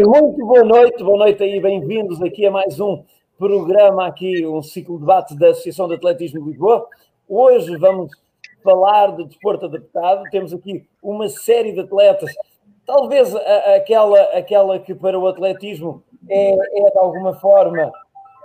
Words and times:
Muito 0.00 0.46
boa 0.46 0.62
noite, 0.62 1.02
boa 1.02 1.18
noite 1.18 1.42
aí, 1.42 1.58
bem-vindos 1.58 2.22
aqui 2.22 2.46
a 2.46 2.52
mais 2.52 2.78
um 2.78 3.02
programa 3.36 4.06
aqui, 4.06 4.46
um 4.46 4.62
ciclo 4.62 4.94
de 4.94 5.00
debate 5.00 5.36
da 5.36 5.48
Associação 5.48 5.88
de 5.88 5.94
Atletismo 5.94 6.40
de 6.40 6.50
Lisboa. 6.50 6.86
Hoje 7.28 7.76
vamos 7.76 8.12
falar 8.62 9.16
de 9.16 9.24
desporto 9.24 9.66
adaptado, 9.66 10.22
temos 10.30 10.54
aqui 10.54 10.86
uma 11.02 11.28
série 11.28 11.72
de 11.72 11.80
atletas, 11.80 12.30
talvez 12.86 13.34
aquela, 13.34 14.20
aquela 14.38 14.78
que 14.78 14.94
para 14.94 15.18
o 15.18 15.26
atletismo 15.26 16.04
é, 16.28 16.52
é 16.52 16.90
de 16.90 16.98
alguma 16.98 17.34
forma 17.34 17.90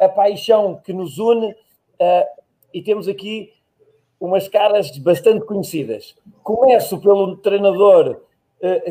a 0.01 0.09
paixão 0.09 0.81
que 0.83 0.91
nos 0.91 1.19
une, 1.19 1.51
uh, 1.51 2.25
e 2.73 2.81
temos 2.81 3.07
aqui 3.07 3.53
umas 4.19 4.47
caras 4.47 4.97
bastante 4.97 5.45
conhecidas. 5.45 6.15
Começo 6.41 6.99
pelo 6.99 7.37
treinador 7.37 8.21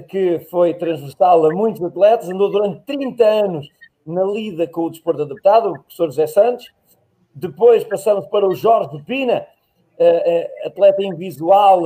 que 0.08 0.40
foi 0.50 0.74
transversal 0.74 1.46
a 1.46 1.54
muitos 1.54 1.82
atletas, 1.82 2.28
andou 2.28 2.50
durante 2.50 2.80
30 2.84 3.24
anos 3.24 3.68
na 4.04 4.24
lida 4.24 4.66
com 4.66 4.82
o 4.82 4.90
desporto 4.90 5.22
adaptado, 5.22 5.70
o 5.70 5.78
professor 5.80 6.06
José 6.06 6.26
Santos. 6.26 6.72
Depois 7.34 7.82
passamos 7.84 8.26
para 8.26 8.46
o 8.46 8.54
Jorge 8.54 9.02
Pina, 9.04 9.46
uh, 9.98 10.66
atleta 10.66 11.02
invisual, 11.02 11.84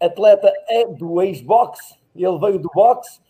atleta 0.00 0.52
do 0.98 1.20
ex-box, 1.20 1.98
ele 2.14 2.38
veio 2.38 2.58
do 2.58 2.70
boxe, 2.74 3.20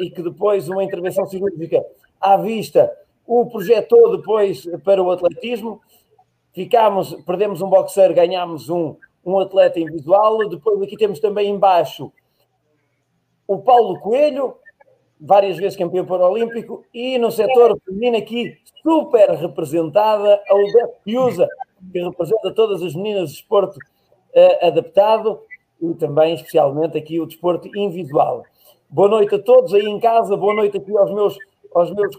e 0.00 0.08
que 0.08 0.22
depois 0.22 0.66
uma 0.68 0.82
intervenção 0.82 1.26
cirúrgica 1.26 1.84
à 2.18 2.38
vista 2.38 2.90
o 3.26 3.44
projetou 3.44 4.16
depois 4.16 4.66
para 4.82 5.02
o 5.02 5.10
atletismo. 5.10 5.82
Ficámos, 6.54 7.12
perdemos 7.26 7.60
um 7.60 7.68
boxer, 7.68 8.14
ganhámos 8.14 8.70
um, 8.70 8.96
um 9.24 9.38
atleta 9.38 9.78
invisual. 9.78 10.48
Depois 10.48 10.80
aqui 10.80 10.96
temos 10.96 11.20
também 11.20 11.50
embaixo 11.50 12.10
o 13.48 13.58
Paulo 13.58 13.98
Coelho, 13.98 14.56
várias 15.18 15.56
vezes 15.56 15.76
campeão 15.76 16.04
paralímpico, 16.04 16.84
e 16.92 17.18
no 17.18 17.32
setor 17.32 17.80
feminino 17.82 18.18
aqui, 18.18 18.58
super 18.82 19.30
representada, 19.30 20.40
a 20.46 20.54
Odete 20.54 20.98
Piusa, 21.02 21.48
que 21.90 21.98
representa 21.98 22.52
todas 22.52 22.82
as 22.82 22.94
meninas 22.94 23.30
de 23.30 23.36
desporto 23.36 23.78
uh, 23.78 24.66
adaptado 24.66 25.40
e 25.80 25.94
também, 25.94 26.34
especialmente, 26.34 26.98
aqui 26.98 27.18
o 27.18 27.26
desporto 27.26 27.68
invisual. 27.74 28.44
Boa 28.90 29.08
noite 29.08 29.34
a 29.34 29.38
todos 29.38 29.72
aí 29.72 29.86
em 29.86 29.98
casa, 29.98 30.36
boa 30.36 30.54
noite 30.54 30.76
aqui 30.76 30.96
aos 30.96 31.12
meus, 31.12 31.38
aos 31.74 31.90
meus 31.90 32.16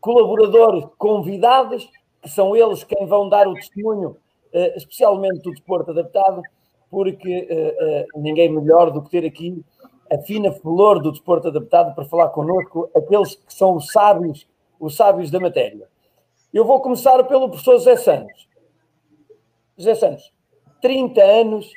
colaboradores 0.00 0.84
convidados, 0.96 1.90
que 2.22 2.28
são 2.28 2.54
eles 2.54 2.84
quem 2.84 3.04
vão 3.06 3.28
dar 3.28 3.48
o 3.48 3.54
testemunho, 3.54 4.16
eh, 4.52 4.76
especialmente 4.76 5.42
do 5.42 5.50
desporto 5.50 5.90
adaptado, 5.90 6.42
porque 6.90 7.46
eh, 7.48 7.76
eh, 7.80 8.06
ninguém 8.16 8.48
melhor 8.48 8.90
do 8.90 9.02
que 9.02 9.10
ter 9.10 9.24
aqui 9.24 9.64
a 10.12 10.18
fina 10.18 10.52
flor 10.52 11.00
do 11.00 11.10
desporto 11.10 11.48
adaptado 11.48 11.94
para 11.94 12.04
falar 12.04 12.28
connosco, 12.28 12.90
aqueles 12.94 13.34
que 13.34 13.52
são 13.52 13.76
os 13.76 13.86
sábios, 13.86 14.46
os 14.78 14.94
sábios 14.94 15.30
da 15.30 15.40
matéria. 15.40 15.88
Eu 16.52 16.66
vou 16.66 16.80
começar 16.80 17.22
pelo 17.24 17.48
professor 17.48 17.78
José 17.78 17.96
Santos. 17.96 18.46
José 19.78 19.94
Santos, 19.94 20.30
30 20.82 21.22
anos, 21.22 21.72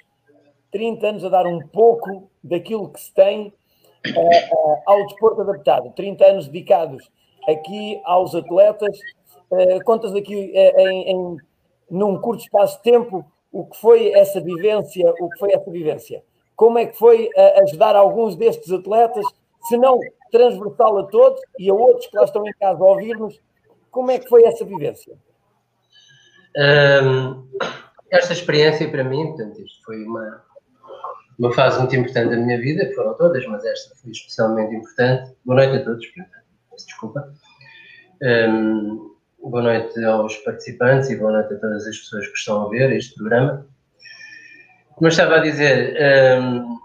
30 0.69 1.08
anos 1.08 1.23
a 1.23 1.30
dar 1.30 1.47
um 1.47 1.66
pouco 1.67 2.30
daquilo 2.44 2.89
que 2.89 3.00
se 3.00 3.13
tem 3.13 3.47
uh, 3.47 4.19
uh, 4.19 4.81
ao 4.86 5.06
desporto 5.06 5.41
adaptado, 5.41 5.94
30 5.95 6.25
anos 6.25 6.47
dedicados 6.47 7.09
aqui 7.47 8.02
aos 8.03 8.36
atletas. 8.36 9.00
Uh, 9.50 9.81
contas 9.86 10.13
aqui 10.13 10.33
em, 10.33 11.11
em, 11.11 11.38
num 11.89 12.19
curto 12.19 12.44
espaço 12.44 12.78
de 12.78 12.83
tempo 12.83 13.25
o 13.50 13.66
que 13.66 13.78
foi 13.78 14.11
essa 14.11 14.41
vivência, 14.41 15.09
o 15.22 15.30
que 15.30 15.39
foi 15.39 15.53
essa 15.53 15.72
vivência. 15.72 16.22
Como 16.56 16.78
é 16.78 16.86
que 16.86 16.98
foi 16.98 17.25
uh, 17.25 17.64
ajudar 17.64 17.95
alguns 17.95 18.36
destes 18.36 18.72
atletas, 18.72 19.25
se 19.68 19.78
não 19.78 20.00
transversal 20.31 20.97
a 21.00 21.03
todos 21.07 21.40
e 21.59 21.69
a 21.69 21.74
outros 21.74 22.07
que 22.07 22.18
lá 22.18 22.24
estão 22.24 22.46
em 22.47 22.53
casa 22.53 22.84
a 22.84 22.88
ouvir-nos, 22.88 23.40
como 23.91 24.12
é 24.12 24.19
que 24.19 24.28
foi 24.28 24.44
essa 24.44 24.66
vivência? 24.66 25.16
Um, 26.57 27.47
esta 28.12 28.34
experiência 28.34 28.90
para 28.90 29.03
mim, 29.03 29.28
portanto, 29.28 29.62
isto 29.62 29.84
foi 29.84 30.03
uma, 30.03 30.44
uma 31.40 31.53
fase 31.53 31.80
muito 31.80 31.96
importante 31.96 32.30
da 32.30 32.38
minha 32.38 32.59
vida, 32.59 32.91
foram 32.96 33.13
todas, 33.16 33.46
mas 33.47 33.66
esta 33.66 33.96
foi 33.96 34.12
especialmente 34.12 34.75
importante. 34.75 35.35
Boa 35.46 35.57
noite 35.57 35.81
a 35.81 35.85
todos 35.85 36.06
desculpa. 36.84 37.34
Um, 38.22 39.16
boa 39.41 39.62
noite 39.62 40.03
aos 40.03 40.35
participantes 40.38 41.09
e 41.09 41.18
boa 41.18 41.31
noite 41.31 41.53
a 41.53 41.59
todas 41.59 41.88
as 41.88 41.97
pessoas 41.97 42.28
que 42.28 42.38
estão 42.38 42.66
a 42.66 42.69
ver 42.69 42.91
este 42.91 43.16
programa. 43.16 43.66
Como 44.95 45.07
eu 45.07 45.09
estava 45.09 45.35
a 45.35 45.39
dizer, 45.39 45.97
um, 46.41 46.79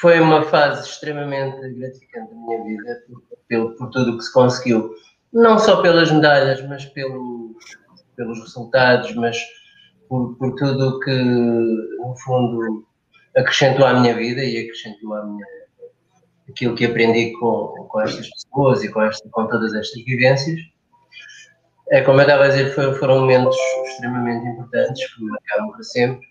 foi 0.00 0.20
uma 0.20 0.42
fase 0.42 0.88
extremamente 0.88 1.56
gratificante 1.74 2.30
da 2.30 2.36
minha 2.36 2.64
vida 2.64 3.02
por, 3.48 3.76
por, 3.76 3.90
tudo 3.90 4.12
o 4.12 4.18
que 4.18 4.24
se 4.24 4.32
conseguiu, 4.32 4.94
não 5.32 5.58
só 5.58 5.80
pelas 5.82 6.10
medalhas, 6.10 6.60
mas 6.68 6.84
pelos, 6.84 7.56
pelos 8.16 8.40
resultados, 8.40 9.14
mas 9.14 9.38
por, 10.08 10.36
por 10.36 10.54
tudo 10.56 10.88
o 10.88 11.00
que, 11.00 11.12
no 11.12 12.14
fundo, 12.24 12.86
acrescentou 13.36 13.86
à 13.86 14.00
minha 14.00 14.14
vida 14.14 14.42
e 14.42 14.58
acrescentou 14.58 15.14
à 15.14 15.24
minha 15.24 15.46
aquilo 16.48 16.74
que 16.74 16.86
aprendi 16.86 17.32
com, 17.38 17.86
com 17.88 18.00
estas 18.00 18.28
pessoas 18.30 18.82
e 18.82 18.90
com, 18.90 19.02
esta, 19.02 19.28
com 19.30 19.46
todas 19.46 19.74
estas 19.74 20.04
vivências. 20.04 20.60
É, 21.90 22.02
como 22.02 22.20
eu 22.20 22.22
estava 22.22 22.44
a 22.44 22.48
dizer, 22.48 22.74
foram, 22.74 22.94
foram 22.94 23.20
momentos 23.20 23.56
extremamente 23.86 24.46
importantes 24.46 25.14
que 25.14 25.22
me 25.22 25.30
marcaram 25.30 25.70
para 25.70 25.82
sempre. 25.82 26.26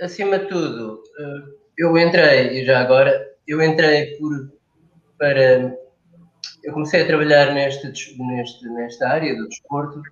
Acima 0.00 0.38
de 0.38 0.46
tudo, 0.46 1.02
eu 1.76 1.96
entrei, 1.96 2.60
e 2.60 2.64
já 2.64 2.80
agora, 2.80 3.26
eu 3.46 3.62
entrei 3.62 4.16
por, 4.16 4.52
para. 5.18 5.76
Eu 6.62 6.72
comecei 6.74 7.02
a 7.02 7.06
trabalhar 7.06 7.54
neste, 7.54 7.86
neste, 8.18 8.68
nesta 8.68 9.08
área 9.08 9.34
do 9.34 9.48
desporto 9.48 10.02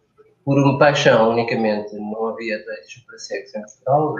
por 0.44 0.58
uma 0.58 0.78
paixão 0.78 1.30
unicamente. 1.30 1.94
Não 1.94 2.28
havia 2.28 2.56
atletas 2.56 2.94
para 3.06 3.18
sexo 3.18 3.58
em 3.58 3.62
Portugal. 3.62 4.14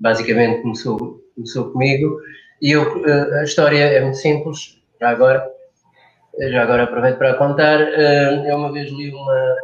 Basicamente 0.00 0.62
começou 0.62 1.26
começou 1.36 1.70
comigo. 1.70 2.18
E 2.60 2.72
eu, 2.72 3.06
eh, 3.06 3.40
a 3.40 3.44
história 3.44 3.84
é 3.84 4.00
muito 4.00 4.16
simples, 4.16 4.80
já 5.00 5.10
agora, 5.10 5.46
já 6.50 6.62
agora 6.62 6.84
aproveito 6.84 7.18
para 7.18 7.34
contar. 7.34 7.80
Eh, 7.80 8.50
eu 8.50 8.56
uma 8.56 8.72
vez 8.72 8.90
li 8.90 9.12
uma, 9.12 9.56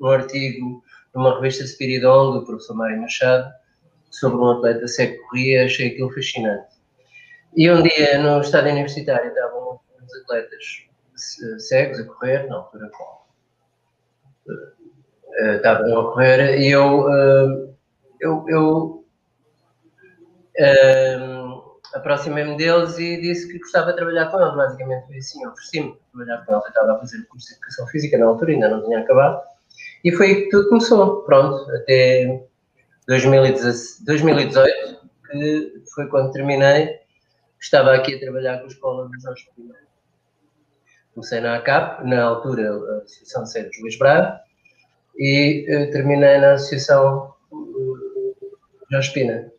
um, 0.00 0.06
artigo 0.06 0.82
numa 1.14 1.34
revista 1.36 1.64
Spiridon 1.64 2.32
do 2.32 2.44
professor 2.44 2.76
Mário 2.76 3.00
Machado 3.00 3.50
sobre 4.10 4.38
um 4.38 4.50
atleta 4.50 4.86
cego 4.88 5.14
que 5.14 5.28
corria, 5.28 5.64
achei 5.64 5.88
aquilo 5.88 6.12
fascinante. 6.12 6.68
E 7.56 7.70
um 7.70 7.82
dia 7.82 8.18
no 8.18 8.40
estádio 8.40 8.72
universitário 8.72 9.28
estavam 9.28 9.80
uns 10.02 10.14
atletas 10.22 10.64
cegos 11.58 12.00
a 12.00 12.04
correr, 12.04 12.46
na 12.46 12.56
altura 12.56 12.90
eh, 15.38 15.56
estavam 15.56 16.00
a 16.00 16.12
correr 16.12 16.60
e 16.60 16.70
eu, 16.70 17.08
eu, 18.20 18.44
eu 18.48 19.00
Uh, 20.60 21.80
aproximei-me 21.94 22.56
deles 22.56 22.98
e 22.98 23.20
disse 23.20 23.48
que 23.50 23.58
gostava 23.58 23.90
de 23.90 23.96
trabalhar 23.96 24.30
com 24.30 24.40
eles. 24.40 24.54
Basicamente 24.54 25.06
foi 25.06 25.16
assim, 25.16 25.46
ofereci-me 25.46 25.96
trabalhar 26.12 26.44
com 26.44 26.52
eles. 26.52 26.64
Eu 26.64 26.68
estava 26.68 26.92
a 26.92 26.98
fazer 26.98 27.18
o 27.18 27.26
curso 27.28 27.46
de 27.46 27.54
Educação 27.54 27.86
Física 27.86 28.18
na 28.18 28.26
altura, 28.26 28.52
ainda 28.52 28.68
não 28.68 28.84
tinha 28.84 29.00
acabado. 29.00 29.42
E 30.04 30.12
foi 30.12 30.48
tudo 30.48 30.68
começou. 30.68 31.22
Pronto, 31.22 31.70
até 31.72 32.42
2018, 33.06 35.00
que 35.30 35.82
foi 35.94 36.06
quando 36.08 36.32
terminei. 36.32 37.00
Estava 37.60 37.94
aqui 37.94 38.14
a 38.14 38.20
trabalhar 38.20 38.58
com 38.58 38.64
a 38.64 38.68
escola 38.68 39.08
dos 39.08 39.22
Jorge 39.22 39.46
I. 39.58 39.70
Comecei 41.14 41.40
na 41.40 41.56
ACAP, 41.56 42.06
na 42.06 42.22
altura 42.22 42.70
a 42.70 43.02
Associação 43.02 43.42
de 43.42 43.50
Centros 43.50 43.80
Luís 43.82 43.98
Braga, 43.98 44.40
e 45.18 45.66
uh, 45.68 45.90
terminei 45.90 46.38
na 46.38 46.52
Associação 46.52 47.34
uh, 47.52 48.56
Jorge 48.90 49.12
Pina. 49.12 49.52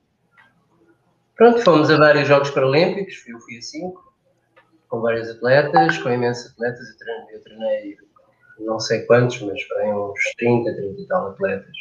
Pronto, 1.36 1.62
fomos 1.62 1.92
a 1.92 1.98
vários 1.98 2.28
Jogos 2.28 2.50
Paralímpicos, 2.52 3.24
eu 3.28 3.40
fui 3.40 3.58
a 3.58 3.62
cinco, 3.62 4.14
com 4.88 5.02
vários 5.02 5.30
atletas, 5.30 5.98
com 5.98 6.10
imensos 6.10 6.52
atletas, 6.52 6.90
eu 6.90 6.98
treinei, 6.98 7.36
eu 7.36 7.42
treinei 7.44 7.98
não 8.66 8.80
sei 8.80 9.02
quantos, 9.02 9.42
mas 9.42 9.60
bem 9.78 9.94
uns 9.94 10.19
30, 10.38 10.75
30 10.75 11.02
e 11.02 11.08
tal 11.08 11.28
atletas 11.28 11.75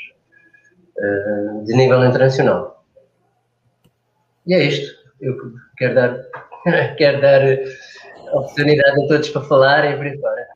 uh, 0.98 1.64
de 1.64 1.74
nível 1.74 2.04
internacional. 2.04 2.84
E 4.46 4.54
é 4.54 4.64
isto. 4.64 4.98
Eu 5.20 5.36
quero 5.76 5.94
dar, 5.94 6.18
quero 6.96 7.20
dar 7.20 7.42
oportunidade 8.32 9.04
a 9.04 9.08
todos 9.08 9.28
para 9.28 9.42
falarem 9.42 9.96
por 9.96 10.06
aí 10.06 10.18
fora. 10.18 10.46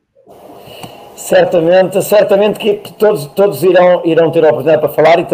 Certamente, 1.15 2.01
certamente 2.01 2.59
que, 2.59 2.93
todos, 2.93 3.25
todos 3.27 3.63
irão, 3.63 4.05
irão 4.05 4.31
ter 4.31 4.43
a 4.43 4.49
oportunidade 4.49 4.81
para 4.81 4.89
falar 4.89 5.19
e 5.19 5.25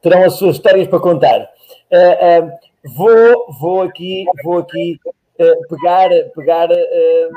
terão 0.00 0.24
as 0.24 0.34
suas 0.34 0.56
histórias 0.56 0.88
para 0.88 0.98
contar. 0.98 1.50
Uh, 1.90 2.46
uh, 2.46 2.66
Vou, 2.94 3.52
vou 3.58 3.82
aqui, 3.82 4.24
vou 4.44 4.58
aqui 4.58 4.96
uh, 5.38 5.68
pegar, 5.68 6.10
pegar 6.34 6.70
uh, 6.70 7.30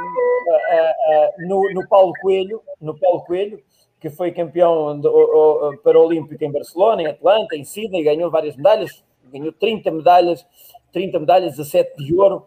no, 1.47 1.73
no 1.73 1.87
Paulo 1.87 2.13
Coelho, 2.21 2.61
no 2.81 2.97
Paulo 2.97 3.21
Coelho, 3.25 3.61
que 3.99 4.09
foi 4.09 4.31
campeão 4.31 4.99
do, 4.99 5.77
paralímpico 5.83 6.43
em 6.43 6.51
Barcelona, 6.51 7.01
em 7.01 7.07
Atlanta, 7.07 7.55
em 7.55 7.63
Sydney, 7.63 8.03
ganhou 8.03 8.31
várias 8.31 8.55
medalhas, 8.55 9.03
ganhou 9.31 9.51
30 9.51 9.91
medalhas, 9.91 10.45
30 10.91 11.19
medalhas, 11.19 11.57
17 11.57 12.03
de 12.03 12.15
ouro, 12.15 12.45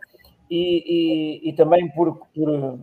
e, 0.51 1.41
e, 1.45 1.49
e 1.51 1.53
também 1.55 1.89
por, 1.91 2.27
por 2.35 2.79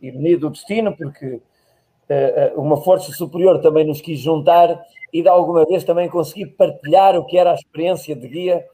ironia 0.00 0.38
do 0.38 0.50
destino, 0.50 0.96
porque 0.96 1.26
uh, 1.36 2.60
uma 2.60 2.82
força 2.82 3.12
superior 3.12 3.60
também 3.60 3.86
nos 3.86 4.00
quis 4.00 4.18
juntar 4.18 4.78
e 5.12 5.22
de 5.22 5.28
alguma 5.28 5.64
vez 5.64 5.84
também 5.84 6.08
consegui 6.08 6.46
partilhar 6.46 7.16
o 7.16 7.24
que 7.24 7.38
era 7.38 7.52
a 7.52 7.54
experiência 7.54 8.14
de 8.14 8.28
guia 8.28 8.64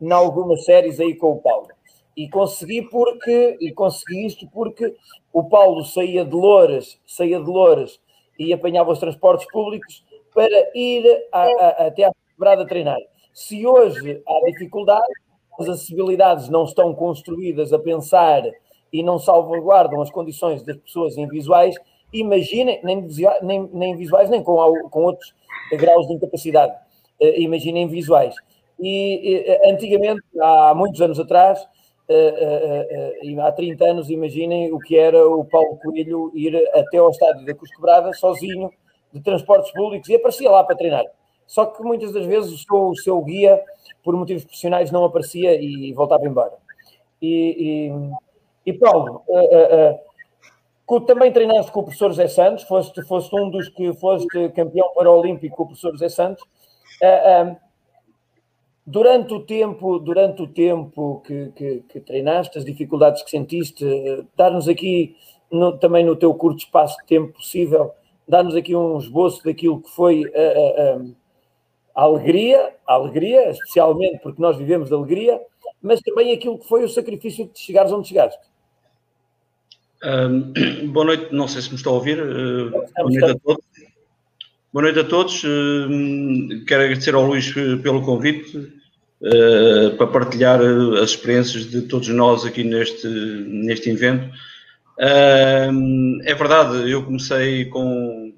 em 0.00 0.10
algumas 0.10 0.64
séries 0.64 0.98
aí 0.98 1.14
com 1.14 1.32
o 1.32 1.40
Paulo. 1.40 1.68
E 2.16 2.28
consegui 2.28 2.82
porque 2.82 3.56
e 3.60 3.72
consegui 3.72 4.26
isto 4.26 4.46
porque 4.52 4.94
o 5.32 5.44
Paulo 5.44 5.84
saía 5.84 6.24
de 6.24 6.34
Louras, 6.34 7.00
saía 7.06 7.40
de 7.40 7.46
Louras 7.46 7.98
e 8.38 8.52
apanhava 8.52 8.92
os 8.92 8.98
transportes 8.98 9.46
públicos 9.50 10.04
para 10.34 10.70
ir 10.74 11.04
a, 11.32 11.42
a, 11.42 11.68
até 11.86 12.04
à 12.04 12.12
quebrada 12.30 12.66
treinar. 12.66 12.98
Se 13.32 13.66
hoje 13.66 14.22
há 14.26 14.50
dificuldade, 14.50 15.12
as 15.58 15.68
acessibilidades 15.68 16.48
não 16.48 16.64
estão 16.64 16.94
construídas 16.94 17.72
a 17.72 17.78
pensar 17.78 18.42
e 18.92 19.02
não 19.02 19.18
salvaguardam 19.18 20.00
as 20.02 20.10
condições 20.10 20.62
das 20.62 20.76
pessoas 20.76 21.16
invisuais, 21.16 21.76
imaginem, 22.12 22.80
nem, 22.84 23.06
nem, 23.42 23.70
nem 23.72 23.96
visuais, 23.96 24.28
nem 24.28 24.42
com, 24.42 24.56
com 24.90 25.04
outros 25.04 25.34
graus 25.72 26.06
de 26.06 26.14
incapacidade, 26.14 26.74
uh, 27.22 27.40
imaginem 27.40 27.88
visuais. 27.88 28.34
E 28.78 29.46
uh, 29.48 29.70
antigamente, 29.70 30.22
há 30.40 30.74
muitos 30.74 31.00
anos 31.00 31.18
atrás, 31.18 31.66
uh, 32.12 33.40
há 33.42 33.52
30 33.52 33.84
anos, 33.84 34.10
imaginem 34.10 34.72
o 34.72 34.78
que 34.78 34.96
era 34.96 35.26
o 35.26 35.44
Paulo 35.44 35.78
Coelho 35.82 36.30
ir 36.34 36.56
até 36.74 36.98
ao 36.98 37.10
estádio 37.10 37.44
da 37.44 37.54
Cusquebrada 37.54 38.12
sozinho, 38.12 38.70
de 39.12 39.20
transportes 39.20 39.72
públicos, 39.72 40.08
e 40.08 40.14
aparecia 40.14 40.50
lá 40.50 40.64
para 40.64 40.76
treinar. 40.76 41.04
Só 41.46 41.66
que 41.66 41.82
muitas 41.82 42.12
das 42.12 42.24
vezes 42.24 42.50
o 42.50 42.58
seu, 42.58 42.88
o 42.88 42.96
seu 42.96 43.20
guia 43.22 43.62
por 44.02 44.16
motivos 44.16 44.44
profissionais 44.44 44.90
não 44.90 45.04
aparecia 45.04 45.60
e 45.60 45.92
voltava 45.92 46.26
embora. 46.26 46.52
E, 47.20 47.90
e, 48.66 48.70
e 48.70 48.72
Paulo, 48.72 49.22
uh, 49.28 49.38
uh, 49.38 50.96
uh, 50.96 51.00
também 51.02 51.32
treinaste 51.32 51.70
com 51.70 51.80
o 51.80 51.84
professor 51.84 52.08
José 52.08 52.26
Santos, 52.28 52.64
foste, 52.64 53.02
foste 53.02 53.34
um 53.36 53.50
dos 53.50 53.68
que 53.68 53.92
foste 53.94 54.48
campeão 54.50 54.92
paraolímpico 54.94 55.56
com 55.56 55.62
o 55.64 55.66
professor 55.66 55.92
José 55.92 56.08
Santos. 56.08 56.42
Durante 58.86 59.32
o 59.32 59.40
tempo, 59.40 59.98
durante 59.98 60.42
o 60.42 60.46
tempo 60.46 61.22
que, 61.26 61.52
que, 61.54 61.84
que 61.88 62.00
treinaste, 62.00 62.58
as 62.58 62.64
dificuldades 62.64 63.22
que 63.22 63.30
sentiste, 63.30 63.84
dar-nos 64.36 64.68
aqui 64.68 65.16
no, 65.50 65.78
também 65.78 66.04
no 66.04 66.16
teu 66.16 66.34
curto 66.34 66.58
espaço 66.58 66.96
de 66.98 67.06
tempo 67.06 67.32
possível, 67.32 67.92
dar-nos 68.26 68.56
aqui 68.56 68.74
um 68.74 68.98
esboço 68.98 69.44
daquilo 69.44 69.80
que 69.80 69.90
foi 69.90 70.24
a 71.94 72.02
alegria, 72.02 72.74
a 72.86 72.94
alegria, 72.94 73.50
especialmente 73.50 74.18
porque 74.22 74.40
nós 74.40 74.56
vivemos 74.56 74.88
de 74.88 74.94
alegria, 74.94 75.40
mas 75.80 76.00
também 76.00 76.32
aquilo 76.32 76.58
que 76.58 76.66
foi 76.66 76.84
o 76.84 76.88
sacrifício 76.88 77.48
de 77.52 77.58
chegares 77.58 77.92
onde 77.92 78.08
chegaste. 78.08 78.40
Um, 80.04 80.52
boa 80.92 81.06
noite, 81.06 81.32
não 81.32 81.46
sei 81.46 81.62
se 81.62 81.70
me 81.70 81.76
estão 81.76 81.92
a 81.92 81.96
ouvir. 81.96 82.20
Uh, 82.20 82.70
boa 82.70 82.86
noite 83.04 83.24
a 83.24 83.38
todos. 83.38 83.64
Boa 84.72 84.84
noite 84.84 85.00
a 85.00 85.04
todos. 85.04 85.44
Uh, 85.44 86.64
quero 86.66 86.84
agradecer 86.84 87.14
ao 87.14 87.26
Luís 87.26 87.52
pelo 87.82 88.00
convite 88.00 88.56
uh, 88.56 89.94
para 89.98 90.06
partilhar 90.06 90.62
as 91.02 91.10
experiências 91.10 91.66
de 91.66 91.82
todos 91.82 92.08
nós 92.08 92.46
aqui 92.46 92.64
neste, 92.64 93.06
neste 93.06 93.90
evento. 93.90 94.34
é 94.98 96.34
verdade, 96.34 96.90
eu 96.90 97.04
comecei 97.04 97.66
com, 97.66 98.32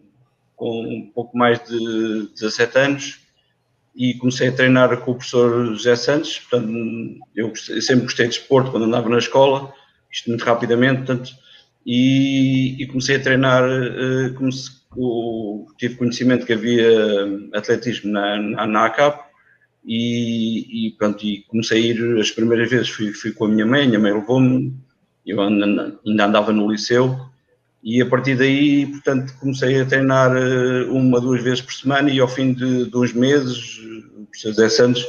com 0.57 0.83
um 0.83 1.09
pouco 1.15 1.39
mais 1.39 1.63
de 1.69 2.29
17 2.35 2.79
anos 2.79 3.21
e 3.95 4.15
comecei 4.15 4.49
a 4.49 4.53
treinar 4.53 4.97
com 5.03 5.13
o 5.13 5.15
professor 5.15 5.67
José 5.67 5.95
Santos. 5.95 6.41
Portanto, 6.41 6.69
eu, 7.37 7.55
sempre 7.55 8.07
gostei 8.07 8.27
de 8.27 8.35
esporte 8.35 8.73
quando 8.73 8.87
andava 8.87 9.09
na 9.09 9.19
escola, 9.19 9.73
isto 10.11 10.31
muito 10.31 10.45
rapidamente, 10.45 11.05
portanto, 11.05 11.31
e, 11.87 12.83
e 12.83 12.87
comecei 12.89 13.15
a 13.15 13.23
treinar, 13.23 13.63
uh, 13.63 14.35
comece, 14.35 14.83
o, 14.97 15.67
tive 15.79 15.97
conhecimento 15.97 16.47
que 16.47 16.53
havia 16.53 16.89
atletismo 17.53 18.13
na, 18.13 18.37
na, 18.37 18.67
na 18.67 18.87
ACAP 18.87 19.25
e, 19.85 20.89
e, 20.89 20.91
pronto, 20.93 21.25
e 21.25 21.43
comecei 21.49 21.83
a 21.83 21.87
ir, 21.87 22.21
as 22.21 22.31
primeiras 22.31 22.71
vezes 22.71 22.89
fui, 22.89 23.13
fui 23.13 23.33
com 23.33 23.45
a 23.45 23.49
minha 23.49 23.67
mãe, 23.67 23.85
a 23.85 23.87
minha 23.87 24.01
mãe 24.01 24.13
levou-me, 24.13 24.75
eu 25.27 25.41
ainda 25.41 25.99
andava 26.07 26.53
no 26.53 26.71
liceu, 26.71 27.19
e 27.83 28.01
a 28.01 28.07
partir 28.07 28.35
daí, 28.37 28.87
portanto, 28.87 29.35
comecei 29.39 29.79
a 29.79 29.85
treinar 29.85 30.35
eh, 30.35 30.85
uma, 30.85 31.21
duas 31.21 31.43
vezes 31.43 31.61
por 31.61 31.75
semana 31.75 32.09
e 32.11 32.19
ao 32.19 32.27
fim 32.27 32.55
de, 32.55 32.91
uns 32.95 33.13
meses, 33.13 33.79
o 34.17 34.25
professor 34.25 34.49
José 34.53 34.69
Santos 34.71 35.07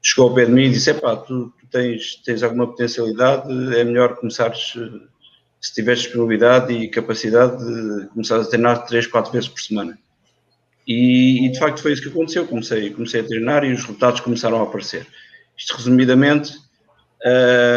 chegou 0.00 0.28
ao 0.28 0.34
pé 0.34 0.44
de 0.44 0.52
mim 0.52 0.66
e 0.66 0.70
disse, 0.70 0.90
epá, 0.90 1.16
tu, 1.16 1.52
tu 1.58 1.66
tens, 1.68 2.22
tens 2.24 2.44
alguma 2.44 2.68
potencialidade, 2.68 3.50
é 3.74 3.82
melhor 3.82 4.14
começares, 4.14 4.74
eh, 4.76 5.00
se 5.62 5.72
tiveres 5.72 6.02
disponibilidade 6.02 6.72
e 6.72 6.88
capacidade, 6.88 7.56
de 7.64 8.08
começar 8.08 8.40
a 8.40 8.44
treinar 8.44 8.84
três, 8.84 9.06
quatro 9.06 9.30
vezes 9.30 9.48
por 9.48 9.60
semana. 9.60 9.96
E, 10.86 11.46
e, 11.46 11.52
de 11.52 11.58
facto 11.58 11.80
foi 11.80 11.92
isso 11.92 12.02
que 12.02 12.08
aconteceu, 12.08 12.44
comecei, 12.48 12.90
comecei 12.90 13.20
a 13.20 13.24
treinar 13.24 13.64
e 13.64 13.72
os 13.72 13.80
resultados 13.82 14.20
começaram 14.20 14.58
a 14.58 14.64
aparecer. 14.64 15.06
Isto 15.56 15.76
resumidamente, 15.76 16.58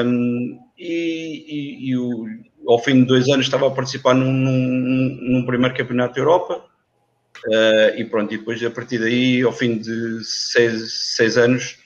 um, 0.03 0.59
e, 0.75 1.45
e, 1.47 1.89
e 1.89 1.97
o, 1.97 2.25
ao 2.67 2.79
fim 2.79 3.01
de 3.01 3.05
dois 3.05 3.29
anos 3.29 3.45
estava 3.45 3.67
a 3.67 3.71
participar 3.71 4.15
num, 4.15 4.33
num, 4.33 5.19
num 5.21 5.45
primeiro 5.45 5.75
campeonato 5.75 6.15
da 6.15 6.21
Europa 6.21 6.65
uh, 7.45 7.99
e 7.99 8.03
pronto, 8.05 8.33
e 8.33 8.37
depois 8.39 8.63
a 8.63 8.71
partir 8.71 8.97
daí, 8.97 9.43
ao 9.43 9.53
fim 9.53 9.77
de 9.77 10.23
seis, 10.23 11.13
seis 11.15 11.37
anos, 11.37 11.77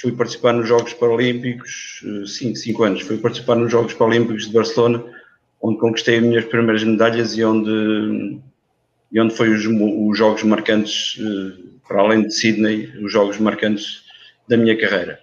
fui 0.00 0.12
participar 0.12 0.54
nos 0.54 0.66
Jogos 0.66 0.94
Paralímpicos, 0.94 2.02
cinco, 2.26 2.56
cinco 2.56 2.84
anos, 2.84 3.02
fui 3.02 3.18
participar 3.18 3.56
nos 3.56 3.70
Jogos 3.70 3.92
Paralímpicos 3.92 4.46
de 4.46 4.52
Barcelona, 4.54 5.17
onde 5.60 5.78
conquistei 5.78 6.18
as 6.18 6.22
minhas 6.22 6.44
primeiras 6.44 6.84
medalhas 6.84 7.36
e 7.36 7.44
onde, 7.44 8.40
e 9.10 9.20
onde 9.20 9.34
foi 9.34 9.50
os, 9.50 9.64
os 9.66 10.18
Jogos 10.18 10.42
marcantes, 10.42 11.16
uh, 11.16 11.78
para 11.86 12.00
além 12.00 12.22
de 12.22 12.34
Sydney, 12.34 12.92
os 13.02 13.12
Jogos 13.12 13.38
marcantes 13.38 14.04
da 14.48 14.56
minha 14.56 14.78
carreira. 14.78 15.20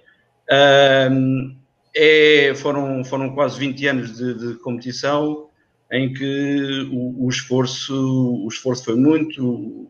Uh, 0.50 1.56
é, 1.96 2.54
foram, 2.56 3.04
foram 3.06 3.34
quase 3.34 3.58
20 3.58 3.88
anos 3.88 4.18
de, 4.18 4.34
de 4.34 4.56
competição 4.56 5.48
em 5.92 6.14
que 6.14 6.90
o, 6.92 7.26
o, 7.26 7.30
esforço, 7.30 7.96
o 8.44 8.48
esforço 8.50 8.84
foi 8.84 8.96
muito, 8.96 9.90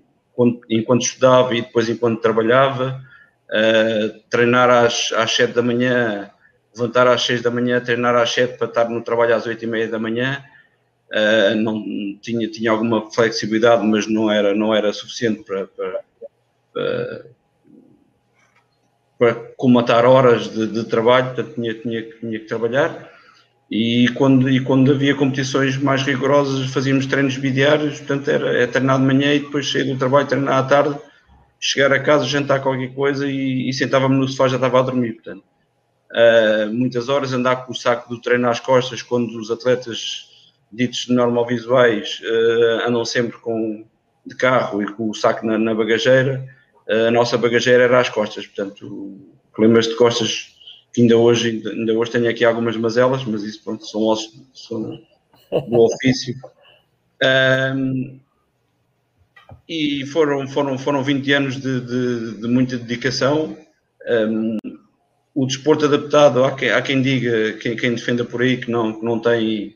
enquanto 0.70 1.02
estudava 1.02 1.56
e 1.56 1.62
depois 1.62 1.90
enquanto 1.90 2.22
trabalhava, 2.22 3.02
uh, 3.50 4.20
treinar 4.30 4.70
às, 4.70 5.12
às 5.14 5.32
7 5.32 5.54
da 5.54 5.64
manhã, 5.64 6.30
levantar 6.76 7.08
às 7.08 7.22
6 7.26 7.42
da 7.42 7.52
manhã, 7.52 7.80
treinar 7.82 8.16
às 8.16 8.32
7 8.32 8.58
para 8.58 8.68
estar 8.68 8.90
no 8.90 9.02
trabalho 9.02 9.36
às 9.36 9.46
8 9.46 9.64
e 9.64 9.68
meia 9.68 9.88
da 9.88 10.00
manhã, 10.00 10.44
uh, 11.12 11.56
não, 11.56 11.84
tinha, 12.22 12.50
tinha 12.50 12.72
alguma 12.72 13.12
flexibilidade, 13.12 13.86
mas 13.86 14.08
não 14.08 14.30
era, 14.32 14.54
não 14.54 14.74
era 14.74 14.92
suficiente 14.94 15.44
para, 15.44 15.68
para, 15.68 16.02
para 16.74 17.26
para 19.18 19.34
comatar 19.56 20.06
horas 20.06 20.50
de, 20.50 20.68
de 20.68 20.84
trabalho, 20.86 21.28
portanto 21.28 21.56
tinha, 21.56 21.74
tinha, 21.74 22.02
tinha 22.02 22.40
que 22.40 22.46
trabalhar. 22.46 23.12
E 23.72 24.10
quando, 24.10 24.50
e 24.50 24.60
quando 24.60 24.92
havia 24.92 25.16
competições 25.16 25.78
mais 25.78 26.04
rigorosas, 26.04 26.70
fazíamos 26.72 27.06
treinos 27.08 27.38
bidiários, 27.38 28.00
portanto 28.00 28.30
era 28.30 28.62
é 28.62 28.68
treinar 28.68 29.00
de 29.00 29.06
manhã 29.06 29.34
e 29.34 29.40
depois 29.40 29.72
sair 29.72 29.86
do 29.86 29.98
trabalho, 29.98 30.28
treinar 30.28 30.60
à 30.60 30.64
tarde, 30.64 30.96
chegar 31.60 31.92
a 31.92 32.00
casa, 32.00 32.26
jantar 32.26 32.62
qualquer 32.62 32.94
coisa 32.94 33.28
e, 33.28 33.68
e 33.68 33.74
sentava-me 33.74 34.16
no 34.16 34.28
sofá 34.28 34.48
já 34.48 34.58
estava 34.58 34.80
a 34.80 34.84
dormir. 34.84 35.14
Portanto, 35.14 35.44
uh, 36.16 36.74
muitas 36.74 37.10
horas 37.10 37.34
andar 37.34 37.66
com 37.66 37.74
o 37.74 37.76
saco 37.76 38.10
do 38.10 38.22
treino 38.22 38.50
às 38.50 38.60
costas, 38.60 39.02
quando 39.02 39.38
os 39.38 39.52
atletas 39.52 40.32
ditos 40.72 41.08
normal 41.10 41.46
visuais 41.46 42.22
uh, 42.24 42.88
andam 42.88 43.06
sempre 43.06 43.38
com, 43.38 43.86
de 44.26 44.36
carro 44.36 44.82
e 44.82 44.92
com 44.94 45.10
o 45.10 45.14
saco 45.14 45.46
na, 45.46 45.58
na 45.58 45.76
bagageira 45.76 46.56
a 46.88 47.12
nossa 47.12 47.38
bagageira 47.38 47.84
era 47.84 48.00
às 48.00 48.10
costas, 48.10 48.46
portanto, 48.46 49.20
problemas 49.52 49.88
de 49.88 49.96
costas 49.96 50.56
que 50.94 51.02
ainda 51.02 51.18
hoje, 51.18 51.62
ainda 51.66 51.94
hoje 51.94 52.12
tenho 52.12 52.30
aqui 52.30 52.46
algumas 52.46 52.78
mazelas, 52.78 53.24
mas 53.26 53.44
isso 53.44 53.64
pronto, 53.64 53.86
são 53.86 54.02
ossos 54.04 54.42
são 54.54 55.00
do 55.52 55.82
ofício. 55.82 56.36
Um, 57.24 58.20
e 59.70 60.06
foram, 60.08 60.46
foram, 60.50 60.78
foram 60.78 61.02
20 61.02 61.32
anos 61.32 61.56
de, 61.56 61.80
de, 61.80 62.42
de 62.42 62.48
muita 62.48 62.78
dedicação. 62.78 63.58
Um, 64.06 64.58
o 65.36 65.46
desporto 65.46 65.86
adaptado, 65.86 66.46
há 66.46 66.56
quem, 66.56 66.70
há 66.70 66.82
quem 66.82 67.02
diga, 67.02 67.54
quem, 67.54 67.76
quem, 67.76 67.94
defenda 67.94 68.24
por 68.24 68.42
aí 68.42 68.56
que 68.56 68.72
não, 68.72 68.94
que 68.98 69.06
não 69.06 69.20
tem 69.20 69.76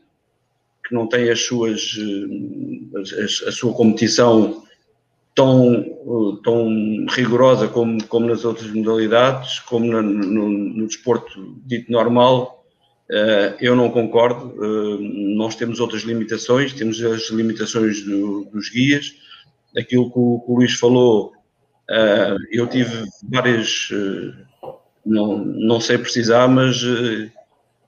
que 0.88 0.94
não 0.94 1.06
tem 1.06 1.30
as 1.30 1.44
suas 1.44 1.94
a, 2.96 3.48
a 3.48 3.52
sua 3.52 3.72
competição 3.74 4.64
tão, 5.34 5.84
tão 6.42 7.06
rigorosa 7.10 7.68
como, 7.68 8.02
como 8.06 8.26
nas 8.26 8.44
outras 8.44 8.70
modalidades, 8.72 9.60
como 9.60 9.86
no, 9.86 10.02
no, 10.02 10.48
no 10.48 10.86
desporto 10.86 11.60
dito 11.64 11.92
normal, 11.92 12.64
uh, 13.10 13.54
eu 13.60 13.76
não 13.76 13.90
concordo. 13.90 14.54
Nós 15.36 15.54
temos 15.54 15.78
outras 15.78 16.02
limitações, 16.02 16.72
temos 16.72 17.02
as 17.02 17.30
limitações 17.30 18.02
do, 18.02 18.46
dos 18.46 18.70
guias. 18.70 19.14
Aquilo 19.76 20.10
que 20.10 20.18
o, 20.18 20.40
que 20.40 20.50
o 20.50 20.54
Luís 20.56 20.74
falou, 20.74 21.32
eu 22.50 22.66
tive 22.66 23.04
várias 23.22 23.88
não, 25.04 25.38
não 25.38 25.80
sei 25.80 25.98
precisar, 25.98 26.48
mas 26.48 26.82
uh, 26.82 27.30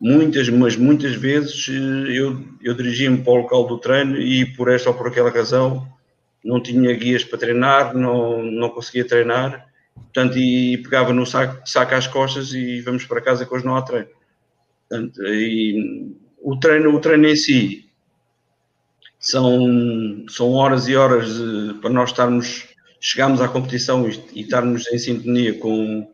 muitas, 0.00 0.48
mas 0.48 0.76
muitas 0.76 1.14
vezes 1.14 1.68
uh, 1.68 2.06
eu, 2.06 2.44
eu 2.62 2.74
dirigia-me 2.74 3.22
para 3.22 3.32
o 3.32 3.36
local 3.36 3.66
do 3.66 3.78
treino 3.78 4.16
e 4.18 4.44
por 4.44 4.68
esta 4.68 4.90
ou 4.90 4.96
por 4.96 5.08
aquela 5.08 5.30
razão 5.30 5.86
não 6.44 6.60
tinha 6.60 6.92
guias 6.94 7.24
para 7.24 7.38
treinar, 7.38 7.94
não, 7.94 8.42
não 8.42 8.68
conseguia 8.70 9.06
treinar, 9.06 9.66
portanto, 9.94 10.36
e 10.38 10.76
pegava 10.78 11.12
no 11.12 11.24
saco, 11.24 11.62
saco 11.68 11.94
às 11.94 12.06
costas 12.06 12.52
e 12.52 12.80
vamos 12.80 13.04
para 13.04 13.20
casa 13.20 13.46
que 13.46 13.54
hoje 13.54 13.64
não 13.64 13.76
há 13.76 13.82
treino. 13.82 14.08
Portanto, 14.88 15.22
e, 15.24 16.12
o 16.42 16.56
treino, 16.58 16.94
o 16.94 17.00
treino 17.00 17.28
em 17.28 17.36
si 17.36 17.88
são, 19.20 20.24
são 20.28 20.50
horas 20.50 20.88
e 20.88 20.96
horas 20.96 21.30
para 21.80 21.90
nós 21.90 22.10
estarmos, 22.10 22.66
chegarmos 23.00 23.40
à 23.40 23.48
competição 23.48 24.08
e, 24.08 24.20
e 24.34 24.40
estarmos 24.40 24.90
em 24.92 24.98
sintonia 24.98 25.54
com, 25.54 26.12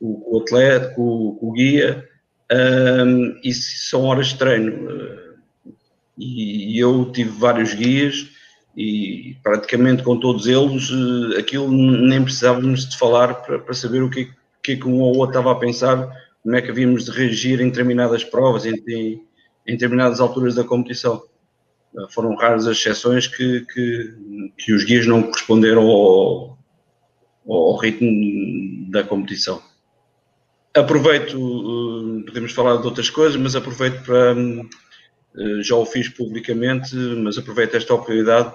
o, 0.00 0.36
o 0.36 0.40
atleta, 0.40 0.88
com, 0.94 1.36
com 1.38 1.48
o 1.48 1.52
guia, 1.52 2.08
um, 2.52 3.40
e 3.42 3.52
são 3.52 4.04
horas 4.04 4.28
de 4.28 4.38
treino. 4.38 4.88
E, 6.18 6.78
eu 6.78 7.10
tive 7.12 7.30
vários 7.30 7.74
guias 7.74 8.28
e 8.76 9.36
praticamente 9.42 10.02
com 10.02 10.18
todos 10.18 10.46
eles 10.46 10.90
eh, 10.90 11.38
aquilo 11.38 11.70
nem 11.70 12.22
precisávamos 12.22 12.88
de 12.88 12.96
falar 12.96 13.34
para, 13.34 13.58
para 13.58 13.74
saber 13.74 14.02
o 14.02 14.10
que, 14.10 14.30
que, 14.62 14.76
que 14.76 14.88
um 14.88 15.00
ou 15.00 15.16
outro 15.16 15.38
estava 15.38 15.52
a 15.52 15.58
pensar, 15.58 16.10
como 16.42 16.56
é 16.56 16.62
que 16.62 16.70
havíamos 16.70 17.04
de 17.04 17.10
reagir 17.10 17.60
em 17.60 17.68
determinadas 17.68 18.24
provas, 18.24 18.64
em, 18.64 18.74
em, 18.88 19.22
em 19.66 19.72
determinadas 19.72 20.20
alturas 20.20 20.54
da 20.54 20.64
competição. 20.64 21.22
Eh, 21.96 22.06
foram 22.10 22.34
raras 22.34 22.66
as 22.66 22.76
exceções 22.76 23.26
que, 23.26 23.66
que, 23.72 24.14
que 24.58 24.72
os 24.72 24.84
guias 24.84 25.06
não 25.06 25.22
corresponderam 25.22 25.82
ao, 25.82 26.58
ao 27.46 27.76
ritmo 27.76 28.90
da 28.90 29.02
competição. 29.02 29.62
Aproveito, 30.74 31.36
eh, 31.36 32.24
podemos 32.26 32.52
falar 32.52 32.78
de 32.78 32.86
outras 32.86 33.10
coisas, 33.10 33.36
mas 33.36 33.54
aproveito 33.54 34.02
para, 34.04 34.34
já 35.60 35.76
o 35.76 35.84
fiz 35.84 36.08
publicamente, 36.08 36.94
mas 36.94 37.36
aproveito 37.38 37.74
esta 37.74 37.94
oportunidade 37.94 38.54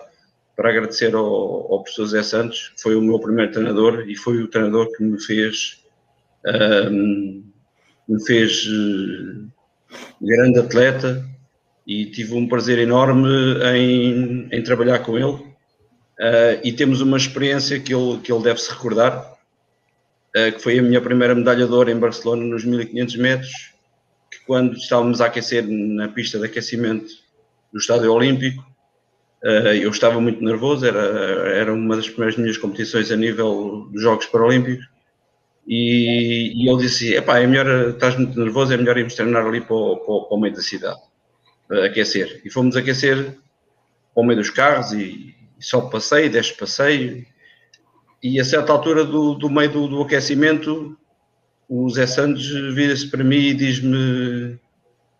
para 0.58 0.72
agradecer 0.72 1.14
ao, 1.14 1.26
ao 1.72 1.84
professor 1.84 2.08
Zé 2.08 2.24
Santos, 2.24 2.70
que 2.76 2.82
foi 2.82 2.96
o 2.96 3.02
meu 3.02 3.20
primeiro 3.20 3.52
treinador 3.52 4.06
e 4.10 4.16
foi 4.16 4.42
o 4.42 4.48
treinador 4.48 4.92
que 4.92 5.04
me 5.04 5.22
fez, 5.24 5.84
um, 6.92 7.44
me 8.10 8.26
fez 8.26 8.66
uh, 8.66 9.48
grande 10.20 10.60
atleta 10.60 11.24
e 11.86 12.08
tive 12.08 12.34
um 12.34 12.48
prazer 12.48 12.80
enorme 12.80 13.30
em, 13.76 14.50
em 14.52 14.64
trabalhar 14.64 15.00
com 15.00 15.16
ele. 15.16 15.46
Uh, 16.20 16.58
e 16.64 16.74
temos 16.74 17.02
uma 17.02 17.18
experiência 17.18 17.80
que 17.80 17.94
ele, 17.94 18.18
que 18.18 18.32
ele 18.32 18.44
deve 18.44 18.60
se 18.60 18.72
recordar, 18.72 19.37
que 20.52 20.60
foi 20.60 20.80
a 20.80 20.82
minha 20.82 21.02
primeira 21.02 21.36
medalha 21.36 21.66
de 21.66 21.72
ouro 21.72 21.90
em 21.90 22.00
Barcelona 22.00 22.44
nos 22.44 22.64
1500 22.66 23.16
metros, 23.18 23.74
que 24.32 24.40
quando 24.46 24.76
estávamos 24.76 25.22
a 25.22 25.26
aquecer 25.26 25.66
na 25.68 26.08
pista 26.08 26.40
de 26.40 26.46
aquecimento 26.46 27.08
do 27.72 27.80
Estádio 27.80 28.14
Olímpico, 28.14 28.64
eh, 29.44 29.78
eu 29.78 29.90
estava 29.90 30.20
muito 30.20 30.44
nervoso, 30.44 30.86
era, 30.86 31.00
era 31.00 31.74
uma 31.74 31.96
das 31.96 32.10
primeiras 32.10 32.38
minhas 32.38 32.58
competições 32.58 33.12
a 33.12 33.16
nível 33.16 33.88
dos 33.92 34.02
Jogos 34.02 34.26
Paralímpicos. 34.26 34.86
E, 35.68 36.54
e 36.56 36.70
ele 36.70 36.80
disse: 36.80 37.14
Epá, 37.14 37.40
é 37.40 37.48
melhor, 37.48 37.90
estás 37.90 38.16
muito 38.18 38.40
nervoso, 38.40 38.74
é 38.74 38.78
melhor 38.78 38.98
irmos 38.98 39.16
treinar 39.16 39.46
ali 39.46 39.62
para 39.62 39.76
o, 39.76 39.98
para, 39.98 40.36
o 40.36 40.40
meio 40.40 40.54
da 40.56 40.62
cidade, 40.62 41.00
aquecer. 41.86 42.42
E 42.46 42.50
fomos 42.50 42.76
aquecer 42.76 43.38
para 44.14 44.24
o 44.24 44.26
meio 44.26 44.40
dos 44.40 44.50
carros 44.50 44.94
e, 44.94 45.36
e 45.60 45.64
só 45.64 45.82
passeio, 45.82 46.32
desce 46.32 46.54
passeio. 46.54 47.26
E 48.22 48.40
a 48.40 48.46
certa 48.46 48.72
altura 48.72 49.06
do, 49.06 49.36
do 49.36 49.50
meio 49.50 49.72
do, 49.72 49.88
do 49.88 50.02
aquecimento, 50.02 50.98
o 51.70 51.90
Zé 51.90 52.08
Santos 52.08 52.48
vira-se 52.74 53.08
para 53.08 53.24
mim 53.24 53.38
e 53.38 53.54
diz-me 53.54 54.60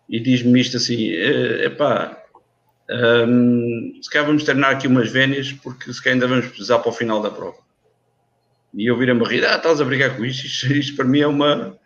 e 0.08 0.20
diz-me 0.20 0.60
isto 0.60 0.78
assim: 0.78 1.10
Epá, 1.10 2.18
um, 2.90 3.98
se 4.02 4.10
calhar 4.10 4.26
vamos 4.26 4.44
treinar 4.44 4.70
aqui 4.70 4.86
umas 4.86 5.10
vénias, 5.10 5.52
porque 5.52 5.92
se 5.92 6.02
calhar 6.02 6.14
ainda 6.14 6.26
vamos 6.26 6.46
precisar 6.46 6.78
para 6.78 6.88
o 6.88 6.94
final 6.94 7.20
da 7.20 7.30
prova. 7.30 7.58
E 8.74 8.86
eu 8.86 8.96
virei-me 8.96 9.24
a 9.24 9.28
rir, 9.28 9.44
ah, 9.46 9.56
estás 9.56 9.80
a 9.80 9.84
brigar 9.84 10.16
com 10.16 10.24
isto, 10.24 10.46
isto, 10.46 10.72
isto, 10.72 10.96
para 10.96 11.04
mim 11.04 11.20
é 11.20 11.26
uma. 11.26 11.78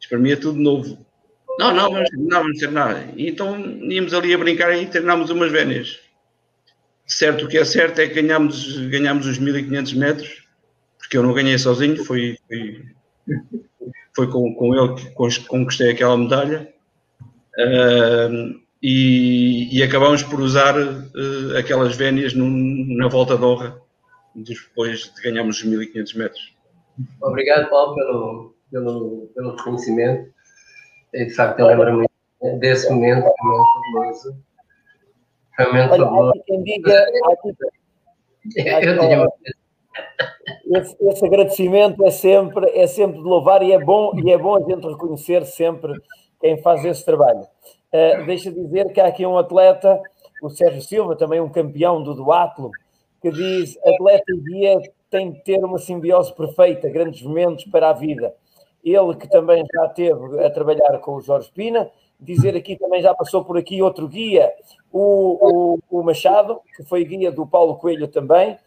Isto 0.00 0.10
para 0.10 0.18
mim 0.18 0.30
é 0.30 0.36
tudo 0.36 0.60
novo. 0.60 1.04
Não, 1.58 1.72
não, 1.72 1.90
vamos 1.90 2.08
treinar, 2.10 2.42
vamos 2.42 2.58
treinar. 2.58 3.08
E 3.16 3.28
então 3.28 3.58
íamos 3.90 4.12
ali 4.12 4.34
a 4.34 4.38
brincar 4.38 4.76
e 4.76 4.86
treinámos 4.86 5.30
umas 5.30 5.50
vénias. 5.50 6.00
Certo, 7.06 7.44
o 7.44 7.48
que 7.48 7.58
é 7.58 7.64
certo 7.64 7.98
é 8.00 8.08
que 8.08 8.20
ganhámos, 8.22 8.78
ganhámos 8.88 9.26
os 9.26 9.38
1500 9.38 9.92
metros, 9.94 10.43
porque 11.04 11.18
eu 11.18 11.22
não 11.22 11.34
ganhei 11.34 11.58
sozinho, 11.58 12.02
foi, 12.02 12.38
foi, 12.48 12.82
foi 14.16 14.30
com, 14.30 14.54
com 14.54 14.74
ele 14.74 14.94
que 14.94 15.46
conquistei 15.46 15.90
aquela 15.90 16.16
medalha. 16.16 16.72
Uh, 17.58 18.58
e, 18.82 19.68
e 19.70 19.82
acabamos 19.82 20.22
por 20.22 20.40
usar 20.40 20.74
uh, 20.76 21.56
aquelas 21.58 21.94
vénias 21.94 22.34
num, 22.34 22.86
na 22.96 23.06
volta 23.06 23.36
de 23.36 23.44
honra 23.44 23.80
depois 24.34 25.12
de 25.14 25.22
ganharmos 25.22 25.58
os 25.58 25.64
1500 25.64 26.14
metros. 26.14 26.54
Obrigado, 27.22 27.68
Paulo, 27.68 27.94
pelo, 27.94 28.54
pelo, 28.70 29.30
pelo 29.34 29.56
reconhecimento. 29.56 30.32
E, 31.12 31.26
de 31.26 31.34
facto, 31.34 31.60
eu 31.60 31.66
lembro-me 31.66 32.08
desse 32.58 32.90
momento, 32.90 33.24
fabuloso. 33.24 34.36
Foi 35.54 35.66
momento 35.66 35.90
fabuloso. 35.90 36.42
Quem 36.46 36.62
diga, 36.64 37.06
eu 38.82 38.98
tinha 38.98 39.28
esse, 40.66 40.96
esse, 41.00 41.26
agradecimento 41.26 42.04
é 42.04 42.10
sempre, 42.10 42.70
é 42.70 42.86
sempre 42.86 43.18
de 43.18 43.24
louvar 43.24 43.62
e 43.62 43.72
é 43.72 43.78
bom 43.78 44.12
e 44.18 44.30
é 44.30 44.38
bom 44.38 44.56
a 44.56 44.60
gente 44.60 44.86
reconhecer 44.86 45.44
sempre 45.44 45.92
quem 46.40 46.60
faz 46.60 46.84
esse 46.84 47.04
trabalho. 47.04 47.46
Uh, 47.92 48.26
deixa 48.26 48.50
dizer 48.50 48.92
que 48.92 49.00
há 49.00 49.06
aqui 49.06 49.24
um 49.24 49.38
atleta, 49.38 50.00
o 50.42 50.50
Sérgio 50.50 50.82
Silva, 50.82 51.16
também 51.16 51.40
um 51.40 51.48
campeão 51.48 52.02
do 52.02 52.14
duatlo, 52.14 52.70
que 53.22 53.30
diz 53.30 53.78
atleta 53.86 54.24
e 54.28 54.40
guia 54.40 54.80
tem 55.10 55.30
de 55.30 55.40
ter 55.44 55.64
uma 55.64 55.78
simbiose 55.78 56.34
perfeita, 56.34 56.90
grandes 56.90 57.22
momentos 57.22 57.64
para 57.66 57.90
a 57.90 57.92
vida. 57.92 58.34
Ele 58.84 59.14
que 59.14 59.30
também 59.30 59.64
já 59.72 59.88
teve 59.88 60.44
a 60.44 60.50
trabalhar 60.50 60.98
com 60.98 61.14
o 61.14 61.20
Jorge 61.20 61.50
Pina, 61.54 61.88
dizer 62.20 62.56
aqui 62.56 62.76
também 62.76 63.00
já 63.00 63.14
passou 63.14 63.44
por 63.44 63.56
aqui 63.56 63.80
outro 63.80 64.08
guia, 64.08 64.52
o, 64.92 65.78
o, 65.90 65.98
o 65.98 66.02
Machado, 66.02 66.60
que 66.76 66.82
foi 66.82 67.04
guia 67.04 67.30
do 67.30 67.46
Paulo 67.46 67.76
Coelho 67.76 68.08
também. 68.08 68.58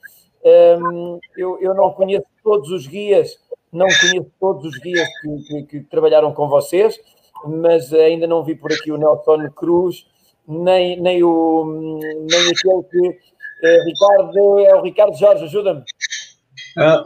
Um, 0.48 1.20
eu, 1.36 1.60
eu 1.60 1.74
não 1.74 1.92
conheço 1.92 2.28
todos 2.44 2.70
os 2.72 2.88
guias, 2.88 3.38
não 3.72 3.88
conheço 3.88 4.32
todos 4.40 4.66
os 4.66 4.80
guias 4.80 5.08
que, 5.20 5.44
que, 5.44 5.64
que 5.64 5.80
trabalharam 5.82 6.34
com 6.34 6.48
vocês, 6.48 6.98
mas 7.46 7.94
ainda 7.94 8.26
não 8.28 8.44
vi 8.44 8.56
por 8.56 8.72
aqui 8.72 8.92
o 8.92 8.98
Nelson 8.98 9.50
Cruz, 9.52 10.08
nem, 10.48 11.00
nem, 11.00 11.24
o, 11.24 11.66
nem 11.66 12.42
aquele 12.50 12.84
que. 12.90 13.20
É, 13.64 13.84
Ricardo, 13.84 14.60
é 14.60 14.76
o 14.76 14.84
Ricardo 14.84 15.18
Jorge, 15.18 15.44
ajuda-me. 15.44 15.84
Ah, 16.78 17.04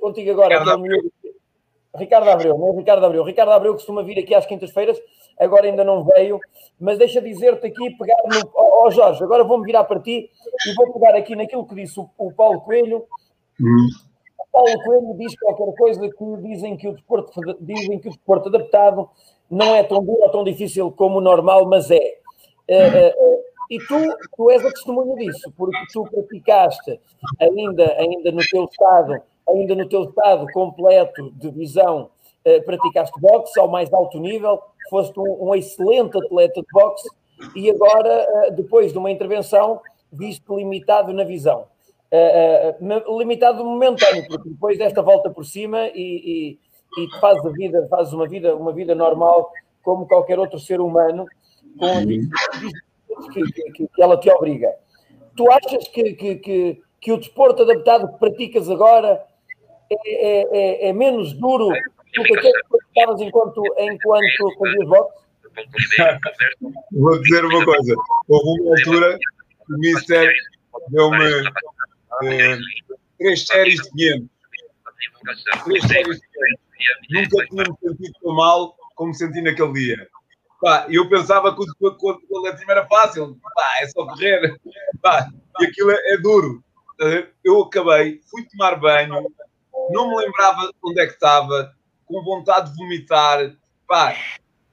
contigo 0.00 0.30
agora, 0.30 0.60
Ricardo, 0.60 0.86
é 0.86 1.98
Ricardo 1.98 2.30
Abreu, 2.30 2.56
não 2.56 2.72
é 2.72 2.76
Ricardo 2.76 3.04
Abreu. 3.04 3.24
Ricardo 3.24 3.50
Abreu 3.50 3.74
costuma 3.74 4.02
vir 4.02 4.18
aqui 4.18 4.34
às 4.34 4.46
quintas-feiras, 4.46 4.98
agora 5.38 5.66
ainda 5.66 5.84
não 5.84 6.04
veio, 6.04 6.40
mas 6.80 6.98
deixa 6.98 7.20
dizer-te 7.20 7.66
aqui, 7.66 7.90
pegar 7.96 8.16
no. 8.24 8.50
Ó 8.54 8.86
oh, 8.86 8.90
Jorge, 8.90 9.22
agora 9.22 9.44
vou-me 9.44 9.64
virar 9.64 9.84
para 9.84 10.00
ti 10.00 10.30
e 10.66 10.74
vou 10.74 10.92
pegar 10.92 11.14
aqui 11.16 11.34
naquilo 11.34 11.66
que 11.66 11.74
disse 11.74 11.98
o, 11.98 12.08
o 12.18 12.32
Paulo 12.32 12.60
Coelho. 12.60 13.04
Hum. 13.60 13.88
O 14.38 14.46
Paulo 14.52 14.84
Coelho 14.84 15.14
diz 15.18 15.38
qualquer 15.38 15.74
coisa 15.76 16.08
que 16.08 16.36
dizem 16.42 16.76
que 16.76 16.88
o 16.88 16.92
desporto, 16.92 17.32
dizem 17.60 17.98
que 17.98 18.08
o 18.08 18.10
desporto 18.10 18.48
adaptado 18.48 19.08
não 19.50 19.74
é 19.74 19.82
tão 19.82 20.04
duro 20.04 20.22
ou 20.22 20.30
tão 20.30 20.44
difícil 20.44 20.90
como 20.92 21.18
o 21.18 21.22
normal, 21.22 21.66
mas 21.66 21.90
é. 21.90 22.18
Uh, 22.68 23.08
uh, 23.08 23.38
e 23.70 23.78
tu, 23.78 23.94
tu 24.36 24.50
és 24.50 24.64
a 24.64 24.70
testemunha 24.70 25.14
disso, 25.16 25.52
porque 25.56 25.78
tu 25.92 26.04
praticaste 26.04 27.00
ainda, 27.40 27.94
ainda 27.98 28.32
no 28.32 28.40
teu 28.46 28.64
estado, 28.64 29.20
ainda 29.48 29.74
no 29.74 29.88
teu 29.88 30.04
estado 30.04 30.46
completo 30.52 31.30
de 31.32 31.50
visão, 31.50 32.10
uh, 32.46 32.64
praticaste 32.64 33.18
boxe 33.20 33.58
ao 33.58 33.68
mais 33.68 33.92
alto 33.92 34.18
nível, 34.18 34.60
foste 34.88 35.18
um, 35.18 35.48
um 35.48 35.54
excelente 35.54 36.16
atleta 36.18 36.60
de 36.60 36.66
boxe 36.72 37.08
e 37.54 37.70
agora, 37.70 38.50
depois 38.52 38.92
de 38.92 38.98
uma 38.98 39.10
intervenção, 39.10 39.80
viste 40.12 40.44
limitado 40.48 41.12
na 41.12 41.24
visão. 41.24 41.66
limitado 43.16 43.64
momentâneo, 43.64 44.26
porque 44.28 44.48
depois 44.48 44.78
desta 44.78 45.02
volta 45.02 45.30
por 45.30 45.44
cima 45.44 45.88
e, 45.94 46.56
e 46.56 46.58
e 46.96 47.20
fazes 47.20 47.44
a 47.44 47.50
vida, 47.50 47.86
fazes 47.88 48.12
uma 48.12 48.26
vida, 48.26 48.54
uma 48.56 48.72
vida 48.72 48.94
normal 48.94 49.52
como 49.82 50.06
qualquer 50.06 50.38
outro 50.38 50.58
ser 50.58 50.80
humano, 50.80 51.26
com 51.78 51.86
as 51.86 52.04
que, 53.32 53.42
que, 53.72 53.86
que, 53.88 54.02
ela 54.02 54.18
te 54.18 54.30
obriga. 54.30 54.74
Tu 55.36 55.50
achas 55.50 55.88
que, 55.88 56.14
que, 56.14 56.34
que, 56.36 56.82
que 57.00 57.12
o 57.12 57.16
desporto 57.16 57.62
adaptado 57.62 58.08
que 58.08 58.18
praticas 58.18 58.68
agora 58.68 59.24
é, 59.90 59.94
é, 59.94 60.86
é, 60.86 60.88
é 60.88 60.92
menos 60.92 61.32
duro 61.32 61.68
do 62.14 62.22
que 62.22 62.38
aquele 62.38 62.52
que 62.52 62.68
praticavas 62.68 63.20
enquanto, 63.20 63.62
enquanto 63.78 64.58
fazias 64.58 64.88
boxe? 64.88 65.28
Vou 66.92 67.20
dizer 67.22 67.44
uma 67.44 67.64
coisa. 67.64 67.94
Houve 68.28 68.62
uma 68.62 68.76
altura 68.76 69.18
que 69.18 69.74
o 69.74 69.78
Mister 69.78 70.32
deu-me 70.90 71.48
eh, 72.24 72.58
três 73.18 73.46
séries 73.46 73.80
de 73.82 73.90
game. 73.90 74.30
Três 75.64 75.82
séries 75.84 76.20
de 76.20 76.26
game 76.28 76.68
nunca 77.10 77.46
tinha 77.46 77.64
me 77.64 77.88
sentido 77.88 78.12
tão 78.22 78.34
mal 78.34 78.76
como 78.94 79.14
senti 79.14 79.40
naquele 79.40 79.72
dia. 79.72 80.08
Pá, 80.60 80.86
eu 80.90 81.08
pensava 81.08 81.54
que 81.54 81.62
o, 81.62 81.96
que 81.96 82.06
o 82.30 82.38
atletismo 82.38 82.72
era 82.72 82.86
fácil, 82.86 83.38
pá, 83.54 83.78
é 83.80 83.86
só 83.86 84.04
correr, 84.04 84.58
pá, 85.00 85.28
e 85.60 85.66
aquilo 85.66 85.92
é, 85.92 86.14
é 86.14 86.18
duro. 86.18 86.62
Eu 87.44 87.62
acabei, 87.62 88.20
fui 88.28 88.44
tomar 88.48 88.74
banho, 88.76 89.24
não 89.90 90.10
me 90.10 90.16
lembrava 90.16 90.70
onde 90.82 91.00
é 91.00 91.06
que 91.06 91.12
estava, 91.12 91.72
com 92.08 92.22
vontade 92.24 92.70
de 92.70 92.76
vomitar, 92.76 93.54
pá, 93.86 94.14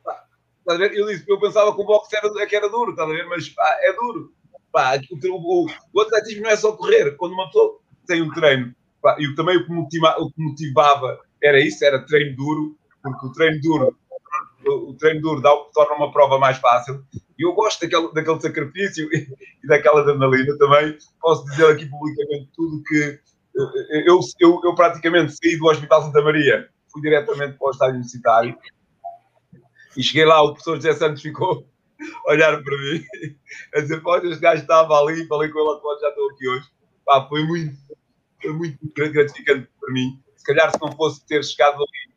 pá 0.03 0.25
eu, 0.75 1.05
disse, 1.07 1.25
eu 1.27 1.39
pensava 1.39 1.75
que 1.75 1.81
o 1.81 1.85
boxe 1.85 2.15
era, 2.15 2.27
é 2.41 2.45
que 2.45 2.55
era 2.55 2.69
duro, 2.69 2.99
a 2.99 3.05
ver? 3.05 3.27
mas 3.27 3.49
pá, 3.49 3.77
é 3.81 3.93
duro. 3.93 4.33
Pá, 4.71 4.99
o, 5.11 5.63
o, 5.63 5.67
o, 5.93 6.01
atletismo 6.01 6.43
não 6.43 6.49
é 6.49 6.55
só 6.55 6.71
correr, 6.71 7.15
quando 7.17 7.33
uma 7.33 7.45
pessoa 7.47 7.79
tem 8.07 8.21
um 8.21 8.31
treino, 8.31 8.73
pá, 9.01 9.15
e 9.19 9.35
também 9.35 9.57
o 9.57 9.65
que, 9.65 9.71
motiva, 9.71 10.15
o 10.19 10.31
que 10.31 10.41
motivava 10.41 11.19
era 11.43 11.59
isso, 11.59 11.83
era 11.85 12.05
treino 12.05 12.35
duro, 12.35 12.77
porque 13.01 13.27
o 13.27 13.31
treino 13.31 13.61
duro 13.61 13.95
o 14.67 14.95
treino 14.95 15.21
duro 15.21 15.41
dá, 15.41 15.51
torna 15.73 15.95
uma 15.95 16.11
prova 16.11 16.39
mais 16.39 16.57
fácil. 16.57 17.03
E 17.37 17.45
eu 17.45 17.53
gosto 17.53 17.81
daquele, 17.81 18.11
daquele 18.13 18.41
sacrifício 18.41 19.07
e, 19.13 19.27
e 19.63 19.67
daquela 19.67 20.01
adrenalina 20.01 20.57
também. 20.57 20.97
Posso 21.21 21.45
dizer 21.45 21.67
aqui 21.67 21.85
publicamente 21.85 22.49
tudo 22.55 22.81
que 22.83 23.19
eu, 23.55 24.19
eu, 24.39 24.61
eu 24.63 24.75
praticamente 24.75 25.33
saí 25.33 25.57
do 25.57 25.67
Hospital 25.67 26.03
Santa 26.03 26.21
Maria, 26.21 26.67
fui 26.95 27.01
diretamente 27.01 27.57
para 27.57 27.67
o 27.67 27.71
estádio 27.71 27.95
universitário 27.95 28.57
e 29.97 30.01
cheguei 30.03 30.25
lá, 30.25 30.41
o 30.41 30.53
professor 30.53 30.75
José 30.75 30.93
Santos 30.93 31.21
ficou 31.21 31.67
a 32.25 32.31
olhar 32.31 32.61
para 32.63 32.77
mim, 32.77 33.03
a 33.75 33.81
dizer: 33.81 34.01
Pode, 34.01 34.27
este 34.27 34.41
gajo 34.41 34.61
estava 34.61 34.97
ali, 34.97 35.27
falei 35.27 35.49
com 35.49 35.59
ele, 35.59 36.01
já 36.01 36.09
estou 36.09 36.29
aqui 36.31 36.47
hoje. 36.47 36.67
Pá, 37.05 37.27
foi 37.27 37.45
muito, 37.45 37.77
muito 38.45 38.77
gratificante 39.11 39.69
para 39.79 39.93
mim. 39.93 40.21
Se 40.35 40.43
calhar, 40.43 40.71
se 40.71 40.77
não 40.81 40.91
fosse 40.93 41.25
ter 41.25 41.43
chegado 41.43 41.75
ali 41.75 42.15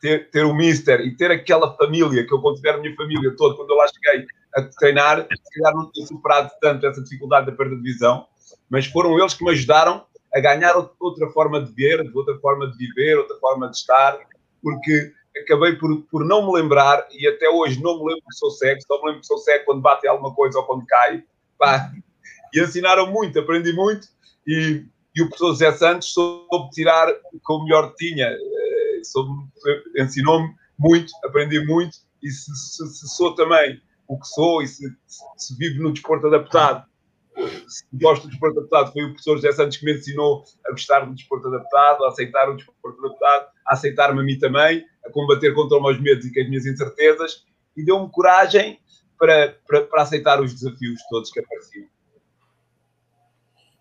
ter, 0.00 0.30
ter 0.30 0.44
o 0.44 0.54
Mister 0.54 1.00
e 1.00 1.16
ter 1.16 1.30
aquela 1.30 1.76
família 1.76 2.26
que 2.26 2.32
eu 2.32 2.40
considero 2.40 2.78
a 2.78 2.80
minha 2.80 2.94
família 2.94 3.34
toda, 3.36 3.56
quando 3.56 3.70
eu 3.70 3.76
lá 3.76 3.86
cheguei 3.88 4.26
a 4.54 4.62
treinar, 4.62 5.22
se 5.22 5.60
calhar 5.60 5.74
não 5.74 5.90
tinha 5.90 6.06
superado 6.06 6.50
tanto 6.60 6.86
essa 6.86 7.02
dificuldade 7.02 7.46
da 7.46 7.52
perda 7.52 7.76
de 7.76 7.82
visão, 7.82 8.26
mas 8.68 8.86
foram 8.86 9.18
eles 9.18 9.34
que 9.34 9.44
me 9.44 9.50
ajudaram 9.50 10.06
a 10.34 10.40
ganhar 10.40 10.74
outra 10.98 11.28
forma 11.30 11.62
de 11.62 11.72
ver, 11.72 12.10
outra 12.14 12.38
forma 12.38 12.70
de 12.70 12.76
viver, 12.76 13.18
outra 13.18 13.36
forma 13.38 13.68
de 13.68 13.76
estar, 13.76 14.18
porque 14.62 15.12
acabei 15.44 15.76
por, 15.76 16.02
por 16.10 16.24
não 16.24 16.46
me 16.46 16.60
lembrar, 16.60 17.06
e 17.10 17.26
até 17.26 17.48
hoje 17.48 17.82
não 17.82 17.98
me 17.98 18.10
lembro 18.10 18.24
que 18.28 18.36
sou 18.36 18.50
cego, 18.50 18.80
só 18.86 18.98
me 19.00 19.06
lembro 19.06 19.20
que 19.20 19.26
sou 19.26 19.38
cego 19.38 19.64
quando 19.64 19.82
bate 19.82 20.06
alguma 20.06 20.34
coisa 20.34 20.58
ou 20.58 20.64
quando 20.64 20.86
cai. 20.86 21.22
Pá. 21.58 21.92
E 22.54 22.62
ensinaram 22.62 23.10
muito, 23.10 23.38
aprendi 23.38 23.72
muito, 23.72 24.08
e, 24.46 24.84
e 25.14 25.22
o 25.22 25.26
professor 25.28 25.50
José 25.50 25.72
Santos 25.72 26.12
soube 26.12 26.70
tirar 26.70 27.08
o 27.32 27.38
que 27.38 27.52
o 27.52 27.64
melhor 27.64 27.94
tinha 27.96 28.30
ensinou-me 29.96 30.54
muito, 30.78 31.12
aprendi 31.24 31.64
muito, 31.66 31.98
e 32.22 32.30
se, 32.30 32.54
se, 32.54 32.86
se, 32.86 33.08
sou 33.16 33.34
também 33.34 33.80
o 34.06 34.18
que 34.18 34.26
sou 34.28 34.62
e 34.62 34.68
se, 34.68 34.84
se 35.36 35.56
vivo 35.56 35.82
no 35.82 35.92
desporto 35.92 36.26
adaptado, 36.26 36.86
gosto 37.94 38.24
do 38.24 38.30
desporto 38.30 38.58
adaptado, 38.58 38.92
foi 38.92 39.04
o 39.04 39.08
professor 39.08 39.36
José 39.36 39.52
Santos 39.52 39.76
que 39.76 39.84
me 39.84 39.94
ensinou 39.94 40.44
a 40.66 40.70
gostar 40.70 41.00
do 41.00 41.14
desporto 41.14 41.48
adaptado, 41.48 42.04
a 42.04 42.08
aceitar 42.08 42.48
o 42.48 42.56
desporto 42.56 43.04
adaptado, 43.04 43.48
a 43.66 43.74
aceitar-me 43.74 44.20
a 44.20 44.24
mim 44.24 44.38
também, 44.38 44.84
a 45.04 45.10
combater 45.10 45.54
contra 45.54 45.76
os 45.76 45.82
meus 45.82 46.00
medos 46.00 46.26
e 46.26 46.32
com 46.32 46.40
as 46.40 46.48
minhas 46.48 46.66
incertezas, 46.66 47.44
e 47.76 47.84
deu-me 47.84 48.10
coragem 48.10 48.78
para, 49.18 49.56
para, 49.66 49.82
para 49.82 50.02
aceitar 50.02 50.40
os 50.40 50.52
desafios 50.52 51.00
todos 51.08 51.30
que 51.30 51.40
apareciam. 51.40 51.86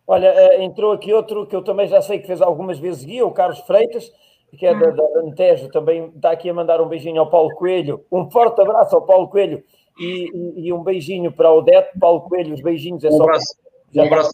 Olha, 0.08 0.28
eh, 0.28 0.64
entrou 0.64 0.92
aqui 0.92 1.14
outro 1.14 1.48
que 1.48 1.56
eu 1.56 1.64
também 1.64 1.88
já 1.88 2.02
sei 2.02 2.20
que 2.20 2.28
fez 2.28 2.42
algumas 2.42 2.80
vezes 2.80 3.04
guia, 3.04 3.26
o 3.26 3.32
Carlos 3.32 3.60
Freitas, 3.62 4.12
que 4.58 4.66
é 4.66 4.78
da, 4.78 4.90
da 4.92 5.70
também 5.72 6.12
está 6.14 6.32
aqui 6.32 6.50
a 6.50 6.54
mandar 6.54 6.82
um 6.82 6.88
beijinho 6.88 7.22
ao 7.22 7.30
Paulo 7.30 7.56
Coelho. 7.56 8.06
Um 8.12 8.30
forte 8.30 8.62
abraço 8.62 8.96
ao 8.96 9.06
Paulo 9.06 9.30
Coelho 9.30 9.64
e, 10.00 10.30
e, 10.34 10.68
e 10.68 10.74
um 10.74 10.84
beijinho 10.84 11.32
para 11.32 11.52
o 11.52 11.62
Deto. 11.62 11.98
Paulo 12.00 12.22
Coelho, 12.22 12.54
os 12.54 12.62
beijinhos 12.62 13.04
é 13.04 13.10
um 13.10 13.18
só. 13.18 13.24
Abraço. 13.24 13.56
Já, 13.92 14.04
um 14.04 14.06
abraço 14.06 14.32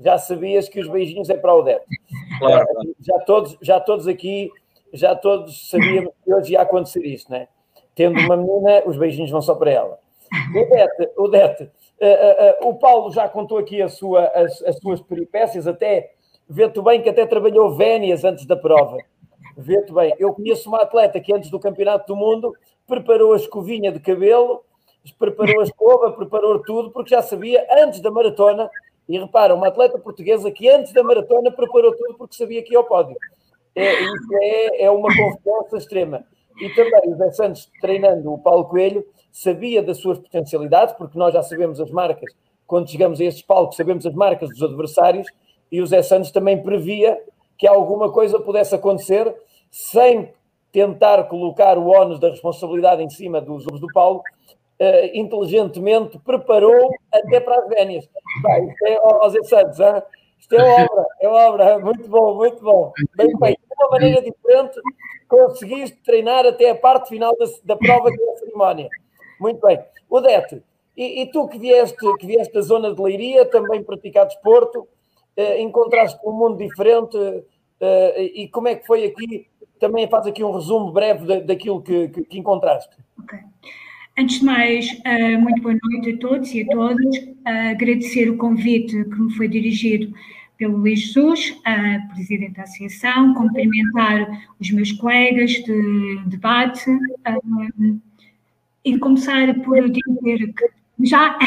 já 0.00 0.16
sabias 0.16 0.68
que 0.68 0.80
os 0.80 0.88
beijinhos 0.88 1.28
é 1.28 1.36
para 1.36 1.54
o 1.54 1.62
Deto. 1.62 1.84
Claro. 2.38 2.66
Já, 3.00 3.18
todos, 3.20 3.56
já 3.60 3.80
todos 3.80 4.06
aqui, 4.06 4.50
já 4.92 5.16
todos 5.16 5.70
sabíamos 5.70 6.12
que 6.24 6.32
hoje 6.32 6.52
ia 6.52 6.62
acontecer 6.62 7.04
isto, 7.04 7.30
né? 7.32 7.48
Tendo 7.94 8.18
uma 8.20 8.36
menina, 8.36 8.82
os 8.86 8.96
beijinhos 8.96 9.30
vão 9.30 9.42
só 9.42 9.56
para 9.56 9.72
ela. 9.72 9.98
O 10.54 10.66
Dete, 10.68 11.10
o, 11.16 11.28
Dete, 11.28 11.62
uh, 11.64 11.66
uh, 11.66 12.66
uh, 12.66 12.68
o 12.68 12.74
Paulo 12.74 13.10
já 13.10 13.28
contou 13.28 13.58
aqui 13.58 13.82
a 13.82 13.88
sua, 13.88 14.26
as, 14.26 14.62
as 14.62 14.78
suas 14.78 15.00
peripécias, 15.00 15.66
até 15.66 16.12
Vê-te 16.48 16.80
bem 16.80 17.02
que 17.02 17.10
até 17.10 17.26
trabalhou 17.26 17.76
vénias 17.76 18.24
antes 18.24 18.46
da 18.46 18.56
prova. 18.56 18.96
Vê-te 19.54 19.92
bem. 19.92 20.14
Eu 20.18 20.32
conheço 20.32 20.68
uma 20.70 20.80
atleta 20.80 21.20
que 21.20 21.34
antes 21.34 21.50
do 21.50 21.60
Campeonato 21.60 22.06
do 22.06 22.16
Mundo 22.16 22.54
preparou 22.88 23.34
a 23.34 23.36
escovinha 23.36 23.92
de 23.92 24.00
cabelo, 24.00 24.64
preparou 25.18 25.60
a 25.60 25.64
escova, 25.64 26.12
preparou 26.12 26.60
tudo, 26.62 26.90
porque 26.90 27.10
já 27.10 27.22
sabia 27.22 27.64
antes 27.84 28.00
da 28.00 28.10
maratona. 28.10 28.68
E 29.08 29.18
repara, 29.18 29.54
uma 29.54 29.68
atleta 29.68 29.98
portuguesa 29.98 30.50
que 30.50 30.68
antes 30.68 30.92
da 30.92 31.02
maratona 31.02 31.50
preparou 31.50 31.94
tudo 31.94 32.14
porque 32.14 32.34
sabia 32.34 32.62
que 32.62 32.72
ia 32.72 32.78
ao 32.78 32.84
pódio. 32.84 33.16
É, 33.74 34.02
isso 34.02 34.28
é, 34.42 34.84
é 34.84 34.90
uma 34.90 35.08
confiança 35.14 35.76
extrema. 35.76 36.24
E 36.60 36.68
também 36.70 37.12
o 37.12 37.16
Zé 37.16 37.30
Santos, 37.30 37.70
treinando 37.80 38.32
o 38.32 38.38
Paulo 38.38 38.64
Coelho, 38.64 39.06
sabia 39.30 39.82
das 39.82 39.98
suas 39.98 40.18
potencialidades, 40.18 40.94
porque 40.94 41.18
nós 41.18 41.32
já 41.32 41.42
sabemos 41.42 41.80
as 41.80 41.90
marcas, 41.90 42.34
quando 42.66 42.90
chegamos 42.90 43.20
a 43.20 43.24
estes 43.24 43.42
palcos, 43.42 43.76
sabemos 43.76 44.04
as 44.04 44.14
marcas 44.14 44.48
dos 44.50 44.62
adversários, 44.62 45.26
e 45.70 45.80
o 45.80 45.86
Zé 45.86 46.02
Santos 46.02 46.30
também 46.30 46.60
previa 46.60 47.18
que 47.56 47.66
alguma 47.66 48.10
coisa 48.10 48.40
pudesse 48.40 48.74
acontecer 48.74 49.34
sem 49.70 50.32
tentar 50.72 51.24
colocar 51.24 51.78
o 51.78 51.88
ónus 51.88 52.20
da 52.20 52.28
responsabilidade 52.28 53.02
em 53.02 53.10
cima 53.10 53.40
dos 53.40 53.64
do 53.64 53.86
Paulo, 53.92 54.22
uh, 54.80 55.10
inteligentemente 55.14 56.18
preparou 56.18 56.90
até 57.12 57.40
para 57.40 57.60
as 57.60 57.68
vénias. 57.68 58.08
Vai, 58.42 58.64
isto 58.64 58.86
é, 58.86 59.44
Santos, 59.44 59.80
hein? 59.80 60.02
isto 60.38 60.54
é 60.54 60.62
obra, 60.62 61.06
é 61.20 61.28
obra, 61.28 61.78
muito 61.78 62.08
bom, 62.08 62.34
muito 62.34 62.62
bom. 62.62 62.92
Bem 63.16 63.36
feito, 63.38 63.60
de 63.60 63.74
uma 63.78 63.90
maneira 63.90 64.22
diferente, 64.22 64.80
conseguiste 65.28 65.96
treinar 66.04 66.46
até 66.46 66.70
a 66.70 66.74
parte 66.74 67.08
final 67.08 67.36
da, 67.36 67.46
da 67.64 67.76
prova 67.76 68.10
que 68.10 68.22
é 68.22 68.32
a 68.32 68.36
cerimónia. 68.36 68.88
Muito 69.40 69.60
bem. 69.60 69.78
Odete, 70.08 70.62
e, 70.96 71.22
e 71.22 71.26
tu 71.30 71.46
que 71.48 71.58
vieste, 71.58 71.96
que 72.18 72.26
vieste 72.26 72.52
da 72.52 72.60
zona 72.60 72.92
de 72.92 73.00
Leiria, 73.00 73.44
também 73.44 73.82
praticar 73.82 74.26
desporto, 74.26 74.80
uh, 74.80 75.58
encontraste 75.58 76.18
um 76.26 76.32
mundo 76.32 76.58
diferente 76.58 77.16
uh, 77.16 78.20
e 78.20 78.48
como 78.48 78.68
é 78.68 78.74
que 78.74 78.86
foi 78.86 79.04
aqui? 79.04 79.46
Também 79.78 80.08
faz 80.08 80.26
aqui 80.26 80.42
um 80.42 80.52
resumo 80.52 80.92
breve 80.92 81.26
da, 81.26 81.40
daquilo 81.40 81.82
que, 81.82 82.08
que, 82.08 82.22
que, 82.24 82.38
encontraste. 82.38 82.96
Ok. 83.18 83.38
Antes 84.18 84.40
de 84.40 84.44
mais, 84.44 84.90
uh, 84.90 85.40
muito 85.40 85.62
boa 85.62 85.76
noite 85.80 86.10
a 86.10 86.18
todos 86.18 86.52
e 86.52 86.62
a 86.62 86.66
todas. 86.66 87.16
agradecer 87.44 88.28
o 88.28 88.36
convite 88.36 89.04
que 89.04 89.20
me 89.20 89.32
foi 89.34 89.48
dirigido 89.48 90.12
pelo 90.56 90.78
Luís 90.78 91.00
Jesus, 91.00 91.56
Presidente 92.14 92.54
da 92.54 92.64
Associação, 92.64 93.32
cumprimentar 93.34 94.28
os 94.58 94.70
meus 94.72 94.90
colegas 94.90 95.52
de 95.52 96.18
debate 96.26 96.90
e 98.84 98.98
começar 98.98 99.54
por 99.60 99.88
dizer 99.88 100.52
que 100.52 100.77
já 101.04 101.38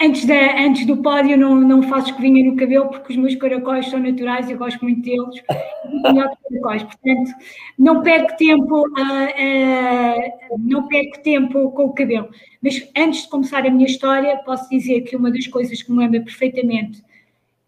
antes, 0.00 0.24
da, 0.24 0.60
antes 0.60 0.86
do 0.86 0.96
pódio 0.96 1.36
não, 1.36 1.54
não 1.60 1.82
faço 1.82 2.10
escovinha 2.10 2.44
no 2.44 2.56
cabelo 2.56 2.88
porque 2.88 3.12
os 3.12 3.18
meus 3.18 3.34
caracóis 3.34 3.86
são 3.88 3.98
naturais 3.98 4.50
eu 4.50 4.56
gosto 4.56 4.82
muito 4.82 5.02
deles. 5.02 5.42
Caracóis, 6.02 6.82
portanto 6.82 7.30
não 7.78 8.02
perco 8.02 8.36
tempo 8.36 8.80
uh, 8.80 8.92
uh, 8.92 10.58
não 10.58 10.88
perco 10.88 11.22
tempo 11.22 11.70
com 11.72 11.84
o 11.84 11.92
cabelo. 11.92 12.28
Mas 12.62 12.88
antes 12.96 13.22
de 13.22 13.28
começar 13.28 13.66
a 13.66 13.70
minha 13.70 13.86
história 13.86 14.36
posso 14.38 14.68
dizer 14.70 15.02
que 15.02 15.16
uma 15.16 15.30
das 15.30 15.46
coisas 15.46 15.82
que 15.82 15.92
me 15.92 15.98
lembra 15.98 16.20
perfeitamente 16.20 17.02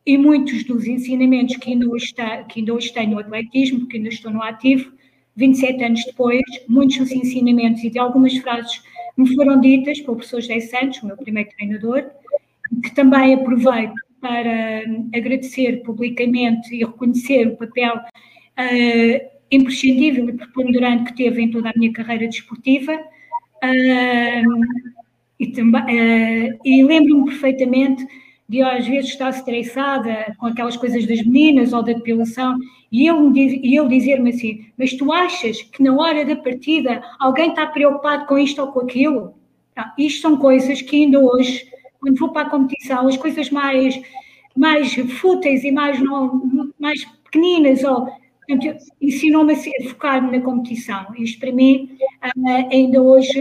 e 0.06 0.16
muitos 0.16 0.64
dos 0.64 0.86
ensinamentos 0.86 1.56
que 1.56 1.70
ainda 1.70 1.88
hoje, 1.88 2.06
está, 2.06 2.44
que 2.44 2.60
ainda 2.60 2.72
hoje 2.72 2.92
tenho 2.92 3.10
no 3.10 3.18
atletismo, 3.18 3.86
que 3.86 3.98
ainda 3.98 4.08
estou 4.08 4.32
no 4.32 4.42
ativo 4.42 4.90
27 5.36 5.84
anos 5.84 6.04
depois, 6.04 6.42
muitos 6.68 6.98
dos 6.98 7.12
ensinamentos 7.12 7.82
e 7.84 7.90
de 7.90 7.98
algumas 7.98 8.36
frases 8.38 8.82
me 9.20 9.34
foram 9.34 9.60
ditas 9.60 10.00
pelo 10.00 10.16
professor 10.16 10.40
José 10.40 10.60
Santos, 10.60 11.02
o 11.02 11.06
meu 11.06 11.16
primeiro 11.16 11.50
treinador, 11.50 12.10
que 12.82 12.94
também 12.94 13.34
aproveito 13.34 13.94
para 14.20 14.82
agradecer 15.14 15.82
publicamente 15.82 16.74
e 16.74 16.84
reconhecer 16.84 17.48
o 17.48 17.56
papel 17.56 17.96
uh, 17.96 19.30
imprescindível 19.50 20.28
e 20.28 20.32
preponderante 20.32 21.04
que 21.04 21.16
teve 21.16 21.42
em 21.42 21.50
toda 21.50 21.70
a 21.70 21.72
minha 21.76 21.92
carreira 21.92 22.26
desportiva. 22.26 22.92
Uh, 23.62 24.90
e, 25.38 25.46
uh, 25.46 26.58
e 26.64 26.84
lembro-me 26.84 27.30
perfeitamente 27.30 28.06
de 28.48 28.62
às 28.62 28.86
vezes 28.86 29.10
estar 29.10 29.30
estressada 29.30 30.34
com 30.38 30.46
aquelas 30.46 30.76
coisas 30.76 31.06
das 31.06 31.22
meninas 31.22 31.72
ou 31.72 31.82
da 31.82 31.92
depilação 31.92 32.58
e 32.90 33.08
ele, 33.08 33.60
e 33.62 33.78
ele 33.78 33.88
dizer-me 33.88 34.30
assim, 34.30 34.66
mas 34.76 34.92
tu 34.94 35.12
achas 35.12 35.62
que 35.62 35.82
na 35.82 35.94
hora 35.94 36.24
da 36.24 36.36
partida 36.36 37.02
alguém 37.18 37.50
está 37.50 37.66
preocupado 37.66 38.26
com 38.26 38.38
isto 38.38 38.60
ou 38.60 38.72
com 38.72 38.80
aquilo? 38.80 39.34
Isto 39.96 40.22
são 40.22 40.36
coisas 40.36 40.82
que 40.82 41.04
ainda 41.04 41.20
hoje, 41.20 41.66
quando 42.00 42.18
vou 42.18 42.30
para 42.30 42.48
a 42.48 42.50
competição, 42.50 43.06
as 43.06 43.16
coisas 43.16 43.50
mais, 43.50 44.00
mais 44.56 44.94
fúteis 44.94 45.64
e 45.64 45.70
mais, 45.70 46.00
não, 46.00 46.72
mais 46.78 47.04
pequeninas 47.24 47.84
ou 47.84 48.08
ensinou-me 49.00 49.54
a 49.54 49.88
focar-me 49.88 50.36
na 50.36 50.44
competição. 50.44 51.06
Isto 51.16 51.38
para 51.38 51.52
mim, 51.52 51.96
uh, 52.36 52.68
ainda 52.72 53.00
hoje, 53.00 53.40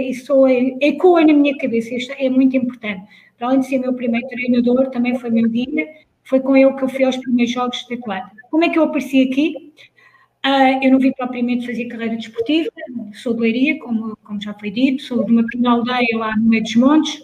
isso 0.00 0.46
ecoa 0.80 1.24
na 1.24 1.32
minha 1.32 1.56
cabeça. 1.58 1.94
Isto 1.94 2.14
é 2.16 2.28
muito 2.28 2.56
importante. 2.56 3.02
Para 3.36 3.48
além 3.48 3.60
de 3.60 3.66
ser 3.66 3.78
meu 3.78 3.92
primeiro 3.94 4.28
treinador, 4.28 4.90
também 4.90 5.18
foi 5.18 5.30
meu 5.30 5.48
guia. 5.48 5.88
Foi 6.30 6.38
com 6.38 6.56
ele 6.56 6.72
que 6.74 6.84
eu 6.84 6.88
fui 6.88 7.02
aos 7.02 7.16
primeiros 7.16 7.52
jogos 7.52 7.84
de 7.88 7.94
atleta. 7.94 8.30
Como 8.52 8.62
é 8.62 8.68
que 8.68 8.78
eu 8.78 8.84
apareci 8.84 9.20
aqui? 9.20 9.72
Uh, 10.46 10.78
eu 10.80 10.92
não 10.92 11.00
vim 11.00 11.10
propriamente 11.10 11.66
fazer 11.66 11.86
carreira 11.86 12.16
desportiva, 12.16 12.70
sou 13.12 13.34
de 13.34 13.40
Leiria, 13.40 13.78
como, 13.80 14.16
como 14.22 14.40
já 14.40 14.54
foi 14.54 14.70
dito, 14.70 15.02
sou 15.02 15.24
de 15.24 15.32
uma 15.32 15.42
pequena 15.42 15.72
aldeia 15.72 16.16
lá 16.16 16.36
no 16.36 16.44
meio 16.44 16.62
dos 16.62 16.76
montes. 16.76 17.20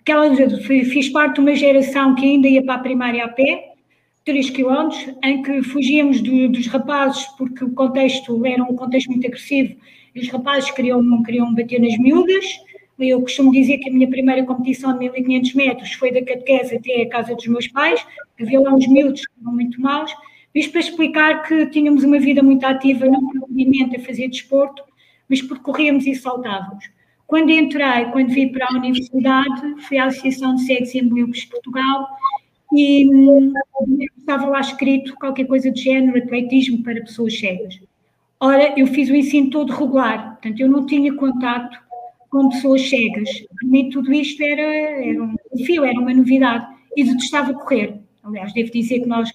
Aquela, 0.00 0.34
fiz 0.64 1.10
parte 1.10 1.34
de 1.34 1.40
uma 1.40 1.54
geração 1.54 2.14
que 2.14 2.24
ainda 2.24 2.48
ia 2.48 2.64
para 2.64 2.76
a 2.76 2.78
primária 2.78 3.22
a 3.26 3.28
pé, 3.28 3.74
3 4.24 4.48
quilómetros, 4.48 5.14
em 5.22 5.42
que 5.42 5.62
fugíamos 5.62 6.22
do, 6.22 6.48
dos 6.48 6.66
rapazes, 6.68 7.26
porque 7.36 7.62
o 7.62 7.74
contexto 7.74 8.46
era 8.46 8.62
um 8.62 8.74
contexto 8.74 9.08
muito 9.10 9.26
agressivo, 9.26 9.76
e 10.14 10.20
os 10.20 10.28
rapazes 10.30 10.70
queriam, 10.70 11.22
queriam 11.22 11.54
bater 11.54 11.78
nas 11.82 11.98
miúdas. 11.98 12.46
Eu 12.98 13.20
costumo 13.20 13.52
dizer 13.52 13.78
que 13.78 13.88
a 13.88 13.92
minha 13.92 14.08
primeira 14.08 14.44
competição 14.44 14.92
de 14.92 15.08
1500 15.10 15.54
metros 15.54 15.92
foi 15.92 16.10
da 16.10 16.20
catequese 16.20 16.76
até 16.76 17.02
a 17.02 17.08
casa 17.08 17.34
dos 17.34 17.46
meus 17.46 17.68
pais, 17.68 18.04
havia 18.40 18.60
lá 18.60 18.74
uns 18.74 18.88
miúdos 18.88 19.24
que 19.24 19.32
eram 19.40 19.54
muito 19.54 19.80
maus, 19.80 20.12
isto 20.54 20.72
para 20.72 20.80
explicar 20.80 21.42
que 21.42 21.66
tínhamos 21.66 22.02
uma 22.02 22.18
vida 22.18 22.42
muito 22.42 22.64
ativa, 22.64 23.06
não 23.06 23.28
propriamente 23.28 23.96
a 23.96 24.00
fazer 24.00 24.28
desporto, 24.28 24.82
mas 25.28 25.40
porque 25.40 25.62
corríamos 25.62 26.06
e 26.06 26.14
saltávamos. 26.14 26.90
Quando 27.26 27.50
entrei, 27.50 28.06
quando 28.06 28.30
vim 28.30 28.48
para 28.48 28.66
a 28.66 28.76
universidade, 28.76 29.82
fui 29.82 29.98
à 29.98 30.06
Associação 30.06 30.54
de 30.54 30.62
Cegos 30.62 30.94
e 30.94 31.00
Ambliopes 31.00 31.42
de 31.42 31.48
Portugal 31.48 32.08
e 32.72 33.08
hum, 33.08 33.52
estava 34.16 34.46
lá 34.46 34.60
escrito 34.60 35.14
qualquer 35.16 35.46
coisa 35.46 35.70
de 35.70 35.82
género, 35.82 36.18
atletismo 36.18 36.82
para 36.82 37.00
pessoas 37.00 37.38
cegas. 37.38 37.78
Ora, 38.40 38.78
eu 38.78 38.86
fiz 38.86 39.10
o 39.10 39.14
ensino 39.14 39.50
todo 39.50 39.72
regular, 39.72 40.32
portanto, 40.32 40.60
eu 40.60 40.68
não 40.68 40.86
tinha 40.86 41.14
contato 41.14 41.78
com 42.30 42.48
pessoas 42.48 42.88
cegas. 42.88 43.28
Para 43.58 43.68
mim, 43.68 43.90
tudo 43.90 44.12
isto 44.12 44.42
era, 44.42 44.62
era 44.62 45.22
um 45.22 45.34
desafio, 45.52 45.84
era 45.84 45.98
uma 45.98 46.12
novidade. 46.12 46.66
E 46.96 47.04
detestava 47.04 47.54
correr. 47.54 48.00
Aliás, 48.22 48.52
devo 48.52 48.70
dizer 48.70 49.00
que 49.00 49.06
nós 49.06 49.30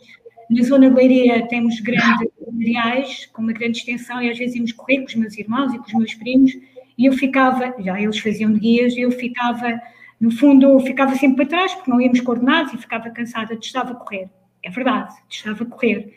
na 0.49 0.63
zona 0.63 0.89
de 0.89 0.95
Leiria 0.95 1.47
temos 1.47 1.79
grandes 1.79 2.29
areais, 2.59 3.25
com 3.27 3.41
uma 3.41 3.53
grande 3.53 3.79
extensão, 3.79 4.21
e 4.21 4.29
às 4.29 4.37
vezes 4.37 4.55
íamos 4.55 4.71
correr 4.71 4.99
com 4.99 5.05
os 5.05 5.15
meus 5.15 5.37
irmãos 5.37 5.73
e 5.73 5.77
com 5.77 5.85
os 5.85 5.93
meus 5.93 6.13
primos, 6.13 6.51
e 6.97 7.05
eu 7.05 7.13
ficava, 7.13 7.73
já 7.79 7.99
eles 7.99 8.19
faziam 8.19 8.51
de 8.53 8.59
guias, 8.59 8.95
eu 8.95 9.11
ficava, 9.11 9.81
no 10.19 10.31
fundo, 10.31 10.65
eu 10.65 10.79
ficava 10.79 11.15
sempre 11.15 11.37
para 11.37 11.57
trás, 11.57 11.73
porque 11.73 11.89
não 11.89 11.99
íamos 11.99 12.21
coordenados 12.21 12.73
e 12.73 12.77
ficava 12.77 13.09
cansada, 13.09 13.57
estava 13.59 13.91
a 13.91 13.95
correr. 13.95 14.29
É 14.61 14.69
verdade, 14.69 15.13
estava 15.29 15.63
a 15.63 15.67
correr. 15.67 16.13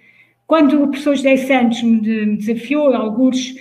Quando 0.46 0.82
o 0.82 0.88
professor 0.88 1.16
José 1.16 1.36
Santos 1.38 1.82
me 1.82 2.36
desafiou, 2.36 2.94
alguns 2.94 3.54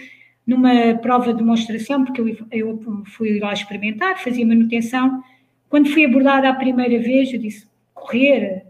numa 0.45 0.95
prova 1.01 1.31
de 1.31 1.39
demonstração, 1.39 2.05
porque 2.05 2.21
eu, 2.21 2.35
eu 2.51 3.03
fui 3.05 3.39
lá 3.39 3.53
experimentar, 3.53 4.19
fazia 4.19 4.45
manutenção, 4.45 5.23
quando 5.69 5.89
fui 5.89 6.05
abordada 6.05 6.49
a 6.49 6.53
primeira 6.53 7.01
vez, 7.01 7.33
eu 7.33 7.39
disse, 7.39 7.67
correr, 7.93 8.65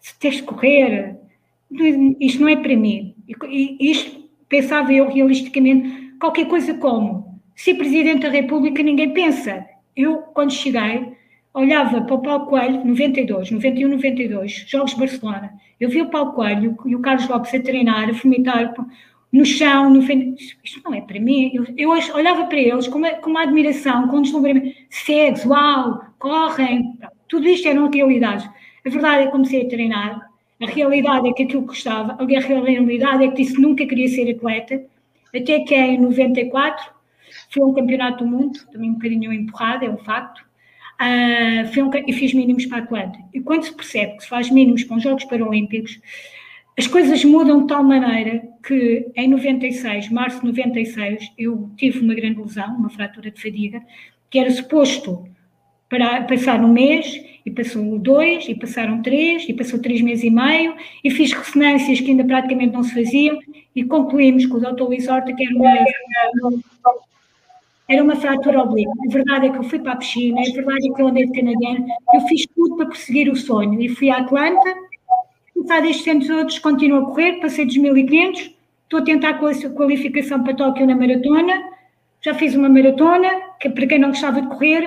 se 0.00 0.18
tens 0.18 0.36
de 0.36 0.42
correr, 0.42 1.16
isto 2.20 2.40
não 2.40 2.48
é 2.48 2.56
para 2.56 2.76
mim. 2.76 3.14
E 3.48 3.90
isto 3.90 4.28
pensava 4.48 4.92
eu 4.92 5.08
realisticamente, 5.08 6.14
qualquer 6.18 6.46
coisa 6.46 6.74
como 6.74 7.40
ser 7.54 7.74
Presidente 7.74 8.22
da 8.22 8.28
República 8.28 8.82
ninguém 8.82 9.12
pensa. 9.12 9.64
Eu, 9.96 10.18
quando 10.18 10.52
cheguei, 10.52 11.12
olhava 11.52 12.02
para 12.02 12.14
o 12.14 12.20
Paulo 12.20 12.46
Coelho, 12.46 12.84
92, 12.84 13.50
91, 13.52 13.88
92, 13.88 14.64
Jogos 14.66 14.90
de 14.90 14.98
Barcelona. 14.98 15.54
Eu 15.78 15.88
vi 15.88 16.02
o 16.02 16.10
Paulo 16.10 16.32
Coelho 16.32 16.76
e 16.84 16.96
o 16.96 17.00
Carlos 17.00 17.28
Lopes 17.28 17.54
a 17.54 17.60
treinar, 17.60 18.08
a 18.08 18.12
vomitar 18.12 18.74
no 19.34 19.44
chão, 19.44 19.90
no 19.90 20.00
Isto 20.00 20.80
não 20.84 20.94
é 20.94 21.00
para 21.00 21.20
mim. 21.20 21.50
Eu, 21.52 21.66
eu 21.76 21.90
olhava 21.90 22.46
para 22.46 22.58
eles 22.58 22.88
com 22.88 22.98
uma, 22.98 23.10
com 23.10 23.30
uma 23.30 23.42
admiração, 23.42 24.08
com 24.08 24.18
um 24.18 24.22
deslumbramento. 24.22 24.74
Cegos, 24.88 25.44
uau, 25.44 26.04
correm. 26.18 26.98
Tudo 27.28 27.48
isto 27.48 27.68
eram 27.68 27.90
realidades. 27.90 28.48
A 28.86 28.90
verdade 28.90 29.22
é 29.22 29.26
que 29.26 29.32
comecei 29.32 29.66
a 29.66 29.68
treinar 29.68 30.34
a 30.62 30.66
realidade 30.66 31.28
é 31.28 31.32
que 31.32 31.42
aquilo 31.42 31.62
que 31.62 31.68
gostava, 31.68 32.12
a 32.12 32.24
realidade 32.24 33.24
é 33.24 33.28
que 33.28 33.36
disse 33.36 33.54
que 33.54 33.60
nunca 33.60 33.84
queria 33.86 34.08
ser 34.08 34.30
atleta, 34.30 34.84
até 35.34 35.60
que 35.60 35.74
em 35.74 36.00
94 36.00 36.92
foi 37.50 37.62
um 37.64 37.74
campeonato 37.74 38.24
do 38.24 38.30
mundo, 38.30 38.58
também 38.72 38.90
um 38.90 38.94
bocadinho 38.94 39.32
empurrado, 39.32 39.84
é 39.84 39.90
um 39.90 39.98
facto, 39.98 40.40
uh, 41.00 41.82
um, 41.82 41.90
e 42.06 42.12
fiz 42.12 42.32
mínimos 42.32 42.66
para 42.66 42.78
atleta. 42.78 43.18
E 43.32 43.40
quando 43.40 43.64
se 43.64 43.74
percebe 43.74 44.16
que 44.16 44.22
se 44.22 44.28
faz 44.28 44.48
mínimos 44.48 44.84
para 44.84 44.96
os 44.96 45.02
Jogos 45.02 45.24
Paralímpicos, 45.24 46.00
as 46.76 46.86
coisas 46.86 47.24
mudam 47.24 47.62
de 47.62 47.68
tal 47.68 47.84
maneira 47.84 48.42
que 48.66 49.06
em 49.14 49.28
96, 49.28 50.10
março 50.10 50.40
de 50.40 50.46
96, 50.46 51.32
eu 51.38 51.70
tive 51.76 52.00
uma 52.00 52.14
grande 52.14 52.40
lesão, 52.40 52.74
uma 52.76 52.90
fratura 52.90 53.30
de 53.30 53.40
fadiga, 53.40 53.80
que 54.28 54.38
era 54.38 54.50
suposto 54.50 55.28
para 55.88 56.22
passar 56.22 56.60
um 56.64 56.72
mês 56.72 57.22
e 57.46 57.50
passou 57.50 57.98
dois, 57.98 58.48
e 58.48 58.54
passaram 58.54 59.02
três, 59.02 59.46
e 59.48 59.52
passou 59.52 59.78
três 59.78 60.00
meses 60.00 60.24
e 60.24 60.30
meio, 60.30 60.74
e 61.04 61.10
fiz 61.10 61.32
ressonâncias 61.32 62.00
que 62.00 62.10
ainda 62.10 62.24
praticamente 62.24 62.72
não 62.72 62.82
se 62.82 62.94
faziam, 62.94 63.38
e 63.76 63.84
concluímos 63.84 64.46
com 64.46 64.56
o 64.56 64.60
Dr. 64.60 64.82
Luís 64.82 65.06
Horta 65.06 65.32
que 65.32 65.44
era 65.44 65.54
uma, 65.54 66.96
era 67.86 68.02
uma 68.02 68.16
fratura 68.16 68.62
oblíqua. 68.62 68.92
A 69.08 69.12
verdade 69.12 69.46
é 69.46 69.50
que 69.50 69.58
eu 69.58 69.64
fui 69.64 69.78
para 69.78 69.92
a 69.92 69.96
piscina, 69.96 70.40
a 70.40 70.52
verdade 70.52 70.90
é 70.90 70.94
que 70.94 71.02
eu 71.02 71.06
andei 71.06 71.26
de 71.26 71.38
canadiano, 71.38 71.86
eu 72.14 72.20
fiz 72.22 72.46
tudo 72.54 72.76
para 72.76 72.86
perseguir 72.86 73.30
o 73.30 73.36
sonho, 73.36 73.80
e 73.80 73.88
fui 73.90 74.08
à 74.08 74.16
Atlanta, 74.16 74.74
passado 75.66 75.86
estes 75.86 76.04
tempos 76.04 76.30
outros, 76.30 76.58
continuo 76.58 76.98
a 76.98 77.06
correr, 77.06 77.40
passei 77.40 77.64
dos 77.64 77.76
1500, 77.76 78.54
estou 78.84 79.00
a 79.00 79.02
tentar 79.02 79.30
a 79.30 79.70
qualificação 79.70 80.42
para 80.44 80.54
Tóquio 80.54 80.86
na 80.86 80.94
maratona, 80.94 81.52
já 82.20 82.34
fiz 82.34 82.54
uma 82.54 82.68
maratona, 82.68 83.28
que 83.60 83.68
para 83.70 83.86
quem 83.86 83.98
não 83.98 84.10
gostava 84.10 84.42
de 84.42 84.48
correr, 84.48 84.86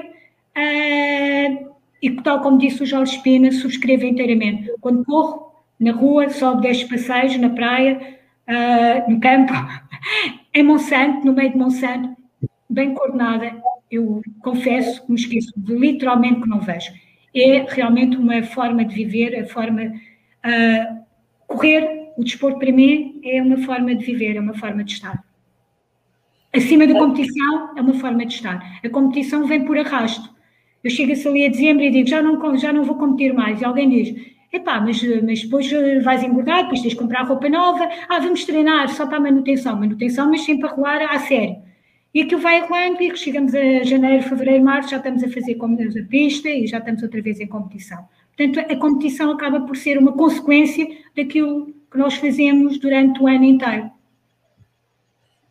uh, 0.58 1.74
e 2.02 2.12
tal 2.24 2.42
como 2.42 2.58
disse 2.58 2.84
o 2.84 2.86
Jorge 2.86 3.16
Espina, 3.16 3.52
subscrevo 3.52 4.06
inteiramente. 4.06 4.72
Quando 4.80 5.04
corro 5.04 5.52
na 5.80 5.92
rua, 5.92 6.30
sobe 6.30 6.62
10 6.62 6.84
passeios 6.86 7.38
na 7.38 7.50
praia, 7.50 8.18
uh, 8.48 9.12
no 9.12 9.20
campo, 9.20 9.54
em 10.54 10.64
Monsanto, 10.64 11.26
no 11.26 11.34
meio 11.34 11.52
de 11.52 11.58
Monsanto, 11.58 12.16
bem 12.70 12.94
coordenada, 12.94 13.56
eu 13.90 14.22
confesso 14.42 15.04
que 15.06 15.12
me 15.12 15.20
esqueço 15.20 15.54
literalmente 15.68 16.42
que 16.42 16.50
não 16.50 16.60
vejo. 16.60 16.92
É 17.36 17.66
realmente 17.68 18.18
uma 18.18 18.42
forma 18.44 18.84
de 18.86 18.94
viver, 18.94 19.40
a 19.40 19.46
forma. 19.46 19.92
Uh, 20.48 21.04
correr, 21.46 22.14
o 22.18 22.24
desporto 22.24 22.60
para 22.60 22.72
mim 22.72 23.20
é 23.24 23.42
uma 23.42 23.58
forma 23.58 23.94
de 23.94 24.06
viver, 24.06 24.38
é 24.38 24.40
uma 24.40 24.54
forma 24.54 24.84
de 24.84 24.94
estar. 24.94 25.22
Acima 26.56 26.88
da 26.88 26.94
competição, 26.94 27.78
é 27.78 27.82
uma 27.82 27.94
forma 27.96 28.26
de 28.26 28.34
estar. 28.34 28.80
A 28.84 28.90
competição 28.90 29.46
vem 29.46 29.66
por 29.66 29.78
arrasto. 29.78 30.34
Eu 30.84 30.90
chego-se 30.90 31.28
ali 31.28 31.46
a 31.46 31.50
dezembro 31.50 31.84
e 31.84 31.92
digo, 31.92 32.08
já 32.08 32.22
não, 32.22 32.58
já 32.58 32.72
não 32.72 32.84
vou 32.84 32.96
competir 32.96 33.34
mais. 33.34 33.60
E 33.60 33.66
alguém 33.66 33.90
diz, 33.90 34.16
epá, 34.54 34.80
mas, 34.80 35.04
mas 35.24 35.44
depois 35.44 35.72
eh, 35.72 36.00
vais 36.00 36.24
engordar, 36.24 36.64
depois 36.64 36.82
tens 36.82 36.92
de 36.92 36.96
comprar 36.96 37.24
roupa 37.24 37.50
nova. 37.50 37.88
Ah, 38.08 38.20
vamos 38.20 38.46
treinar 38.46 38.88
só 38.90 39.06
para 39.06 39.18
a 39.18 39.22
manutenção. 39.22 39.76
Manutenção, 39.78 40.30
mas 40.30 40.42
sempre 40.42 40.68
a 40.68 40.72
rolar 40.72 41.02
a 41.04 41.20
sério. 41.20 41.58
E 42.14 42.22
aquilo 42.22 42.42
vai 42.42 42.62
rolando 42.62 43.02
e 43.04 43.16
chegamos 43.16 43.54
a 43.54 43.84
janeiro, 43.84 44.24
fevereiro, 44.24 44.64
março, 44.64 44.90
já 44.90 44.98
estamos 44.98 45.24
a 45.24 45.30
fazer 45.30 45.58
a 45.62 46.10
pista 46.10 46.50
e 46.50 46.66
já 46.66 46.80
estamos 46.80 47.04
outra 47.04 47.22
vez 47.22 47.40
em 47.40 47.48
competição. 47.48 48.08
Portanto, 48.38 48.60
a 48.72 48.76
competição 48.78 49.32
acaba 49.32 49.62
por 49.62 49.76
ser 49.76 49.98
uma 49.98 50.14
consequência 50.14 50.88
daquilo 51.16 51.74
que 51.92 51.98
nós 51.98 52.14
fazemos 52.16 52.78
durante 52.78 53.22
o 53.22 53.28
ano 53.28 53.44
inteiro. 53.44 53.90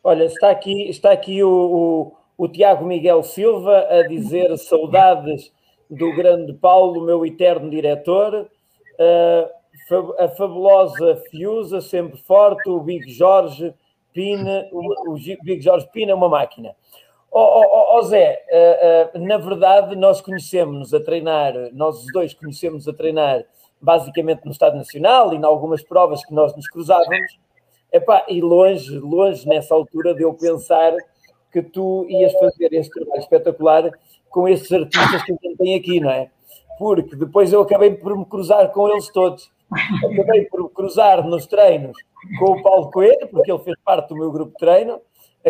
Olha, 0.05 0.25
está 0.25 0.51
aqui, 0.51 0.89
está 0.89 1.11
aqui 1.11 1.43
o, 1.43 1.51
o 1.51 2.17
o 2.37 2.47
Tiago 2.49 2.85
Miguel 2.85 3.23
Silva 3.23 3.87
a 3.89 4.07
dizer 4.07 4.57
saudades 4.59 5.53
do 5.89 6.15
grande 6.15 6.53
Paulo, 6.53 7.05
meu 7.05 7.25
eterno 7.25 7.71
diretor, 7.71 8.51
a 10.19 10.29
fabulosa 10.29 11.23
Fiusa, 11.31 11.81
sempre 11.81 12.19
forte, 12.19 12.69
o 12.69 12.81
Big 12.81 13.11
Jorge 13.11 13.73
Pina, 14.13 14.69
o, 14.73 15.15
Big 15.43 15.61
Jorge 15.61 15.89
Pina 15.93 16.13
é 16.13 16.15
uma 16.15 16.29
máquina. 16.29 16.75
Ó 17.33 17.61
oh, 17.61 17.65
oh, 17.65 17.99
oh, 17.99 18.03
Zé, 18.03 18.43
na 19.15 19.37
verdade 19.37 19.95
nós 19.95 20.21
conhecemos 20.21 20.95
a 20.95 21.01
treinar, 21.01 21.53
nós 21.73 22.05
os 22.05 22.13
dois 22.13 22.33
conhecemos 22.33 22.89
a 22.89 22.93
treinar 22.93 23.45
basicamente 23.81 24.45
no 24.45 24.53
Estado 24.53 24.77
Nacional 24.77 25.33
e 25.33 25.37
em 25.37 25.45
algumas 25.45 25.83
provas 25.83 26.25
que 26.25 26.33
nós 26.33 26.55
nos 26.57 26.69
cruzávamos, 26.69 27.39
Epá, 27.93 28.25
e 28.29 28.41
longe, 28.41 28.99
longe 28.99 29.47
nessa 29.47 29.75
altura 29.75 30.15
de 30.15 30.23
eu 30.23 30.35
pensar 30.35 30.93
que 31.53 31.63
tu 31.63 32.05
ias 32.09 32.33
fazer 32.33 32.73
este 32.73 32.91
trabalho 32.91 33.21
espetacular 33.21 33.91
com 34.29 34.49
esses 34.49 34.71
artistas 34.73 35.23
que 35.23 35.33
gente 35.33 35.57
tem 35.57 35.75
aqui, 35.75 36.01
não 36.01 36.11
é? 36.11 36.31
Porque 36.79 37.17
depois 37.17 37.53
eu 37.53 37.63
acabei 37.63 37.93
por 37.93 38.17
me 38.17 38.27
cruzar 38.27 38.71
com 38.73 38.89
eles 38.89 39.09
todos. 39.09 39.51
Acabei 40.05 40.45
por 40.45 40.69
cruzar 40.71 41.27
nos 41.27 41.47
treinos 41.47 41.97
com 42.39 42.53
o 42.53 42.63
Paulo 42.63 42.91
Coelho, 42.91 43.29
porque 43.29 43.51
ele 43.51 43.63
fez 43.63 43.77
parte 43.85 44.09
do 44.09 44.17
meu 44.17 44.31
grupo 44.31 44.53
de 44.53 44.59
treino. 44.59 45.01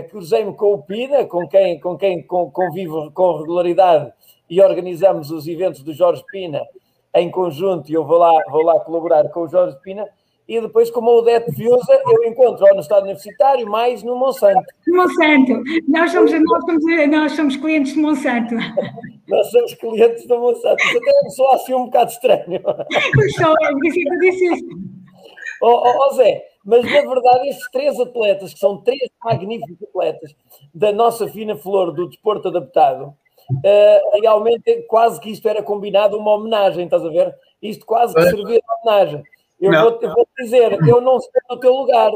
Cruzei-me 0.02 0.52
com 0.54 0.74
o 0.74 0.82
Pina, 0.82 1.24
com 1.24 1.48
quem, 1.48 1.80
com 1.80 1.96
quem 1.96 2.22
convivo 2.22 3.10
com 3.12 3.38
regularidade 3.38 4.12
e 4.48 4.60
organizamos 4.60 5.30
os 5.30 5.46
eventos 5.46 5.82
do 5.82 5.92
Jorge 5.92 6.22
Pina 6.30 6.62
em 7.14 7.30
conjunto 7.30 7.90
e 7.90 7.94
eu 7.94 8.04
vou 8.04 8.18
lá, 8.18 8.32
vou 8.50 8.62
lá 8.62 8.78
colaborar 8.80 9.28
com 9.30 9.40
o 9.40 9.48
Jorge 9.48 9.76
Pina. 9.82 10.06
e 10.46 10.60
depois, 10.60 10.90
como 10.90 11.10
o 11.10 11.18
Odete 11.18 11.50
Fiusa, 11.52 12.00
eu 12.12 12.24
encontro 12.24 12.66
ou 12.66 12.74
no 12.74 12.80
Estado 12.80 13.04
Universitário, 13.04 13.66
mais 13.68 14.02
no 14.02 14.16
Monsanto. 14.16 14.62
Monsanto. 14.86 15.62
Nós 15.88 16.12
somos, 16.12 16.30
nós 16.30 16.64
somos, 16.64 17.08
nós 17.08 17.32
somos 17.32 17.56
clientes 17.56 17.94
de 17.94 18.00
Monsanto. 18.00 18.54
nós 19.28 19.50
somos 19.50 19.74
clientes 19.74 20.26
de 20.26 20.36
Monsanto. 20.36 20.82
Isso 20.84 20.98
até 20.98 21.30
só 21.30 21.50
assim 21.52 21.74
um 21.74 21.86
bocado 21.86 22.10
estranho. 22.10 22.60
Só, 23.36 23.54
é 23.62 23.72
eu 23.72 24.18
disse 24.20 24.44
isso. 24.46 24.64
Ó 25.62 25.70
oh, 25.70 25.82
oh, 25.86 26.06
oh, 26.06 26.14
Zé, 26.14 26.42
mas 26.66 26.84
na 26.84 27.00
verdade 27.00 27.48
estes 27.48 27.70
três 27.70 27.98
atletas, 28.00 28.52
que 28.52 28.58
são 28.58 28.78
três 28.78 29.08
magníficos 29.24 29.88
atletas 29.88 30.34
da 30.74 30.92
nossa 30.92 31.28
fina 31.28 31.56
flor 31.56 31.92
do 31.92 32.08
desporto 32.08 32.48
adaptado, 32.48 33.14
uh, 33.50 34.20
realmente 34.20 34.82
quase 34.88 35.20
que 35.20 35.30
isto 35.30 35.48
era 35.48 35.62
combinado 35.62 36.18
uma 36.18 36.32
homenagem, 36.32 36.84
estás 36.84 37.04
a 37.04 37.08
ver? 37.08 37.32
Isto 37.62 37.86
quase 37.86 38.14
que 38.14 38.22
servia 38.22 38.60
de 38.60 38.64
homenagem. 38.82 39.22
Eu 39.60 39.72
vou, 39.72 40.00
vou 40.00 40.28
dizer, 40.38 40.72
eu 40.86 41.00
não 41.00 41.18
estou 41.18 41.40
no 41.48 41.60
teu 41.60 41.72
lugar, 41.72 42.10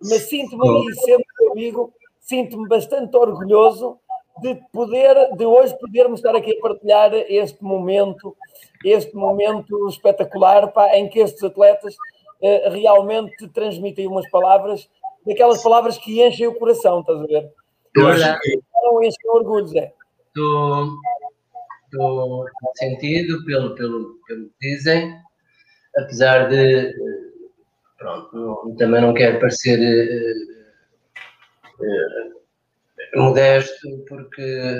mas 0.00 0.22
sinto-me 0.22 0.68
aí 0.68 0.94
sempre 0.94 1.26
comigo, 1.36 1.92
sinto-me 2.20 2.68
bastante 2.68 3.14
orgulhoso 3.16 3.98
de 4.40 4.54
poder, 4.72 5.34
de 5.36 5.44
hoje 5.44 5.76
podermos 5.78 6.20
estar 6.20 6.36
aqui 6.36 6.56
a 6.56 6.60
partilhar 6.60 7.12
este 7.12 7.62
momento, 7.62 8.36
este 8.84 9.14
momento 9.16 9.88
espetacular 9.88 10.68
pá, 10.72 10.96
em 10.96 11.08
que 11.08 11.18
estes 11.18 11.42
atletas 11.42 11.96
eh, 12.42 12.68
realmente 12.70 13.48
transmitem 13.48 14.06
umas 14.06 14.28
palavras, 14.30 14.88
daquelas 15.24 15.62
palavras 15.62 15.98
que 15.98 16.22
enchem 16.22 16.46
o 16.46 16.54
coração, 16.54 17.00
estás 17.00 17.20
a 17.20 17.26
ver? 17.26 17.52
Olha, 17.98 18.38
não 18.82 19.02
enchem 19.02 19.30
orgulho, 19.30 19.66
Zé. 19.66 19.92
Estou 20.26 20.96
sentido 22.74 23.44
pelo, 23.44 23.74
pelo, 23.74 24.18
pelo 24.26 24.46
que 24.46 24.52
dizem 24.60 25.16
apesar 25.96 26.48
de 26.48 26.94
pronto, 27.98 28.74
também 28.76 29.00
não 29.00 29.14
quero 29.14 29.40
parecer 29.40 29.78
uh, 31.80 31.82
uh, 31.82 33.22
modesto 33.22 34.04
porque 34.08 34.78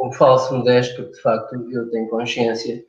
um 0.00 0.12
falso 0.12 0.56
modesto 0.56 0.96
porque 0.96 1.12
de 1.12 1.22
facto 1.22 1.70
eu 1.70 1.90
tenho 1.90 2.08
consciência 2.08 2.84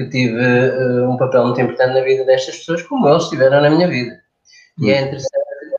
que 0.00 0.08
tive 0.08 0.40
uh, 0.40 1.10
um 1.10 1.16
papel 1.18 1.44
muito 1.44 1.60
importante 1.60 1.92
na 1.92 2.00
vida 2.00 2.24
destas 2.24 2.56
pessoas 2.56 2.82
como 2.82 3.06
eles 3.06 3.28
tiveram 3.28 3.60
na 3.60 3.68
minha 3.68 3.86
vida 3.86 4.18
e 4.78 4.90
é 4.90 5.02
interessante 5.02 5.30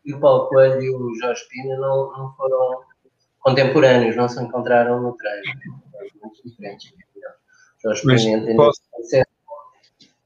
que 0.04 0.14
o 0.14 0.20
Paulo 0.20 0.48
Coelho 0.48 0.82
e 0.82 0.90
o 0.92 1.16
Jorge 1.16 1.42
Pina 1.50 1.76
não, 1.78 2.12
não 2.16 2.34
foram 2.36 2.82
contemporâneos, 3.40 4.16
não 4.16 4.30
se 4.30 4.42
encontraram 4.42 5.02
no 5.02 5.16
treino 5.16 5.82
muito 6.22 6.44
diferentes 6.46 6.94
Jorge 7.84 8.02
Pina 8.04 8.56
posso, 8.56 8.82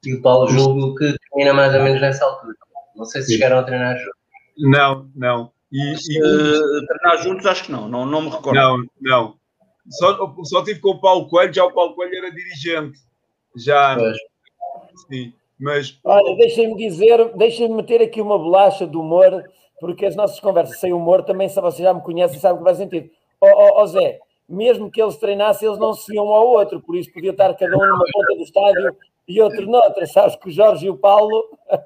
e 0.06 0.14
o 0.14 0.22
Paulo 0.22 0.48
julgo 0.50 0.96
que 0.96 1.16
termina 1.30 1.54
mais 1.54 1.74
ou 1.74 1.82
menos 1.82 2.02
nessa 2.02 2.26
altura. 2.26 2.54
Não 2.96 3.06
sei 3.06 3.22
se 3.22 3.34
chegaram 3.34 3.60
a 3.60 3.64
treinar 3.64 3.98
juntos. 3.98 4.14
Não, 4.58 5.10
não. 5.16 5.52
E, 5.72 5.94
e... 5.94 6.22
Uh, 6.22 6.86
treinar 6.86 7.24
juntos 7.24 7.46
acho 7.46 7.64
que 7.64 7.72
não, 7.72 7.88
não, 7.88 8.06
não 8.06 8.22
me 8.22 8.30
recordo. 8.30 8.54
Não, 8.54 8.84
não. 9.02 9.38
Só, 9.90 10.36
só 10.44 10.64
tive 10.64 10.80
com 10.80 10.90
o 10.90 11.02
Paulo 11.02 11.28
Coelho, 11.28 11.54
já 11.54 11.64
o 11.64 11.72
Paulo 11.72 11.96
Coelho 11.96 12.18
era 12.18 12.32
dirigente. 12.32 13.00
Já. 13.56 13.96
Pois. 13.96 14.18
Sim, 15.08 15.34
mas. 15.60 16.00
Olha, 16.04 16.36
deixem-me 16.38 16.76
dizer, 16.76 17.34
deixem-me 17.36 17.76
meter 17.76 18.02
aqui 18.02 18.22
uma 18.22 18.38
bolacha 18.38 18.88
de 18.88 18.98
humor, 18.98 19.44
porque 19.80 20.06
as 20.06 20.16
nossas 20.16 20.40
conversas 20.40 20.80
sem 20.80 20.94
humor 20.94 21.24
também, 21.24 21.50
se 21.50 21.60
você 21.60 21.84
já 21.84 21.94
me 21.94 22.02
conhece, 22.02 22.40
sabe 22.40 22.56
o 22.56 22.58
que 22.60 22.64
vai 22.64 22.76
sentido. 22.76 23.10
Ó 23.42 23.48
oh, 23.48 23.52
oh, 23.52 23.82
oh, 23.82 23.88
Zé, 23.88 24.20
mesmo 24.48 24.90
que 24.90 25.02
eles 25.02 25.18
treinassem, 25.18 25.68
eles 25.68 25.80
não 25.80 25.94
se 25.94 26.14
iam 26.14 26.26
um 26.26 26.34
ao 26.34 26.48
outro, 26.48 26.82
por 26.82 26.96
isso 26.96 27.12
podia 27.12 27.32
estar 27.32 27.54
cada 27.56 27.76
um 27.76 27.86
numa 27.86 28.06
ponta 28.12 28.36
do 28.36 28.42
estádio 28.42 28.96
e 29.28 29.42
outro 29.42 29.66
noutra. 29.66 30.06
Sabes 30.06 30.36
que 30.36 30.50
o 30.50 30.52
Jorge 30.52 30.86
e 30.86 30.90
o 30.90 30.98
Paulo 30.98 31.50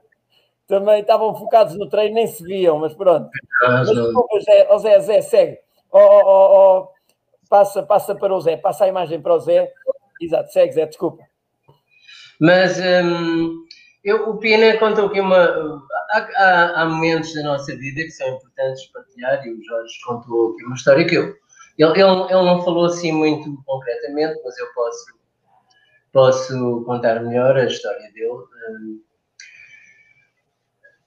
também 0.68 1.02
estavam 1.02 1.34
focados 1.36 1.76
no 1.76 1.90
treino, 1.90 2.16
nem 2.16 2.28
se 2.28 2.44
viam, 2.44 2.78
mas 2.80 2.94
pronto. 2.94 3.30
Mas 3.64 3.90
desculpa, 3.90 4.40
Zé, 4.42 4.68
oh, 4.70 4.78
Zé, 4.78 5.00
Zé, 5.00 5.22
segue. 5.22 5.60
Oh, 5.92 6.00
oh, 6.00 6.80
oh, 6.80 6.88
passa, 7.50 7.82
passa 7.82 8.14
para 8.14 8.36
o 8.36 8.40
Zé, 8.40 8.58
passa 8.58 8.86
a 8.86 8.88
imagem 8.88 9.22
para 9.22 9.34
o 9.34 9.40
Zé. 9.40 9.72
Exato, 10.22 10.52
segue, 10.52 10.74
Zé, 10.74 10.86
desculpa. 10.86 11.29
Mas 12.40 12.80
hum, 12.80 13.66
eu, 14.04 14.30
o 14.30 14.38
Pina 14.38 14.78
contou 14.78 15.08
aqui 15.08 15.20
uma. 15.20 15.44
Há, 16.12 16.30
há, 16.36 16.82
há, 16.82 16.86
momentos 16.86 17.34
da 17.34 17.44
nossa 17.44 17.76
vida 17.76 18.02
que 18.02 18.12
são 18.12 18.28
importantes 18.30 18.86
partilhar, 18.88 19.46
e 19.46 19.52
o 19.52 19.64
Jorge 19.64 19.94
contou 20.06 20.54
aqui 20.54 20.66
uma 20.66 20.76
história 20.76 21.06
que 21.06 21.16
eu. 21.16 21.36
Ele, 21.78 21.92
ele, 21.92 22.24
ele 22.24 22.46
não 22.46 22.64
falou 22.64 22.86
assim 22.86 23.12
muito 23.12 23.62
concretamente, 23.66 24.42
mas 24.44 24.58
eu 24.58 24.68
posso 24.74 25.20
posso 26.12 26.84
contar 26.86 27.22
melhor 27.22 27.56
a 27.58 27.66
história 27.66 28.12
dele. 28.14 28.32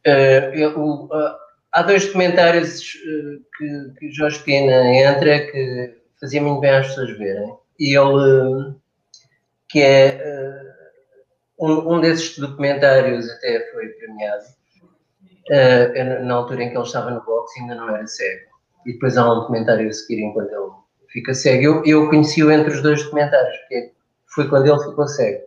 Uh, 0.06 1.06
uh, 1.06 1.36
há 1.72 1.82
dois 1.82 2.06
documentários 2.06 2.80
uh, 2.80 3.44
que, 3.56 3.92
que 3.98 4.12
Jorge 4.12 4.42
Pena 4.44 4.94
entra 4.94 5.50
que 5.50 5.96
fazia 6.20 6.42
muito 6.42 6.60
bem 6.60 6.70
às 6.70 6.88
pessoas 6.88 7.16
verem. 7.18 7.56
E 7.78 7.96
ele, 7.96 8.74
que 9.68 9.80
é 9.80 10.71
um, 11.62 11.94
um, 11.94 12.00
desses 12.00 12.36
documentários, 12.36 13.30
até 13.30 13.70
foi 13.72 13.86
premiado, 13.90 14.44
na 16.24 16.34
altura 16.34 16.64
em 16.64 16.70
que 16.70 16.76
ele 16.76 16.84
estava 16.84 17.12
no 17.12 17.24
boxe, 17.24 17.60
ainda 17.60 17.76
não 17.76 17.88
era 17.88 18.06
cego. 18.06 18.50
E 18.84 18.94
depois 18.94 19.16
há 19.16 19.30
um 19.30 19.40
documentário 19.40 19.88
a 19.88 19.92
seguir 19.92 20.22
enquanto 20.22 20.50
ele 20.50 20.70
fica 21.08 21.32
cego. 21.32 21.62
Eu, 21.62 21.84
eu 21.84 22.08
conheci-o 22.08 22.50
entre 22.50 22.74
os 22.74 22.82
dois 22.82 23.04
documentários, 23.04 23.56
porque 23.58 23.92
foi 24.26 24.48
quando 24.48 24.66
ele 24.66 24.82
ficou 24.82 25.06
cego. 25.06 25.44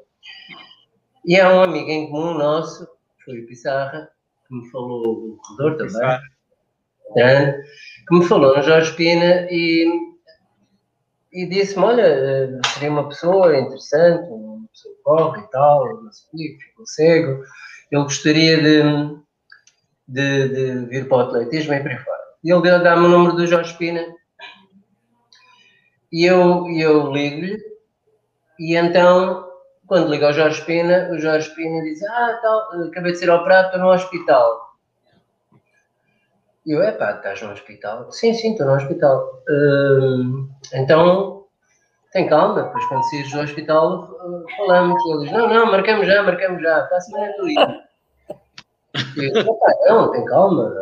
E 1.25 1.37
há 1.37 1.53
um 1.53 1.63
amigo 1.63 1.89
em 1.89 2.09
comum 2.09 2.33
nosso, 2.33 2.87
foi 3.25 3.39
o 3.41 3.47
Pissarra, 3.47 4.09
que 4.47 4.55
me 4.55 4.69
falou 4.69 5.01
do 5.03 5.37
corredor 5.37 5.77
também, 5.77 6.19
grande, 7.13 7.57
que 8.07 8.15
me 8.15 8.25
falou 8.25 8.55
no 8.55 8.63
Jorge 8.63 8.93
Pina 8.95 9.47
e, 9.49 9.85
e 11.33 11.45
disse-me, 11.47 11.83
olha, 11.83 12.61
seria 12.73 12.91
uma 12.91 13.09
pessoa 13.09 13.57
interessante, 13.57 14.29
uma 14.29 14.54
pessoa 14.75 14.95
corre 15.03 15.41
e 15.41 15.49
tal, 15.49 16.03
não 16.03 16.11
sei 16.11 16.55
o 16.55 16.59
ficou 16.59 16.85
cego, 16.85 17.43
ele 17.91 18.03
gostaria 18.03 18.61
de, 18.61 19.17
de, 20.07 20.49
de, 20.49 20.85
vir 20.87 21.07
para 21.07 21.17
o 21.17 21.21
atletismo 21.21 21.73
e 21.73 21.79
para 21.79 21.91
aí 21.91 21.99
fora. 21.99 22.23
E 22.43 22.51
ele 22.51 22.61
deu-me 22.61 23.05
o 23.05 23.09
número 23.09 23.35
do 23.35 23.47
Jorge 23.47 23.75
Pina 23.77 24.05
e 26.11 26.25
eu, 26.25 26.69
eu 26.69 27.11
ligo-lhe 27.11 27.75
e 28.59 28.75
então, 28.75 29.49
quando 29.85 30.09
liga 30.09 30.27
ao 30.27 30.33
Jorge 30.33 30.63
Pina, 30.63 31.09
o 31.11 31.19
Jorge 31.19 31.53
Pina 31.55 31.81
diz: 31.83 32.01
Ah, 32.03 32.39
tal, 32.41 32.83
acabei 32.83 33.11
de 33.11 33.17
ser 33.17 33.29
operado, 33.29 33.67
estou 33.67 33.81
no 33.81 33.91
hospital. 33.91 34.75
E 36.65 36.71
eu, 36.71 36.81
é 36.81 36.91
pá, 36.91 37.11
estás 37.11 37.41
no 37.41 37.51
hospital? 37.51 38.11
Sim, 38.11 38.33
sim, 38.33 38.51
estou 38.53 38.65
no 38.65 38.75
hospital. 38.75 39.43
Uh, 39.47 40.49
então, 40.73 41.44
tem 42.15 42.27
calma, 42.27 42.63
depois 42.63 42.85
quando 42.85 43.09
saís 43.09 43.29
do 43.29 43.41
hospital 43.41 44.09
falamos. 44.55 45.03
E 45.05 45.11
ele 45.11 45.23
diz: 45.23 45.31
Não, 45.33 45.49
não, 45.49 45.65
marcamos 45.65 46.07
já, 46.07 46.23
marcamos 46.23 46.61
já, 46.61 46.83
para 46.83 46.97
a 46.97 47.01
semana 47.01 47.29
estou. 47.29 47.49
E 47.49 47.55
eu, 49.17 49.93
não, 49.93 50.11
tem 50.11 50.23
calma, 50.23 50.73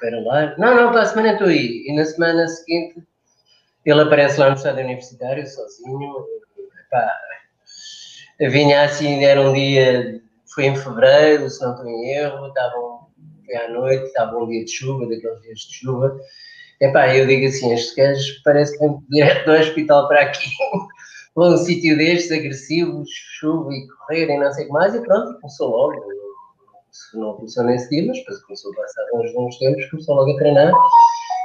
recupera 0.00 0.20
lá. 0.24 0.58
Não, 0.58 0.74
não, 0.74 0.90
para 0.90 1.02
a 1.02 1.06
semana 1.06 1.32
estou 1.34 1.46
aí. 1.46 1.84
E 1.86 1.94
na 1.94 2.04
semana 2.04 2.48
seguinte, 2.48 3.06
ele 3.86 4.02
aparece 4.02 4.40
lá 4.40 4.50
no 4.50 4.56
estado 4.56 4.80
universitário, 4.80 5.46
sozinho 5.46 6.26
pá, 6.90 7.16
vinha 8.40 8.82
assim, 8.82 9.24
era 9.24 9.40
um 9.40 9.52
dia, 9.52 10.20
foi 10.52 10.64
em 10.66 10.74
fevereiro, 10.74 11.48
se 11.48 11.62
não 11.62 11.70
estou 11.70 11.88
em 11.88 12.08
erro, 12.08 12.48
estava 12.48 13.00
foi 13.46 13.56
à 13.56 13.68
noite, 13.68 14.06
estava 14.06 14.36
um 14.36 14.48
dia 14.48 14.64
de 14.64 14.70
chuva, 14.72 15.06
daqueles 15.06 15.40
dias 15.42 15.58
de 15.60 15.72
chuva. 15.72 16.18
Epá, 16.80 17.14
eu 17.14 17.26
digo 17.26 17.46
assim, 17.46 17.72
estes 17.74 17.94
gajos 17.94 18.40
parece 18.42 18.78
que 18.78 18.84
direto 19.10 19.44
do 19.44 19.52
hospital 19.52 20.08
para 20.08 20.22
aqui, 20.22 20.48
para 21.34 21.44
um 21.48 21.56
sítio 21.58 21.96
destes, 21.98 22.32
agressivos, 22.32 23.08
chuva 23.10 23.70
e 23.72 23.86
correr 23.86 24.30
e 24.30 24.38
não 24.38 24.50
sei 24.52 24.64
o 24.64 24.66
que 24.68 24.72
mais, 24.72 24.94
e 24.94 25.02
pronto, 25.02 25.38
começou 25.40 25.70
logo. 25.70 26.02
Não 27.14 27.34
começou 27.34 27.64
nesse 27.64 27.90
dia, 27.90 28.06
mas 28.06 28.18
depois 28.18 28.42
começou 28.44 28.72
a 28.72 28.76
passar 28.76 29.02
uns, 29.14 29.36
uns 29.36 29.58
tempos, 29.58 29.90
começou 29.90 30.14
logo 30.14 30.32
a 30.32 30.36
treinar. 30.36 30.72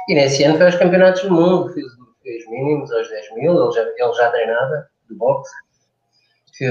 E 0.08 0.14
nesse 0.14 0.42
ano 0.44 0.56
foi 0.56 0.66
aos 0.66 0.76
campeonatos 0.76 1.22
do 1.22 1.32
mundo, 1.32 1.72
fez, 1.74 1.86
fez 2.22 2.48
mínimos 2.48 2.90
aos 2.92 3.08
10 3.08 3.34
mil, 3.34 3.62
ele 3.62 3.72
já, 3.72 3.82
ele 3.82 4.12
já 4.14 4.30
treinava 4.30 4.88
de 5.08 5.16
boxe, 5.16 5.52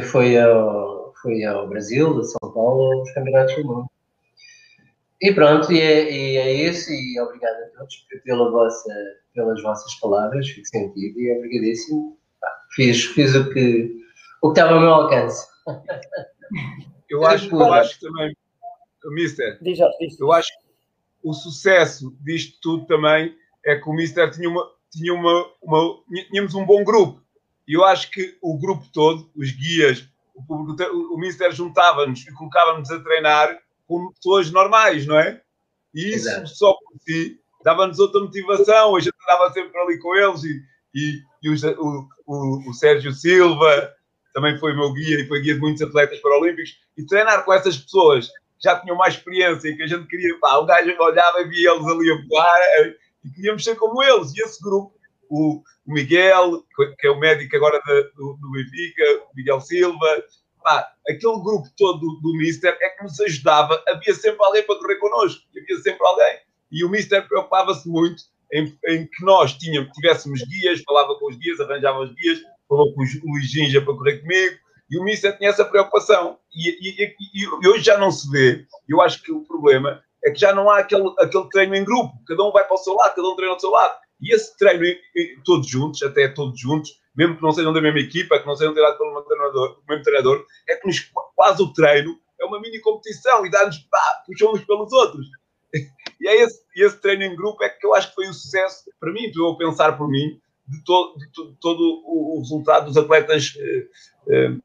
foi 0.04 0.38
ao, 0.39 1.13
foi 1.21 1.43
ao 1.43 1.67
Brasil, 1.67 2.19
a 2.19 2.23
São 2.23 2.51
Paulo, 2.51 2.99
aos 2.99 3.12
campeonatos 3.12 3.56
do 3.56 3.65
mundo. 3.65 3.88
E 5.21 5.34
pronto, 5.34 5.71
e 5.71 5.80
é, 5.80 6.12
e 6.12 6.38
é 6.38 6.54
isso, 6.54 6.91
e 6.91 7.19
obrigado 7.19 7.56
a 7.56 7.78
todos 7.78 8.06
pela 8.23 8.51
vossa, 8.51 8.93
pelas 9.34 9.62
vossas 9.62 9.93
palavras, 9.95 10.47
fico 10.49 10.67
sentido 10.67 11.19
e 11.19 11.38
obrigadíssimo. 11.38 12.17
Fiz, 12.75 13.06
fiz 13.06 13.34
o 13.36 13.49
que, 13.51 13.95
o 14.41 14.51
que 14.51 14.60
estava 14.60 14.75
ao 14.75 14.82
meu 14.82 14.93
alcance. 14.93 15.47
Eu 17.10 17.25
acho, 17.25 17.54
eu 17.56 17.73
acho 17.73 17.99
que 17.99 18.06
também, 18.06 18.36
Mister, 19.12 19.60
eu 20.19 20.34
acho 20.34 20.49
que 20.49 20.65
o 21.23 21.34
sucesso 21.34 22.15
disto 22.21 22.58
tudo 22.62 22.86
também 22.88 23.36
é 23.63 23.75
que 23.75 23.88
o 23.88 23.93
Mister 23.93 24.30
tinha 24.32 24.49
uma, 24.49 24.67
tinha 24.91 25.13
uma, 25.13 25.45
uma 25.62 26.04
tínhamos 26.30 26.56
um 26.56 26.65
bom 26.65 26.84
grupo 26.84 27.21
e 27.67 27.73
eu 27.73 27.84
acho 27.84 28.12
que 28.12 28.38
o 28.41 28.58
grupo 28.58 28.86
todo, 28.91 29.30
os 29.36 29.51
guias, 29.51 30.08
o, 30.34 30.43
público, 30.43 30.84
o 31.13 31.17
Mister 31.17 31.51
juntava-nos 31.51 32.28
e 32.28 32.34
colocava-nos 32.34 32.91
a 32.91 32.99
treinar 32.99 33.58
como 33.88 34.13
pessoas 34.13 34.52
normais, 34.52 35.06
não 35.06 35.17
é? 35.19 35.41
E 35.93 36.10
isso 36.15 36.28
Exato. 36.30 36.48
só 36.50 36.74
por 36.74 37.00
si 37.02 37.39
dava-nos 37.63 38.00
outra 38.00 38.21
motivação, 38.21 38.95
a 38.95 39.00
gente 39.00 39.15
andava 39.24 39.52
sempre 39.54 39.78
ali 39.80 39.98
com 40.00 40.15
eles 40.15 40.43
e, 40.43 40.62
e, 40.93 41.19
e 41.43 41.50
os- 41.50 41.63
o, 41.63 42.08
o, 42.28 42.69
o 42.69 42.74
Sérgio 42.74 43.12
Silva 43.12 43.91
também 44.34 44.58
foi 44.60 44.76
meu 44.76 44.91
guia 44.93 45.19
e 45.21 45.28
foi 45.28 45.41
guia 45.41 45.56
de 45.56 45.60
muitos 45.62 45.82
atletas 45.82 46.19
paralímpicos 46.19 46.78
e 46.98 47.06
treinar 47.06 47.43
com 47.45 47.54
essas 47.54 47.78
pessoas 47.78 48.28
que 48.28 48.34
já 48.63 48.80
tinham 48.80 48.95
mais 48.98 49.15
experiência 49.15 49.67
e 49.69 49.76
que 49.76 49.84
a 49.84 49.88
gente 49.88 50.06
queria, 50.08 50.38
pá, 50.39 50.58
o 50.58 50.65
gajo 50.65 50.93
olhava 51.00 51.41
e 51.41 51.48
via 51.48 51.71
eles 51.71 51.86
ali 51.88 52.12
a 52.12 52.15
voar 52.28 52.60
eh, 52.80 52.95
e 53.24 53.30
queríamos 53.32 53.63
ser 53.63 53.76
como 53.76 54.04
eles. 54.04 54.34
E 54.36 54.41
esse 54.41 54.62
grupo, 54.62 54.93
o, 55.30 55.63
o 55.86 55.93
Miguel, 55.93 56.63
que 57.00 57.08
é 57.08 57.10
o 57.12 57.19
médico 57.19 57.56
agora 57.56 57.82
do, 58.15 58.38
do 58.39 58.52
Benfica, 58.52 59.04
o 59.32 59.36
Miguel 59.36 59.60
Silva, 59.62 60.24
pá, 60.63 60.88
aquele 61.08 61.39
grupo 61.41 61.68
todo 61.78 62.00
do, 62.00 62.20
do 62.22 62.34
Mister 62.38 62.78
é 62.82 62.89
que 62.89 63.04
nos 63.04 63.20
ajudava. 63.20 63.82
Havia 63.88 64.13
sempre 64.13 64.44
alguém 64.46 64.63
para 64.63 64.80
correr 64.80 64.96
connosco, 64.98 65.41
havia 65.56 65.78
sempre 65.82 66.06
alguém. 66.06 66.38
E 66.72 66.84
o 66.84 66.89
Mister 66.89 67.28
preocupava-se 67.28 67.88
muito 67.88 68.24
em, 68.52 68.78
em 68.88 69.06
que 69.08 69.24
nós 69.24 69.54
tínhamos, 69.54 69.91
tivéssemos 69.94 70.41
guias, 70.44 70.82
falava 70.84 71.15
com 71.20 71.30
os 71.30 71.38
guias, 71.38 71.60
arranjava 71.60 72.00
os 72.00 72.13
guias, 72.13 72.39
falou 72.68 72.94
com 72.94 73.02
o 73.02 73.32
Luís 73.32 73.50
Ginja 73.50 73.82
para 73.82 73.94
correr 73.94 74.20
comigo, 74.20 74.56
e 74.89 75.00
o 75.00 75.04
Mister 75.04 75.38
tinha 75.38 75.50
essa 75.50 75.65
preocupação. 75.65 76.38
E, 76.54 76.70
e- 76.70 77.04
e- 77.04 77.15
e 77.63 77.68
hoje 77.68 77.84
já 77.84 77.98
não 77.98 78.12
se 78.12 78.30
vê. 78.30 78.65
Eu 78.88 79.02
acho 79.02 79.22
que 79.22 79.32
o 79.32 79.44
problema 79.46 80.02
é 80.24 80.32
que 80.32 80.39
já 80.39 80.54
não 80.54 80.70
há 80.70 80.80
aquele, 80.80 81.12
aquele 81.20 81.50
treino 81.50 81.76
em 81.76 81.84
grupo. 81.84 82.13
Cada 82.28 82.44
um 82.44 82.52
vai 82.52 82.63
para 82.65 82.76
o 82.76 82.78
seu 82.78 82.94
lado, 82.94 83.15
cada 83.15 83.28
um 83.28 83.36
treina 83.36 83.54
ao 83.54 83.60
seu 83.60 83.70
lado. 83.72 83.96
E 84.22 84.34
esse 84.34 84.56
treino, 84.58 84.84
todos 85.44 85.68
juntos, 85.68 86.02
até 86.04 86.28
todos 86.28 86.60
juntos, 86.60 86.91
mesmo 87.15 87.36
que 87.38 87.41
não 87.43 87.51
sejam 87.51 87.73
da 87.73 87.82
mesma 87.82 87.99
equipa, 87.99 88.39
que 88.39 88.45
não 88.47 88.56
sejam 88.56 88.73
treinados 88.73 88.97
pelo 88.97 89.13
mesmo 89.13 89.25
treinador, 89.28 89.80
mesmo 89.88 90.04
treinador, 90.04 90.45
é 90.67 90.75
que 90.75 90.88
nos, 90.88 90.99
quase 91.36 91.62
o 91.63 91.73
treino 91.73 92.17
é 92.39 92.45
uma 92.45 92.60
mini 92.60 92.80
competição 92.80 93.45
e 93.45 93.49
dá-nos, 93.49 93.78
pá, 93.89 94.23
puxam 94.25 94.51
uns 94.54 94.63
pelos 94.65 94.91
outros. 94.93 95.25
E 96.21 96.28
é 96.30 96.41
esse, 96.43 96.62
esse 96.78 96.97
treino 97.01 97.23
em 97.23 97.36
grupo 97.36 97.62
é 97.63 97.69
que 97.69 97.86
eu 97.86 97.93
acho 97.93 98.08
que 98.10 98.15
foi 98.15 98.28
o 98.30 98.34
sucesso, 98.34 98.86
para 98.99 99.12
mim, 99.12 99.25
estou 99.25 99.54
a 99.54 99.58
pensar 99.58 99.97
por 99.97 100.08
mim, 100.08 100.39
de, 100.67 100.84
to, 100.84 101.15
de 101.17 101.32
to- 101.34 101.56
todo 101.60 101.80
o, 102.06 102.38
o 102.38 102.39
resultado 102.39 102.86
dos 102.86 102.97
atletas 102.97 103.54
eh, 103.60 103.88
eh, 104.30 104.56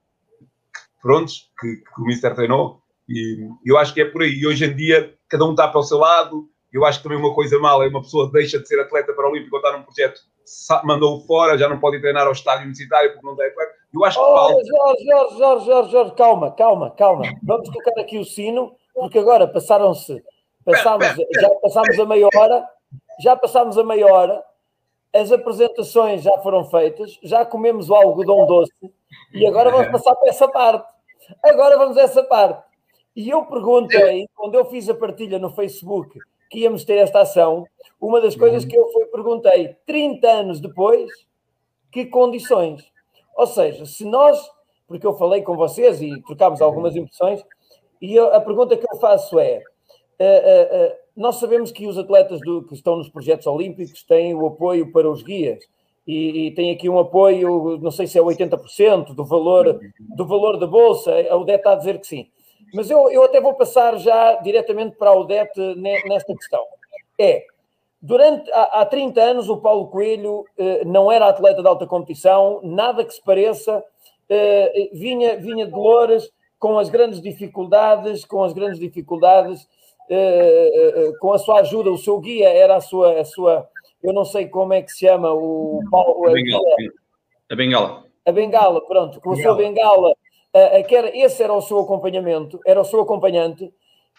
prontos 1.02 1.50
que, 1.58 1.76
que 1.76 2.00
o 2.00 2.04
Mister 2.04 2.34
treinou. 2.34 2.80
E 3.08 3.38
eu 3.64 3.76
acho 3.76 3.92
que 3.92 4.00
é 4.00 4.04
por 4.04 4.22
aí. 4.22 4.30
E 4.32 4.46
hoje 4.46 4.64
em 4.64 4.74
dia, 4.76 5.14
cada 5.28 5.44
um 5.44 5.50
está 5.50 5.66
para 5.68 5.80
o 5.80 5.82
seu 5.82 5.98
lado. 5.98 6.48
Eu 6.72 6.84
acho 6.84 6.98
que 6.98 7.04
também 7.04 7.18
uma 7.18 7.34
coisa 7.34 7.58
mal 7.58 7.82
é 7.82 7.88
uma 7.88 8.00
pessoa 8.00 8.30
deixa 8.30 8.58
de 8.58 8.66
ser 8.66 8.80
atleta 8.80 9.12
paralímpico 9.12 9.56
ou 9.56 9.62
está 9.62 9.76
num 9.76 9.82
projeto, 9.84 10.20
mandou-o 10.84 11.20
fora, 11.26 11.58
já 11.58 11.68
não 11.68 11.80
pode 11.80 12.00
treinar 12.00 12.26
ao 12.26 12.32
estádio 12.32 12.62
universitário 12.62 13.12
porque 13.12 13.26
não 13.26 13.36
tem 13.36 13.46
atleta. 13.46 13.72
Eu 13.92 14.04
acho 14.04 14.18
que 14.18 14.24
Oh, 14.24 14.34
falta. 14.34 14.64
Jorge, 14.64 15.04
Jorge, 15.04 15.38
Jorge, 15.38 15.66
Jorge, 15.66 15.90
Jorge, 15.90 16.14
calma, 16.14 16.50
calma, 16.52 16.90
calma. 16.92 17.22
Vamos 17.42 17.68
tocar 17.70 18.00
aqui 18.00 18.18
o 18.18 18.24
sino, 18.24 18.72
porque 18.94 19.18
agora 19.18 19.48
passaram-se, 19.48 20.22
passámos, 20.64 21.06
já 21.06 21.50
passámos 21.62 21.98
a 21.98 22.06
meia 22.06 22.28
hora, 22.34 22.64
já 23.20 23.36
passámos 23.36 23.76
a 23.76 23.84
meia 23.84 24.06
hora, 24.06 24.44
as 25.12 25.32
apresentações 25.32 26.22
já 26.22 26.38
foram 26.38 26.64
feitas, 26.64 27.18
já 27.22 27.44
comemos 27.44 27.90
o 27.90 27.94
algodão 27.94 28.46
doce 28.46 28.72
e 29.32 29.44
agora 29.46 29.70
vamos 29.70 29.88
passar 29.88 30.14
para 30.14 30.28
essa 30.28 30.46
parte. 30.46 30.88
Agora 31.44 31.76
vamos 31.76 31.96
a 31.96 32.02
essa 32.02 32.22
parte. 32.22 32.62
E 33.16 33.28
eu 33.28 33.44
perguntei, 33.44 34.28
quando 34.34 34.54
eu 34.54 34.64
fiz 34.66 34.88
a 34.88 34.94
partilha 34.94 35.38
no 35.38 35.50
Facebook 35.50 36.16
que 36.50 36.60
íamos 36.60 36.84
ter 36.84 36.96
esta 36.96 37.20
ação, 37.20 37.64
uma 38.00 38.20
das 38.20 38.34
coisas 38.34 38.64
que 38.64 38.76
eu 38.76 38.88
foi 38.92 39.06
perguntei, 39.06 39.76
30 39.86 40.28
anos 40.28 40.60
depois, 40.60 41.08
que 41.92 42.06
condições? 42.06 42.84
Ou 43.36 43.46
seja, 43.46 43.86
se 43.86 44.04
nós, 44.04 44.38
porque 44.88 45.06
eu 45.06 45.14
falei 45.16 45.42
com 45.42 45.56
vocês 45.56 46.02
e 46.02 46.20
trocámos 46.22 46.60
algumas 46.60 46.96
impressões, 46.96 47.44
e 48.02 48.14
eu- 48.14 48.34
a 48.34 48.40
pergunta 48.40 48.76
que 48.76 48.84
eu 48.92 48.98
faço 48.98 49.38
é: 49.38 49.56
eh, 49.56 49.62
eh, 50.18 50.68
eh, 50.72 50.98
nós 51.16 51.36
sabemos 51.36 51.70
que 51.70 51.86
os 51.86 51.96
atletas 51.96 52.40
do- 52.40 52.62
que 52.64 52.74
estão 52.74 52.96
nos 52.96 53.08
projetos 53.08 53.46
olímpicos 53.46 54.02
têm 54.02 54.34
o 54.34 54.46
apoio 54.46 54.90
para 54.92 55.08
os 55.10 55.22
guias 55.22 55.62
e, 56.06 56.46
e 56.46 56.50
têm 56.54 56.70
aqui 56.72 56.88
um 56.88 56.98
apoio, 56.98 57.78
não 57.80 57.90
sei 57.90 58.06
se 58.06 58.18
é 58.18 58.22
80% 58.22 59.14
do 59.14 59.24
valor, 59.24 59.78
do 60.00 60.26
valor 60.26 60.56
da 60.58 60.66
bolsa, 60.66 61.12
a 61.30 61.36
UDET 61.36 61.58
está 61.58 61.72
a 61.72 61.76
dizer 61.76 61.98
que 62.00 62.06
sim. 62.06 62.26
Mas 62.74 62.90
eu, 62.90 63.10
eu 63.10 63.24
até 63.24 63.40
vou 63.40 63.54
passar 63.54 63.96
já 63.98 64.36
diretamente 64.36 64.96
para 64.96 65.10
a 65.10 65.16
UDET 65.16 65.50
ne- 65.76 66.02
nesta 66.04 66.34
questão. 66.34 66.64
É, 67.18 67.44
Durante 68.02 68.50
há, 68.52 68.80
há 68.80 68.86
30 68.86 69.20
anos, 69.20 69.50
o 69.50 69.58
Paulo 69.58 69.88
Coelho 69.88 70.46
eh, 70.56 70.82
não 70.86 71.12
era 71.12 71.28
atleta 71.28 71.60
de 71.60 71.68
alta 71.68 71.86
competição, 71.86 72.58
nada 72.62 73.04
que 73.04 73.12
se 73.12 73.22
pareça, 73.22 73.84
eh, 74.26 74.88
vinha, 74.94 75.36
vinha 75.36 75.66
de 75.66 75.72
Louras 75.72 76.30
com 76.58 76.78
as 76.78 76.88
grandes 76.88 77.20
dificuldades, 77.20 78.24
com 78.24 78.42
as 78.42 78.54
grandes 78.54 78.78
dificuldades, 78.80 79.68
eh, 80.08 80.70
eh, 80.72 81.12
com 81.20 81.34
a 81.34 81.38
sua 81.38 81.60
ajuda, 81.60 81.90
o 81.90 81.98
seu 81.98 82.18
guia 82.20 82.48
era 82.48 82.76
a 82.76 82.80
sua, 82.80 83.20
a 83.20 83.24
sua, 83.26 83.68
eu 84.02 84.14
não 84.14 84.24
sei 84.24 84.48
como 84.48 84.72
é 84.72 84.80
que 84.80 84.90
se 84.92 85.00
chama, 85.00 85.30
o 85.34 85.82
Paulo, 85.90 86.26
A 86.26 86.32
bengala. 86.32 86.64
A 87.50 87.54
bengala. 87.54 88.04
a 88.24 88.32
bengala, 88.32 88.80
pronto, 88.86 89.20
com 89.20 89.32
a 89.32 89.36
sua 89.36 89.54
bengala, 89.56 90.14
eh, 90.52 90.80
eh, 90.80 90.82
que 90.82 90.94
era, 90.96 91.16
esse 91.16 91.42
era 91.42 91.52
o 91.52 91.60
seu 91.62 91.78
acompanhamento, 91.80 92.60
era 92.66 92.80
o 92.80 92.84
seu 92.84 93.00
acompanhante, 93.00 93.72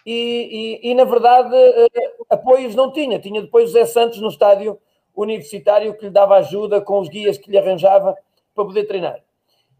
e, 0.04 0.80
e- 0.82 0.90
e, 0.90 0.94
na 0.94 1.04
verdade 1.04 1.54
eh, 1.54 2.14
apoios 2.30 2.74
não 2.74 2.92
tinha, 2.92 3.18
tinha 3.20 3.40
depois 3.40 3.70
o 3.70 3.72
Zé 3.72 3.84
Santos 3.86 4.20
no 4.20 4.28
estádio 4.28 4.78
universitário 5.14 5.94
que 5.96 6.06
lhe 6.06 6.10
dava 6.10 6.36
ajuda 6.36 6.80
com 6.80 6.98
os 7.00 7.08
guias 7.08 7.38
que 7.38 7.50
lhe 7.50 7.58
arranjava 7.58 8.16
para 8.54 8.64
poder 8.64 8.84
treinar. 8.84 9.20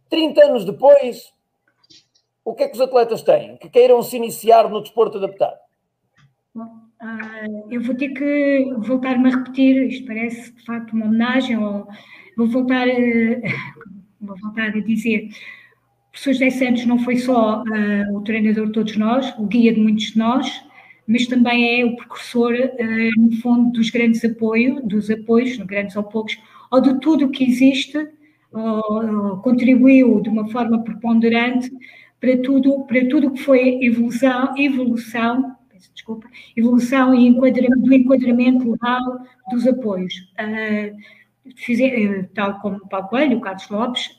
30 0.08 0.44
anos 0.44 0.64
depois, 0.64 1.32
o 2.44 2.54
que 2.54 2.64
é 2.64 2.68
que 2.68 2.74
os 2.74 2.80
atletas 2.80 3.22
têm? 3.22 3.56
Que 3.56 3.68
queiram 3.70 4.02
se 4.02 4.16
iniciar 4.16 4.68
no 4.68 4.80
desporto 4.82 5.18
adaptado. 5.18 5.58
Bom, 6.54 6.68
ah, 7.00 7.44
eu 7.70 7.82
vou 7.82 7.94
ter 7.96 8.10
que 8.10 8.74
voltar-me 8.78 9.28
a 9.32 9.36
repetir, 9.36 9.86
isto 9.88 10.06
parece 10.06 10.52
de 10.52 10.64
facto 10.64 10.92
uma 10.92 11.06
homenagem, 11.06 11.56
ou 11.56 11.86
vou 12.36 12.46
voltar, 12.46 12.86
a- 12.88 13.40
vou 14.20 14.36
voltar 14.38 14.66
a 14.68 14.80
dizer. 14.80 15.28
Professor 16.12 16.32
José 16.34 16.50
Santos 16.50 16.84
não 16.84 16.98
foi 16.98 17.16
só 17.16 17.64
ah, 17.66 18.12
o 18.12 18.20
treinador 18.20 18.66
de 18.66 18.72
todos 18.72 18.96
nós, 18.96 19.34
o 19.38 19.46
guia 19.46 19.72
de 19.72 19.80
muitos 19.80 20.12
de 20.12 20.18
nós, 20.18 20.62
mas 21.06 21.26
também 21.26 21.80
é 21.80 21.84
o 21.86 21.96
precursor, 21.96 22.52
ah, 22.54 23.10
no 23.16 23.32
fundo, 23.38 23.72
dos 23.72 23.88
grandes 23.88 24.22
apoios, 24.22 24.84
dos 24.84 25.10
apoios, 25.10 25.56
grandes 25.56 25.96
ou 25.96 26.04
poucos, 26.04 26.38
ou 26.70 26.80
de 26.82 27.00
tudo 27.00 27.24
o 27.26 27.30
que 27.30 27.44
existe, 27.44 27.98
contribuiu 29.42 30.20
de 30.20 30.28
uma 30.28 30.46
forma 30.50 30.84
preponderante 30.84 31.70
para 32.20 32.36
tudo, 32.36 32.84
para 32.84 33.08
tudo 33.08 33.30
que 33.30 33.40
foi 33.40 33.82
evolução, 33.82 34.54
evolução, 34.58 35.56
desculpa, 35.94 36.28
evolução 36.54 37.14
e 37.14 37.26
enquadramento, 37.26 37.80
do 37.80 37.94
enquadramento 37.94 38.70
legal 38.70 39.18
dos 39.50 39.66
apoios. 39.66 40.14
Eh, 40.36 40.92
tal 42.34 42.60
como 42.60 42.76
o 42.76 42.88
Paulo 42.88 43.08
Coelho, 43.08 43.38
o 43.38 43.40
Carlos 43.40 43.68
Lopes, 43.68 44.18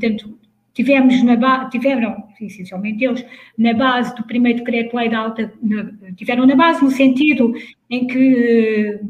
portanto, 0.00 0.38
tivemos 0.74 1.22
na 1.22 1.36
base, 1.36 1.70
tiveram, 1.70 2.28
essencialmente 2.40 3.04
eles, 3.04 3.24
na 3.56 3.72
base 3.72 4.14
do 4.16 4.24
primeiro 4.24 4.58
decreto-lei 4.58 5.08
da 5.08 5.18
alta, 5.18 5.52
na- 5.62 6.12
tiveram 6.16 6.46
na 6.46 6.56
base 6.56 6.82
no 6.82 6.90
sentido 6.90 7.54
em 7.88 8.06
que 8.06 8.34
eh, 8.36 9.00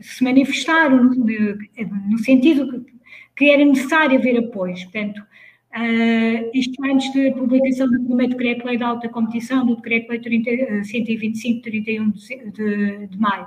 se 0.00 0.22
manifestaram 0.24 1.04
no, 1.04 1.26
no 2.10 2.18
sentido 2.18 2.70
que, 2.70 2.92
que 3.36 3.50
era 3.50 3.64
necessário 3.64 4.18
haver 4.18 4.38
apoios, 4.38 4.82
portanto, 4.84 5.22
Uh, 5.72 6.50
isto 6.52 6.84
antes 6.84 7.14
da 7.14 7.30
publicação 7.30 7.88
do 7.88 8.02
primeiro 8.02 8.32
decreto-lei 8.32 8.76
da 8.76 8.88
alta 8.88 9.08
competição, 9.08 9.64
do 9.64 9.76
decreto-lei 9.76 10.18
30, 10.18 10.50
eh, 10.50 10.82
125, 10.82 11.62
31 11.62 12.10
de, 12.10 13.06
de, 13.06 13.16
maio, 13.16 13.46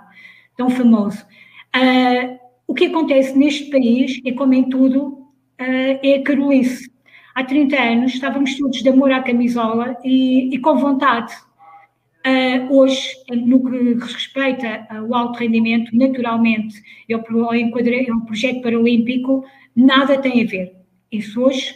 tão 0.56 0.70
famoso. 0.70 1.26
O 2.66 2.74
que 2.74 2.86
acontece 2.86 3.38
neste 3.38 3.70
país, 3.70 4.22
é 4.26 4.32
como 4.32 4.54
em 4.54 4.70
tudo, 4.70 5.28
é 5.58 6.16
a 6.16 6.24
carolice. 6.24 6.90
Há 7.36 7.44
30 7.44 7.76
anos 7.76 8.14
estávamos 8.14 8.58
todos 8.58 8.82
de 8.82 8.90
amor 8.90 9.12
à 9.12 9.22
camisola 9.22 9.98
e, 10.04 10.54
e 10.54 10.60
com 10.60 10.78
vontade. 10.78 11.34
Uh, 12.26 12.74
hoje, 12.74 13.10
no 13.30 13.62
que 13.64 13.94
respeita 13.96 14.88
ao 14.90 15.14
alto 15.14 15.40
rendimento, 15.40 15.96
naturalmente, 15.96 16.82
enquadra- 17.10 17.96
é 17.96 18.14
o 18.14 18.22
projeto 18.22 18.62
paralímpico, 18.62 19.44
nada 19.76 20.18
tem 20.18 20.44
a 20.44 20.46
ver. 20.46 20.74
Isso 21.12 21.42
hoje 21.42 21.76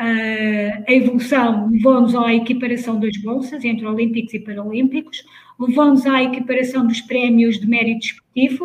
Uh, 0.00 0.82
a 0.88 0.92
evolução 0.92 1.68
levou-nos 1.70 2.16
à 2.16 2.34
equiparação 2.34 2.98
das 2.98 3.16
bolsas 3.18 3.64
entre 3.64 3.86
olímpicos 3.86 4.34
e 4.34 4.40
paralímpicos, 4.40 5.22
levou-nos 5.60 6.04
à 6.06 6.24
equiparação 6.24 6.84
dos 6.84 7.00
prémios 7.02 7.60
de 7.60 7.68
mérito 7.68 8.00
desportivo 8.00 8.64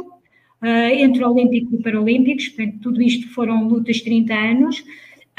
uh, 0.63 0.65
entre 0.65 1.23
olímpicos 1.23 1.73
e 1.73 1.83
paralímpicos, 1.83 2.47
portanto, 2.47 2.79
tudo 2.81 3.01
isto 3.03 3.29
foram 3.33 3.67
lutas 3.67 3.97
de 3.97 4.05
30 4.05 4.33
anos. 4.33 4.83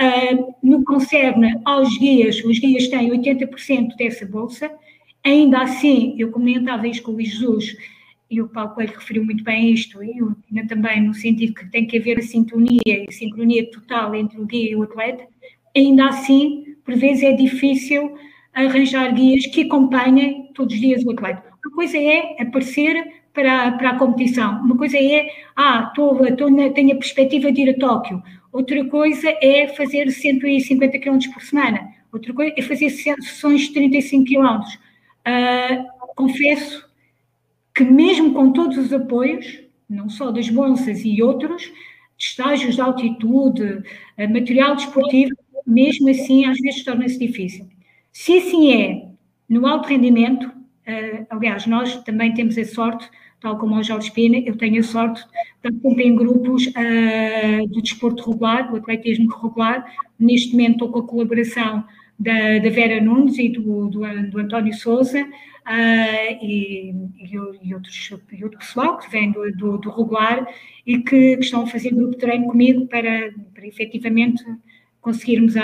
Uh, 0.00 0.54
no 0.62 0.78
que 0.78 0.84
concerne 0.84 1.60
aos 1.64 1.98
guias, 1.98 2.42
os 2.44 2.58
guias 2.58 2.86
têm 2.88 3.10
80% 3.10 3.96
dessa 3.96 4.24
bolsa, 4.24 4.70
ainda 5.24 5.60
assim, 5.62 6.14
eu 6.18 6.30
comentava 6.30 6.86
isto 6.86 7.02
com 7.02 7.10
o 7.10 7.14
Luís 7.14 7.30
Jesus, 7.30 7.76
e 8.30 8.40
o 8.40 8.48
Paulo 8.48 8.74
Coelho 8.74 8.94
referiu 8.94 9.24
muito 9.24 9.42
bem 9.42 9.72
isto, 9.72 10.02
e 10.02 10.18
eu 10.18 10.36
também 10.68 11.02
no 11.02 11.14
sentido 11.14 11.54
que 11.54 11.70
tem 11.70 11.86
que 11.86 11.98
haver 11.98 12.18
a 12.18 12.22
sintonia 12.22 12.78
e 12.86 13.10
sincronia 13.10 13.68
total 13.70 14.14
entre 14.14 14.40
o 14.40 14.46
guia 14.46 14.70
e 14.70 14.76
o 14.76 14.82
atleta, 14.82 15.26
ainda 15.76 16.08
assim, 16.08 16.76
por 16.84 16.94
vezes 16.94 17.24
é 17.24 17.32
difícil 17.32 18.16
arranjar 18.54 19.12
guias 19.14 19.46
que 19.46 19.62
acompanhem 19.62 20.50
todos 20.54 20.74
os 20.74 20.80
dias 20.80 21.04
o 21.04 21.10
atleta. 21.10 21.42
Uma 21.64 21.74
coisa 21.74 21.98
é 21.98 22.36
aparecer 22.40 22.96
para, 23.32 23.72
para 23.72 23.90
a 23.90 23.98
competição, 23.98 24.60
uma 24.62 24.76
coisa 24.76 24.98
é, 24.98 25.28
ah, 25.56 25.92
na, 26.50 26.70
tenho 26.70 26.92
a 26.92 26.96
perspectiva 26.96 27.52
de 27.52 27.62
ir 27.62 27.70
a 27.70 27.78
Tóquio, 27.78 28.22
outra 28.52 28.84
coisa 28.86 29.28
é 29.42 29.68
fazer 29.68 30.10
150 30.10 30.98
km 30.98 31.18
por 31.32 31.42
semana, 31.42 31.88
outra 32.12 32.32
coisa 32.32 32.54
é 32.56 32.62
fazer 32.62 32.90
sessões 32.90 33.62
de 33.62 33.74
35 33.74 34.24
km. 34.24 34.60
Uh, 35.26 35.98
confesso 36.16 36.88
que 37.74 37.84
mesmo 37.84 38.34
com 38.34 38.52
todos 38.52 38.76
os 38.76 38.92
apoios, 38.92 39.60
não 39.88 40.08
só 40.08 40.30
das 40.32 40.48
bolsas 40.48 41.04
e 41.04 41.22
outros, 41.22 41.72
estágios 42.18 42.74
de 42.74 42.80
altitude, 42.80 43.62
uh, 43.62 44.32
material 44.32 44.74
desportivo, 44.74 45.32
mesmo 45.66 46.08
assim 46.08 46.44
às 46.46 46.58
vezes 46.58 46.82
torna-se 46.84 47.18
difícil. 47.18 47.68
Se 48.12 48.38
assim 48.38 48.72
é 48.72 49.08
no 49.48 49.66
alto 49.66 49.88
rendimento, 49.88 50.46
uh, 50.46 51.26
aliás, 51.30 51.66
nós 51.66 52.02
também 52.02 52.34
temos 52.34 52.58
a 52.58 52.64
sorte, 52.64 53.08
tal 53.40 53.58
como 53.58 53.76
o 53.76 53.82
Jorge 53.82 54.10
Pina, 54.10 54.38
eu 54.38 54.56
tenho 54.56 54.80
a 54.80 54.82
sorte 54.82 55.24
sempre 55.72 56.04
em 56.04 56.14
grupos 56.14 56.66
uh, 56.66 57.66
do 57.68 57.82
desporto 57.82 58.30
regular, 58.30 58.70
do 58.70 58.76
atletismo 58.76 59.28
regular. 59.34 59.84
Neste 60.18 60.52
momento 60.52 60.72
estou 60.72 60.88
com 60.90 60.98
a 61.00 61.06
colaboração 61.06 61.84
da, 62.18 62.58
da 62.58 62.70
Vera 62.70 63.00
Nunes 63.00 63.38
e 63.38 63.48
do, 63.48 63.88
do, 63.88 64.00
do 64.30 64.38
António 64.38 64.74
Souza 64.74 65.22
uh, 65.22 66.44
e, 66.44 66.94
e, 67.20 67.74
outros, 67.74 68.10
e 68.32 68.44
outro 68.44 68.58
pessoal 68.58 68.98
que 68.98 69.10
vem 69.10 69.30
do, 69.30 69.50
do, 69.52 69.78
do 69.78 69.90
regular 69.90 70.46
e 70.86 70.98
que, 70.98 71.36
que, 71.36 71.44
estão 71.44 71.62
a 71.62 71.66
fazer 71.66 71.94
grupo 71.94 72.12
de 72.12 72.18
treino 72.18 72.46
comigo 72.46 72.86
para, 72.86 73.32
para 73.54 73.66
efetivamente 73.66 74.42
conseguirmos 75.00 75.56
a, 75.56 75.62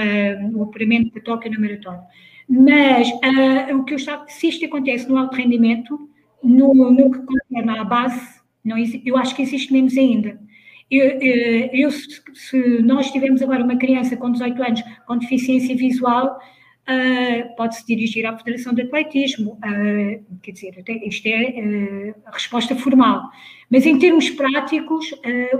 o 0.55 0.63
apuramento 0.63 1.13
da 1.15 1.21
Tóquio 1.21 1.51
na 1.51 1.59
maratona. 1.59 2.03
Mas 2.49 3.09
uh, 3.09 3.77
o 3.77 3.85
que 3.85 3.95
eu 3.95 3.97
estava, 3.97 4.27
se 4.29 4.49
isto 4.49 4.65
acontece 4.67 5.09
no 5.09 5.17
alto 5.17 5.37
rendimento, 5.37 6.09
no, 6.43 6.75
no 6.75 7.11
que 7.11 7.21
concerne 7.21 7.79
à 7.79 7.85
base, 7.85 8.44
não, 8.65 8.77
eu 9.05 9.17
acho 9.17 9.35
que 9.37 9.43
existe 9.43 9.73
menos 9.73 9.97
ainda. 9.97 10.41
Eu, 10.91 11.05
eh, 11.21 11.71
eu, 11.73 11.91
se 11.91 12.83
nós 12.83 13.11
tivermos 13.11 13.43
agora 13.43 13.65
uma 13.65 13.77
criança 13.77 14.17
com 14.17 14.31
18 14.31 14.63
anos 14.63 14.83
com 15.07 15.19
deficiência 15.19 15.77
visual, 15.77 16.39
uh, 16.89 17.57
pode-se 17.57 17.87
dirigir 17.87 18.27
à 18.27 18.37
Federação 18.37 18.75
de 18.75 18.83
Atletismo. 18.83 19.53
Uh, 19.55 20.39
quer 20.43 20.53
dizer, 20.53 20.85
isto 21.05 21.27
é 21.27 22.13
uh, 22.15 22.15
a 22.27 22.31
resposta 22.31 22.77
formal. 22.77 23.31
Mas 23.71 23.87
em 23.87 23.99
termos 23.99 24.31
práticos, 24.31 25.13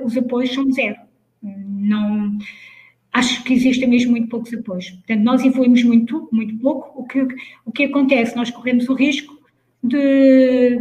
os 0.05 0.17
apoios 0.17 0.53
são 0.53 0.71
zero. 0.71 0.97
Não, 1.43 2.39
acho 3.13 3.43
que 3.45 3.55
existem 3.55 3.89
mesmo 3.89 4.13
muito 4.13 4.29
poucos 4.29 4.53
apoios. 4.55 4.91
Portanto, 4.91 5.21
nós 5.21 5.45
evoluímos 5.45 5.83
muito, 5.83 6.29
muito 6.33 6.57
pouco. 6.59 7.03
O 7.03 7.07
que, 7.07 7.27
o 7.65 7.73
que 7.73 7.85
acontece? 7.85 8.37
Nós 8.37 8.51
corremos 8.51 8.89
o 8.89 8.95
risco 8.95 9.35
de 9.83 10.79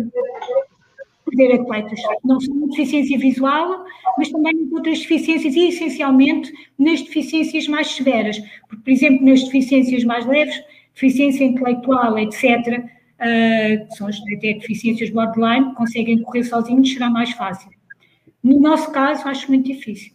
perder 1.25 1.61
atletas, 1.61 1.99
não 2.23 2.39
só 2.39 2.53
na 2.53 2.67
deficiência 2.67 3.17
visual, 3.17 3.85
mas 4.17 4.29
também 4.29 4.53
em 4.53 4.73
outras 4.73 4.99
deficiências 4.99 5.55
e 5.55 5.67
essencialmente 5.69 6.51
nas 6.77 7.01
deficiências 7.01 7.67
mais 7.67 7.87
severas, 7.87 8.39
porque, 8.67 8.83
por 8.83 8.91
exemplo, 8.91 9.25
nas 9.25 9.43
deficiências 9.43 10.03
mais 10.03 10.25
leves, 10.25 10.61
deficiência 10.93 11.43
intelectual, 11.43 12.17
etc., 12.19 12.43
uh, 12.43 13.03
ah, 13.19 13.85
que 13.89 13.95
são 13.95 14.07
até 14.07 14.53
deficiências 14.53 15.09
borderline, 15.09 15.73
conseguem 15.75 16.21
correr 16.21 16.43
sozinhos, 16.43 16.93
será 16.93 17.09
mais 17.09 17.31
fácil. 17.31 17.69
No 18.43 18.59
nosso 18.59 18.91
caso, 18.91 19.27
acho 19.27 19.47
muito 19.47 19.65
difícil. 19.65 20.13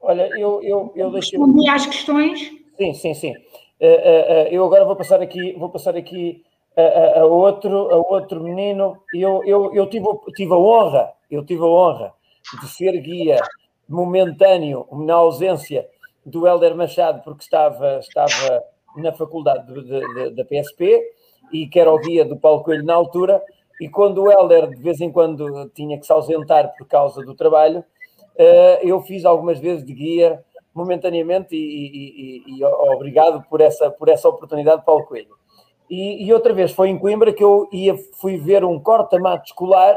Olha, 0.00 0.28
eu, 0.38 0.62
eu, 0.62 0.92
eu 0.96 1.10
deixei... 1.10 1.38
Respondi 1.38 1.68
às 1.68 1.86
questões? 1.86 2.50
Sim, 2.76 2.94
sim, 2.94 3.14
sim. 3.14 3.32
Uh, 3.80 3.86
uh, 3.86 4.48
eu 4.50 4.64
agora 4.64 4.84
vou 4.84 4.96
passar 4.96 5.20
aqui, 5.20 5.52
vou 5.58 5.68
passar 5.68 5.96
aqui 5.96 6.42
a, 6.76 7.20
a, 7.20 7.24
outro, 7.24 7.90
a 7.90 7.96
outro 7.96 8.42
menino. 8.42 8.98
Eu, 9.12 9.42
eu, 9.44 9.74
eu 9.74 9.86
tive, 9.88 10.06
tive 10.34 10.52
a 10.52 10.56
honra, 10.56 11.12
eu 11.30 11.44
tive 11.44 11.62
a 11.62 11.66
honra 11.66 12.12
de 12.60 12.68
ser 12.68 12.92
guia 13.00 13.40
momentâneo 13.88 14.86
na 14.92 15.14
ausência 15.14 15.86
do 16.24 16.46
Helder 16.46 16.74
Machado, 16.74 17.22
porque 17.22 17.42
estava, 17.42 17.98
estava 17.98 18.62
na 18.96 19.12
faculdade 19.12 19.66
da 20.34 20.44
PSP 20.44 21.02
e 21.52 21.66
que 21.66 21.78
era 21.78 21.92
o 21.92 21.98
guia 21.98 22.24
do 22.24 22.36
Paulo 22.36 22.62
Coelho 22.62 22.84
na 22.84 22.94
altura. 22.94 23.42
E 23.80 23.88
quando 23.88 24.22
o 24.22 24.30
Helder 24.30 24.70
de 24.70 24.82
vez 24.82 25.00
em 25.00 25.10
quando 25.10 25.68
tinha 25.70 25.98
que 25.98 26.06
se 26.06 26.12
ausentar 26.12 26.74
por 26.76 26.86
causa 26.86 27.22
do 27.22 27.34
trabalho, 27.34 27.84
eh, 28.36 28.80
eu 28.82 29.00
fiz 29.02 29.24
algumas 29.24 29.58
vezes 29.58 29.84
de 29.84 29.92
guia 29.92 30.42
momentaneamente 30.74 31.54
e, 31.54 31.58
e, 31.58 32.42
e, 32.46 32.58
e 32.58 32.64
obrigado 32.64 33.42
por 33.48 33.60
essa, 33.60 33.90
por 33.90 34.08
essa 34.08 34.28
oportunidade, 34.28 34.84
Paulo 34.84 35.04
Coelho. 35.04 35.34
E, 35.88 36.24
e, 36.24 36.32
outra 36.32 36.52
vez 36.52 36.72
foi 36.72 36.88
em 36.88 36.98
Coimbra 36.98 37.32
que 37.32 37.44
eu 37.44 37.68
ia, 37.72 37.94
fui 38.14 38.36
ver 38.36 38.64
um 38.64 38.80
corta-mato 38.80 39.46
escolar, 39.46 39.96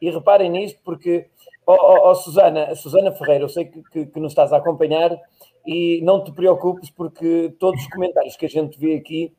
e 0.00 0.10
reparem 0.10 0.50
nisto, 0.50 0.78
porque, 0.84 1.26
ó 1.66 1.74
oh, 1.74 1.94
oh, 1.94 2.10
oh, 2.10 2.14
Susana, 2.14 2.74
Susana 2.74 3.12
Ferreira, 3.12 3.44
eu 3.44 3.48
sei 3.48 3.64
que, 3.64 3.82
que, 3.90 4.06
que, 4.06 4.20
nos 4.20 4.32
estás 4.32 4.52
a 4.52 4.58
acompanhar 4.58 5.18
e 5.66 6.00
não 6.02 6.22
te 6.22 6.32
preocupes, 6.32 6.90
porque 6.90 7.54
todos 7.58 7.80
os 7.80 7.88
comentários 7.88 8.36
que 8.36 8.46
a 8.46 8.48
gente 8.48 8.78
vê 8.78 8.94
aqui, 8.94 9.32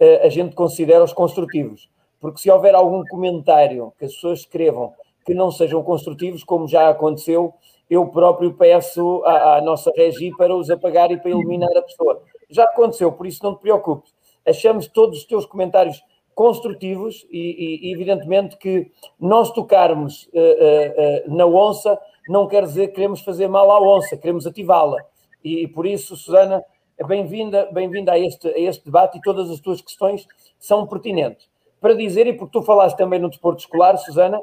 uh, 0.00 0.24
a 0.24 0.28
gente 0.28 0.54
considera 0.54 1.04
os 1.04 1.12
construtivos. 1.12 1.88
Porque 2.20 2.40
se 2.40 2.50
houver 2.50 2.74
algum 2.74 3.04
comentário 3.04 3.92
que 3.98 4.06
as 4.06 4.14
pessoas 4.14 4.40
escrevam 4.40 4.94
que 5.26 5.34
não 5.34 5.50
sejam 5.50 5.82
construtivos, 5.82 6.44
como 6.44 6.66
já 6.66 6.88
aconteceu, 6.88 7.52
eu 7.90 8.06
próprio 8.06 8.54
peço 8.54 9.22
à, 9.24 9.56
à 9.56 9.60
nossa 9.60 9.92
regi 9.94 10.30
para 10.36 10.54
os 10.54 10.70
apagar 10.70 11.10
e 11.10 11.18
para 11.18 11.30
eliminar 11.30 11.76
a 11.76 11.82
pessoa. 11.82 12.22
Já 12.48 12.64
aconteceu, 12.64 13.12
por 13.12 13.26
isso 13.26 13.42
não 13.42 13.54
te 13.54 13.60
preocupes 13.60 14.13
achamos 14.46 14.86
todos 14.86 15.18
os 15.18 15.24
teus 15.24 15.46
comentários 15.46 16.02
construtivos 16.34 17.26
e, 17.30 17.88
e 17.88 17.92
evidentemente 17.92 18.56
que 18.56 18.90
nós 19.18 19.50
tocarmos 19.52 20.24
uh, 20.32 21.30
uh, 21.30 21.34
na 21.34 21.46
onça 21.46 21.98
não 22.28 22.48
quer 22.48 22.64
dizer 22.64 22.88
que 22.88 22.94
queremos 22.94 23.20
fazer 23.20 23.48
mal 23.48 23.70
à 23.70 23.80
onça, 23.80 24.16
queremos 24.16 24.46
ativá-la. 24.46 24.98
E, 25.42 25.62
e, 25.62 25.68
por 25.68 25.86
isso, 25.86 26.16
Susana, 26.16 26.64
bem-vinda 27.06 27.68
bem 27.70 27.88
-vinda 27.88 28.12
a, 28.12 28.18
este, 28.18 28.48
a 28.48 28.58
este 28.58 28.84
debate 28.84 29.18
e 29.18 29.20
todas 29.20 29.50
as 29.50 29.60
tuas 29.60 29.80
questões 29.80 30.26
são 30.58 30.86
pertinentes. 30.86 31.48
Para 31.80 31.94
dizer, 31.94 32.26
e 32.26 32.32
porque 32.32 32.58
tu 32.58 32.62
falaste 32.62 32.96
também 32.96 33.20
no 33.20 33.28
desporto 33.28 33.60
escolar, 33.60 33.96
Susana, 33.98 34.40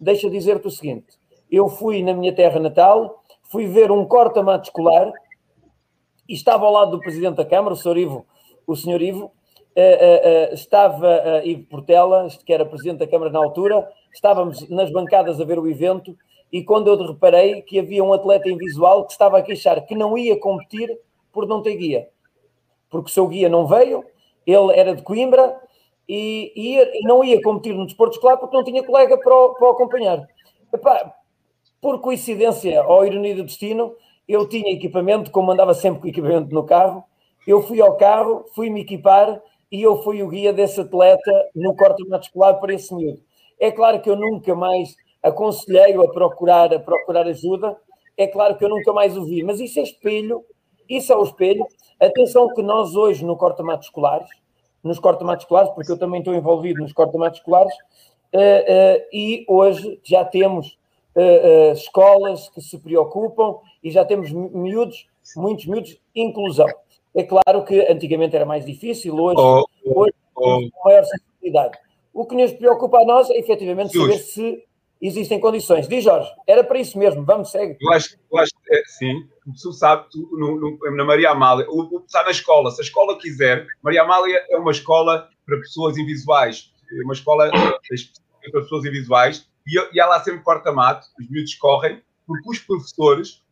deixa 0.00 0.30
dizer-te 0.30 0.68
o 0.68 0.70
seguinte: 0.70 1.18
eu 1.50 1.68
fui 1.68 2.02
na 2.02 2.14
minha 2.14 2.32
terra 2.32 2.60
natal, 2.60 3.20
fui 3.42 3.66
ver 3.66 3.90
um 3.90 4.04
corta-mato 4.04 4.68
escolar 4.68 5.12
e 6.28 6.34
estava 6.34 6.64
ao 6.64 6.72
lado 6.72 6.92
do 6.92 7.00
Presidente 7.00 7.36
da 7.36 7.44
Câmara, 7.44 7.74
o 7.74 7.76
Sr. 7.76 7.98
Ivo, 7.98 8.26
o 8.66 8.76
Sr. 8.76 9.02
Ivo 9.02 9.32
uh, 9.76 10.50
uh, 10.50 10.54
estava 10.54 11.42
uh, 11.42 11.46
Ivo 11.46 11.64
Portela, 11.64 12.28
que 12.44 12.52
era 12.52 12.64
presidente 12.64 12.98
da 12.98 13.06
Câmara 13.06 13.30
na 13.30 13.38
altura, 13.38 13.88
estávamos 14.12 14.68
nas 14.68 14.90
bancadas 14.90 15.40
a 15.40 15.44
ver 15.44 15.58
o 15.58 15.68
evento 15.68 16.16
e 16.52 16.62
quando 16.62 16.88
eu 16.88 17.06
reparei 17.06 17.62
que 17.62 17.78
havia 17.78 18.04
um 18.04 18.12
atleta 18.12 18.48
invisual 18.48 19.04
que 19.06 19.12
estava 19.12 19.38
a 19.38 19.42
queixar 19.42 19.84
que 19.84 19.94
não 19.94 20.16
ia 20.16 20.38
competir 20.38 20.88
por 21.32 21.46
não 21.48 21.62
ter 21.62 21.76
guia, 21.76 22.08
porque 22.88 23.10
o 23.10 23.12
seu 23.12 23.26
guia 23.26 23.48
não 23.48 23.66
veio, 23.66 24.04
ele 24.46 24.72
era 24.72 24.94
de 24.94 25.02
Coimbra 25.02 25.60
e, 26.08 26.52
e, 26.54 27.00
e 27.00 27.02
não 27.02 27.24
ia 27.24 27.42
competir 27.42 27.74
no 27.74 27.86
desporto 27.86 28.14
escolar 28.14 28.36
porque 28.36 28.56
não 28.56 28.62
tinha 28.62 28.84
colega 28.84 29.18
para 29.18 29.34
o, 29.34 29.54
para 29.54 29.66
o 29.66 29.70
acompanhar. 29.70 30.24
Epá, 30.72 31.12
por 31.80 32.00
coincidência 32.00 32.84
ou 32.86 33.04
ironia 33.04 33.34
do 33.34 33.44
destino, 33.44 33.94
eu 34.28 34.48
tinha 34.48 34.72
equipamento, 34.72 35.30
como 35.30 35.50
andava 35.50 35.74
sempre 35.74 36.00
com 36.00 36.08
equipamento 36.08 36.54
no 36.54 36.64
carro, 36.64 37.04
eu 37.46 37.62
fui 37.62 37.80
ao 37.80 37.96
carro, 37.96 38.44
fui-me 38.54 38.80
equipar 38.80 39.40
e 39.74 39.82
eu 39.82 40.00
fui 40.04 40.22
o 40.22 40.28
guia 40.28 40.52
desse 40.52 40.80
atleta 40.80 41.50
no 41.52 41.74
corta-mato 41.74 42.26
escolar 42.26 42.54
para 42.60 42.72
esse 42.72 42.94
miúdo. 42.94 43.20
É 43.58 43.72
claro 43.72 44.00
que 44.00 44.08
eu 44.08 44.14
nunca 44.14 44.54
mais 44.54 44.94
aconselhei-o 45.20 46.00
a 46.00 46.12
procurar, 46.12 46.72
a 46.72 46.78
procurar 46.78 47.26
ajuda, 47.26 47.76
é 48.16 48.28
claro 48.28 48.56
que 48.56 48.64
eu 48.64 48.68
nunca 48.68 48.92
mais 48.92 49.16
o 49.16 49.24
vi, 49.24 49.42
mas 49.42 49.58
isso 49.58 49.80
é 49.80 49.82
espelho, 49.82 50.44
isso 50.88 51.12
é 51.12 51.16
o 51.16 51.24
espelho. 51.24 51.66
Atenção 51.98 52.54
que 52.54 52.62
nós 52.62 52.94
hoje 52.94 53.24
no 53.24 53.36
corta-mato 53.36 53.82
escolares, 53.82 54.28
nos 54.80 55.00
corta-matos 55.00 55.42
escolares, 55.42 55.72
porque 55.72 55.90
eu 55.90 55.98
também 55.98 56.20
estou 56.20 56.36
envolvido 56.36 56.80
nos 56.80 56.92
corta-matos 56.92 57.40
escolares, 57.40 57.74
uh, 58.32 58.38
uh, 58.38 59.06
e 59.12 59.44
hoje 59.48 59.98
já 60.04 60.24
temos 60.24 60.78
uh, 61.16 61.72
escolas 61.72 62.48
que 62.48 62.60
se 62.60 62.78
preocupam 62.78 63.56
e 63.82 63.90
já 63.90 64.04
temos 64.04 64.30
miúdos, 64.30 65.08
muitos 65.36 65.66
miúdos, 65.66 66.00
inclusão. 66.14 66.68
É 67.14 67.22
claro 67.22 67.64
que 67.64 67.80
antigamente 67.90 68.34
era 68.34 68.44
mais 68.44 68.64
difícil, 68.66 69.14
hoje, 69.14 69.36
oh, 69.38 69.64
oh, 69.84 70.00
hoje 70.00 70.14
oh. 70.36 70.60
maior 70.84 71.04
sensibilidade. 71.04 71.78
O 72.12 72.26
que 72.26 72.34
nos 72.34 72.52
preocupa 72.52 72.98
a 72.98 73.04
nós 73.04 73.30
é 73.30 73.38
efetivamente 73.38 73.96
saber 73.96 74.18
se 74.18 74.64
existem 75.00 75.38
condições. 75.38 75.86
Diz 75.86 76.02
Jorge, 76.04 76.30
era 76.46 76.64
para 76.64 76.78
isso 76.78 76.98
mesmo, 76.98 77.24
vamos, 77.24 77.50
segue. 77.50 77.76
Eu 77.80 77.92
acho, 77.92 78.16
eu 78.32 78.38
acho 78.38 78.52
é, 78.70 78.82
sim, 78.86 79.28
tu 79.62 79.72
sabe, 79.72 80.06
tu, 80.10 80.28
no, 80.32 80.58
no, 80.58 80.96
na 80.96 81.04
Maria 81.04 81.30
Amália, 81.30 81.66
o, 81.68 82.02
está 82.06 82.24
na 82.24 82.30
escola, 82.30 82.70
se 82.70 82.80
a 82.80 82.84
escola 82.84 83.18
quiser, 83.18 83.66
Maria 83.82 84.02
Amália 84.02 84.44
é 84.50 84.56
uma 84.56 84.70
escola 84.70 85.28
para 85.44 85.58
pessoas 85.58 85.98
invisuais, 85.98 86.72
é 86.90 87.04
uma 87.04 87.12
escola 87.12 87.50
para 87.50 88.60
pessoas 88.62 88.84
invisuais, 88.84 89.46
e, 89.66 89.78
e 89.94 90.00
ela 90.00 90.18
sempre 90.20 90.42
corta 90.42 90.72
mato, 90.72 91.06
os 91.20 91.28
miúdos 91.30 91.54
correm, 91.54 92.02
porque 92.26 92.48
os 92.48 92.58
professores, 92.60 93.42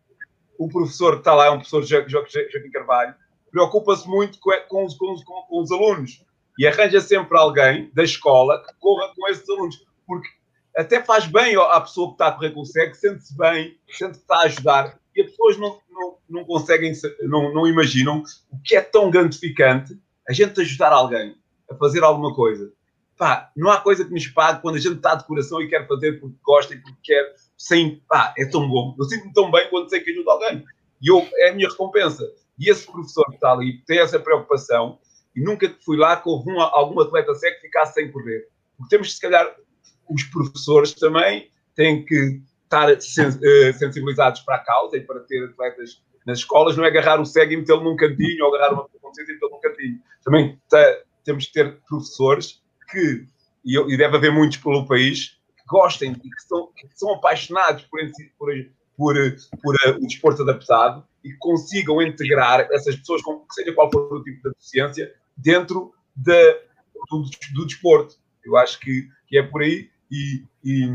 o 0.58 0.68
professor 0.68 1.12
que 1.14 1.18
está 1.18 1.34
lá 1.34 1.46
é 1.46 1.50
um 1.50 1.58
professor 1.58 1.82
Joaquim 1.84 2.70
Carvalho, 2.72 3.14
preocupa-se 3.52 4.08
muito 4.08 4.38
com, 4.40 4.84
os, 4.84 4.94
com, 4.94 5.14
com, 5.14 5.62
os 5.62 5.70
alunos 5.70 6.24
e 6.58 6.66
arranja 6.66 7.00
sempre 7.00 7.38
alguém 7.38 7.90
da 7.94 8.02
escola 8.02 8.64
que 8.64 8.74
corra 8.80 9.12
com 9.14 9.28
esses 9.28 9.48
alunos, 9.48 9.86
porque 10.06 10.28
até 10.76 11.04
faz 11.04 11.26
bem 11.26 11.54
à 11.56 11.80
pessoa 11.80 12.08
que 12.08 12.14
está 12.14 12.28
a 12.28 12.32
correr 12.32 12.50
com 12.50 12.62
o 12.62 12.66
cego, 12.66 12.94
sente-se 12.94 13.36
bem, 13.36 13.76
sente 13.90 14.12
que 14.12 14.22
está 14.24 14.36
a 14.36 14.44
ajudar, 14.44 14.98
e 15.14 15.20
as 15.20 15.30
pessoas 15.30 15.58
não, 15.58 15.78
não, 15.90 16.16
não 16.28 16.44
conseguem, 16.44 16.92
não, 17.20 17.52
não 17.52 17.66
imaginam 17.66 18.22
o 18.50 18.58
que 18.64 18.74
é 18.74 18.80
tão 18.80 19.10
gratificante 19.10 19.96
a 20.26 20.32
gente 20.32 20.58
ajudar 20.60 20.92
alguém 20.92 21.36
a 21.70 21.74
fazer 21.74 22.02
alguma 22.02 22.34
coisa. 22.34 22.72
Pá, 23.18 23.50
não 23.54 23.70
há 23.70 23.78
coisa 23.78 24.04
que 24.04 24.10
nos 24.10 24.26
pague 24.28 24.62
quando 24.62 24.76
a 24.76 24.80
gente 24.80 24.96
está 24.96 25.14
de 25.14 25.26
coração 25.26 25.60
e 25.60 25.68
quer 25.68 25.86
fazer 25.86 26.18
porque 26.18 26.36
gosta 26.42 26.74
e 26.74 26.78
porque 26.78 26.98
quer, 27.02 27.34
sem, 27.56 28.02
pá, 28.08 28.32
é 28.38 28.46
tão 28.46 28.66
bom. 28.68 28.96
Eu 28.98 29.04
sinto-me 29.04 29.32
tão 29.32 29.50
bem 29.50 29.68
quando 29.68 29.90
sei 29.90 30.00
que 30.00 30.10
ajudo 30.10 30.30
alguém. 30.30 30.64
E 31.00 31.08
eu, 31.08 31.28
é 31.34 31.50
a 31.50 31.54
minha 31.54 31.68
recompensa. 31.68 32.24
E 32.58 32.70
esse 32.70 32.86
professor 32.90 33.24
que 33.26 33.34
está 33.34 33.52
ali 33.52 33.82
tem 33.86 33.98
essa 33.98 34.18
preocupação 34.18 34.98
e 35.34 35.42
nunca 35.42 35.74
fui 35.84 35.96
lá 35.96 36.16
que 36.16 36.28
houve 36.28 36.50
um, 36.50 36.60
algum 36.60 37.00
atleta 37.00 37.34
cego 37.34 37.56
que 37.56 37.62
ficasse 37.62 37.94
sem 37.94 38.10
correr. 38.10 38.48
Porque 38.76 38.90
temos, 38.90 39.14
se 39.14 39.20
calhar, 39.20 39.54
os 40.08 40.22
professores 40.24 40.92
também 40.92 41.50
têm 41.74 42.04
que 42.04 42.40
estar 42.64 42.90
eh, 42.90 43.72
sensibilizados 43.72 44.40
para 44.40 44.56
a 44.56 44.64
causa 44.64 44.96
e 44.96 45.00
para 45.00 45.20
ter 45.20 45.44
atletas 45.44 46.02
nas 46.26 46.38
escolas, 46.38 46.76
não 46.76 46.84
é 46.84 46.88
agarrar 46.88 47.20
o 47.20 47.26
cego 47.26 47.52
e 47.52 47.56
metê-lo 47.56 47.82
num 47.82 47.96
cantinho 47.96 48.44
ou 48.44 48.54
agarrar 48.54 48.74
uma 48.74 48.88
consciência 49.00 49.32
e 49.32 49.34
metê-lo 49.34 49.52
num 49.52 49.60
cantinho. 49.60 50.00
Também 50.24 50.60
temos 51.24 51.46
que 51.46 51.52
ter 51.52 51.80
professores 51.88 52.62
que, 52.90 53.26
e, 53.64 53.76
e, 53.76 53.96
deve 53.96 54.16
haver 54.16 54.32
muitos 54.32 54.58
pelo 54.58 54.86
país, 54.86 55.40
que 55.56 55.64
gostem 55.66 56.12
e 56.12 56.30
que 56.30 56.42
são, 56.42 56.68
que 56.72 56.88
são 56.94 57.14
apaixonados 57.14 57.82
por, 57.84 58.00
por, 58.38 58.52
por, 58.96 59.14
por 59.62 59.74
uh, 59.74 59.96
o 59.96 60.06
desporto 60.06 60.42
adaptado 60.42 61.04
e 61.24 61.30
que 61.30 61.38
consigam 61.38 62.02
integrar 62.02 62.68
essas 62.72 62.96
pessoas, 62.96 63.22
com, 63.22 63.44
seja 63.50 63.72
qual 63.72 63.90
for 63.90 64.12
o 64.12 64.22
tipo 64.22 64.42
de 64.42 64.50
deficiência, 64.50 65.12
dentro 65.36 65.92
de, 66.14 66.52
do, 67.10 67.24
do 67.54 67.66
desporto. 67.66 68.16
Eu 68.44 68.56
acho 68.56 68.78
que, 68.80 69.08
que 69.26 69.38
é 69.38 69.42
por 69.42 69.62
aí 69.62 69.88
e, 70.10 70.44
e, 70.64 70.90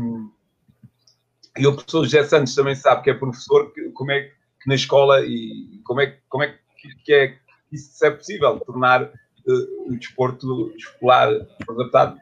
e 1.58 1.66
o 1.66 1.74
professor 1.74 2.04
José 2.04 2.24
Santos 2.24 2.54
também 2.54 2.74
sabe 2.74 3.02
que 3.02 3.10
é 3.10 3.14
professor, 3.14 3.72
que, 3.72 3.90
como 3.90 4.12
é 4.12 4.22
que 4.22 4.68
na 4.68 4.74
escola 4.74 5.24
e 5.24 5.80
como 5.84 6.00
é, 6.00 6.18
como 6.28 6.44
é 6.44 6.58
que, 6.76 6.94
que 7.04 7.12
é 7.12 7.38
isso 7.72 8.04
é 8.04 8.10
possível, 8.10 8.58
tornar 8.60 9.04
uh, 9.04 9.92
o 9.92 9.96
desporto 9.96 10.72
escolar 10.76 11.28
adaptado. 11.68 12.18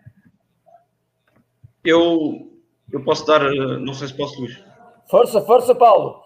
Eu, 1.85 2.53
eu 2.91 3.03
posso 3.05 3.25
dar, 3.27 3.43
eh, 3.43 3.79
não 3.79 3.95
sei 3.95 4.09
se 4.09 4.15
posso, 4.15 4.41
Luís. 4.41 4.61
Força, 5.09 5.41
força, 5.41 5.75
Paulo. 5.75 6.21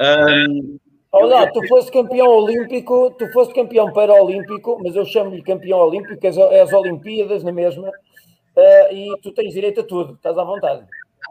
Um, 0.00 0.78
Olha, 1.12 1.50
tu 1.50 1.66
foste 1.66 1.90
campeão 1.90 2.28
olímpico, 2.28 3.14
tu 3.18 3.30
foste 3.32 3.54
campeão 3.54 3.92
paraolímpico, 3.92 4.78
mas 4.82 4.94
eu 4.94 5.04
chamo-lhe 5.04 5.42
campeão 5.42 5.78
olímpico, 5.78 6.26
as, 6.26 6.36
é 6.36 6.60
as 6.60 6.72
Olimpíadas 6.72 7.42
na 7.42 7.52
mesma, 7.52 7.88
uh, 7.88 8.92
e 8.92 9.18
tu 9.22 9.32
tens 9.32 9.54
direito 9.54 9.80
a 9.80 9.84
tudo, 9.84 10.14
estás 10.14 10.36
à 10.36 10.44
vontade. 10.44 10.84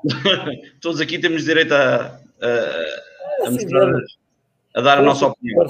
Todos 0.82 1.00
aqui 1.00 1.20
temos 1.20 1.44
direito 1.44 1.74
a, 1.74 2.20
a, 2.42 3.48
a, 3.48 3.52
mostrar, 3.52 3.94
a 4.76 4.82
dar 4.82 4.98
a 4.98 5.02
nossa 5.04 5.28
opinião. 5.28 5.68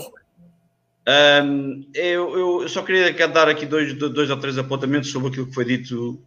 Um, 1.08 1.86
eu, 1.94 2.62
eu, 2.62 2.70
só 2.70 2.82
queria 2.82 3.12
dar 3.28 3.50
aqui 3.50 3.66
dois, 3.66 3.94
dois 3.94 4.30
ou 4.30 4.38
três 4.38 4.58
apontamentos 4.58 5.12
sobre 5.12 5.28
aquilo 5.28 5.48
que 5.48 5.54
foi 5.54 5.66
dito 5.66 6.20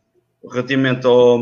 relativamente 0.51 1.07
ao, 1.07 1.39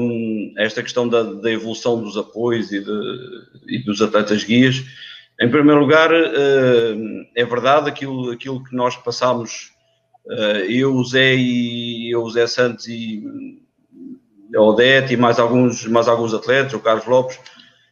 a 0.57 0.62
esta 0.62 0.82
questão 0.82 1.09
da, 1.09 1.22
da 1.22 1.51
evolução 1.51 2.03
dos 2.03 2.16
apoios 2.16 2.72
e, 2.72 2.80
de, 2.80 3.47
e, 3.66 3.78
dos 3.84 4.01
atletas 4.01 4.44
guias. 4.44 4.84
Em 5.40 5.51
primeiro 5.51 5.80
lugar, 5.80 6.11
é 6.12 7.44
verdade 7.44 7.90
aquilo, 7.90 8.30
aquilo 8.30 8.64
que 8.64 8.74
nós 8.74 8.97
passámos, 8.97 9.70
eu, 10.66 10.94
o 10.94 11.05
Zé 11.05 11.34
e 11.36 12.11
eu, 12.11 12.22
o 12.22 12.30
Zé 12.30 12.47
Santos 12.47 12.88
e 12.88 13.22
a 14.55 14.61
Odete 14.62 15.12
e 15.12 15.16
mais 15.16 15.38
alguns, 15.38 15.86
mais 15.86 16.09
alguns 16.09 16.32
atletas, 16.32 16.72
o 16.72 16.80
Carlos 16.80 17.07
Lopes, 17.07 17.38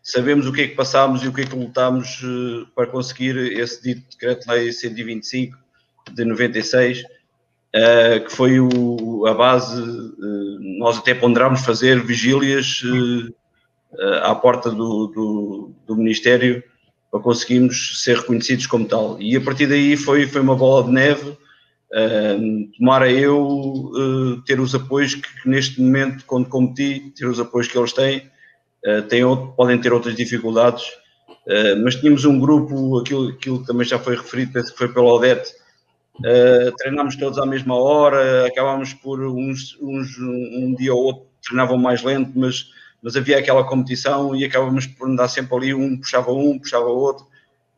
sabemos 0.02 0.46
o 0.46 0.52
que 0.52 0.62
é 0.62 0.68
que 0.68 0.74
passámos 0.74 1.22
e 1.22 1.28
o 1.28 1.32
que 1.32 1.40
é 1.40 1.46
que 1.46 1.56
lutámos 1.56 2.22
uh, 2.22 2.66
para 2.74 2.86
conseguir 2.86 3.36
esse 3.36 3.82
dito 3.82 4.02
decreto-lei 4.10 4.70
125 4.70 5.56
de 6.12 6.24
96, 6.24 7.00
uh, 7.00 7.02
eh, 7.02 7.10
que 8.24 8.30
foi 8.30 8.60
o, 8.60 9.26
a 9.26 9.34
base, 9.34 9.80
uh, 9.80 10.78
nós 10.78 10.98
até 10.98 11.12
ponderámos 11.12 11.64
fazer 11.64 12.00
vigílias 12.04 12.82
à 14.22 14.34
porta 14.34 14.70
do, 14.70 15.06
do, 15.08 15.72
do, 15.86 15.96
Ministério 15.96 16.62
para 17.10 17.20
conseguirmos 17.20 18.02
ser 18.02 18.18
reconhecidos 18.18 18.66
como 18.66 18.86
tal. 18.86 19.20
E 19.20 19.36
a 19.36 19.40
partir 19.40 19.66
daí 19.66 19.96
foi, 19.96 20.26
foi 20.26 20.40
uma 20.40 20.54
bola 20.56 20.84
de 20.84 20.90
neve, 20.90 21.36
tomara 22.78 23.10
eu 23.10 23.92
ter 24.46 24.60
os 24.60 24.74
apoios 24.74 25.14
que, 25.14 25.42
que 25.42 25.48
neste 25.48 25.80
momento, 25.80 26.24
quando 26.26 26.48
competi, 26.48 27.12
ter 27.16 27.26
os 27.26 27.38
apoios 27.38 27.68
que 27.68 27.78
eles 27.78 27.92
têm, 27.92 28.22
eh, 28.84 29.00
têm 29.00 29.24
outro, 29.24 29.54
podem 29.56 29.80
ter 29.80 29.92
outras 29.92 30.14
dificuldades, 30.14 30.84
uh, 31.46 31.82
mas 31.82 31.96
tínhamos 31.96 32.24
um 32.26 32.38
grupo, 32.38 32.98
aquilo, 32.98 33.30
aquilo 33.30 33.64
também 33.64 33.86
já 33.86 33.98
foi 33.98 34.14
referido, 34.14 34.52
penso 34.52 34.72
que 34.72 34.78
foi 34.78 34.92
pelo 34.92 35.06
Odete, 35.06 35.52
uh, 36.18 36.76
treinámos 36.76 37.16
todos 37.16 37.38
à 37.38 37.46
mesma 37.46 37.76
hora, 37.76 38.46
acabámos 38.46 38.94
por 38.94 39.20
uns, 39.20 39.78
uns, 39.80 40.18
um 40.18 40.74
dia 40.74 40.94
ou 40.94 41.02
outro 41.02 41.26
treinavam 41.42 41.76
mais 41.76 42.02
lento, 42.02 42.32
mas, 42.34 42.70
mas 43.02 43.16
havia 43.16 43.38
aquela 43.38 43.64
competição 43.64 44.34
e 44.34 44.44
acabámos 44.44 44.86
por 44.86 45.08
andar 45.08 45.28
sempre 45.28 45.56
ali, 45.56 45.74
um 45.74 45.98
puxava 45.98 46.32
um, 46.32 46.58
puxava 46.58 46.86
outro, 46.86 47.26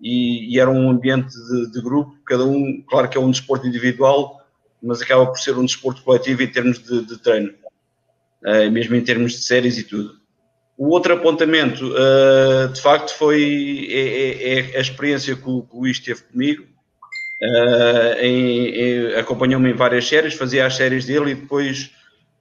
e, 0.01 0.55
e 0.55 0.61
era 0.61 0.71
um 0.71 0.91
ambiente 0.91 1.35
de, 1.35 1.73
de, 1.73 1.81
grupo, 1.81 2.17
cada 2.25 2.45
um, 2.45 2.83
claro 2.89 3.09
que 3.09 3.17
é 3.17 3.21
um 3.21 3.31
desporto 3.31 3.67
individual, 3.67 4.41
mas 4.83 5.01
acaba 5.01 5.27
por 5.27 5.39
ser 5.39 5.57
um 5.57 5.65
desporto 5.65 6.03
coletivo 6.03 6.43
em 6.43 6.49
termos 6.49 6.79
de, 6.79 7.05
de 7.05 7.19
treino, 7.19 7.53
uh, 8.45 8.71
mesmo 8.71 8.95
em 8.95 9.03
termos 9.03 9.33
de 9.33 9.39
séries 9.39 9.79
e 9.79 9.85
tudo. 9.85 10.15
O 10.77 10.89
outro 10.89 11.15
apontamento, 11.15 11.87
uh, 11.87 12.69
de 12.71 12.81
facto, 12.81 13.15
foi 13.15 13.89
é, 13.91 13.99
é, 13.99 14.75
é, 14.75 14.77
a 14.77 14.81
experiência 14.81 15.35
que 15.35 15.49
o, 15.49 15.63
que 15.63 15.75
o 15.75 15.81
Luís 15.81 15.99
teve 15.99 16.23
comigo. 16.23 16.67
Uh, 17.43 19.19
acompanhou-me 19.19 19.71
em 19.71 19.75
várias 19.75 20.09
séries, 20.09 20.35
fazia 20.35 20.67
as 20.67 20.75
séries 20.75 21.05
dele 21.05 21.33
e 21.33 21.35
depois 21.35 21.91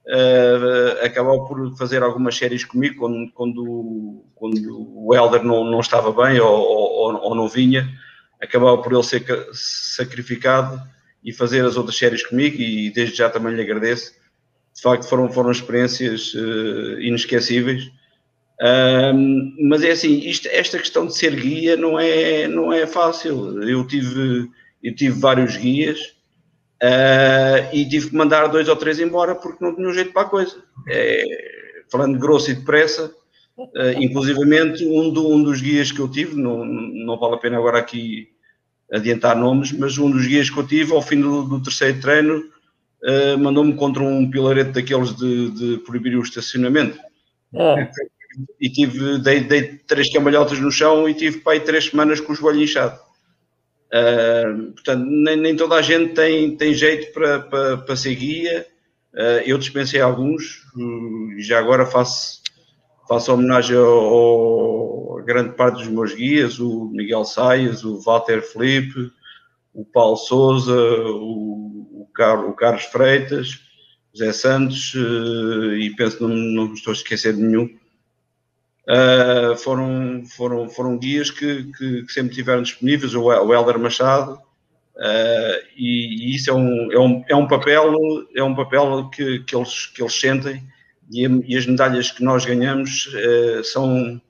uh, 0.06 1.04
acabou 1.04 1.46
por 1.46 1.76
fazer 1.76 2.02
algumas 2.02 2.36
séries 2.36 2.64
comigo 2.64 2.96
quando, 2.96 3.30
quando, 3.32 4.24
quando 4.34 4.88
o 4.96 5.14
Helder 5.14 5.42
não, 5.44 5.64
não 5.64 5.80
estava 5.80 6.10
bem 6.12 6.40
ou, 6.40 6.58
ou, 6.58 7.14
ou 7.14 7.34
não 7.34 7.48
vinha. 7.48 7.88
Acabou 8.40 8.80
por 8.82 8.92
ele 8.92 9.02
ser 9.02 9.24
sacrificado 9.52 10.80
e 11.24 11.32
fazer 11.32 11.64
as 11.64 11.76
outras 11.76 11.96
séries 11.96 12.26
comigo 12.26 12.56
e 12.60 12.90
desde 12.90 13.16
já 13.16 13.28
também 13.28 13.54
lhe 13.54 13.62
agradeço. 13.62 14.12
De 14.74 14.82
facto, 14.82 15.08
foram, 15.08 15.30
foram 15.30 15.50
experiências 15.50 16.34
uh, 16.34 17.00
inesquecíveis 17.00 17.90
mas 19.58 19.82
é 19.82 19.90
assim, 19.90 20.18
isto, 20.20 20.48
esta 20.50 20.78
questão 20.78 21.06
de 21.06 21.16
ser 21.16 21.34
guia 21.34 21.76
não 21.76 21.98
é, 21.98 22.48
não 22.48 22.72
é 22.72 22.86
fácil. 22.86 23.62
Eu 23.62 23.86
tive, 23.86 24.48
eu 24.86 24.94
tive 24.94 25.18
vários 25.18 25.56
guias 25.56 26.00
uh, 26.82 27.74
e 27.74 27.88
tive 27.88 28.10
que 28.10 28.16
mandar 28.16 28.46
dois 28.48 28.68
ou 28.68 28.76
três 28.76 28.98
embora 29.00 29.34
porque 29.34 29.62
não 29.64 29.74
tinha 29.74 29.92
jeito 29.92 30.12
para 30.12 30.22
a 30.22 30.30
coisa. 30.30 30.56
É, 30.88 31.24
falando 31.90 32.18
grosso 32.18 32.50
e 32.50 32.54
depressa, 32.54 33.12
uh, 33.58 34.02
inclusivamente 34.02 34.84
um, 34.86 35.10
do, 35.10 35.28
um 35.28 35.42
dos 35.42 35.60
guias 35.60 35.92
que 35.92 36.00
eu 36.00 36.08
tive, 36.08 36.36
não, 36.36 36.64
não 36.64 37.18
vale 37.18 37.34
a 37.34 37.38
pena 37.38 37.56
agora 37.56 37.78
aqui 37.78 38.28
adiantar 38.92 39.36
nomes, 39.36 39.72
mas 39.72 39.98
um 39.98 40.10
dos 40.10 40.26
guias 40.26 40.48
que 40.48 40.58
eu 40.58 40.66
tive 40.66 40.92
ao 40.92 41.02
fim 41.02 41.20
do, 41.20 41.42
do 41.42 41.62
terceiro 41.62 42.00
treino 42.00 42.44
uh, 43.02 43.38
mandou-me 43.38 43.74
contra 43.74 44.02
um 44.02 44.30
pilarete 44.30 44.70
daqueles 44.70 45.14
de, 45.16 45.50
de 45.50 45.78
proibir 45.78 46.16
o 46.16 46.22
estacionamento. 46.22 46.98
Ah 47.54 47.88
e 48.60 48.70
tive, 48.70 49.18
dei, 49.18 49.40
dei 49.40 49.62
três 49.78 50.12
cambalhotas 50.12 50.58
no 50.58 50.70
chão 50.70 51.08
e 51.08 51.14
tive 51.14 51.38
para 51.38 51.54
aí 51.54 51.60
três 51.60 51.86
semanas 51.86 52.20
com 52.20 52.32
o 52.32 52.36
joelho 52.36 52.62
inchado. 52.62 52.98
Uh, 53.92 54.72
portanto, 54.72 55.04
nem, 55.06 55.36
nem, 55.36 55.56
toda 55.56 55.76
a 55.76 55.82
gente 55.82 56.14
tem, 56.14 56.56
tem 56.56 56.74
jeito 56.74 57.12
para, 57.12 57.40
para, 57.40 57.76
para 57.78 57.96
ser 57.96 58.14
guia. 58.14 58.66
Uh, 59.14 59.42
eu 59.46 59.56
dispensei 59.58 60.00
alguns 60.00 60.62
e 60.76 60.82
uh, 60.82 61.40
já 61.40 61.58
agora 61.58 61.86
faço, 61.86 62.42
faço 63.08 63.32
homenagem 63.32 63.76
ao, 63.76 65.22
grande 65.24 65.54
parte 65.54 65.78
dos 65.78 65.88
meus 65.88 66.14
guias, 66.14 66.60
o 66.60 66.88
Miguel 66.92 67.24
Saias, 67.24 67.84
o 67.84 68.00
Walter 68.00 68.42
Felipe, 68.42 69.10
o 69.74 69.84
Paulo 69.84 70.16
Souza, 70.16 70.72
o, 70.72 72.02
o, 72.02 72.08
Car, 72.14 72.48
o 72.48 72.54
Carlos 72.54 72.84
Freitas, 72.84 73.60
José 74.14 74.32
Santos 74.32 74.94
uh, 74.94 75.74
e 75.74 75.94
penso 75.96 76.18
que 76.18 76.22
não, 76.22 76.30
não 76.30 76.72
estou 76.74 76.92
a 76.92 76.94
esquecer 76.96 77.34
de 77.34 77.42
nenhum 77.42 77.68
uh, 78.88 79.56
foram, 79.56 80.22
foram, 80.24 80.68
foram 80.68 80.98
guias 80.98 81.30
que, 81.30 81.64
que, 81.76 82.02
que 82.04 82.12
sempre 82.12 82.34
tiveram 82.34 82.62
disponíveis, 82.62 83.14
o, 83.14 83.22
o 83.22 83.54
Helder 83.54 83.78
Machado, 83.78 84.34
uh, 84.34 85.66
e, 85.76 86.30
e, 86.30 86.36
isso 86.36 86.50
é 86.50 86.54
um, 86.54 86.92
é, 86.92 86.98
um, 86.98 87.24
é 87.28 87.36
um 87.36 87.46
papel, 87.46 87.94
é 88.34 88.42
um 88.42 88.54
papel 88.54 89.10
que, 89.10 89.40
que, 89.40 89.56
eles, 89.56 89.86
que 89.86 90.02
eles 90.02 90.18
sentem. 90.18 90.62
E, 91.12 91.22
e 91.22 91.56
as 91.56 91.66
medalhas 91.66 92.10
que 92.10 92.22
nós 92.24 92.44
ganhamos 92.44 93.06
uh, 93.06 93.64
são, 93.64 94.20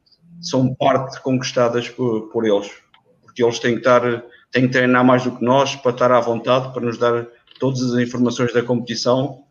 são 0.40 0.74
parte 0.74 1.20
conquistadas 1.22 1.88
por, 1.88 2.28
por 2.28 2.46
eles, 2.46 2.70
porque 3.22 3.42
eles 3.42 3.58
têm 3.58 3.72
que 3.72 3.78
estar, 3.78 4.02
têm 4.50 4.66
que 4.66 4.72
treinar 4.72 5.04
mais 5.04 5.24
do 5.24 5.36
que 5.36 5.44
nós 5.44 5.74
para 5.74 5.92
estar 5.92 6.12
à 6.12 6.20
vontade, 6.20 6.72
para 6.72 6.84
nos 6.84 6.98
dar 6.98 7.26
todas 7.58 7.82
as 7.82 7.98
informações 7.98 8.52
da 8.52 8.62
competição. 8.62 9.44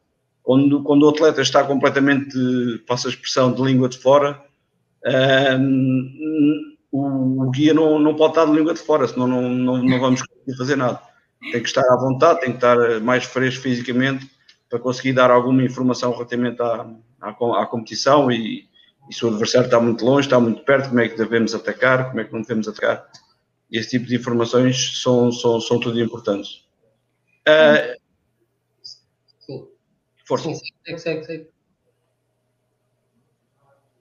Quando, 0.44 0.84
quando 0.84 1.04
o 1.04 1.10
atleta 1.10 1.42
está 1.42 1.64
completamente, 1.64 2.38
passa 2.88 3.08
a 3.08 3.12
expressão, 3.12 3.52
de 3.52 3.64
língua 3.64 3.90
de 3.90 3.98
fora, 3.98 4.40
um, 5.06 6.76
o, 6.92 7.50
guia 7.52 7.74
não, 7.74 8.00
não 8.00 8.16
pode 8.16 8.32
estar 8.32 8.46
de 8.46 8.52
língua 8.58 8.74
de 8.74 8.80
fora, 8.80 9.08
senão 9.08 9.28
não, 9.28 9.42
não, 9.50 9.84
não 9.84 10.00
vamos 10.00 10.22
conseguir 10.22 10.58
fazer 10.58 10.76
nada. 10.76 11.02
Tem 11.52 11.62
que 11.62 11.68
estar 11.68 11.82
à 11.82 11.96
vontade, 11.98 12.40
tem 12.42 12.52
que 12.52 12.58
estar 12.58 13.00
mais 13.02 13.26
fresco 13.26 13.64
fisicamente 13.64 14.30
para 14.70 14.80
conseguir 14.80 15.14
dar 15.14 15.30
alguma 15.30 15.64
informação 15.64 16.12
relativamente 16.12 16.62
à, 16.62 16.88
à, 17.22 17.30
à 17.30 17.66
competição 17.68 18.32
e, 18.32 18.68
e 19.10 19.14
se 19.14 19.26
o 19.26 19.30
adversário 19.30 19.66
está 19.66 19.80
muito 19.80 20.04
longe, 20.04 20.28
está 20.28 20.40
muito 20.40 20.64
perto, 20.64 20.90
como 20.90 21.02
é 21.02 21.10
que 21.10 21.18
devemos 21.18 21.54
atacar, 21.54 22.08
como 22.08 22.20
é 22.22 22.24
que 22.24 22.34
não 22.34 22.42
devemos 22.42 22.68
atacar. 22.68 23.06
Esse 23.72 23.92
tipo 23.92 24.06
de 24.06 24.16
informações 24.16 25.02
são, 25.02 25.32
são, 25.32 25.60
são 25.60 25.80
tudo 25.80 26.00
importantes. 26.00 26.66
Uh. 27.48 28.06
Força. 30.26 30.52
Sim, 30.52 30.98
segue, 30.98 31.24
segue. 31.24 31.55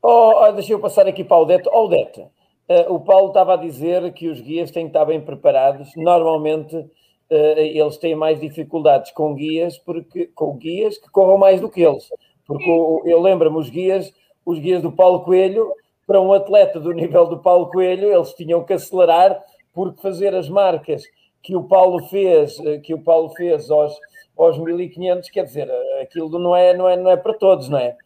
Oh, 0.07 0.53
deixa 0.53 0.75
eu 0.75 0.79
passar 0.79 1.09
aqui 1.09 1.25
para 1.25 1.39
o 1.39 1.45
Odete. 1.45 1.67
Oh, 1.73 1.87
uh, 1.89 2.95
o 2.95 3.01
Paulo 3.01 3.29
estava 3.29 3.55
a 3.55 3.57
dizer 3.57 4.13
que 4.13 4.29
os 4.29 4.39
guias 4.39 4.71
têm 4.71 4.85
que 4.85 4.91
estar 4.91 5.07
bem 5.07 5.19
preparados. 5.19 5.97
Normalmente 5.97 6.77
uh, 6.77 7.59
eles 7.59 7.97
têm 7.97 8.15
mais 8.15 8.39
dificuldades 8.39 9.13
com 9.13 9.35
guias, 9.35 9.79
porque, 9.79 10.27
com 10.35 10.59
guias 10.59 10.99
que 10.99 11.09
corram 11.11 11.39
mais 11.39 11.59
do 11.59 11.71
que 11.71 11.81
eles. 11.81 12.07
Porque 12.47 12.69
eu 12.69 13.19
lembro-me, 13.19 13.57
os 13.57 13.71
guias, 13.71 14.13
os 14.45 14.59
guias 14.59 14.83
do 14.83 14.93
Paulo 14.93 15.21
Coelho, 15.21 15.73
para 16.07 16.21
um 16.21 16.35
atleta 16.35 16.79
do 16.79 16.93
nível 16.93 17.27
do 17.27 17.39
Paulo 17.39 17.71
Coelho, 17.71 18.13
eles 18.13 18.35
tinham 18.35 18.63
que 18.63 18.75
acelerar, 18.75 19.43
porque 19.73 20.03
fazer 20.03 20.35
as 20.35 20.51
marcas 20.51 21.03
que 21.43 21.57
o 21.57 21.65
Paulo 21.65 22.05
fez, 22.09 22.59
que 22.83 22.93
o 22.93 23.01
Paulo 23.01 23.31
fez 23.31 23.71
aos, 23.71 23.99
aos 24.37 24.59
1500, 24.59 25.30
quer 25.30 25.45
dizer, 25.45 25.70
aquilo 26.03 26.39
não 26.39 26.55
é, 26.55 26.74
não 26.74 26.89
é, 26.89 26.97
não 26.97 27.11
é 27.11 27.16
para 27.16 27.35
todos, 27.35 27.68
não 27.68 27.78
é? 27.78 27.97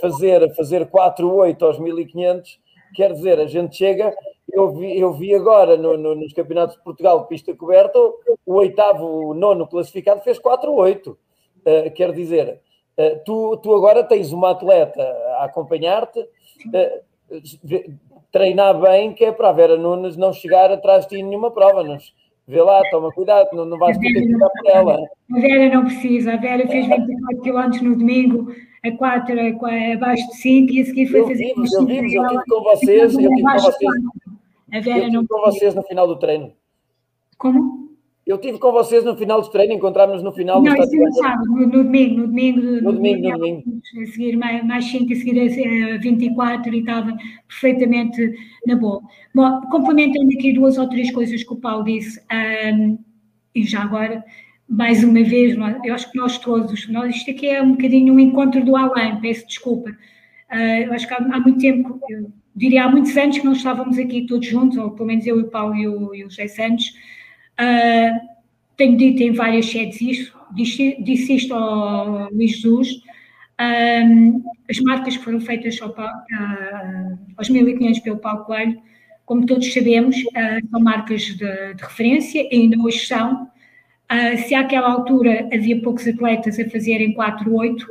fazer, 0.00 0.54
fazer 0.54 0.86
4-8 0.86 1.62
aos 1.62 1.78
1500, 1.78 2.58
quer 2.94 3.12
dizer, 3.12 3.38
a 3.38 3.46
gente 3.46 3.76
chega. 3.76 4.14
Eu 4.50 4.72
vi, 4.72 4.98
eu 4.98 5.12
vi 5.12 5.34
agora 5.34 5.76
no, 5.76 5.96
no, 5.96 6.14
nos 6.14 6.32
campeonatos 6.32 6.76
de 6.76 6.82
Portugal 6.82 7.20
de 7.20 7.28
pista 7.28 7.54
coberta, 7.54 7.98
o 8.46 8.54
oitavo, 8.54 9.30
o 9.30 9.34
nono 9.34 9.66
classificado 9.66 10.20
fez 10.22 10.38
4-8. 10.38 11.08
Uh, 11.08 11.16
eh, 11.64 11.90
quer 11.90 12.12
dizer, 12.12 12.60
uh, 12.96 13.20
tu, 13.24 13.56
tu 13.56 13.74
agora 13.74 14.04
tens 14.04 14.32
uma 14.32 14.50
atleta 14.50 15.02
a 15.38 15.44
acompanhar-te, 15.44 16.20
uh, 16.20 17.94
treinar 18.30 18.80
bem, 18.80 19.12
que 19.12 19.24
é 19.24 19.32
para 19.32 19.48
a 19.48 19.52
Vera 19.52 19.76
Nunes 19.76 20.16
não 20.16 20.32
chegar 20.32 20.70
atrás 20.70 21.04
de 21.04 21.10
ti 21.10 21.16
em 21.16 21.24
nenhuma 21.24 21.50
prova. 21.50 21.82
Nos, 21.82 22.14
Vê 22.46 22.60
lá, 22.60 22.82
toma 22.90 23.10
cuidado, 23.10 23.48
não, 23.54 23.64
não 23.64 23.78
vais 23.78 23.96
ter 23.96 24.12
que 24.12 24.26
ficar 24.26 24.48
por 24.50 24.70
ela. 24.70 24.98
A 25.34 25.40
Vera 25.40 25.74
não 25.74 25.84
precisa, 25.84 26.34
a 26.34 26.36
Vera 26.36 26.66
fez 26.68 26.86
24 26.86 27.42
km 27.42 27.82
no 27.82 27.96
domingo, 27.96 28.54
a 28.84 28.92
4 28.92 29.40
abaixo 29.94 30.28
de 30.28 30.36
5 30.36 30.72
e 30.72 30.80
a 30.80 30.84
seguir 30.84 31.06
foi 31.06 31.20
eu 31.20 31.28
fazer. 31.28 31.54
Vivo, 31.54 31.64
eu 31.72 31.86
vivo, 31.86 32.14
eu 32.14 32.22
estive 32.22 32.44
com 32.46 32.62
vocês, 32.62 33.00
eu 33.00 33.06
estive 33.06 33.42
com 33.42 33.52
vocês. 33.52 33.92
A 34.72 34.80
Vera 34.80 34.98
eu 34.98 35.06
estive 35.06 35.28
com 35.28 35.40
vocês 35.40 35.74
no 35.74 35.82
final 35.84 36.06
do 36.06 36.18
treino. 36.18 36.52
Como? 37.38 37.83
Eu 38.26 38.36
estive 38.36 38.58
com 38.58 38.72
vocês 38.72 39.04
no 39.04 39.14
final 39.16 39.42
do 39.42 39.50
treino, 39.50 39.74
encontramos 39.74 40.22
no 40.22 40.32
final 40.32 40.62
do 40.62 40.70
Não, 40.70 40.76
isso 40.76 40.96
não 40.96 41.12
sabe, 41.12 41.46
no, 41.46 41.66
no, 41.66 41.84
domingo, 41.84 42.20
no 42.20 42.26
domingo. 42.26 42.60
No, 42.60 42.92
domingo, 42.92 43.28
no 43.28 43.38
domingo. 43.38 43.80
A 44.02 44.06
seguir 44.06 44.36
mais, 44.36 44.64
mais 44.64 44.84
5, 44.86 45.12
a 45.12 45.16
seguir 45.16 45.92
a 45.92 45.98
24 45.98 46.74
e 46.74 46.78
estava 46.78 47.14
perfeitamente 47.46 48.34
na 48.66 48.76
boa. 48.76 49.02
Bom, 49.34 49.60
complementando 49.70 50.30
aqui 50.32 50.54
duas 50.54 50.78
ou 50.78 50.88
três 50.88 51.10
coisas 51.10 51.44
que 51.44 51.52
o 51.52 51.56
Paulo 51.56 51.84
disse, 51.84 52.18
um, 52.72 52.98
e 53.54 53.62
já 53.62 53.82
agora, 53.82 54.24
mais 54.66 55.04
uma 55.04 55.22
vez, 55.22 55.54
eu 55.84 55.94
acho 55.94 56.10
que 56.10 56.16
nós 56.16 56.38
todos, 56.38 56.88
nós, 56.88 57.14
isto 57.14 57.30
aqui 57.30 57.48
é 57.48 57.62
um 57.62 57.72
bocadinho 57.72 58.14
um 58.14 58.18
encontro 58.18 58.64
do 58.64 58.74
Alain, 58.74 59.20
peço 59.20 59.46
desculpa. 59.46 59.90
Uh, 60.50 60.84
eu 60.86 60.92
acho 60.94 61.06
que 61.06 61.12
há, 61.12 61.18
há 61.18 61.40
muito 61.40 61.58
tempo, 61.58 62.00
eu 62.08 62.30
diria 62.56 62.84
há 62.84 62.88
muitos 62.90 63.14
anos 63.18 63.36
que 63.36 63.44
não 63.44 63.52
estávamos 63.52 63.98
aqui 63.98 64.26
todos 64.26 64.46
juntos, 64.46 64.78
ou 64.78 64.92
pelo 64.92 65.08
menos 65.08 65.26
eu 65.26 65.38
e 65.38 65.42
o 65.42 65.50
Paulo 65.50 65.76
e 65.76 65.86
o, 65.86 66.14
e 66.14 66.24
o 66.24 66.30
José 66.30 66.48
Santos, 66.48 66.94
Uh, 67.60 68.34
tenho 68.76 68.96
dito 68.96 69.22
em 69.22 69.32
várias 69.32 69.66
sedes 69.66 70.00
isto, 70.00 70.38
disse, 70.54 70.96
disse 71.02 71.36
isto 71.36 71.54
ao 71.54 72.30
Luís 72.30 72.52
Jesus. 72.52 73.02
Um, 73.60 74.42
as 74.68 74.80
marcas 74.80 75.16
que 75.16 75.22
foram 75.22 75.40
feitas 75.40 75.80
ao, 75.80 75.90
uh, 75.90 77.18
aos 77.36 77.48
1500 77.48 78.00
pelo 78.00 78.18
Paulo 78.18 78.44
Coelho, 78.44 78.80
como 79.24 79.46
todos 79.46 79.72
sabemos, 79.72 80.16
uh, 80.16 80.68
são 80.70 80.80
marcas 80.80 81.22
de, 81.22 81.74
de, 81.74 81.82
referência, 81.82 82.46
ainda 82.52 82.76
hoje 82.82 83.06
são. 83.06 83.44
Uh, 84.12 84.36
se 84.46 84.54
àquela 84.54 84.90
altura 84.90 85.48
havia 85.52 85.80
poucos 85.80 86.06
atletas 86.06 86.58
a 86.58 86.68
fazerem 86.68 87.14
4-8, 87.14 87.84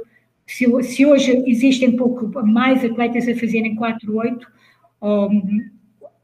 se, 0.46 0.84
se, 0.84 1.06
hoje 1.06 1.42
existem 1.48 1.96
pouco 1.96 2.30
mais 2.46 2.84
atletas 2.84 3.28
a 3.28 3.34
fazerem 3.34 3.76
4-8, 3.76 4.42
um, 5.02 5.70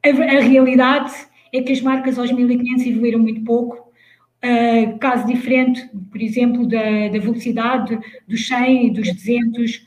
a, 0.04 0.10
a 0.10 0.42
realidade 0.42 1.14
é 1.54 1.62
que 1.62 1.72
as 1.72 1.82
marcas 1.82 2.18
aos 2.18 2.32
1500 2.32 2.86
evoluíram 2.86 3.20
muito 3.20 3.44
pouco. 3.44 3.90
Uh, 4.42 4.98
caso 5.00 5.28
diferente, 5.28 5.90
por 6.10 6.22
exemplo, 6.22 6.66
da, 6.66 7.10
da, 7.10 7.20
velocidade 7.20 8.00
dos 8.26 8.48
100 8.48 8.88
e 8.88 8.92
dos 8.92 9.14
200, 9.14 9.76
uh, 9.76 9.80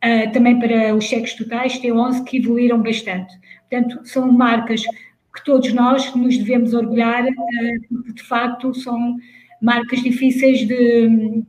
ah, 0.00 0.30
também 0.32 0.58
para 0.58 0.96
os 0.96 1.04
cheques 1.04 1.34
totais, 1.34 1.78
T11, 1.78 2.24
que 2.24 2.38
evoluíram 2.38 2.82
bastante. 2.82 3.32
Portanto, 3.70 4.00
são 4.04 4.32
marcas 4.32 4.82
que 4.82 5.44
todos 5.44 5.72
nós 5.72 6.12
nos 6.16 6.36
devemos 6.36 6.74
orgulhar, 6.74 7.24
uh, 7.24 7.88
porque 7.88 8.14
de 8.14 8.22
facto 8.24 8.74
são 8.74 9.16
marcas 9.62 10.02
difíceis 10.02 10.66
de, 10.66 11.44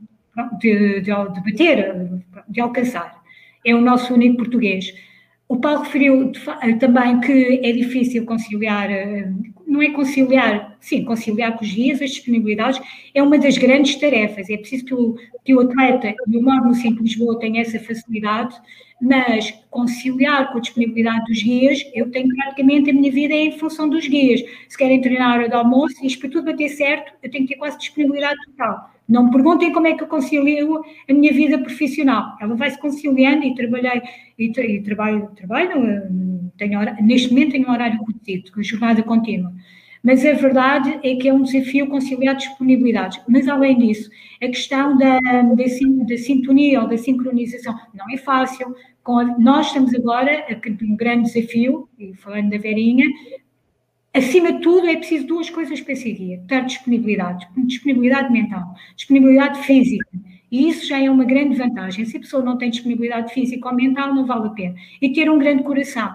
de, 0.60 1.00
de, 1.00 1.02
de 1.02 1.10
bater, 1.10 2.22
de 2.48 2.60
alcançar. 2.60 3.20
É 3.66 3.74
o 3.74 3.80
nosso 3.80 4.14
único 4.14 4.36
português. 4.36 4.94
O 5.48 5.58
Paulo 5.58 5.82
referiu 5.82 6.30
também 6.78 7.20
que 7.20 7.60
é 7.62 7.72
difícil 7.72 8.24
conciliar 8.24 8.88
não 9.72 9.82
é 9.82 9.90
conciliar, 9.90 10.76
sim, 10.80 11.04
conciliar 11.04 11.56
com 11.56 11.64
os 11.64 11.70
dias, 11.70 12.02
as 12.02 12.10
disponibilidades, 12.10 12.80
é 13.14 13.22
uma 13.22 13.38
das 13.38 13.56
grandes 13.56 13.96
tarefas. 13.96 14.50
É 14.50 14.56
preciso 14.56 14.84
que 14.84 14.94
o, 14.94 15.16
que 15.44 15.54
o 15.54 15.60
atleta, 15.60 16.14
eu 16.30 16.42
moro 16.42 16.66
no 16.66 16.74
centro 16.74 17.02
de 17.02 17.04
Lisboa, 17.04 17.38
tenha 17.38 17.62
essa 17.62 17.80
facilidade, 17.80 18.54
mas 19.00 19.50
conciliar 19.70 20.52
com 20.52 20.58
a 20.58 20.60
disponibilidade 20.60 21.24
dos 21.24 21.42
guias, 21.42 21.80
eu 21.94 22.10
tenho 22.10 22.28
praticamente 22.36 22.90
a 22.90 22.92
minha 22.92 23.10
vida 23.10 23.34
em 23.34 23.58
função 23.58 23.88
dos 23.88 24.06
guias. 24.06 24.42
Se 24.68 24.76
querem 24.76 25.00
treinar 25.00 25.30
a 25.30 25.34
hora 25.34 25.48
do 25.48 25.56
almoço, 25.56 25.94
isto 26.04 26.20
para 26.20 26.30
tudo 26.30 26.44
bater 26.44 26.68
certo, 26.68 27.12
eu 27.22 27.30
tenho 27.30 27.46
que 27.46 27.54
ter 27.54 27.58
quase 27.58 27.78
disponibilidade 27.78 28.36
total. 28.46 28.90
Não 29.08 29.24
me 29.24 29.32
perguntem 29.32 29.72
como 29.72 29.86
é 29.86 29.94
que 29.94 30.04
eu 30.04 30.06
concilio 30.06 30.82
a 31.08 31.12
minha 31.12 31.32
vida 31.32 31.58
profissional. 31.58 32.36
Ela 32.40 32.54
vai 32.54 32.70
se 32.70 32.78
conciliando 32.78 33.44
e 33.44 33.54
trabalhei 33.54 34.02
e, 34.38 34.44
e 34.44 34.82
trabalho, 34.82 35.30
trabalho 35.34 36.31
tenho, 36.56 36.80
neste 37.02 37.30
momento 37.30 37.52
tenho 37.52 37.68
um 37.68 37.72
horário 37.72 37.98
reduzido, 38.06 38.52
com 38.52 38.62
jornada 38.62 39.02
contínua. 39.02 39.52
Mas 40.02 40.26
a 40.26 40.32
verdade 40.32 40.98
é 41.04 41.14
que 41.14 41.28
é 41.28 41.32
um 41.32 41.42
desafio 41.42 41.86
conciliar 41.86 42.34
disponibilidades. 42.34 43.20
Mas, 43.28 43.46
além 43.46 43.78
disso, 43.78 44.10
a 44.42 44.46
questão 44.46 44.96
da, 44.96 45.20
da, 45.20 45.42
da 45.42 46.18
sintonia 46.18 46.80
ou 46.82 46.88
da 46.88 46.98
sincronização 46.98 47.78
não 47.94 48.10
é 48.12 48.16
fácil. 48.16 48.74
A, 49.04 49.24
nós 49.38 49.68
estamos 49.68 49.94
agora 49.94 50.44
um 50.82 50.96
grande 50.96 51.32
desafio, 51.32 51.88
e 51.98 52.14
falando 52.14 52.50
da 52.50 52.58
Verinha, 52.58 53.06
acima 54.12 54.52
de 54.52 54.60
tudo 54.60 54.88
é 54.88 54.96
preciso 54.96 55.26
duas 55.26 55.48
coisas 55.48 55.80
para 55.80 55.94
seguir: 55.94 56.40
ter 56.48 56.64
disponibilidade, 56.64 57.46
disponibilidade 57.66 58.32
mental, 58.32 58.74
disponibilidade 58.96 59.60
física. 59.60 60.08
E 60.50 60.68
isso 60.68 60.86
já 60.86 60.98
é 60.98 61.08
uma 61.08 61.24
grande 61.24 61.56
vantagem. 61.56 62.04
Se 62.04 62.16
a 62.16 62.20
pessoa 62.20 62.44
não 62.44 62.58
tem 62.58 62.68
disponibilidade 62.68 63.32
física 63.32 63.68
ou 63.68 63.74
mental, 63.74 64.14
não 64.14 64.26
vale 64.26 64.48
a 64.48 64.50
pena. 64.50 64.74
E 65.00 65.10
ter 65.10 65.30
um 65.30 65.38
grande 65.38 65.62
coração. 65.62 66.12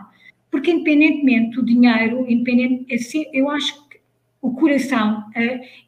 Porque 0.51 0.71
independentemente 0.71 1.55
do 1.55 1.65
dinheiro, 1.65 2.25
independente, 2.29 2.93
assim, 2.93 3.25
eu 3.33 3.49
acho 3.49 3.87
que 3.89 3.99
o 4.41 4.51
coração 4.53 5.25
uh, 5.29 5.87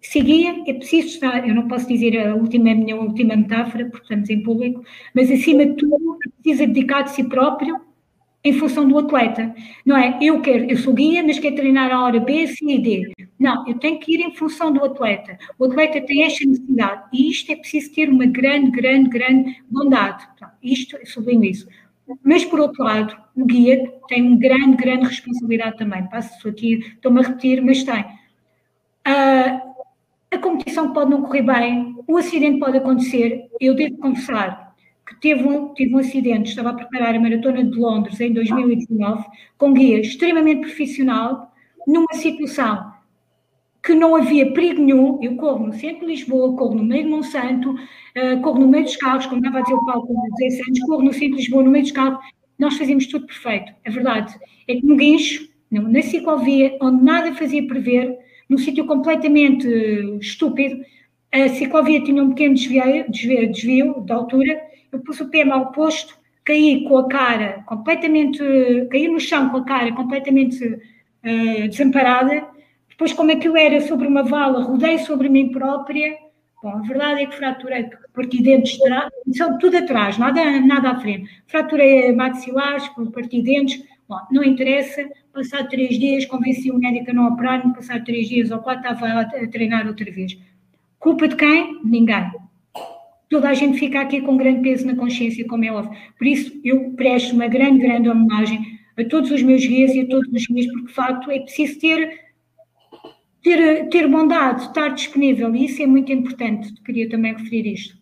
seguia, 0.00 0.62
é 0.66 0.72
preciso 0.72 1.08
estar, 1.08 1.46
eu 1.46 1.54
não 1.54 1.68
posso 1.68 1.86
dizer 1.86 2.18
a 2.18 2.34
última, 2.34 2.70
a 2.70 2.74
minha 2.74 2.96
última 2.96 3.36
metáfora, 3.36 3.86
porque 3.86 4.04
estamos 4.04 4.30
em 4.30 4.42
público, 4.42 4.82
mas 5.14 5.30
acima 5.30 5.66
de 5.66 5.74
tudo 5.74 6.18
é 6.26 6.30
preciso 6.42 6.66
dedicar 6.66 7.02
de 7.02 7.10
si 7.10 7.24
próprio 7.24 7.80
em 8.42 8.52
função 8.54 8.88
do 8.88 8.98
atleta. 8.98 9.54
Não 9.84 9.96
é, 9.96 10.18
eu 10.20 10.40
quero, 10.40 10.64
eu 10.64 10.76
sou 10.78 10.94
guia, 10.94 11.22
mas 11.22 11.38
quero 11.38 11.56
treinar 11.56 11.92
a 11.92 12.02
hora 12.02 12.18
B, 12.18 12.46
C 12.46 12.64
e 12.64 12.78
D. 12.78 13.12
Não, 13.38 13.66
eu 13.68 13.78
tenho 13.78 13.98
que 14.00 14.14
ir 14.14 14.20
em 14.20 14.34
função 14.34 14.72
do 14.72 14.84
atleta. 14.84 15.38
O 15.58 15.66
atleta 15.66 16.00
tem 16.00 16.24
esta 16.24 16.44
necessidade 16.44 17.04
e 17.12 17.30
isto 17.30 17.52
é 17.52 17.56
preciso 17.56 17.92
ter 17.92 18.08
uma 18.08 18.26
grande, 18.26 18.70
grande, 18.70 19.10
grande 19.10 19.62
bondade. 19.70 20.26
Isto, 20.62 20.96
eu 20.96 21.06
sublinho 21.06 21.44
isso. 21.44 21.68
Mas, 22.22 22.44
por 22.44 22.60
outro 22.60 22.82
lado, 22.82 23.16
o 23.36 23.44
guia 23.44 23.90
tem 24.08 24.22
uma 24.22 24.36
grande, 24.36 24.76
grande 24.76 25.06
responsabilidade 25.06 25.76
também. 25.76 26.08
Passo 26.08 26.48
aqui, 26.48 26.78
estou-me 26.94 27.20
a 27.20 27.28
repetir, 27.28 27.62
mas 27.62 27.84
tem. 27.84 28.04
A 29.04 30.38
competição 30.38 30.92
pode 30.92 31.10
não 31.10 31.22
correr 31.22 31.42
bem, 31.42 31.96
o 32.06 32.16
acidente 32.16 32.58
pode 32.58 32.78
acontecer. 32.78 33.48
Eu 33.60 33.74
devo 33.74 33.96
confessar 33.98 34.74
que 35.06 35.20
teve 35.20 35.42
um, 35.42 35.74
tive 35.74 35.94
um 35.94 35.98
acidente, 35.98 36.50
estava 36.50 36.70
a 36.70 36.74
preparar 36.74 37.16
a 37.16 37.20
Maratona 37.20 37.64
de 37.64 37.76
Londres 37.76 38.20
em 38.20 38.32
2019, 38.32 39.24
com 39.58 39.72
guia 39.72 40.00
extremamente 40.00 40.60
profissional, 40.60 41.52
numa 41.86 42.12
situação 42.12 42.92
que 43.82 43.94
não 43.94 44.14
havia 44.14 44.52
perigo 44.52 44.82
nenhum. 44.82 45.18
Eu 45.22 45.36
corro 45.36 45.66
no 45.66 45.72
centro 45.72 46.00
de 46.00 46.12
Lisboa, 46.12 46.56
corro 46.56 46.74
no 46.74 46.84
meio 46.84 47.04
de 47.04 47.10
Monsanto, 47.10 47.70
uh, 47.72 48.40
corro 48.42 48.60
no 48.60 48.68
meio 48.68 48.84
dos 48.84 48.96
carros, 48.96 49.26
como 49.26 49.38
estava 49.38 49.58
a 49.58 49.62
dizer 49.62 49.74
o 49.74 49.84
Paulo 49.84 50.06
com 50.06 50.28
16 50.38 50.68
anos, 50.68 50.80
corro 50.80 51.02
no 51.02 51.12
centro 51.12 51.36
de 51.36 51.42
Lisboa, 51.42 51.62
no 51.62 51.70
meio 51.70 51.84
dos 51.84 51.92
carros. 51.92 52.18
Nós 52.58 52.76
fazíamos 52.76 53.06
tudo 53.06 53.26
perfeito. 53.26 53.72
A 53.86 53.90
verdade 53.90 54.38
é 54.68 54.74
que 54.74 54.84
no 54.84 54.96
guincho, 54.96 55.48
na 55.70 56.02
ciclovia, 56.02 56.76
onde 56.80 57.02
nada 57.02 57.34
fazia 57.34 57.66
prever, 57.66 58.18
num 58.48 58.58
sítio 58.58 58.84
completamente 58.84 59.66
estúpido, 60.20 60.84
a 61.32 61.48
ciclovia 61.48 62.02
tinha 62.02 62.22
um 62.22 62.30
pequeno 62.30 62.54
desvio, 62.54 63.04
desvio, 63.08 63.52
desvio 63.52 64.00
de 64.00 64.12
altura, 64.12 64.60
eu 64.92 64.98
pus 64.98 65.20
o 65.20 65.30
pé 65.30 65.44
mal 65.44 65.70
posto, 65.70 66.18
caí 66.44 66.82
com 66.84 66.98
a 66.98 67.08
cara 67.08 67.62
completamente, 67.66 68.40
caí 68.90 69.06
no 69.06 69.20
chão 69.20 69.48
com 69.50 69.58
a 69.58 69.64
cara 69.64 69.92
completamente 69.92 70.64
uh, 70.64 71.68
desamparada, 71.68 72.48
depois 73.00 73.14
como 73.14 73.32
aquilo 73.32 73.56
era 73.56 73.80
sobre 73.80 74.06
uma 74.06 74.22
vala, 74.22 74.62
rodei 74.62 74.98
sobre 74.98 75.30
mim 75.30 75.50
própria, 75.50 76.18
bom, 76.62 76.68
a 76.68 76.82
verdade 76.82 77.22
é 77.22 77.26
que 77.26 77.34
fraturei, 77.34 77.88
parti 78.12 78.42
dentes, 78.42 78.78
tudo 79.58 79.78
atrás, 79.78 80.18
nada, 80.18 80.60
nada 80.60 80.90
à 80.90 81.00
frente, 81.00 81.26
fraturei 81.46 82.12
maxilares, 82.12 82.86
parti 83.14 83.40
dentes, 83.40 83.82
bom, 84.06 84.18
não 84.30 84.44
interessa, 84.44 85.08
passado 85.32 85.70
três 85.70 85.98
dias, 85.98 86.26
convenci 86.26 86.70
o 86.70 86.78
médico 86.78 87.10
a 87.10 87.14
não 87.14 87.28
operar, 87.28 87.62
passado 87.72 88.04
três 88.04 88.28
dias 88.28 88.50
ou 88.50 88.58
quatro 88.58 88.92
estava 88.92 89.20
a 89.22 89.48
treinar 89.48 89.86
outra 89.86 90.12
vez. 90.12 90.36
Culpa 90.98 91.26
de 91.26 91.36
quem? 91.36 91.80
Ninguém. 91.82 92.30
Toda 93.30 93.48
a 93.48 93.54
gente 93.54 93.78
fica 93.78 93.98
aqui 93.98 94.20
com 94.20 94.36
grande 94.36 94.60
peso 94.60 94.86
na 94.86 94.94
consciência, 94.94 95.46
como 95.48 95.64
é 95.64 95.72
óbvio. 95.72 95.98
Por 96.18 96.26
isso, 96.26 96.60
eu 96.62 96.90
presto 96.90 97.34
uma 97.34 97.48
grande, 97.48 97.78
grande 97.78 98.10
homenagem 98.10 98.78
a 98.98 99.04
todos 99.04 99.30
os 99.30 99.42
meus 99.42 99.64
guias 99.64 99.94
e 99.94 100.02
a 100.02 100.06
todos 100.06 100.30
os 100.30 100.46
guias, 100.46 100.66
porque 100.66 100.86
de 100.86 100.92
facto 100.92 101.30
é 101.30 101.38
preciso 101.38 101.80
ter, 101.80 102.29
ter, 103.42 103.88
ter 103.88 104.08
bondade, 104.08 104.62
estar 104.62 104.88
disponível, 104.88 105.54
e 105.54 105.66
isso 105.66 105.82
é 105.82 105.86
muito 105.86 106.12
importante. 106.12 106.74
Queria 106.82 107.08
também 107.08 107.34
referir 107.34 107.72
isto. 107.72 107.98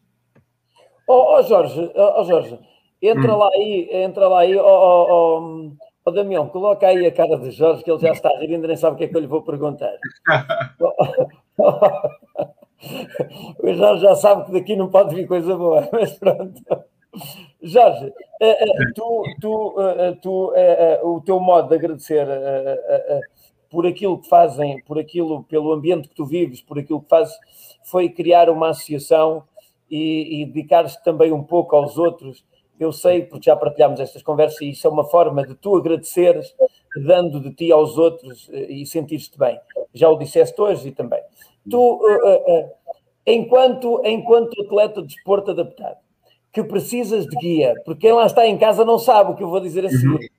Ó 1.09 1.37
oh, 1.37 1.39
oh, 1.39 1.43
Jorge, 1.43 1.91
oh, 1.95 2.25
Jorge, 2.25 2.59
entra 3.01 3.35
hum. 3.35 3.39
lá 3.39 3.51
aí, 3.55 3.89
entra 3.93 4.29
lá 4.29 4.41
aí, 4.41 4.57
oh, 4.57 5.71
oh, 6.05 6.11
Damião, 6.11 6.49
coloca 6.49 6.87
aí 6.87 7.07
a 7.07 7.13
cara 7.13 7.37
de 7.37 7.51
Jorge, 7.51 7.85
que 7.85 7.91
ele 7.91 8.01
já 8.01 8.13
está 8.13 8.31
a 8.31 8.39
rir, 8.39 8.55
ainda 8.55 8.67
nem 8.67 8.77
sabe 8.77 8.95
o 8.95 8.99
que 8.99 9.05
é 9.05 9.09
que 9.09 9.17
eu 9.17 9.21
lhe 9.21 9.27
vou 9.27 9.43
perguntar. 9.43 9.95
o 13.63 13.75
Jorge 13.75 14.03
já 14.03 14.15
sabe 14.15 14.47
que 14.47 14.53
daqui 14.53 14.77
não 14.77 14.89
pode 14.89 15.15
vir 15.15 15.27
coisa 15.27 15.57
boa, 15.57 15.89
mas 15.93 16.13
pronto. 16.19 16.63
Jorge, 17.63 18.13
eh, 18.41 18.65
eh, 18.65 18.93
tu, 18.95 19.25
tu, 19.41 19.75
eh, 19.81 20.13
tu, 20.23 20.53
o 21.03 21.21
teu 21.23 21.41
modo 21.41 21.69
de 21.69 21.75
agradecer 21.75 22.27
por 23.71 23.87
aquilo 23.87 24.19
que 24.19 24.29
fazem, 24.29 24.83
por 24.85 24.99
aquilo, 24.99 25.45
pelo 25.45 25.73
ambiente 25.73 26.09
que 26.09 26.15
tu 26.15 26.25
vives, 26.25 26.61
por 26.61 26.79
aquilo 26.79 27.03
que 27.03 27.09
fazes, 27.09 27.37
foi 27.85 28.09
criar 28.09 28.49
uma 28.49 28.71
associação 28.71 29.45
e, 29.91 30.43
e 30.43 30.47
dedicar-te 30.47 31.03
também 31.03 31.33
um 31.33 31.43
pouco 31.43 31.77
aos 31.77 31.99
outros. 31.99 32.45
Eu 32.79 32.93
sei, 32.93 33.23
porque 33.23 33.47
já 33.47 33.57
partilhámos 33.57 33.99
estas 33.99 34.23
conversas, 34.23 34.61
e 34.61 34.71
isso 34.71 34.87
é 34.87 34.91
uma 34.91 35.05
forma 35.05 35.45
de 35.45 35.55
tu 35.55 35.77
agradeceres, 35.77 36.55
dando 37.05 37.41
de 37.41 37.53
ti 37.53 37.73
aos 37.73 37.99
outros 37.99 38.49
e 38.53 38.87
sentir-te 38.87 39.37
bem. 39.39 39.59
Já 39.93 40.09
o 40.09 40.17
disseste 40.17 40.61
hoje 40.61 40.89
e 40.89 40.93
também 40.93 41.21
tu, 41.69 41.79
uh, 41.79 42.61
uh, 42.61 42.71
enquanto, 43.27 44.01
enquanto 44.05 44.61
atleta 44.63 45.03
de 45.03 45.09
desporto 45.09 45.51
adaptado, 45.51 45.99
que 46.53 46.63
precisas 46.65 47.27
de 47.27 47.37
guia, 47.37 47.75
porque 47.85 48.03
quem 48.03 48.13
lá 48.13 48.27
está 48.27 48.47
em 48.47 48.57
casa 48.57 48.85
não 48.85 48.99
sabe 48.99 49.33
o 49.33 49.35
que 49.37 49.43
eu 49.43 49.51
vou 49.51 49.61
dizer 49.61 49.85
a 49.85 49.91
seguir. 49.91 50.31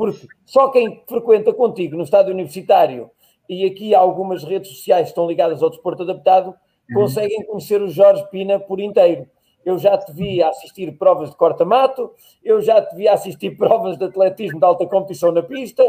Porque 0.00 0.26
só 0.46 0.70
quem 0.70 1.02
frequenta 1.06 1.52
contigo 1.52 1.94
no 1.94 2.04
estádio 2.04 2.32
universitário 2.32 3.10
e 3.46 3.66
aqui 3.66 3.94
algumas 3.94 4.42
redes 4.42 4.70
sociais 4.70 5.08
estão 5.08 5.28
ligadas 5.28 5.62
ao 5.62 5.68
desporto 5.68 6.04
adaptado 6.04 6.54
uhum. 6.88 7.02
conseguem 7.02 7.44
conhecer 7.44 7.82
o 7.82 7.88
Jorge 7.88 8.26
Pina 8.30 8.58
por 8.58 8.80
inteiro. 8.80 9.28
Eu 9.62 9.78
já 9.78 9.98
te 9.98 10.10
vi 10.12 10.42
assistir 10.42 10.90
provas 10.96 11.28
de 11.28 11.36
corta-mato, 11.36 12.14
eu 12.42 12.62
já 12.62 12.80
te 12.80 12.96
vi 12.96 13.06
assistir 13.06 13.50
provas 13.58 13.98
de 13.98 14.04
atletismo 14.06 14.58
de 14.58 14.64
alta 14.64 14.86
competição 14.86 15.32
na 15.32 15.42
pista, 15.42 15.82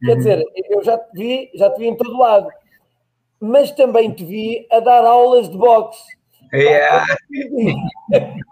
quer 0.00 0.12
uhum. 0.12 0.16
dizer, 0.18 0.44
eu 0.70 0.84
já 0.84 0.96
te 0.96 1.10
vi, 1.12 1.50
já 1.54 1.68
te 1.68 1.80
vi 1.80 1.88
em 1.88 1.96
todo 1.96 2.16
lado 2.16 2.48
mas 3.40 3.70
também 3.72 4.10
te 4.12 4.24
vi 4.24 4.66
a 4.70 4.80
dar 4.80 5.04
aulas 5.04 5.48
de 5.50 5.58
boxe. 5.58 6.02
Yeah. 6.54 7.04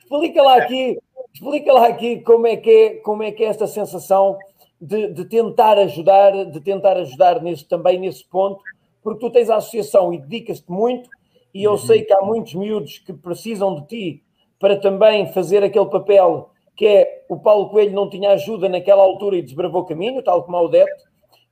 explica 0.00 0.42
lá 0.42 0.56
aqui, 0.56 0.98
explica 1.38 1.72
lá 1.72 1.86
aqui 1.86 2.20
como 2.20 2.48
é 2.48 2.56
que 2.56 2.70
é, 2.70 2.94
como 2.96 3.22
é 3.22 3.30
que 3.30 3.44
é 3.44 3.46
esta 3.46 3.68
sensação 3.68 4.36
de, 4.80 5.12
de 5.12 5.24
tentar 5.24 5.78
ajudar, 5.78 6.32
de 6.46 6.60
tentar 6.60 6.96
ajudar 6.96 7.40
nesse, 7.40 7.64
também 7.64 7.98
nesse 7.98 8.24
ponto, 8.24 8.60
porque 9.02 9.20
tu 9.20 9.30
tens 9.30 9.48
a 9.48 9.56
associação 9.56 10.12
e 10.12 10.18
dedicas-te 10.18 10.70
muito, 10.70 11.08
e 11.54 11.62
eu 11.62 11.72
uhum. 11.72 11.78
sei 11.78 12.02
que 12.02 12.12
há 12.12 12.20
muitos 12.20 12.54
miúdos 12.54 12.98
que 12.98 13.12
precisam 13.12 13.76
de 13.76 13.86
ti 13.86 14.22
para 14.58 14.76
também 14.76 15.32
fazer 15.32 15.62
aquele 15.62 15.86
papel 15.86 16.50
que 16.76 16.86
é 16.86 17.24
o 17.28 17.36
Paulo 17.36 17.70
Coelho 17.70 17.92
não 17.92 18.08
tinha 18.08 18.30
ajuda 18.30 18.68
naquela 18.68 19.02
altura 19.02 19.36
e 19.36 19.42
desbravou 19.42 19.84
caminho, 19.84 20.22
tal 20.22 20.44
como 20.44 20.58
o 20.58 20.68
Deto, 20.68 21.04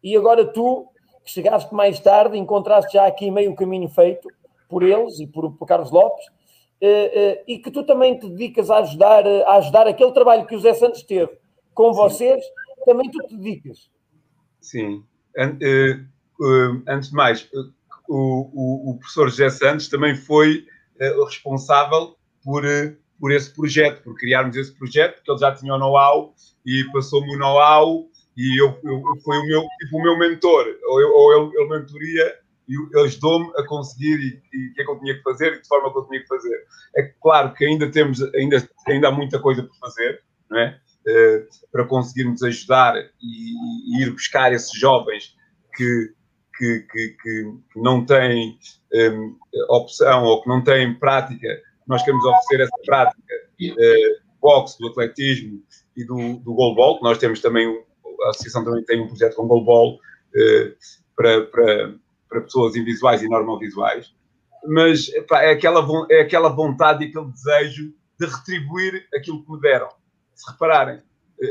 e 0.02 0.16
agora 0.16 0.44
tu 0.44 0.86
que 1.24 1.30
chegaste 1.30 1.74
mais 1.74 1.98
tarde, 1.98 2.38
encontraste 2.38 2.92
já 2.92 3.06
aqui 3.06 3.28
meio 3.30 3.54
caminho 3.56 3.88
feito 3.88 4.28
por 4.68 4.84
eles 4.84 5.18
e 5.18 5.26
por, 5.26 5.50
por 5.52 5.66
Carlos 5.66 5.90
Lopes, 5.90 6.24
e 6.80 7.58
que 7.58 7.70
tu 7.70 7.84
também 7.84 8.18
te 8.18 8.28
dedicas 8.28 8.70
a 8.70 8.78
ajudar, 8.78 9.26
a 9.26 9.54
ajudar 9.56 9.86
aquele 9.86 10.12
trabalho 10.12 10.46
que 10.46 10.54
o 10.54 10.60
Zé 10.60 10.74
Santos 10.74 11.02
teve 11.02 11.30
com 11.74 11.92
Sim. 11.92 11.98
vocês, 11.98 12.44
também 12.84 13.10
tu 13.10 13.18
te 13.26 13.36
dedicas. 13.36 13.90
Sim. 14.60 15.04
Eh, 15.36 16.00
antes 16.88 17.10
de 17.10 17.14
mais, 17.14 17.48
o, 18.08 18.50
o, 18.52 18.90
o 18.90 18.98
professor 18.98 19.28
José 19.28 19.50
Santos 19.50 19.88
também 19.88 20.14
foi 20.14 20.66
responsável 21.26 22.16
por, 22.42 22.62
por 23.20 23.32
esse 23.32 23.52
projeto, 23.54 24.02
por 24.02 24.16
criarmos 24.16 24.56
esse 24.56 24.72
projeto, 24.72 25.16
porque 25.16 25.30
ele 25.30 25.38
já 25.38 25.54
tinha 25.54 25.74
o 25.74 25.78
know-how 25.78 26.34
e 26.64 26.84
passou-me 26.92 27.34
o 27.34 27.38
know-how 27.38 28.08
e 28.36 28.60
eu, 28.60 28.78
eu, 28.84 29.02
foi 29.24 29.38
o 29.38 29.46
meu, 29.46 29.62
tipo, 29.80 29.98
o 29.98 30.02
meu 30.02 30.18
mentor, 30.18 30.66
ou, 30.88 31.00
eu, 31.00 31.12
ou 31.12 31.32
ele, 31.32 31.56
ele 31.56 31.78
mentoria 31.78 32.38
e 32.68 33.00
ajudou-me 33.00 33.50
a 33.56 33.66
conseguir 33.66 34.18
e 34.52 34.70
o 34.70 34.74
que 34.74 34.82
é 34.82 34.84
que 34.84 34.90
eu 34.90 34.98
tinha 34.98 35.14
que 35.14 35.22
fazer 35.22 35.54
e 35.54 35.62
de 35.62 35.68
forma 35.68 35.92
que 35.92 35.98
eu 35.98 36.06
tinha 36.08 36.20
que 36.20 36.26
fazer. 36.26 36.64
É 36.96 37.02
claro 37.20 37.54
que 37.54 37.64
ainda 37.64 37.90
temos, 37.90 38.20
ainda, 38.34 38.68
ainda 38.88 39.08
há 39.08 39.12
muita 39.12 39.38
coisa 39.38 39.62
por 39.62 39.76
fazer, 39.76 40.22
não 40.50 40.58
é? 40.58 40.80
Uh, 41.06 41.46
para 41.70 41.84
conseguirmos 41.86 42.42
ajudar 42.42 42.96
e, 42.96 43.06
e, 43.22 44.02
ir 44.02 44.10
buscar 44.10 44.52
esses 44.52 44.76
jovens 44.76 45.36
que, 45.76 46.12
que, 46.58 46.80
que, 46.90 47.16
que 47.22 47.52
não 47.76 48.04
têm 48.04 48.58
um, 48.92 49.36
opção 49.70 50.24
ou 50.24 50.42
que 50.42 50.48
não 50.48 50.64
têm 50.64 50.98
prática, 50.98 51.48
nós 51.86 52.02
queremos 52.02 52.24
oferecer 52.24 52.62
essa 52.62 52.76
prática 52.84 53.34
uh, 53.62 54.26
boxe, 54.40 54.78
do 54.80 54.88
atletismo 54.88 55.62
e 55.96 56.04
do, 56.04 56.38
do 56.38 56.54
goalball, 56.54 56.98
nós 57.02 57.18
temos 57.18 57.40
também 57.40 57.68
a 58.24 58.30
associação 58.30 58.64
também 58.64 58.84
tem 58.84 59.00
um 59.00 59.08
projeto 59.08 59.36
com 59.36 59.46
goalball 59.46 59.98
eh, 60.34 60.74
para, 61.16 61.46
para, 61.46 61.94
para 62.28 62.40
pessoas 62.40 62.76
invisuais 62.76 63.22
e 63.22 63.28
normalvisuais, 63.28 64.14
mas 64.66 65.08
epá, 65.08 65.42
é, 65.42 65.52
aquela, 65.52 65.86
é 66.10 66.20
aquela 66.20 66.48
vontade 66.48 67.04
e 67.04 67.08
aquele 67.08 67.30
desejo 67.30 67.92
de 68.18 68.26
retribuir 68.26 69.06
aquilo 69.14 69.44
que 69.44 69.52
me 69.52 69.60
deram. 69.60 69.88
Se 70.34 70.50
repararem, 70.50 71.00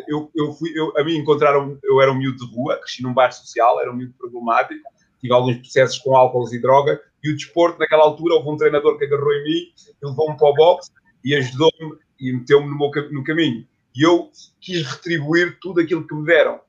eu, 0.08 0.32
eu 0.36 0.52
fui, 0.54 0.72
eu, 0.76 0.92
a 0.98 1.04
mim 1.04 1.18
encontraram, 1.18 1.78
eu 1.84 2.02
era 2.02 2.12
um 2.12 2.18
miúdo 2.18 2.46
de 2.46 2.56
rua, 2.56 2.78
cresci 2.78 3.04
num 3.04 3.14
bairro 3.14 3.34
social, 3.34 3.80
era 3.80 3.92
um 3.92 3.96
miúdo 3.96 4.14
problemático, 4.18 4.82
tive 5.20 5.34
alguns 5.34 5.58
processos 5.58 6.00
com 6.00 6.16
álcool 6.16 6.48
e 6.54 6.60
droga, 6.60 7.02
e 7.24 7.32
o 7.32 7.36
desporto, 7.36 7.80
naquela 7.80 8.04
altura, 8.04 8.36
houve 8.36 8.50
um 8.50 8.58
treinador 8.58 8.98
que 8.98 9.06
agarrou 9.06 9.34
em 9.34 9.44
mim, 9.44 9.62
levou-me 10.04 10.38
para 10.38 10.48
o 10.48 10.54
boxe 10.54 10.92
e 11.24 11.36
ajudou-me 11.36 11.98
e 12.20 12.34
meteu-me 12.34 12.68
no, 12.68 12.92
no 13.12 13.24
caminho. 13.24 13.66
E 13.96 14.04
eu 14.04 14.30
quis 14.60 14.86
retribuir 14.86 15.58
tudo 15.60 15.82
aquilo 15.82 16.06
que 16.06 16.14
me 16.14 16.26
deram. 16.26 16.60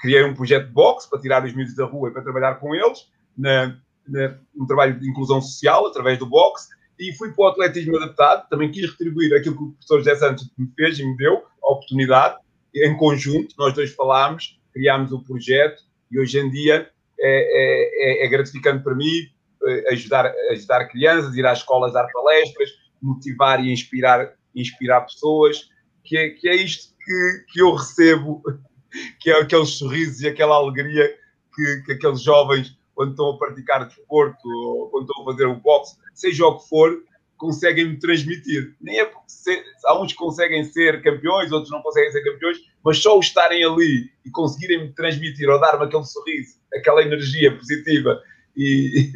Criei 0.00 0.24
um 0.24 0.34
projeto 0.34 0.66
de 0.66 0.72
boxe 0.72 1.08
para 1.08 1.20
tirar 1.20 1.44
os 1.44 1.54
miúdos 1.54 1.74
da 1.74 1.84
rua 1.84 2.08
e 2.08 2.12
para 2.12 2.22
trabalhar 2.22 2.56
com 2.56 2.74
eles, 2.74 3.08
na, 3.36 3.76
na, 4.06 4.38
trabalho 4.66 4.98
de 4.98 5.08
inclusão 5.08 5.40
social 5.40 5.86
através 5.86 6.18
do 6.18 6.26
boxe, 6.26 6.68
e 6.98 7.12
fui 7.12 7.32
para 7.32 7.44
o 7.44 7.48
atletismo 7.48 7.96
adaptado. 7.96 8.48
Também 8.48 8.70
quis 8.70 8.90
retribuir 8.90 9.34
aquilo 9.34 9.56
que 9.56 9.62
o 9.62 9.70
professor 9.72 9.98
José 9.98 10.16
Santos 10.16 10.50
me 10.56 10.68
fez 10.74 10.98
e 10.98 11.04
me 11.04 11.16
deu, 11.16 11.42
a 11.62 11.72
oportunidade. 11.72 12.36
Em 12.74 12.96
conjunto, 12.96 13.54
nós 13.58 13.74
dois 13.74 13.92
falámos, 13.94 14.58
criámos 14.72 15.12
o 15.12 15.22
projeto 15.22 15.82
e 16.10 16.18
hoje 16.18 16.38
em 16.38 16.50
dia 16.50 16.88
é, 17.18 18.22
é, 18.22 18.22
é, 18.22 18.26
é 18.26 18.28
gratificante 18.28 18.82
para 18.82 18.94
mim 18.94 19.28
eh, 19.66 19.92
ajudar, 19.92 20.32
ajudar 20.50 20.86
crianças, 20.86 21.34
ir 21.34 21.46
às 21.46 21.58
escolas 21.58 21.92
dar 21.92 22.06
palestras, 22.12 22.70
motivar 23.02 23.64
e 23.64 23.72
inspirar, 23.72 24.34
inspirar 24.54 25.00
pessoas 25.02 25.68
que 26.04 26.16
é, 26.16 26.30
que 26.30 26.48
é 26.48 26.54
isto 26.54 26.94
que, 27.04 27.44
que 27.52 27.60
eu 27.60 27.74
recebo, 27.74 28.42
que 29.20 29.30
é 29.30 29.40
aqueles 29.40 29.70
sorrisos 29.70 30.20
e 30.20 30.28
aquela 30.28 30.54
alegria 30.56 31.12
que, 31.54 31.82
que 31.84 31.92
aqueles 31.92 32.22
jovens, 32.22 32.78
quando 32.96 33.10
estão 33.10 33.30
a 33.30 33.38
praticar 33.38 33.86
desporto 33.86 34.48
ou 34.48 34.88
quando 34.88 35.04
estão 35.04 35.22
a 35.22 35.24
fazer 35.26 35.46
o 35.46 35.60
boxe, 35.60 35.96
seja 36.14 36.46
o 36.46 36.58
que 36.58 36.66
for, 36.66 36.98
conseguem 37.36 37.90
me 37.90 37.98
transmitir. 37.98 38.74
Nem 38.80 38.98
é 38.98 39.04
porque 39.04 39.28
se, 39.28 39.62
há 39.84 40.00
uns 40.00 40.12
que 40.12 40.18
conseguem 40.18 40.64
ser 40.64 41.02
campeões, 41.02 41.52
outros 41.52 41.70
não 41.70 41.82
conseguem 41.82 42.10
ser 42.10 42.24
campeões, 42.24 42.56
mas 42.82 42.98
só 42.98 43.14
o 43.14 43.20
estarem 43.20 43.62
ali 43.62 44.10
e 44.24 44.30
conseguirem 44.30 44.86
me 44.86 44.94
transmitir 44.94 45.46
ou 45.50 45.60
dar-me 45.60 45.84
aquele 45.84 46.04
sorriso, 46.04 46.56
aquela 46.74 47.02
energia 47.02 47.54
positiva 47.54 48.18
e, 48.56 49.12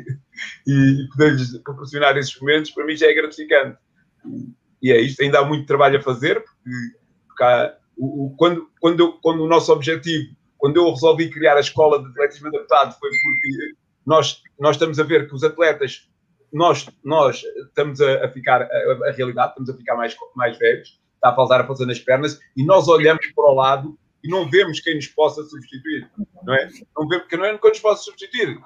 e 0.67 1.09
poder-lhes 1.13 1.57
proporcionar 1.63 2.19
esses 2.19 2.39
momentos, 2.39 2.71
para 2.73 2.85
mim 2.85 2.95
já 2.95 3.07
é 3.07 3.15
gratificante. 3.15 3.79
E 4.83 4.93
é 4.93 5.01
isto, 5.01 5.23
ainda 5.23 5.41
há 5.41 5.45
muito 5.45 5.67
trabalho 5.67 5.99
a 5.99 6.03
fazer, 6.03 6.45
porque, 6.45 6.71
porque 7.27 7.45
há, 7.45 7.75
o, 7.97 8.27
o, 8.27 8.37
quando, 8.37 8.69
quando, 8.79 9.13
quando 9.21 9.43
o 9.43 9.49
nosso 9.49 9.73
objetivo, 9.73 10.37
quando 10.61 10.77
eu 10.77 10.91
resolvi 10.91 11.31
criar 11.31 11.57
a 11.57 11.61
escola 11.61 12.01
de 12.01 12.09
atletismo 12.11 12.49
adaptado, 12.49 12.97
foi 12.99 13.11
porque 13.11 13.75
nós, 14.07 14.43
nós 14.59 14.77
estamos 14.77 15.01
a 15.01 15.03
ver 15.03 15.27
que 15.27 15.35
os 15.35 15.43
atletas, 15.43 16.09
nós, 16.53 16.87
nós 17.03 17.43
estamos 17.69 18.01
a, 18.01 18.27
a 18.27 18.29
ficar, 18.29 18.63
a, 18.63 19.09
a, 19.09 19.13
realidade, 19.13 19.51
estamos 19.51 19.71
a 19.71 19.77
ficar 19.77 19.97
mais, 19.97 20.15
mais 20.37 20.59
velhos, 20.59 21.01
está 21.15 21.31
a 21.31 21.35
faltar 21.35 21.63
a 21.63 21.67
fazer 21.67 21.87
nas 21.87 21.99
pernas, 21.99 22.39
e 22.57 22.65
nós 22.65 22.89
olhamos 22.89 23.27
para 23.35 23.51
o 23.51 23.55
lado 23.55 23.99
e 24.23 24.29
não 24.29 24.49
vemos 24.51 24.81
quem 24.81 24.97
nos 24.97 25.07
possa 25.09 25.43
substituir, 25.45 26.11
não 26.45 26.55
é? 26.55 26.69
Não 26.97 27.09
vemos, 27.09 27.23
porque 27.23 27.37
não 27.39 27.45
é 27.47 27.57
quem 27.57 27.71
nos 27.71 27.81
possa 27.81 28.03
substituir. 28.03 28.59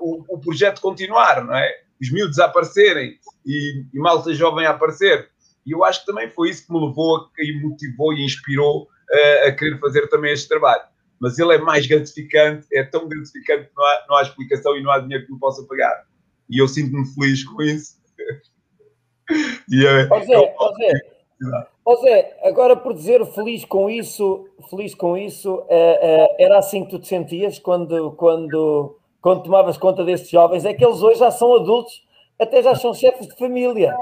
O, 0.00 0.34
o 0.34 0.40
projeto 0.40 0.80
continuar, 0.80 1.44
não 1.44 1.54
é? 1.54 1.70
Os 2.00 2.10
miúdos 2.10 2.40
a 2.40 2.46
aparecerem 2.46 3.18
e, 3.46 3.84
e 3.94 3.98
malta 3.98 4.34
jovem 4.34 4.66
a 4.66 4.70
aparecer. 4.70 5.30
E 5.64 5.72
eu 5.72 5.84
acho 5.84 6.00
que 6.00 6.06
também 6.06 6.28
foi 6.28 6.50
isso 6.50 6.66
que 6.66 6.72
me 6.72 6.84
levou 6.84 7.28
e 7.38 7.60
motivou 7.60 8.12
e 8.12 8.24
inspirou 8.24 8.82
uh, 8.82 9.48
a 9.48 9.52
querer 9.52 9.78
fazer 9.78 10.08
também 10.08 10.32
este 10.32 10.48
trabalho. 10.48 10.82
Mas 11.20 11.38
ele 11.38 11.54
é 11.54 11.58
mais 11.58 11.86
gratificante, 11.86 12.66
é 12.72 12.84
tão 12.84 13.08
gratificante 13.08 13.68
que 13.68 13.76
não 13.76 13.84
há, 13.84 14.04
não 14.08 14.16
há 14.16 14.22
explicação 14.22 14.76
e 14.76 14.82
não 14.82 14.90
há 14.90 14.98
dinheiro 14.98 15.26
que 15.26 15.32
me 15.32 15.38
possa 15.38 15.62
pagar. 15.64 16.04
E 16.48 16.60
eu 16.60 16.68
sinto-me 16.68 17.06
feliz 17.14 17.44
com 17.44 17.62
isso. 17.62 17.96
e, 19.70 19.86
é, 19.86 20.06
José, 20.06 20.54
José, 20.58 21.68
José, 21.86 22.36
agora 22.42 22.76
por 22.76 22.94
dizer 22.94 23.24
feliz 23.26 23.64
com 23.64 23.90
isso, 23.90 24.48
feliz 24.70 24.94
com 24.94 25.16
isso, 25.16 25.64
é, 25.68 26.36
é, 26.38 26.44
era 26.44 26.58
assim 26.58 26.84
que 26.84 26.90
tu 26.90 26.98
te 26.98 27.08
sentias 27.08 27.58
quando, 27.58 28.12
quando, 28.12 28.98
quando 29.20 29.42
tomavas 29.42 29.76
conta 29.76 30.04
destes 30.04 30.30
jovens? 30.30 30.64
É 30.64 30.74
que 30.74 30.84
eles 30.84 31.02
hoje 31.02 31.20
já 31.20 31.30
são 31.30 31.54
adultos, 31.54 32.02
até 32.40 32.62
já 32.62 32.74
são 32.74 32.94
chefes 32.94 33.28
de 33.28 33.36
família. 33.36 33.94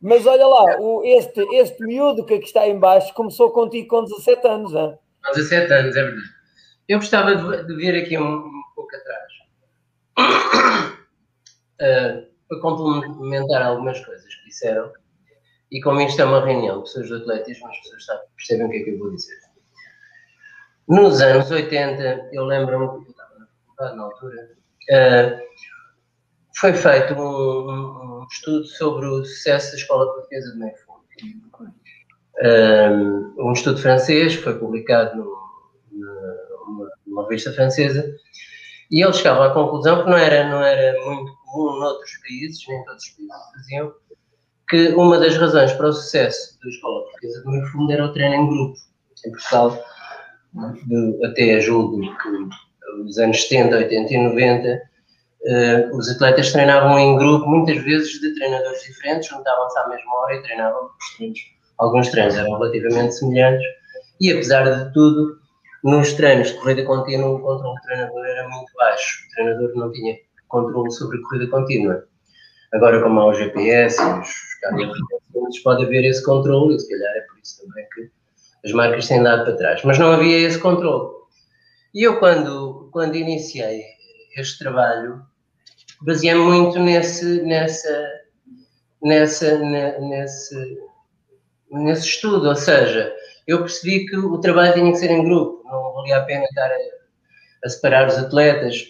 Mas 0.00 0.26
olha 0.26 0.46
lá, 0.46 0.78
o, 0.80 1.02
este, 1.04 1.40
este 1.54 1.82
miúdo 1.84 2.24
que 2.24 2.34
aqui 2.34 2.44
está 2.44 2.68
em 2.68 2.78
baixo 2.78 3.12
começou 3.14 3.50
contigo 3.50 3.88
com 3.88 4.04
17 4.04 4.46
anos, 4.46 4.74
hein? 4.74 4.96
Com 5.24 5.32
17 5.32 5.72
anos, 5.72 5.96
é 5.96 6.02
verdade. 6.02 6.35
Eu 6.88 6.98
gostava 6.98 7.34
de, 7.34 7.66
de 7.66 7.74
vir 7.74 8.00
aqui 8.00 8.16
um, 8.16 8.46
um 8.46 8.62
pouco 8.74 8.90
atrás. 8.94 9.32
Uh, 11.80 12.26
para 12.48 12.60
complementar 12.60 13.62
algumas 13.62 14.04
coisas 14.04 14.32
que 14.34 14.44
disseram. 14.44 14.92
E 15.70 15.80
como 15.80 16.00
isto 16.00 16.22
é 16.22 16.24
uma 16.24 16.44
reunião 16.44 16.78
de 16.78 16.82
pessoas 16.84 17.08
do 17.08 17.16
atletismo, 17.16 17.68
as 17.68 17.78
pessoas 17.78 18.04
sabem, 18.04 18.24
percebem 18.36 18.66
o 18.66 18.70
que 18.70 18.76
é 18.76 18.84
que 18.84 18.90
eu 18.90 18.98
vou 18.98 19.10
dizer. 19.10 19.36
Nos 20.88 21.20
anos 21.20 21.50
80, 21.50 22.28
eu 22.32 22.44
lembro-me 22.44 23.02
que 23.02 23.08
eu 23.08 23.10
estava 23.10 23.38
na 23.40 23.46
faculdade 23.46 23.96
na 23.96 24.02
altura, 24.04 24.50
uh, 24.90 25.46
foi 26.56 26.72
feito 26.72 27.14
um, 27.14 28.20
um, 28.20 28.26
estudo 28.30 28.64
sobre 28.64 29.06
o 29.06 29.24
sucesso 29.24 29.72
da 29.72 29.78
escola 29.78 30.12
portuguesa 30.12 30.52
de 30.52 30.58
meio 30.58 30.76
fundo. 30.78 30.96
Um, 32.38 33.48
um 33.48 33.52
estudo 33.52 33.78
francês 33.78 34.34
foi 34.36 34.56
publicado 34.58 35.16
no, 35.16 35.36
numa, 36.66 36.90
numa, 37.06 37.22
revista 37.24 37.52
francesa 37.52 38.04
e 38.90 39.02
eles 39.02 39.16
chegavam 39.16 39.44
à 39.44 39.50
conclusão 39.52 40.04
que 40.04 40.10
não 40.10 40.16
era, 40.16 40.48
não 40.48 40.62
era 40.62 40.92
muito 41.04 41.32
comum 41.44 41.78
noutros 41.78 42.12
países, 42.18 42.64
nem 42.68 42.84
todos 42.84 43.02
os 43.02 43.10
países 43.10 43.36
faziam, 43.54 43.92
que 44.68 44.88
uma 44.94 45.18
das 45.18 45.36
razões 45.36 45.72
para 45.72 45.88
o 45.88 45.92
sucesso 45.92 46.58
da 46.62 46.68
escola 46.68 47.02
portuguesa 47.04 47.40
de 47.40 47.48
meio 47.48 47.66
fundo 47.66 47.92
era 47.92 48.04
o 48.04 48.12
treino 48.12 48.34
em 48.34 48.48
grupo. 48.48 48.78
Em 49.24 49.30
Portugal, 49.30 49.84
de, 50.86 51.26
até 51.26 51.60
julgo 51.60 52.00
que 52.00 52.28
nos 53.02 53.18
anos 53.18 53.42
70, 53.42 53.76
80 53.76 54.14
e 54.14 54.18
90, 54.18 54.82
uh, 55.46 55.96
os 55.96 56.08
atletas 56.08 56.52
treinavam 56.52 56.98
em 56.98 57.16
grupo, 57.16 57.46
muitas 57.46 57.82
vezes 57.82 58.20
de 58.20 58.34
treinadores 58.34 58.82
diferentes, 58.82 59.28
juntavam-se 59.28 59.78
à 59.78 59.88
mesma 59.88 60.14
hora 60.14 60.36
e 60.36 60.42
treinavam 60.42 60.90
treinos. 61.16 61.40
Alguns 61.78 62.08
treinos 62.08 62.34
eram 62.36 62.58
relativamente 62.58 63.14
semelhantes 63.14 63.66
e, 64.20 64.32
apesar 64.32 64.64
de 64.64 64.92
tudo, 64.92 65.38
nos 65.86 66.12
treinos 66.14 66.48
de 66.48 66.54
corrida 66.54 66.84
contínua, 66.84 67.28
o 67.28 67.40
controle 67.40 67.76
do 67.76 67.82
treinador 67.82 68.26
era 68.26 68.48
muito 68.48 68.72
baixo. 68.74 69.24
O 69.24 69.34
treinador 69.34 69.72
não 69.76 69.92
tinha 69.92 70.16
controle 70.48 70.90
sobre 70.90 71.18
a 71.18 71.22
corrida 71.22 71.46
contínua. 71.48 72.04
Agora, 72.72 73.00
como 73.00 73.20
há 73.20 73.26
o 73.26 73.34
GPS 73.34 74.02
e 74.02 74.20
os 74.20 74.54
carros 74.60 75.58
pode 75.62 75.84
haver 75.84 76.04
esse 76.04 76.24
controle, 76.24 76.74
e 76.74 76.80
se 76.80 76.88
calhar 76.88 77.16
é 77.16 77.20
por 77.20 77.38
isso 77.38 77.62
também 77.62 77.86
que 77.94 78.10
as 78.64 78.72
marcas 78.72 79.06
têm 79.06 79.22
dado 79.22 79.44
para 79.44 79.56
trás. 79.56 79.84
Mas 79.84 79.98
não 79.98 80.10
havia 80.10 80.38
esse 80.38 80.58
controle. 80.58 81.14
E 81.94 82.02
eu, 82.02 82.18
quando, 82.18 82.90
quando 82.92 83.14
iniciei 83.14 83.84
este 84.36 84.58
trabalho, 84.58 85.22
baseei-me 86.02 86.40
muito 86.40 86.80
nesse, 86.80 87.42
nessa, 87.42 88.10
nessa, 89.02 89.56
nesse, 89.58 90.78
nesse 91.70 92.06
estudo, 92.08 92.48
ou 92.48 92.56
seja, 92.56 93.14
eu 93.46 93.60
percebi 93.60 94.06
que 94.06 94.16
o 94.16 94.38
trabalho 94.38 94.74
tinha 94.74 94.90
que 94.90 94.98
ser 94.98 95.10
em 95.10 95.24
grupo, 95.24 95.62
não 95.64 95.94
valia 95.94 96.18
a 96.18 96.24
pena 96.24 96.44
estar 96.44 96.70
a, 96.70 96.76
a 97.64 97.68
separar 97.68 98.08
os 98.08 98.18
atletas. 98.18 98.88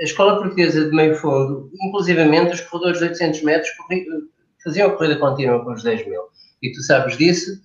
A 0.00 0.04
escola 0.04 0.38
portuguesa 0.38 0.84
de 0.84 0.94
meio 0.94 1.14
fundo, 1.14 1.70
inclusivamente 1.82 2.52
os 2.52 2.60
corredores 2.62 2.98
de 2.98 3.04
800 3.04 3.42
metros, 3.42 3.70
faziam 4.62 4.88
a 4.88 4.96
corrida 4.96 5.16
contínua 5.16 5.64
com 5.64 5.72
os 5.72 5.82
10 5.82 6.06
mil. 6.06 6.22
E 6.62 6.72
tu 6.72 6.82
sabes 6.82 7.16
disso, 7.16 7.60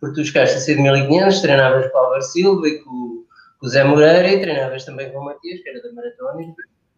porque 0.00 0.20
tu 0.20 0.26
chegaste 0.26 0.56
a 0.56 0.60
ser 0.60 0.76
de 0.76 0.82
1500, 0.82 1.40
treinavas 1.40 1.90
com 1.90 1.98
o 1.98 2.00
Álvaro 2.00 2.22
Silva 2.22 2.68
e 2.68 2.78
com, 2.80 3.24
com 3.60 3.66
o 3.66 3.68
Zé 3.68 3.84
Moreira 3.84 4.28
e 4.28 4.40
treinavas 4.40 4.84
também 4.84 5.12
com 5.12 5.18
o 5.20 5.24
Matias, 5.24 5.60
que 5.62 5.68
era 5.68 5.82
da 5.82 5.92
maratona, 5.92 6.54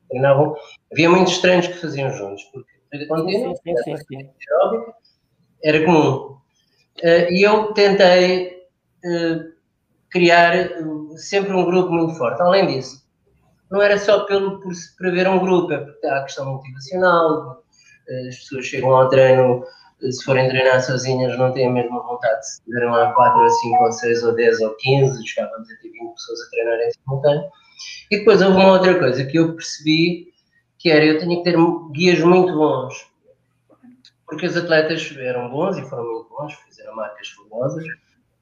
treinavam. 0.08 0.54
Havia 0.92 1.10
muitos 1.10 1.38
treinos 1.38 1.66
que 1.66 1.74
faziam 1.74 2.10
juntos, 2.10 2.42
porque 2.44 2.72
a 2.94 3.06
contínua 3.06 3.54
sim, 3.56 3.76
sim, 3.84 3.96
sim, 3.96 4.30
era 5.62 5.84
comum. 5.84 6.38
Uh, 7.02 7.30
e 7.30 7.42
eu 7.42 7.72
tentei 7.72 8.53
criar 10.10 10.54
uh, 10.80 11.18
sempre 11.18 11.52
um 11.52 11.64
grupo 11.64 11.92
muito 11.92 12.14
forte. 12.14 12.40
Além 12.40 12.66
disso, 12.66 13.02
não 13.70 13.82
era 13.82 13.98
só 13.98 14.24
pelo, 14.24 14.60
por, 14.60 14.72
por 14.96 15.06
haver 15.08 15.28
um 15.28 15.40
grupo, 15.40 15.72
é 15.72 15.78
porque 15.78 16.06
há 16.06 16.18
a 16.18 16.22
questão 16.22 16.52
motivacional, 16.52 17.62
as 18.28 18.36
pessoas 18.36 18.66
chegam 18.66 18.94
ao 18.94 19.08
treino, 19.08 19.64
se 20.00 20.24
forem 20.24 20.48
treinar 20.48 20.82
sozinhas, 20.82 21.38
não 21.38 21.52
têm 21.52 21.66
a 21.66 21.70
mesma 21.70 22.02
vontade 22.02 22.40
de 22.40 22.46
se 22.46 22.64
tiverem 22.64 22.90
lá 22.90 23.12
4 23.12 23.40
ou 23.40 23.50
5 23.50 23.84
ou 23.84 23.92
6 23.92 24.22
ou 24.24 24.34
10 24.34 24.60
ou 24.60 24.76
15, 24.76 25.26
chegávamos 25.26 25.70
a 25.70 25.76
ter 25.76 25.90
20 25.90 26.12
pessoas 26.12 26.40
a 26.40 26.50
treinar 26.50 26.78
em 26.80 26.92
simultâneo. 26.92 27.50
E 28.10 28.18
depois 28.18 28.42
houve 28.42 28.56
uma 28.56 28.72
outra 28.72 28.98
coisa 28.98 29.24
que 29.24 29.38
eu 29.38 29.54
percebi, 29.54 30.28
que 30.78 30.90
era 30.90 31.04
eu 31.04 31.18
tinha 31.18 31.36
que 31.36 31.44
ter 31.44 31.56
guias 31.92 32.20
muito 32.20 32.52
bons. 32.54 32.94
Porque 34.26 34.46
os 34.46 34.56
atletas 34.56 35.14
eram 35.18 35.50
bons 35.50 35.78
e 35.78 35.88
foram 35.88 36.04
muito 36.04 36.28
bons, 36.28 36.54
fizeram 36.54 36.94
marcas 36.94 37.28
famosas. 37.28 37.84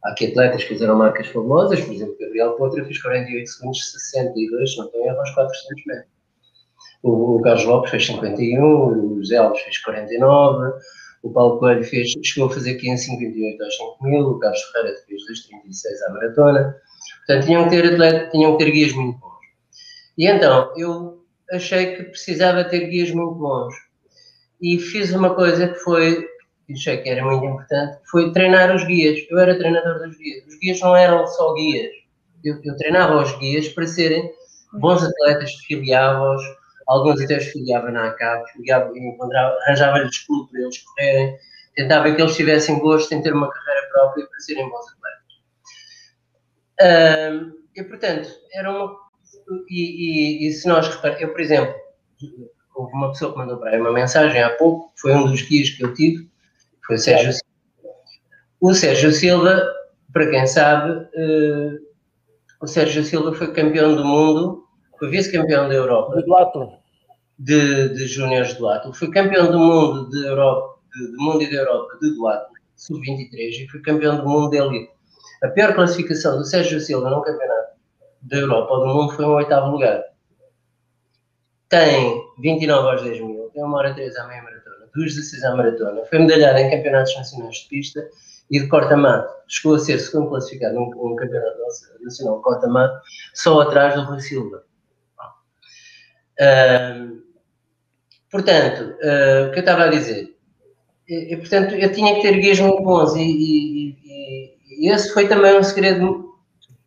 Há 0.05 0.11
aqui 0.11 0.26
atletas 0.26 0.62
que 0.62 0.70
fizeram 0.70 0.96
marcas 0.96 1.28
famosas, 1.28 1.80
por 1.80 1.94
exemplo, 1.94 2.16
Gabriel 2.18 2.53
Potra 2.53 2.84
fez 2.84 3.00
48 3.00 3.48
segundos 3.48 3.92
62, 3.92 4.76
não 4.76 4.86
estou 4.86 5.07
erro, 5.07 5.20
aos 5.20 5.30
400 5.30 5.86
metros. 5.86 6.12
O, 7.03 7.36
o 7.36 7.42
Carlos 7.42 7.64
Lopes 7.64 7.90
fez 7.90 8.07
51, 8.07 9.18
o 9.18 9.24
Zé 9.24 9.36
Alves 9.36 9.62
fez 9.62 9.78
49, 9.78 10.72
o 11.22 11.30
Paulo 11.30 11.59
Coelho 11.59 11.84
fez, 11.84 12.12
chegou 12.24 12.48
a 12.48 12.53
fazer 12.53 12.78
15,58 12.80 13.62
aos 13.62 13.76
5 13.76 13.96
mil, 14.03 14.26
o 14.26 14.38
Carlos 14.38 14.61
Ferreira 14.72 14.96
fez 15.07 15.22
2,36 15.22 16.09
à 16.09 16.12
maratona. 16.12 16.76
Portanto, 17.18 17.46
tinham 17.46 17.64
que 17.64 17.70
ter, 17.70 17.92
atleta, 17.92 18.30
tinham 18.30 18.57
que 18.57 18.64
ter 18.64 18.70
guias 18.72 18.92
muito 18.92 19.18
bons. 19.18 19.32
E 20.18 20.26
então, 20.26 20.72
eu 20.76 21.24
achei 21.53 21.96
que 21.96 22.05
precisava 22.05 22.64
ter 22.64 22.88
guias 22.88 23.11
muito 23.12 23.34
bons. 23.34 23.74
E 24.61 24.78
fiz 24.78 25.12
uma 25.12 25.34
coisa 25.34 25.68
que 25.68 25.78
foi, 25.78 26.26
que 26.73 26.79
achei 26.79 26.99
que 26.99 27.09
era 27.09 27.25
muito 27.25 27.45
importante, 27.45 27.99
foi 28.11 28.33
treinar 28.33 28.75
os 28.75 28.85
guias. 28.85 29.18
Eu 29.31 29.39
era 29.39 29.59
treinador 29.59 29.99
dos 30.01 30.16
guias. 30.16 30.47
Os 30.47 30.59
guias 30.59 30.81
não 30.81 30.97
eram 30.97 31.27
só 31.27 31.55
guias. 31.55 31.91
Eu, 32.45 32.61
eu 32.64 32.77
treinava 32.77 33.23
os 33.23 33.39
guias 33.39 33.68
para 33.68 33.87
serem 33.87 34.31
bons 34.75 35.03
atletas, 35.03 35.53
filiava-os, 35.66 36.43
alguns 36.87 37.20
até 37.20 37.37
os 37.37 37.45
filiava 37.47 37.91
na 37.91 38.09
ACAP, 38.09 38.45
arranjava-lhes 39.66 40.18
clube 40.27 40.51
para 40.51 40.61
eles 40.61 40.79
correrem, 40.79 41.37
tentava 41.77 42.12
que 42.12 42.20
eles 42.20 42.35
tivessem 42.35 42.79
gosto 42.79 43.12
em 43.12 43.23
ter 43.23 43.33
uma 43.33 43.51
carreira 43.51 43.89
própria 43.93 44.27
para 44.27 44.41
serem 44.41 44.68
bons 44.68 44.87
atletas. 44.89 45.23
Um, 47.35 47.53
e, 47.77 47.85
portanto, 47.85 48.29
era 48.55 48.70
uma 48.70 49.03
e, 49.68 50.45
e, 50.45 50.49
e 50.49 50.53
se 50.53 50.68
nós 50.68 50.89
repararmos, 50.89 51.23
eu, 51.23 51.33
por 51.33 51.41
exemplo, 51.41 51.75
houve 52.75 52.93
uma 52.95 53.11
pessoa 53.11 53.33
que 53.33 53.39
mandou 53.39 53.59
para 53.59 53.70
aí 53.70 53.81
uma 53.81 53.93
mensagem 53.93 54.43
há 54.43 54.51
pouco, 54.51 54.93
foi 54.97 55.14
um 55.14 55.27
dos 55.27 55.43
guias 55.43 55.70
que 55.70 55.85
eu 55.85 55.95
tive, 55.95 56.29
foi 56.87 56.97
o 56.97 56.99
Sérgio 56.99 57.33
Silva. 57.33 57.53
O 58.61 58.74
Sérgio 58.74 59.12
Silva, 59.12 59.62
para 60.12 60.30
quem 60.30 60.47
sabe, 60.47 60.93
uh, 60.93 61.78
o 62.61 62.66
Sérgio 62.66 63.05
Silva 63.05 63.35
foi 63.35 63.53
campeão 63.53 63.95
do 63.95 64.05
mundo, 64.05 64.64
foi 64.99 65.11
vice-campeão 65.11 65.68
da 65.68 65.74
Europa. 65.74 66.16
De 66.16 66.24
duatlon. 66.24 66.78
De, 67.39 67.89
de 67.89 68.07
júniores 68.07 68.51
de 68.51 68.59
duatlon. 68.59 68.93
Foi 68.93 69.11
campeão 69.11 69.51
do 69.51 69.59
mundo 69.59 70.09
de 70.11 70.24
Europa, 70.24 70.78
de, 70.95 71.11
do 71.11 71.22
mundo 71.22 71.43
e 71.43 71.51
da 71.51 71.57
Europa 71.57 71.99
de 72.01 72.14
duatlon, 72.14 72.55
sub-23, 72.76 73.64
e 73.64 73.68
foi 73.68 73.80
campeão 73.80 74.16
do 74.18 74.28
mundo 74.28 74.51
de 74.51 74.59
elite. 74.59 74.93
A 75.43 75.49
pior 75.49 75.74
classificação 75.74 76.39
do 76.39 76.45
Sérgio 76.45 76.80
Silva 76.80 77.11
num 77.11 77.20
campeonato 77.20 77.72
da 78.22 78.37
Europa 78.37 78.74
ou 78.74 78.80
do 78.80 78.95
mundo 78.95 79.12
foi 79.12 79.24
um 79.24 79.35
oitavo 79.35 79.72
lugar. 79.72 80.05
tem 81.68 82.22
29 82.39 82.89
aos 82.89 83.03
10 83.03 83.20
mil, 83.20 83.51
tem 83.53 83.64
uma 83.64 83.78
hora 83.78 83.95
3 83.95 84.16
à 84.16 84.26
meia 84.28 84.43
duas 84.95 85.14
16 85.14 85.45
à 85.45 85.57
maratona, 85.57 86.05
foi 86.07 86.18
medalhada 86.18 86.61
em 86.61 86.70
campeonatos 86.70 87.16
nacionais 87.16 87.57
de 87.57 87.68
pista 87.68 88.09
e 88.51 88.61
de 88.61 88.68
corta-mato. 88.68 89.32
Chegou 89.49 89.76
a 89.76 89.78
ser 89.78 89.99
segundo 89.99 90.28
classificado 90.28 90.74
num, 90.74 90.90
num 90.90 91.16
campeonato 91.16 91.59
nacional 92.01 92.36
de 92.36 92.43
corta-mato, 92.43 93.01
só 93.34 93.61
atrás 93.61 93.95
do 93.95 94.03
Rui 94.03 94.20
Silva. 94.20 94.64
Portanto, 98.30 98.95
uh, 99.03 99.49
o 99.49 99.51
que 99.53 99.59
eu 99.59 99.61
estava 99.61 99.84
a 99.84 99.88
dizer, 99.88 100.34
e, 101.07 101.36
portanto, 101.36 101.74
eu 101.74 101.93
tinha 101.93 102.14
que 102.14 102.22
ter 102.22 102.38
guias 102.38 102.59
muito 102.61 102.82
bons 102.82 103.14
e, 103.14 103.20
e, 103.20 103.97
e, 104.80 104.90
esse 104.90 105.12
foi 105.12 105.28
também 105.28 105.59
um 105.59 105.62
segredo, 105.62 106.32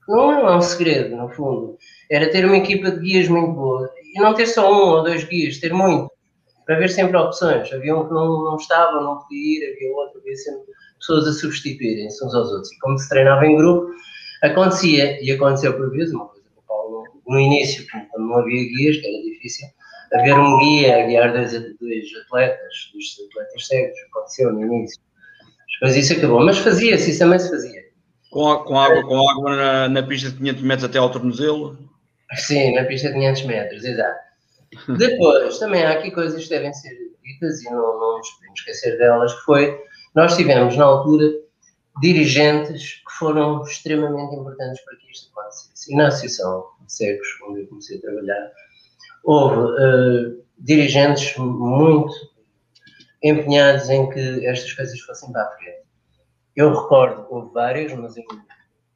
não 0.07 0.31
é 0.31 0.57
um 0.57 0.61
segredo, 0.61 1.15
no 1.15 1.29
fundo, 1.29 1.77
era 2.09 2.31
ter 2.31 2.45
uma 2.45 2.57
equipa 2.57 2.89
de 2.89 2.99
guias 2.99 3.27
muito 3.27 3.53
boa 3.53 3.93
e 4.03 4.19
não 4.19 4.33
ter 4.33 4.47
só 4.47 4.71
um 4.71 4.89
ou 4.97 5.03
dois 5.03 5.23
guias, 5.25 5.59
ter 5.59 5.71
muito, 5.71 6.11
para 6.65 6.79
ver 6.79 6.89
sempre 6.89 7.17
opções. 7.17 7.71
Havia 7.71 7.95
um 7.95 8.07
que 8.07 8.13
não, 8.13 8.43
não 8.43 8.55
estava, 8.55 9.01
não 9.01 9.19
podia 9.19 9.37
ir, 9.37 9.73
havia 9.73 9.91
outro, 9.91 10.19
havia 10.19 10.35
sempre 10.35 10.73
pessoas 10.99 11.27
a 11.27 11.33
substituírem-se 11.33 12.25
uns 12.25 12.33
aos 12.33 12.51
outros. 12.51 12.71
E 12.71 12.79
como 12.79 12.97
se 12.97 13.09
treinava 13.09 13.45
em 13.45 13.55
grupo, 13.55 13.91
acontecia, 14.43 15.23
e 15.23 15.31
aconteceu 15.31 15.75
por 15.75 15.91
vezes, 15.91 16.13
uma 16.13 16.27
coisa 16.27 16.45
que 16.47 16.59
o 16.59 16.63
Paulo, 16.67 17.03
no 17.27 17.39
início, 17.39 17.85
quando 18.11 18.27
não 18.27 18.37
havia 18.39 18.63
guias, 18.63 18.97
que 18.97 19.07
era 19.07 19.23
difícil, 19.23 19.67
haver 20.13 20.33
um 20.33 20.59
guia 20.59 21.03
a 21.03 21.07
guiar 21.07 21.33
dois, 21.33 21.51
dois 21.51 22.05
atletas, 22.25 22.91
dois 22.93 23.29
atletas 23.29 23.67
cegos, 23.67 23.97
aconteceu 24.09 24.53
no 24.53 24.61
início. 24.65 25.01
Depois 25.79 25.95
isso 25.97 26.13
acabou, 26.13 26.43
mas 26.43 26.57
fazia-se, 26.57 27.11
isso 27.11 27.19
também 27.19 27.39
se 27.39 27.49
fazia. 27.49 27.83
Com, 28.31 28.55
com 28.63 28.79
água, 28.79 29.03
com 29.03 29.29
água 29.29 29.55
na, 29.55 29.89
na, 29.89 30.03
pista 30.03 30.29
de 30.29 30.37
500 30.37 30.61
metros 30.63 30.83
até 30.89 30.97
ao 30.97 31.11
tornozelo? 31.11 31.77
Sim, 32.33 32.73
na 32.75 32.83
pista 32.83 33.09
de 33.09 33.13
500 33.13 33.43
metros, 33.43 33.83
exato. 33.83 34.19
Depois, 34.97 35.57
também 35.59 35.83
há 35.83 35.91
aqui 35.91 36.11
coisas 36.11 36.43
que 36.43 36.49
devem 36.49 36.73
ser 36.73 36.95
ditas 37.23 37.61
e 37.61 37.69
não, 37.69 38.17
nos 38.17 38.29
podemos 38.31 38.59
esquecer 38.59 38.97
delas, 38.97 39.33
que 39.33 39.41
foi, 39.41 39.81
nós 40.13 40.35
tivemos 40.35 40.75
na 40.77 40.85
altura 40.85 41.31
dirigentes 42.01 42.95
que 42.95 43.13
foram 43.17 43.61
extremamente 43.63 44.35
importantes 44.35 44.83
para 44.83 44.97
que 44.97 45.11
isto 45.11 45.31
acontecesse. 45.31 45.93
E 45.93 45.95
na 45.95 46.07
Associação 46.07 46.65
de 46.81 46.93
Cegos, 46.93 47.27
onde 47.47 47.61
eu 47.61 47.67
comecei 47.67 47.97
a 47.97 48.01
trabalhar, 48.01 48.51
houve 49.23 49.57
uh, 49.57 50.43
dirigentes 50.59 51.35
muito 51.37 52.13
empenhados 53.23 53.89
em 53.89 54.09
que 54.09 54.45
estas 54.45 54.71
coisas 54.73 54.99
fossem 55.01 55.31
para 55.31 55.43
a 55.43 55.51
frente. 55.51 55.85
Eu 56.55 56.73
recordo, 56.73 57.25
houve 57.29 57.51
vários, 57.53 57.93
mas 57.93 58.15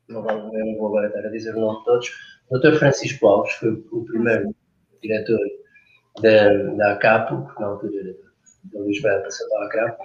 não, 0.07 0.21
vou, 0.21 0.31
eu 0.31 0.65
não 0.65 0.77
vou 0.77 0.87
agora 0.87 1.07
estar 1.07 1.25
a 1.25 1.31
dizer 1.31 1.55
o 1.55 1.59
nome 1.59 1.79
de 1.79 1.85
todos. 1.85 2.09
O 2.49 2.57
Dr. 2.57 2.77
Francisco 2.77 3.27
Alves 3.27 3.53
foi 3.53 3.71
o 3.91 4.05
primeiro 4.05 4.55
diretor 5.01 5.39
da, 6.21 6.53
da 6.75 6.93
ACAPO, 6.93 7.53
que 7.53 7.61
na 7.61 7.67
altura 7.67 8.15
da 8.73 8.79
Lisboa, 8.81 9.21
passou 9.23 9.47
para 9.49 9.63
a 9.63 9.67
ACAPO. 9.67 10.03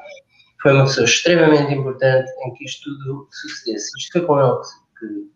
Foi 0.62 0.72
uma 0.72 0.84
pessoa 0.84 1.04
extremamente 1.04 1.74
importante 1.74 2.30
em 2.46 2.54
que 2.54 2.64
isto 2.64 2.84
tudo 2.84 3.28
sucedesse. 3.30 3.90
Isto 3.98 4.12
foi 4.12 4.26
com 4.26 4.40
ele 4.40 4.60
que, 4.98 5.30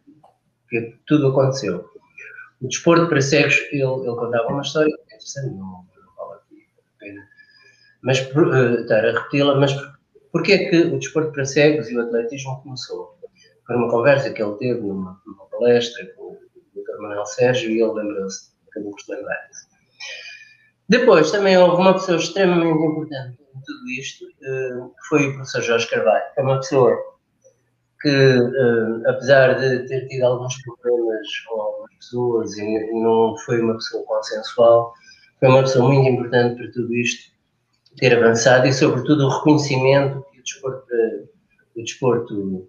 que 0.70 0.98
tudo 1.06 1.28
aconteceu. 1.28 1.84
O 2.60 2.68
desporto 2.68 3.08
para 3.08 3.20
cegos, 3.20 3.56
ele, 3.70 3.82
ele 3.82 4.16
contava 4.16 4.48
uma 4.48 4.62
história 4.62 4.90
interessante, 5.04 5.54
não, 5.54 5.66
não 5.66 6.14
falo 6.16 6.32
aqui 6.32 6.66
a 6.78 6.98
pena, 6.98 7.28
mas 8.02 8.20
uh, 8.20 8.80
estar 8.80 9.04
a 9.04 9.12
repeti-la, 9.12 9.54
mas 9.56 9.72
porquê 10.32 10.52
é 10.52 10.70
que 10.70 10.76
o 10.76 10.98
desporto 10.98 11.32
para 11.32 11.44
cegos 11.44 11.88
e 11.88 11.96
o 11.96 12.00
atletismo 12.00 12.60
começou? 12.62 13.16
Foi 13.66 13.76
uma 13.76 13.90
conversa 13.90 14.32
que 14.32 14.42
ele 14.42 14.56
teve 14.56 14.80
numa, 14.80 15.20
numa 15.26 15.46
palestra 15.46 16.06
com 16.16 16.32
o 16.32 16.38
Dr. 16.74 17.00
Manuel 17.00 17.26
Sérgio 17.26 17.70
e 17.70 17.80
ele 17.80 17.92
lembrou-se, 17.92 18.50
acabou 18.70 18.92
por 18.92 19.00
se 19.02 19.12
lembrar-se. 19.12 19.67
Depois 20.88 21.30
também 21.30 21.56
houve 21.58 21.82
uma 21.82 21.92
pessoa 21.92 22.16
extremamente 22.16 22.82
importante 22.82 23.38
em 23.40 23.60
tudo 23.60 23.90
isto, 23.90 24.24
que 24.26 25.08
foi 25.08 25.28
o 25.28 25.34
professor 25.34 25.62
Jorge 25.62 25.90
Carvalho, 25.90 26.24
que 26.34 26.40
é 26.40 26.42
uma 26.42 26.56
pessoa 26.56 26.96
que, 28.00 28.08
uh, 28.38 29.10
apesar 29.10 29.58
de 29.58 29.86
ter 29.88 30.06
tido 30.06 30.22
alguns 30.24 30.54
problemas 30.62 31.26
com 31.46 31.60
algumas 31.60 31.94
pessoas 31.96 32.56
e 32.56 32.92
não 32.92 33.36
foi 33.44 33.60
uma 33.60 33.74
pessoa 33.74 34.04
consensual, 34.04 34.94
foi 35.38 35.48
uma 35.48 35.62
pessoa 35.62 35.88
muito 35.88 36.08
importante 36.08 36.56
para 36.56 36.72
tudo 36.72 36.94
isto 36.94 37.32
ter 37.98 38.16
avançado 38.16 38.66
e, 38.66 38.72
sobretudo, 38.72 39.26
o 39.26 39.28
reconhecimento 39.28 40.24
que 40.32 40.38
o 40.38 40.42
desporto, 40.42 40.86
o 41.76 41.82
desporto 41.82 42.68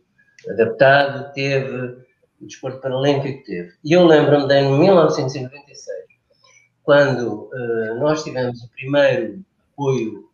adaptado 0.49 1.31
teve, 1.33 1.97
o 2.41 2.45
desporto 2.45 2.81
paralímpico 2.81 3.43
teve. 3.43 3.71
E 3.83 3.93
eu 3.93 4.05
lembro-me 4.05 4.47
de 4.47 4.55
em 4.55 4.79
1996, 4.79 6.08
quando 6.89 7.51
uh, 7.53 7.99
nós 7.99 8.23
tivemos 8.23 8.63
o 8.63 8.69
primeiro 8.71 9.45
apoio 9.73 10.27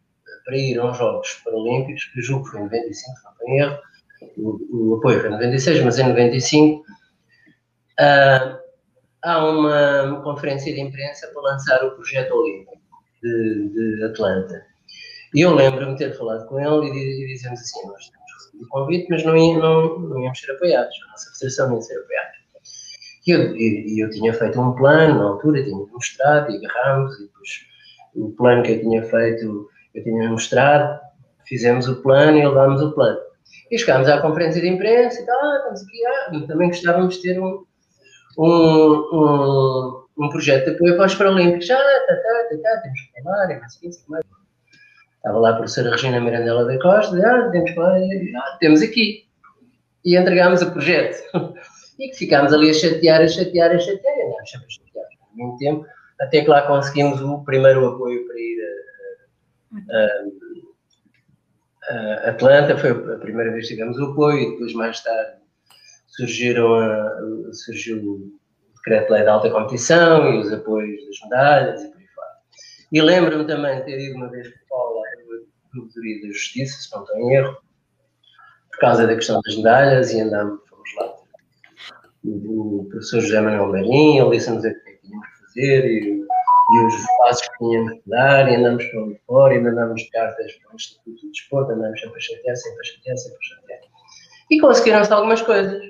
para 0.45 0.55
ir 0.55 0.79
aos 0.79 0.97
Jogos 0.97 1.33
Paralímpicos, 1.43 2.05
que 2.05 2.21
julgo 2.21 2.45
que 2.45 2.51
foi 2.51 2.61
em 2.61 2.63
95, 2.63 3.13
não 3.25 3.33
tem 3.33 3.59
erro, 3.59 3.79
o, 4.37 4.93
o 4.93 4.95
apoio 4.95 5.19
foi 5.19 5.27
em 5.27 5.33
96, 5.33 5.83
mas 5.83 5.99
em 5.99 6.07
95 6.07 6.79
uh, 6.79 6.85
ah, 7.99 8.59
há 9.21 9.45
uma 9.45 10.21
conferência 10.23 10.73
de 10.73 10.79
imprensa 10.79 11.27
para 11.33 11.41
lançar 11.41 11.83
o 11.83 11.91
projeto 11.91 12.31
olímpico 12.31 12.79
de, 13.21 13.97
de 13.97 14.05
Atlanta. 14.05 14.65
E 15.33 15.41
eu 15.41 15.53
lembro-me 15.53 15.97
ter 15.97 16.17
falado 16.17 16.47
com 16.47 16.57
ele 16.57 16.89
e, 16.89 17.25
e 17.25 17.33
dizemos 17.33 17.59
assim, 17.59 17.85
nós 17.85 18.09
temos 18.09 18.31
recebido 18.33 18.63
o 18.63 18.69
convite, 18.69 19.07
mas 19.09 19.25
não, 19.25 19.35
ia, 19.35 19.57
não, 19.57 19.99
não 19.99 20.21
íamos 20.21 20.39
ser 20.39 20.53
apoiados, 20.53 20.95
a 21.05 21.11
nossa 21.11 21.33
federação 21.33 21.67
não 21.67 21.75
ia 21.75 21.81
ser 21.81 21.99
apoiada. 21.99 22.34
E 23.25 23.31
eu, 23.31 23.55
e 23.55 24.03
eu 24.03 24.09
tinha 24.11 24.33
feito 24.33 24.61
um 24.61 24.73
plano 24.73 25.17
na 25.17 25.25
altura, 25.29 25.63
tinha 25.63 25.75
mostrado 25.75 26.51
e 26.51 26.57
agarrámos, 26.57 27.19
e 27.19 27.23
depois 27.23 27.49
o 28.15 28.31
plano 28.31 28.63
que 28.63 28.73
eu 28.73 28.79
tinha 28.81 29.03
feito, 29.03 29.67
eu 29.93 30.03
tinha 30.03 30.29
mostrado, 30.29 30.99
fizemos 31.47 31.87
o 31.87 32.01
plano 32.01 32.37
e 32.37 32.45
levámos 32.45 32.81
o 32.81 32.91
plano. 32.93 33.19
E 33.71 33.77
chegámos 33.77 34.07
à 34.09 34.21
conferência 34.21 34.61
de 34.61 34.67
imprensa 34.67 35.21
e 35.21 35.25
tal, 35.25 35.39
ah, 35.43 35.57
estamos 35.57 35.81
aqui, 35.83 36.05
ah, 36.05 36.47
também 36.47 36.67
gostávamos 36.67 37.15
de 37.15 37.21
ter 37.21 37.39
um, 37.39 37.65
um, 38.37 39.09
um, 39.13 40.05
um 40.17 40.29
projeto 40.29 40.65
de 40.65 40.71
apoio 40.75 40.95
para 40.95 41.05
os 41.05 41.15
Paralímpicos. 41.15 41.69
Ah, 41.71 41.77
tá, 41.77 42.15
tá, 42.15 42.47
tá, 42.49 42.57
tá, 42.61 42.81
temos 42.81 42.99
que 43.01 43.23
falar, 43.23 43.51
e 43.51 43.59
mais 43.59 43.83
isso, 43.83 44.03
mais. 44.07 44.23
Estava 45.17 45.39
lá 45.39 45.49
a 45.49 45.53
professora 45.53 45.91
Regina 45.91 46.21
Mirandela 46.21 46.65
da 46.65 46.79
Costa, 46.79 47.17
ah, 47.17 47.49
temos 47.49 47.69
que 47.69 47.75
falar, 47.75 47.97
ah, 47.97 48.57
temos 48.59 48.81
aqui. 48.83 49.25
E 50.03 50.15
entregámos 50.15 50.61
o 50.61 50.71
projeto. 50.71 51.23
E 51.97 52.09
que 52.09 52.17
ficámos 52.17 52.53
ali 52.53 52.69
a 52.69 52.73
chatear, 52.73 53.21
a 53.21 53.27
chatear, 53.27 53.71
a 53.71 53.79
chatear, 53.79 54.17
e 54.17 54.21
andámos 54.23 54.49
sempre 54.49 54.67
a 54.67 54.69
chatear. 54.69 55.05
Há 55.05 55.35
muito 55.35 55.57
tempo, 55.57 55.85
até 56.19 56.41
que 56.41 56.49
lá 56.49 56.61
conseguimos 56.67 57.21
o 57.21 57.43
primeiro 57.43 57.85
apoio 57.85 58.25
para 58.27 58.39
ir 58.39 58.59
a, 59.73 60.05
a, 61.91 62.27
a 62.27 62.29
Atlanta, 62.29 62.77
foi 62.77 62.91
a 62.91 63.17
primeira 63.17 63.51
vez 63.51 63.67
que 63.67 63.73
tivemos 63.73 63.97
o 63.99 64.11
apoio, 64.11 64.39
e 64.39 64.51
depois 64.51 64.73
mais 64.73 65.01
tarde 65.01 65.37
surgiram 66.07 66.75
a, 66.75 67.53
surgiu 67.53 67.97
o 68.03 68.39
decreto-lei 68.75 69.23
da 69.23 69.33
alta 69.33 69.49
competição 69.49 70.33
e 70.33 70.39
os 70.39 70.51
apoios 70.51 71.05
das 71.05 71.19
medalhas 71.23 71.81
e 71.81 71.89
por 71.89 71.97
aí 71.97 72.07
fora. 72.07 72.29
E 72.91 73.01
lembro-me 73.01 73.45
também 73.45 73.77
de 73.77 73.85
ter 73.85 73.99
ido 73.99 74.15
uma 74.15 74.29
vez 74.29 74.47
para 74.47 74.59
Paulo 74.69 74.99
à 74.99 75.71
Promotoria 75.71 76.21
da 76.21 76.27
Justiça, 76.27 76.81
se 76.81 76.93
não 76.93 77.03
estou 77.03 77.17
em 77.17 77.33
erro, 77.33 77.57
por 78.71 78.79
causa 78.79 79.07
da 79.07 79.15
questão 79.15 79.41
das 79.41 79.55
medalhas 79.55 80.13
e 80.13 80.21
andámos, 80.21 80.59
fomos 80.69 80.89
lá 80.97 81.14
o 82.27 82.87
professor 82.89 83.21
José 83.21 83.41
Manuel 83.41 83.71
Marinho, 83.71 84.25
ele 84.25 84.37
disse-nos 84.37 84.59
o 84.59 84.61
que 84.61 84.67
é 84.67 84.97
tínhamos 84.97 85.27
que 85.27 85.45
fazer 85.45 85.85
e, 85.85 86.19
e, 86.19 86.85
os 86.85 86.95
passos 87.17 87.47
que 87.47 87.57
tínhamos 87.57 87.93
que 87.93 88.09
dar, 88.09 88.51
e 88.51 88.55
andamos 88.55 88.85
para 88.85 89.01
ali 89.01 89.19
fora, 89.27 89.55
e 89.55 89.59
mandámos 89.59 90.09
cartas 90.11 90.53
para 90.53 90.71
o 90.71 90.75
Instituto 90.75 91.21
de 91.21 91.31
Desporto, 91.31 91.71
andamos 91.71 91.99
sempre 91.99 92.17
a 92.17 92.21
chatear, 92.21 92.55
sempre 92.55 92.79
a 92.79 92.83
chatear, 92.83 93.17
sempre 93.17 93.37
a 93.37 93.55
chatear. 93.55 93.79
E 94.49 94.59
conseguiram-se 94.59 95.13
algumas 95.13 95.41
coisas. 95.41 95.81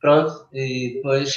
Pronto, 0.00 0.46
e 0.52 0.94
depois. 0.94 1.36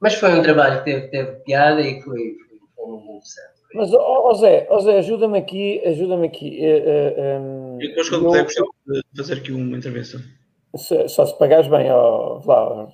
Mas 0.00 0.14
foi 0.14 0.32
um 0.32 0.42
trabalho 0.42 0.78
que 0.78 0.84
teve, 0.84 1.08
teve 1.08 1.32
piada 1.44 1.80
e 1.82 2.00
foi, 2.02 2.18
foi, 2.18 2.58
foi 2.74 2.86
muito 2.86 3.04
interessante. 3.04 3.60
Mas, 3.74 3.92
ó 3.92 4.30
oh, 4.30 4.34
Zé, 4.34 4.66
oh 4.70 4.80
Zé 4.80 4.98
ajuda-me 4.98 5.38
aqui, 5.38 5.80
ajuda-me 5.86 6.26
aqui. 6.26 6.58
Uh, 6.60 7.20
uh, 7.20 7.76
um, 7.76 7.78
e 7.80 7.88
depois, 7.88 8.08
quando 8.08 8.24
puder, 8.24 8.44
gostava 8.44 8.68
de 8.86 9.02
fazer 9.16 9.34
aqui 9.34 9.52
uma 9.52 9.76
intervenção. 9.76 10.20
Se, 10.76 11.08
só 11.08 11.26
se 11.26 11.36
pagares 11.38 11.68
bem, 11.68 11.90
ó, 11.90 12.38
vá. 12.38 12.88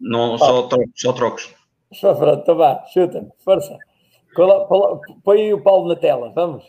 Não, 0.00 0.38
só, 0.38 0.62
trocos, 0.62 0.92
só 0.96 1.12
trocos. 1.12 1.54
Só 1.92 2.14
pronto, 2.14 2.40
então 2.42 2.56
vá, 2.56 2.84
chuta 2.92 3.26
força. 3.44 3.76
Põe 5.22 5.42
aí 5.42 5.54
o 5.54 5.62
Paulo 5.62 5.88
na 5.88 5.96
tela, 5.96 6.32
vamos. 6.34 6.64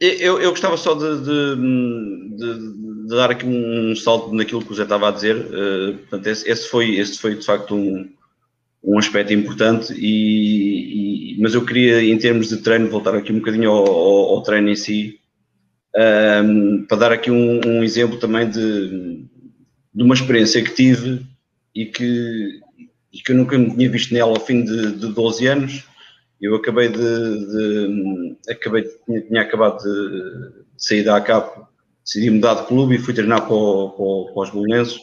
Eu, 0.00 0.40
eu 0.40 0.50
gostava 0.50 0.76
só 0.76 0.94
de, 0.94 1.18
de, 1.22 1.56
de, 2.36 3.06
de, 3.06 3.08
dar 3.08 3.30
aqui 3.30 3.44
um 3.46 3.96
salto 3.96 4.32
naquilo 4.32 4.64
que 4.64 4.70
o 4.70 4.74
Zé 4.74 4.84
estava 4.84 5.08
a 5.08 5.12
dizer. 5.12 5.36
Uh, 5.36 5.98
portanto, 5.98 6.26
esse, 6.28 6.48
esse, 6.48 6.68
foi, 6.68 6.96
esse 6.96 7.18
foi 7.18 7.34
de 7.34 7.44
facto 7.44 7.74
um, 7.74 8.08
um 8.82 8.98
aspecto 8.98 9.32
importante, 9.32 9.92
e, 9.94 11.34
e, 11.34 11.40
mas 11.40 11.54
eu 11.54 11.64
queria, 11.64 12.02
em 12.02 12.16
termos 12.16 12.48
de 12.48 12.58
treino, 12.58 12.88
voltar 12.88 13.14
aqui 13.14 13.32
um 13.32 13.38
bocadinho 13.38 13.70
ao, 13.70 13.86
ao, 13.88 14.36
ao 14.36 14.42
treino 14.42 14.68
em 14.68 14.76
si, 14.76 15.18
um, 16.44 16.84
para 16.86 16.96
dar 16.96 17.12
aqui 17.12 17.30
um, 17.30 17.60
um 17.66 17.82
exemplo 17.82 18.18
também 18.18 18.48
de, 18.48 19.27
de, 19.98 20.04
uma 20.04 20.14
experiência 20.14 20.62
que 20.62 20.74
tive 20.74 21.26
e 21.74 21.86
que, 21.86 22.60
e 23.12 23.18
que 23.18 23.32
eu 23.32 23.36
nunca 23.36 23.58
me 23.58 23.74
tinha 23.74 23.90
visto 23.90 24.14
nela 24.14 24.30
ao 24.30 24.40
fim 24.40 24.64
de, 24.64 24.92
de 24.92 25.12
12 25.12 25.46
anos, 25.46 25.84
Eu 26.40 26.54
acabei 26.54 26.88
de, 26.88 26.98
de 26.98 28.36
acabei, 28.48 28.84
tinha, 29.04 29.20
tinha, 29.22 29.42
acabado 29.42 29.82
de, 29.82 30.64
sair 30.76 31.02
da 31.02 31.16
ACAP, 31.16 31.66
decidi 32.04 32.30
mudar 32.30 32.54
de 32.54 32.66
clube 32.66 32.94
e 32.94 32.98
fui 32.98 33.12
treinar 33.12 33.46
para, 33.46 33.54
o, 33.54 33.90
para, 33.90 34.34
para 34.34 34.42
os 34.42 34.50
Bolonenses 34.50 35.00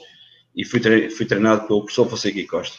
e 0.56 0.64
fui, 0.64 0.80
fui 1.10 1.26
treinado 1.26 1.68
pelo 1.68 1.82
professor 1.82 2.10
Fonseca 2.10 2.40
e 2.40 2.48
Costa. 2.48 2.78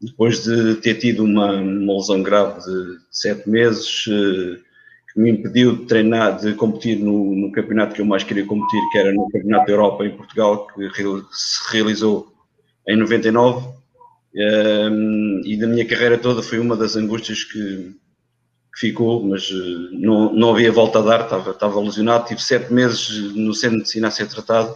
Depois 0.00 0.42
de 0.42 0.76
ter 0.76 0.94
tido 0.94 1.24
uma, 1.24 1.52
uma 1.52 1.96
lesão 1.96 2.22
grave 2.22 2.58
de 2.60 2.98
sete 3.10 3.46
meses, 3.48 4.04
eh, 4.08 4.69
que 5.12 5.20
me 5.20 5.30
impediu 5.30 5.76
de 5.76 5.86
treinar, 5.86 6.38
de 6.38 6.54
competir 6.54 6.98
no, 6.98 7.34
no, 7.34 7.52
campeonato 7.52 7.94
que 7.94 8.00
eu 8.00 8.06
mais 8.06 8.22
queria 8.22 8.46
competir, 8.46 8.80
que 8.92 8.98
era 8.98 9.12
no 9.12 9.28
Campeonato 9.28 9.66
da 9.66 9.72
Europa 9.72 10.06
em 10.06 10.16
Portugal, 10.16 10.66
que 10.68 10.88
se 11.32 11.72
realizou 11.72 12.32
em 12.86 12.96
99. 12.96 13.80
Um, 14.32 15.42
e 15.44 15.56
da 15.56 15.66
minha 15.66 15.84
carreira 15.84 16.16
toda 16.16 16.40
foi 16.40 16.60
uma 16.60 16.76
das 16.76 16.94
angústias 16.94 17.42
que, 17.42 17.96
que 18.72 18.80
ficou, 18.80 19.24
mas 19.26 19.50
uh, 19.50 19.88
não, 19.92 20.32
não 20.32 20.50
havia 20.50 20.70
volta 20.70 21.00
a 21.00 21.02
dar, 21.02 21.20
estava, 21.22 21.50
estava 21.50 21.80
lesionado, 21.80 22.28
tive 22.28 22.40
sete 22.40 22.72
meses 22.72 23.34
no 23.34 23.52
centro 23.52 23.70
de 23.70 23.78
medicina 23.78 24.06
a 24.06 24.10
ser 24.12 24.28
tratado 24.28 24.70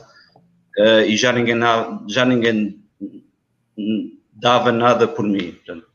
uh, 0.76 1.02
e 1.06 1.16
já 1.16 1.32
ninguém, 1.32 1.56
já 2.08 2.24
ninguém 2.24 2.82
dava 4.32 4.72
nada 4.72 5.06
por 5.06 5.24
mim. 5.24 5.52
Portanto, 5.52 5.86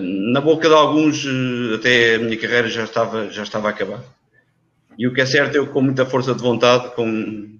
na 0.00 0.40
boca 0.40 0.68
de 0.68 0.74
alguns, 0.74 1.26
até 1.74 2.16
a 2.16 2.18
minha 2.18 2.36
carreira 2.36 2.68
já 2.68 2.84
estava, 2.84 3.30
já 3.30 3.42
estava 3.42 3.68
a 3.68 3.70
acabar. 3.70 4.04
E 4.98 5.08
o 5.08 5.14
que 5.14 5.20
é 5.20 5.26
certo 5.26 5.64
que 5.64 5.72
com 5.72 5.80
muita 5.80 6.04
força 6.04 6.34
de 6.34 6.42
vontade, 6.42 6.94
com 6.94 7.58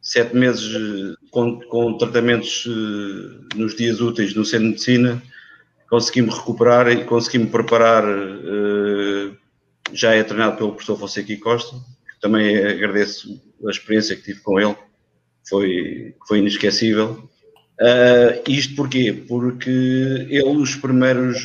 sete 0.00 0.36
meses 0.36 1.16
com, 1.30 1.60
com 1.60 1.96
tratamentos 1.96 2.68
nos 3.54 3.74
dias 3.74 4.00
úteis 4.00 4.34
no 4.34 4.44
centro 4.44 4.66
de 4.66 4.70
medicina, 4.72 5.22
consegui-me 5.88 6.30
recuperar 6.30 6.88
e 6.90 7.04
consegui-me 7.04 7.46
preparar. 7.46 8.04
Já 9.92 10.14
é 10.14 10.22
treinado 10.22 10.56
pelo 10.56 10.72
professor 10.72 10.98
Fonseca 10.98 11.36
Costa, 11.38 11.76
que 11.76 12.20
também 12.20 12.56
agradeço 12.56 13.40
a 13.66 13.70
experiência 13.70 14.16
que 14.16 14.22
tive 14.22 14.40
com 14.40 14.58
ele, 14.60 14.76
foi, 15.48 16.14
foi 16.26 16.38
inesquecível. 16.38 17.28
Uh, 17.80 18.42
isto 18.48 18.76
porquê? 18.76 19.12
Porque 19.26 19.70
ele, 19.70 20.56
os 20.56 20.76
primeiros, 20.76 21.44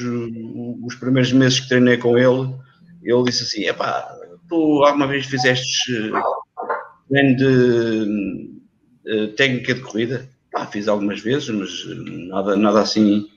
os 0.83 0.95
primeiros 0.95 1.31
meses 1.31 1.59
que 1.59 1.69
treinei 1.69 1.97
com 1.97 2.17
ele, 2.17 2.53
ele 3.01 3.23
disse 3.23 3.43
assim: 3.43 3.65
epá, 3.65 4.07
tu 4.47 4.83
alguma 4.83 5.07
vez 5.07 5.25
fizeste 5.25 6.11
treino 7.09 7.35
de 7.37 8.49
uh, 9.07 9.27
técnica 9.29 9.73
de 9.73 9.81
corrida? 9.81 10.29
Pá, 10.51 10.65
fiz 10.65 10.87
algumas 10.87 11.19
vezes, 11.21 11.49
mas 11.49 11.85
nada, 12.29 12.55
nada 12.55 12.81
assim. 12.81 13.27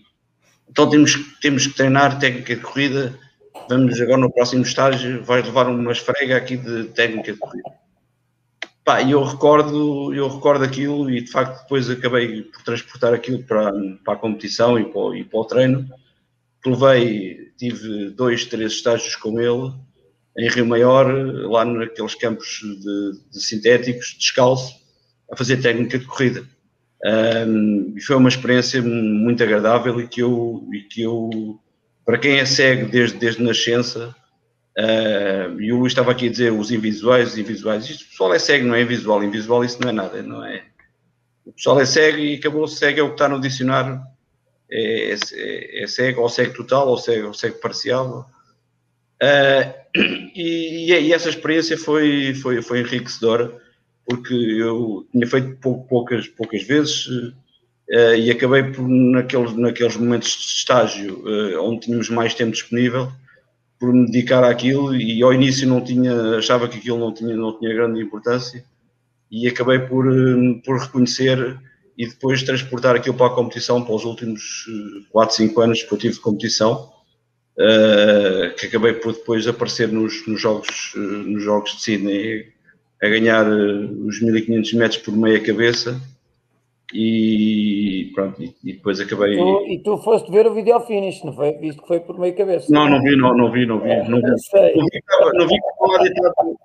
Então 0.68 0.88
temos, 0.88 1.16
temos 1.40 1.66
que 1.66 1.74
treinar 1.74 2.18
técnica 2.18 2.54
de 2.54 2.62
corrida. 2.62 3.18
Vamos 3.68 4.00
agora 4.00 4.18
no 4.18 4.32
próximo 4.32 4.62
estágio, 4.62 5.22
vais 5.22 5.44
levar 5.44 5.68
uma 5.68 5.92
esfrega 5.92 6.36
aqui 6.36 6.56
de 6.56 6.84
técnica 6.84 7.32
de 7.32 7.38
corrida. 7.38 7.70
Pá, 8.84 9.02
eu 9.02 9.22
recordo, 9.22 10.12
eu 10.14 10.28
recordo 10.28 10.64
aquilo 10.64 11.10
e 11.10 11.20
de 11.20 11.30
facto 11.30 11.62
depois 11.62 11.88
acabei 11.90 12.42
por 12.42 12.62
transportar 12.62 13.12
aquilo 13.12 13.42
para, 13.42 13.72
para 14.04 14.14
a 14.14 14.16
competição 14.16 14.78
e 14.78 14.84
para, 14.84 15.18
e 15.18 15.24
para 15.24 15.40
o 15.40 15.44
treino. 15.44 15.88
Levei, 16.64 17.52
tive 17.56 18.10
dois, 18.10 18.44
três 18.46 18.72
estágios 18.72 19.16
com 19.16 19.38
ele 19.40 19.72
em 20.36 20.48
Rio 20.48 20.66
Maior, 20.66 21.06
lá 21.48 21.64
naqueles 21.64 22.14
campos 22.14 22.60
de, 22.62 23.30
de 23.30 23.42
sintéticos, 23.42 24.16
descalço, 24.18 24.74
a 25.30 25.36
fazer 25.36 25.58
técnica 25.58 25.98
de 25.98 26.06
corrida. 26.06 26.44
Um, 27.04 27.94
e 27.96 28.00
foi 28.00 28.16
uma 28.16 28.28
experiência 28.28 28.82
muito 28.82 29.42
agradável 29.42 30.00
e 30.00 30.06
que 30.06 30.20
eu, 30.20 30.68
e 30.72 30.80
que 30.82 31.02
eu 31.02 31.58
para 32.04 32.18
quem 32.18 32.38
é 32.38 32.44
cego 32.44 32.90
desde, 32.90 33.18
desde 33.18 33.42
nascença, 33.42 34.14
uh, 34.80 35.60
e 35.60 35.72
o 35.72 35.78
Luís 35.78 35.92
estava 35.92 36.12
aqui 36.12 36.28
a 36.28 36.30
dizer 36.30 36.52
os 36.52 36.70
invisuais, 36.70 37.32
os 37.32 37.38
invisuais, 37.38 37.88
isto, 37.88 38.04
o 38.04 38.08
pessoal 38.08 38.34
é 38.34 38.38
cego, 38.38 38.66
não 38.66 38.74
é 38.74 38.82
invisual, 38.82 39.22
invisual 39.22 39.64
isso 39.64 39.80
não 39.80 39.90
é 39.90 39.92
nada, 39.92 40.22
não 40.22 40.44
é? 40.44 40.64
O 41.44 41.52
pessoal 41.52 41.80
é 41.80 41.86
cego 41.86 42.18
e 42.18 42.36
acabou 42.36 42.66
cego, 42.66 43.00
é 43.00 43.02
o 43.02 43.08
que 43.08 43.14
está 43.14 43.28
no 43.28 43.40
dicionário, 43.40 44.00
é, 44.70 45.14
é, 45.32 45.82
é 45.82 45.86
cego, 45.86 46.22
ou 46.22 46.28
cego 46.28 46.54
total, 46.54 46.88
ou 46.88 46.98
cego, 46.98 47.28
ou 47.28 47.34
cego 47.34 47.58
parcial, 47.60 48.28
Uh, 49.22 49.68
e, 50.34 50.90
e, 50.90 51.12
essa 51.12 51.28
experiência 51.28 51.76
foi, 51.76 52.34
foi, 52.34 52.62
foi 52.62 52.80
enriquecedora, 52.80 53.54
porque 54.06 54.34
eu 54.34 55.06
tinha 55.12 55.26
feito 55.26 55.56
pou, 55.56 55.84
poucas, 55.84 56.26
poucas 56.26 56.62
vezes 56.62 57.06
uh, 57.06 58.14
e 58.16 58.30
acabei 58.30 58.62
por, 58.64 58.88
naqueles, 58.88 59.54
naqueles 59.54 59.96
momentos 59.96 60.30
de 60.30 60.46
estágio 60.46 61.22
onde 61.60 61.80
tínhamos 61.80 62.08
mais 62.08 62.34
tempo 62.34 62.52
disponível, 62.52 63.12
por 63.80 63.94
me 63.94 64.04
dedicar 64.04 64.44
àquilo 64.44 64.94
e 64.94 65.22
ao 65.22 65.32
início 65.32 65.66
não 65.66 65.80
tinha, 65.80 66.36
achava 66.36 66.68
que 66.68 66.76
aquilo 66.76 66.98
não 66.98 67.14
tinha, 67.14 67.34
não 67.34 67.58
tinha 67.58 67.72
grande 67.72 68.02
importância 68.02 68.62
e 69.30 69.48
acabei 69.48 69.78
por, 69.78 70.04
por 70.64 70.78
reconhecer 70.78 71.58
e 71.96 72.06
depois 72.06 72.42
transportar 72.42 72.94
aquilo 72.94 73.16
para 73.16 73.28
a 73.28 73.34
competição 73.34 73.82
para 73.82 73.94
os 73.94 74.04
últimos 74.04 74.66
4, 75.10 75.34
5 75.34 75.60
anos 75.62 75.82
que 75.82 75.92
eu 75.92 75.98
tive 75.98 76.14
de 76.14 76.20
competição 76.20 76.92
uh, 77.56 78.54
que 78.54 78.66
acabei 78.66 78.92
por 78.92 79.14
depois 79.14 79.48
aparecer 79.48 79.88
nos, 79.88 80.26
nos 80.26 80.38
jogos, 80.38 80.92
nos 80.94 81.42
jogos 81.42 81.76
de 81.76 81.82
Sydney 81.82 82.52
a 83.02 83.08
ganhar 83.08 83.46
os 83.48 84.20
1500 84.20 84.74
metros 84.74 85.00
por 85.00 85.16
meia 85.16 85.40
cabeça 85.40 85.98
e 86.92 88.10
pronto, 88.14 88.42
e, 88.42 88.54
e 88.64 88.72
depois 88.72 89.00
acabei. 89.00 89.36
Tu, 89.36 89.66
e 89.68 89.82
tu 89.82 89.96
foste 89.98 90.30
ver 90.30 90.46
o 90.46 90.54
vídeo 90.54 90.78
finish, 90.80 91.22
não 91.22 91.32
foi? 91.32 91.52
Visto 91.52 91.82
que 91.82 91.88
foi 91.88 92.00
por 92.00 92.18
meia 92.18 92.34
cabeça. 92.34 92.72
Não, 92.72 92.88
não 92.88 93.00
vi, 93.00 93.16
não, 93.16 93.36
não 93.36 93.50
vi, 93.50 93.66
não 93.66 93.80
vi. 93.80 93.88
Não 93.88 94.04
vi, 94.04 94.10
não 94.10 94.20
vi, 94.20 94.72
não 94.74 94.86
vi, 94.86 95.34
não 95.34 95.46
vi 95.46 95.54
estava, 95.56 95.86
lá 95.86 95.98
deitado, 96.02 96.56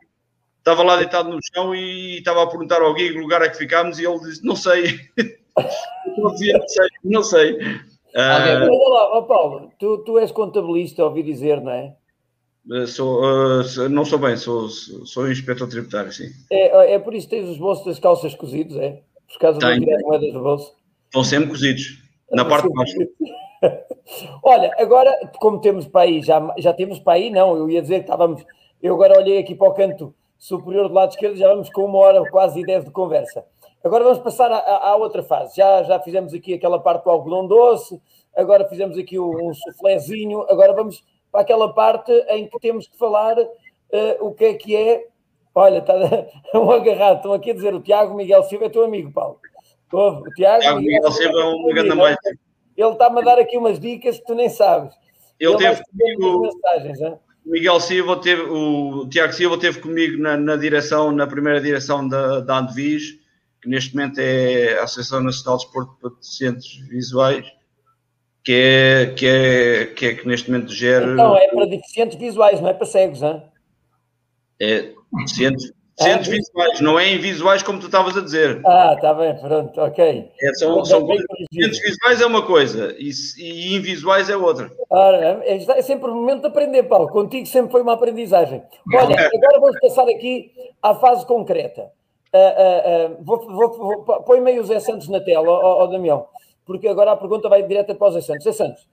estava 0.57 0.83
lá 0.83 0.97
deitado 0.97 1.29
no 1.29 1.39
chão 1.53 1.75
e 1.75 2.17
estava 2.17 2.43
a 2.43 2.47
perguntar 2.47 2.81
ao 2.81 2.93
Gui 2.93 3.11
que 3.11 3.19
lugar 3.19 3.41
é 3.41 3.49
que 3.49 3.57
ficámos 3.57 3.99
e 3.99 4.05
ele 4.05 4.19
disse: 4.19 4.43
Não 4.43 4.55
sei. 4.55 4.99
não 6.17 6.35
sei, 6.35 6.87
não 7.03 7.23
sei. 7.23 7.53
Uh, 8.15 8.17
Olha 8.17 8.89
lá, 8.89 9.17
oh 9.17 9.23
Paulo, 9.23 9.71
tu, 9.77 9.97
tu 9.99 10.17
és 10.17 10.31
contabilista, 10.31 11.03
ouvi 11.03 11.21
dizer, 11.21 11.61
não 11.61 11.71
é? 11.71 11.95
Eh, 12.71 12.87
sou, 12.87 13.21
uh, 13.21 13.89
não 13.89 14.05
sou 14.05 14.17
bem, 14.17 14.35
sou, 14.37 14.67
sou 14.69 15.29
inspetor 15.29 15.67
tributário, 15.67 16.11
sim. 16.11 16.29
É, 16.51 16.93
é 16.93 16.99
por 16.99 17.13
isso 17.13 17.29
que 17.29 17.35
tens 17.35 17.47
os 17.49 17.57
bolsos 17.57 17.85
das 17.85 17.99
calças 17.99 18.33
cozidos, 18.33 18.75
é? 18.77 19.01
Por 19.27 19.39
causa 19.39 19.59
de 19.59 19.79
tirar 19.79 19.99
moedas 20.01 20.33
do 20.33 20.41
bolso? 20.41 20.75
Estão 21.05 21.23
sempre 21.23 21.49
cozidos, 21.49 22.03
na 22.31 22.45
parte 22.45 22.67
de 22.67 22.73
baixo. 22.73 22.97
Olha, 24.43 24.73
agora, 24.77 25.31
como 25.39 25.59
temos 25.59 25.87
para 25.87 26.01
aí, 26.01 26.21
já, 26.21 26.53
já 26.57 26.73
temos 26.73 26.99
para 26.99 27.13
aí, 27.13 27.29
não, 27.29 27.57
eu 27.57 27.69
ia 27.69 27.81
dizer 27.81 27.95
que 27.95 28.05
estávamos, 28.05 28.45
eu 28.81 28.93
agora 28.93 29.17
olhei 29.17 29.39
aqui 29.39 29.55
para 29.55 29.69
o 29.69 29.73
canto 29.73 30.13
superior 30.37 30.87
do 30.87 30.93
lado 30.93 31.11
esquerdo, 31.11 31.37
já 31.37 31.47
vamos 31.47 31.69
com 31.69 31.85
uma 31.85 31.97
hora 31.99 32.29
quase 32.29 32.59
e 32.59 32.65
dez 32.65 32.85
de 32.85 32.91
conversa. 32.91 33.45
Agora 33.83 34.03
vamos 34.03 34.19
passar 34.19 34.51
à, 34.51 34.95
outra 34.95 35.21
fase. 35.21 35.55
Já, 35.57 35.83
já 35.83 35.99
fizemos 35.99 36.33
aqui 36.33 36.55
aquela 36.55 36.79
parte 36.79 37.03
do 37.03 37.09
algodão 37.11 37.47
doce, 37.47 38.01
agora 38.35 38.67
fizemos 38.67 38.97
aqui 38.97 39.19
um 39.19 39.53
suflézinho, 39.53 40.41
agora 40.49 40.73
vamos 40.73 41.03
para 41.31 41.41
aquela 41.41 41.71
parte 41.71 42.11
em 42.29 42.47
que 42.47 42.59
temos 42.59 42.87
que 42.87 42.97
falar 42.97 43.37
uh, 43.37 43.47
o 44.21 44.33
que 44.33 44.45
é 44.45 44.53
que 44.55 44.75
é. 44.75 45.07
Olha, 45.55 45.79
está 45.79 45.95
um 46.59 46.69
agarrado, 46.69 47.17
estão 47.17 47.33
aqui 47.33 47.51
a 47.51 47.53
dizer 47.53 47.73
o 47.73 47.81
Tiago 47.81 48.15
Miguel 48.15 48.43
Silva 48.43 48.65
é 48.65 48.69
teu 48.69 48.83
amigo, 48.83 49.11
Paulo. 49.11 49.39
O 49.91 50.23
Tiago, 50.35 50.61
Tiago 50.61 50.79
Miguel, 50.79 51.01
Miguel 51.01 51.11
Silva 51.11 51.39
é 51.39 51.45
um 51.45 51.63
grande 51.73 51.95
mais. 51.95 52.17
Ele 52.75 52.89
está-me 52.89 53.19
a 53.21 53.23
dar 53.23 53.39
aqui 53.39 53.57
umas 53.57 53.79
dicas 53.79 54.19
que 54.19 54.25
tu 54.25 54.35
nem 54.35 54.49
sabes. 54.49 54.93
Ele, 55.39 55.53
ele 55.53 55.57
teve 55.57 55.83
comigo. 55.85 56.41
Mensagens, 56.41 57.01
hein? 57.01 57.15
Miguel 57.45 57.79
Silva 57.79 58.17
teve, 58.17 58.41
o 58.41 59.07
Tiago 59.07 59.31
Silva 59.31 59.57
teve 59.57 59.79
comigo 59.79 60.21
na, 60.21 60.35
na 60.35 60.55
direção, 60.55 61.11
na 61.11 61.25
primeira 61.25 61.61
direção 61.61 62.07
da, 62.07 62.41
da 62.41 62.57
Andevis 62.57 63.23
que 63.65 63.69
neste 63.69 63.95
momento 63.95 64.19
é 64.19 64.77
a 64.77 64.83
Associação 64.83 65.21
Nacional 65.21 65.57
de 65.57 65.63
Desporto 65.63 65.97
para 65.99 66.11
Deficientes 66.11 66.87
Visuais, 66.87 67.51
que 68.43 68.53
é, 68.53 69.05
que 69.07 69.25
é, 69.25 69.85
que 69.87 70.05
é 70.05 70.13
que 70.13 70.27
neste 70.27 70.51
momento 70.51 70.71
gera. 70.71 71.13
Então, 71.13 71.35
é 71.35 71.47
para 71.47 71.65
deficientes 71.65 72.15
visuais, 72.15 72.61
não 72.61 72.69
é 72.69 72.73
para 72.73 72.85
cegos, 72.85 73.23
hein? 73.23 73.41
É 74.61 74.93
deficientes, 75.11 75.73
deficientes 75.97 76.27
ah, 76.27 76.31
visuais, 76.31 76.81
não 76.81 76.99
é 76.99 77.13
invisuais 77.13 77.63
como 77.63 77.79
tu 77.79 77.85
estavas 77.85 78.17
a 78.17 78.21
dizer. 78.21 78.61
Ah, 78.65 78.93
está 78.95 79.13
bem, 79.13 79.35
pronto, 79.37 79.79
ok. 79.81 80.31
É, 80.41 80.53
são, 80.53 80.83
são 80.83 81.05
deficientes 81.05 81.79
visuais 81.79 82.21
é 82.21 82.25
uma 82.25 82.45
coisa 82.45 82.95
e, 82.99 83.09
e 83.37 83.75
invisuais 83.75 84.29
é 84.29 84.35
outra. 84.35 84.71
Ora, 84.89 85.41
é, 85.43 85.57
é 85.57 85.81
sempre 85.81 86.09
o 86.09 86.15
momento 86.15 86.41
de 86.41 86.47
aprender, 86.47 86.83
Paulo. 86.83 87.09
Contigo 87.09 87.45
sempre 87.45 87.71
foi 87.71 87.81
uma 87.81 87.93
aprendizagem. 87.93 88.61
Olha, 88.93 89.15
agora 89.33 89.59
vamos 89.59 89.79
passar 89.79 90.07
aqui 90.09 90.51
à 90.81 90.95
fase 90.95 91.25
concreta. 91.25 91.91
Uh, 92.33 93.13
uh, 93.13 93.23
vou, 93.23 93.47
vou, 93.47 94.03
vou, 94.03 94.23
põe 94.23 94.41
meio 94.41 94.61
o 94.61 94.65
Zé 94.65 94.81
Santos 94.81 95.07
na 95.07 95.21
tela, 95.21 95.47
ó, 95.47 95.83
ó, 95.83 95.87
Damião, 95.87 96.25
porque 96.65 96.85
agora 96.85 97.13
a 97.13 97.15
pergunta 97.15 97.47
vai 97.47 97.63
direta 97.63 97.95
para 97.95 98.07
o 98.07 98.11
Zé 98.11 98.19
Santos. 98.19 98.43
Zé 98.43 98.51
Santos, 98.51 98.85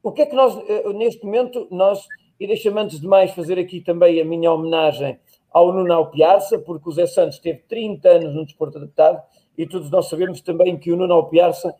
o 0.00 0.12
que 0.12 0.22
é 0.22 0.26
que 0.26 0.36
nós, 0.36 0.56
neste 0.94 1.24
momento, 1.24 1.66
nós, 1.72 2.06
e 2.38 2.46
deixa-me 2.46 2.80
antes 2.80 3.00
de 3.00 3.06
mais 3.06 3.32
fazer 3.32 3.58
aqui 3.58 3.80
também 3.80 4.20
a 4.20 4.24
minha 4.24 4.52
homenagem 4.52 5.18
ao 5.50 5.72
Nuno 5.72 6.06
Piarça, 6.06 6.58
porque 6.58 6.88
o 6.88 6.92
Zé 6.92 7.06
Santos 7.06 7.38
teve 7.38 7.60
30 7.68 8.08
anos 8.08 8.34
no 8.34 8.44
desporto 8.44 8.78
adaptado 8.78 9.22
e 9.56 9.66
todos 9.66 9.90
nós 9.90 10.08
sabemos 10.08 10.40
também 10.40 10.76
que 10.76 10.92
o 10.92 10.96
Nuno 10.96 11.24
Piarça 11.24 11.74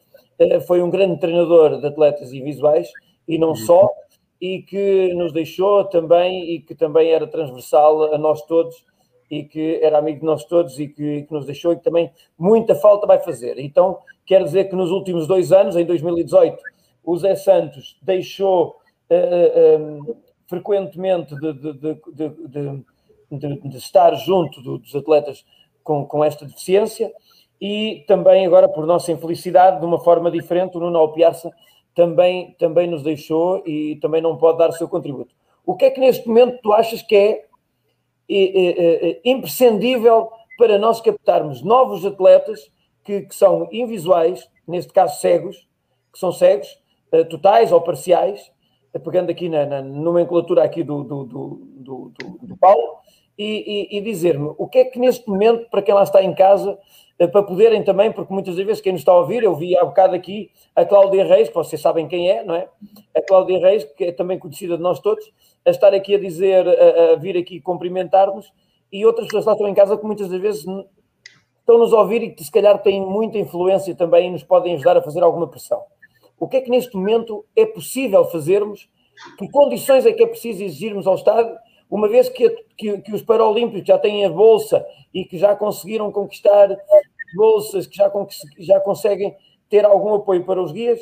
foi 0.66 0.82
um 0.82 0.90
grande 0.90 1.18
treinador 1.20 1.80
de 1.80 1.86
atletas 1.86 2.32
e 2.32 2.40
visuais 2.40 2.90
e 3.26 3.38
não 3.38 3.54
só, 3.54 3.88
e 4.40 4.62
que 4.62 5.12
nos 5.14 5.32
deixou 5.32 5.84
também 5.84 6.54
e 6.54 6.60
que 6.60 6.74
também 6.74 7.10
era 7.10 7.26
transversal 7.26 8.14
a 8.14 8.18
nós 8.18 8.42
todos 8.42 8.84
e 9.30 9.44
que 9.44 9.78
era 9.82 9.98
amigo 9.98 10.20
de 10.20 10.24
nós 10.24 10.44
todos 10.44 10.78
e 10.78 10.88
que, 10.88 11.22
que, 11.22 11.32
nos 11.32 11.44
deixou 11.44 11.72
e 11.72 11.76
que 11.76 11.84
também 11.84 12.10
muita 12.38 12.74
falta 12.74 13.06
vai 13.06 13.18
fazer. 13.18 13.58
Então, 13.58 13.98
quero 14.24 14.44
dizer 14.44 14.68
que 14.70 14.76
nos 14.76 14.90
últimos 14.90 15.26
dois 15.26 15.52
anos, 15.52 15.76
em 15.76 15.84
2018, 15.84 16.62
o 17.04 17.16
Zé 17.16 17.34
Santos 17.34 17.98
deixou 18.00 18.76
uh, 19.10 19.76
uh, 19.76 19.82
um, 19.82 20.16
frequentemente 20.48 21.34
de, 21.36 21.52
de, 21.52 21.72
de, 23.30 23.62
de, 23.62 23.76
estar 23.76 24.14
junto 24.14 24.60
do, 24.62 24.78
dos 24.78 24.94
atletas 24.96 25.44
com, 25.84 26.04
com 26.06 26.24
esta 26.24 26.46
deficiência 26.46 27.12
e 27.60 28.04
também 28.08 28.46
agora, 28.46 28.68
por 28.68 28.86
nossa 28.86 29.12
infelicidade, 29.12 29.78
de 29.78 29.86
uma 29.86 29.98
forma 29.98 30.30
diferente, 30.30 30.76
o 30.76 30.80
Nuno 30.80 30.98
Alpiaça 30.98 31.52
também, 31.94 32.56
também 32.58 32.88
nos 32.88 33.02
deixou 33.02 33.62
e 33.66 33.96
também 33.96 34.22
não 34.22 34.36
pode 34.36 34.58
dar 34.58 34.70
o 34.70 34.72
seu 34.72 34.88
contributo. 34.88 35.34
O 35.66 35.76
que 35.76 35.84
é 35.84 35.90
que 35.90 36.00
neste 36.00 36.26
momento 36.26 36.60
tu 36.62 36.72
achas 36.72 37.02
que 37.02 37.14
é, 37.14 37.44
é, 38.28 38.36
é, 38.36 39.10
é 39.10 39.20
imprescindível 39.24 40.30
para 40.56 40.78
nós 40.78 41.00
captarmos 41.00 41.62
novos 41.62 42.06
atletas 42.06 42.70
que, 43.04 43.22
que, 43.22 43.34
são 43.34 43.68
invisuais, 43.70 44.48
neste 44.66 44.92
caso 44.92 45.20
cegos, 45.20 45.68
que 46.12 46.18
são 46.18 46.32
cegos, 46.32 46.68
uh, 47.12 47.24
totais 47.24 47.72
ou 47.72 47.80
parciais, 47.80 48.50
pegando 49.04 49.30
aqui 49.30 49.48
na, 49.48 49.66
na, 49.66 49.82
nomenclatura 49.82 50.62
aqui 50.62 50.82
do, 50.82 51.02
do, 51.04 51.24
do, 51.24 51.60
do, 51.76 52.12
do 52.42 52.56
Paulo, 52.56 52.98
e, 53.38 53.88
e, 53.94 53.98
e 53.98 54.00
dizer-me 54.00 54.52
o 54.58 54.66
que 54.66 54.78
é 54.78 54.84
que 54.84 54.98
neste 54.98 55.28
momento, 55.28 55.68
para 55.70 55.82
quem 55.82 55.94
lá 55.94 56.02
está 56.02 56.22
em 56.22 56.34
casa, 56.34 56.76
eh, 57.18 57.26
para 57.26 57.42
poderem 57.42 57.84
também, 57.84 58.10
porque 58.10 58.32
muitas 58.32 58.56
das 58.56 58.66
vezes 58.66 58.82
quem 58.82 58.92
nos 58.92 59.00
está 59.00 59.12
a 59.12 59.18
ouvir, 59.18 59.42
eu 59.44 59.54
vi 59.54 59.76
há 59.76 59.84
bocado 59.84 60.14
aqui 60.14 60.50
a 60.74 60.84
Cláudia 60.84 61.24
Reis, 61.24 61.48
que 61.48 61.54
vocês 61.54 61.80
sabem 61.80 62.08
quem 62.08 62.30
é, 62.30 62.42
não 62.42 62.54
é? 62.54 62.68
A 63.16 63.22
Cláudia 63.22 63.58
Reis, 63.58 63.84
que 63.84 64.04
é 64.04 64.12
também 64.12 64.38
conhecida 64.38 64.76
de 64.76 64.82
nós 64.82 64.98
todos, 65.00 65.24
a 65.64 65.70
estar 65.70 65.94
aqui 65.94 66.14
a 66.14 66.18
dizer, 66.18 66.66
a, 66.66 67.12
a 67.12 67.16
vir 67.16 67.36
aqui 67.36 67.60
cumprimentar-nos, 67.60 68.52
e 68.90 69.04
outras 69.04 69.26
pessoas 69.26 69.44
lá 69.44 69.52
estão 69.52 69.68
em 69.68 69.74
casa 69.74 69.96
que 69.96 70.04
muitas 70.04 70.28
das 70.28 70.40
vezes 70.40 70.64
estão-nos 71.60 71.92
a 71.92 71.98
ouvir 71.98 72.22
e 72.22 72.30
que 72.30 72.42
se 72.42 72.50
calhar 72.50 72.80
têm 72.82 73.00
muita 73.00 73.38
influência 73.38 73.94
também 73.94 74.28
e 74.28 74.30
nos 74.30 74.42
podem 74.42 74.74
ajudar 74.74 74.96
a 74.96 75.02
fazer 75.02 75.22
alguma 75.22 75.46
pressão. 75.46 75.82
O 76.38 76.48
que 76.48 76.58
é 76.58 76.60
que 76.60 76.70
neste 76.70 76.96
momento 76.96 77.44
é 77.56 77.66
possível 77.66 78.24
fazermos? 78.26 78.88
Que 79.38 79.48
condições 79.50 80.06
é 80.06 80.12
que 80.12 80.22
é 80.22 80.26
preciso 80.26 80.62
exigirmos 80.62 81.06
ao 81.06 81.16
Estado 81.16 81.56
uma 81.90 82.08
vez 82.08 82.28
que, 82.28 82.48
que, 82.76 82.98
que, 82.98 83.14
os 83.14 83.22
Paralímpicos 83.22 83.86
já 83.86 83.98
têm 83.98 84.24
a 84.24 84.28
bolsa 84.28 84.84
e 85.12 85.24
que 85.24 85.38
já 85.38 85.56
conseguiram 85.56 86.12
conquistar 86.12 86.76
bolsas, 87.34 87.86
que 87.86 87.96
já, 87.96 88.12
já 88.58 88.80
conseguem 88.80 89.34
ter 89.68 89.84
algum 89.84 90.14
apoio 90.14 90.44
para 90.44 90.62
os 90.62 90.70
guias, 90.70 91.00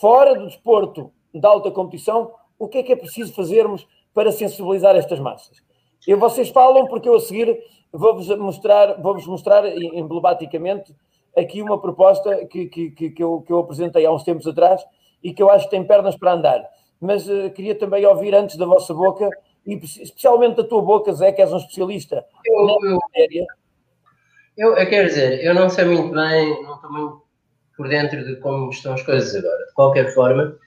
fora 0.00 0.34
do 0.34 0.46
desporto 0.46 1.12
de 1.34 1.44
alta 1.46 1.70
competição, 1.70 2.32
o 2.58 2.68
que 2.68 2.78
é 2.78 2.82
que 2.82 2.92
é 2.92 2.96
preciso 2.96 3.32
fazermos 3.32 3.86
para 4.14 4.30
sensibilizar 4.30 4.94
estas 4.94 5.18
massas? 5.18 5.62
E 6.06 6.14
vocês 6.14 6.48
falam 6.50 6.86
porque 6.86 7.08
eu 7.08 7.16
a 7.16 7.20
seguir 7.20 7.58
vou-vos 7.92 8.28
mostrar, 8.38 9.00
vou-vos 9.00 9.26
mostrar 9.26 9.66
emblematicamente 9.66 10.94
aqui 11.36 11.62
uma 11.62 11.80
proposta 11.80 12.46
que, 12.46 12.66
que, 12.66 12.90
que, 12.90 13.22
eu, 13.22 13.42
que 13.46 13.52
eu 13.52 13.58
apresentei 13.58 14.04
há 14.04 14.12
uns 14.12 14.24
tempos 14.24 14.46
atrás 14.46 14.82
e 15.22 15.32
que 15.32 15.42
eu 15.42 15.50
acho 15.50 15.66
que 15.66 15.70
tem 15.70 15.86
pernas 15.86 16.16
para 16.16 16.32
andar. 16.32 16.62
Mas 17.00 17.28
uh, 17.28 17.50
queria 17.50 17.74
também 17.74 18.04
ouvir 18.06 18.34
antes 18.34 18.56
da 18.56 18.66
vossa 18.66 18.92
boca 18.94 19.28
e 19.66 19.74
especialmente 19.74 20.56
da 20.56 20.64
tua 20.64 20.82
boca, 20.82 21.12
Zé, 21.12 21.32
que 21.32 21.40
és 21.40 21.52
um 21.52 21.56
especialista 21.56 22.24
eu, 22.44 22.66
na 22.66 22.96
matéria. 22.96 23.46
Eu, 24.56 24.76
eu 24.76 24.88
quero 24.88 25.08
dizer, 25.08 25.44
eu 25.44 25.54
não 25.54 25.68
sei 25.70 25.84
muito 25.84 26.14
bem, 26.14 26.62
não 26.62 26.74
estou 26.74 26.92
muito 26.92 27.22
por 27.76 27.88
dentro 27.88 28.24
de 28.24 28.36
como 28.36 28.70
estão 28.70 28.94
as 28.94 29.02
coisas 29.02 29.34
agora. 29.34 29.66
De 29.66 29.72
qualquer 29.72 30.14
forma, 30.14 30.58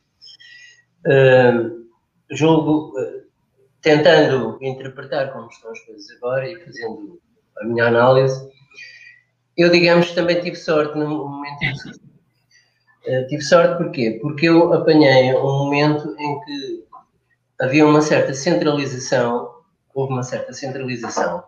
uh, 1.05 1.85
julgo, 2.31 2.99
uh, 2.99 3.25
tentando 3.81 4.57
interpretar 4.61 5.31
como 5.31 5.47
estão 5.47 5.71
as 5.71 5.79
coisas 5.81 6.09
agora 6.17 6.49
e 6.49 6.55
fazendo 6.65 7.21
a 7.59 7.65
minha 7.65 7.85
análise, 7.85 8.49
eu, 9.57 9.69
digamos, 9.69 10.11
também 10.11 10.41
tive 10.41 10.55
sorte 10.55 10.97
no 10.97 11.07
momento 11.07 11.63
em 11.63 11.73
que. 11.73 12.05
Uh, 13.07 13.27
tive 13.27 13.41
sorte 13.43 13.77
porquê? 13.77 14.17
Porque 14.21 14.47
eu 14.49 14.73
apanhei 14.73 15.33
um 15.35 15.43
momento 15.43 16.15
em 16.17 16.39
que 16.41 16.85
havia 17.61 17.85
uma 17.85 18.01
certa 18.01 18.33
centralização, 18.33 19.49
houve 19.93 20.13
uma 20.13 20.23
certa 20.23 20.51
centralização 20.53 21.43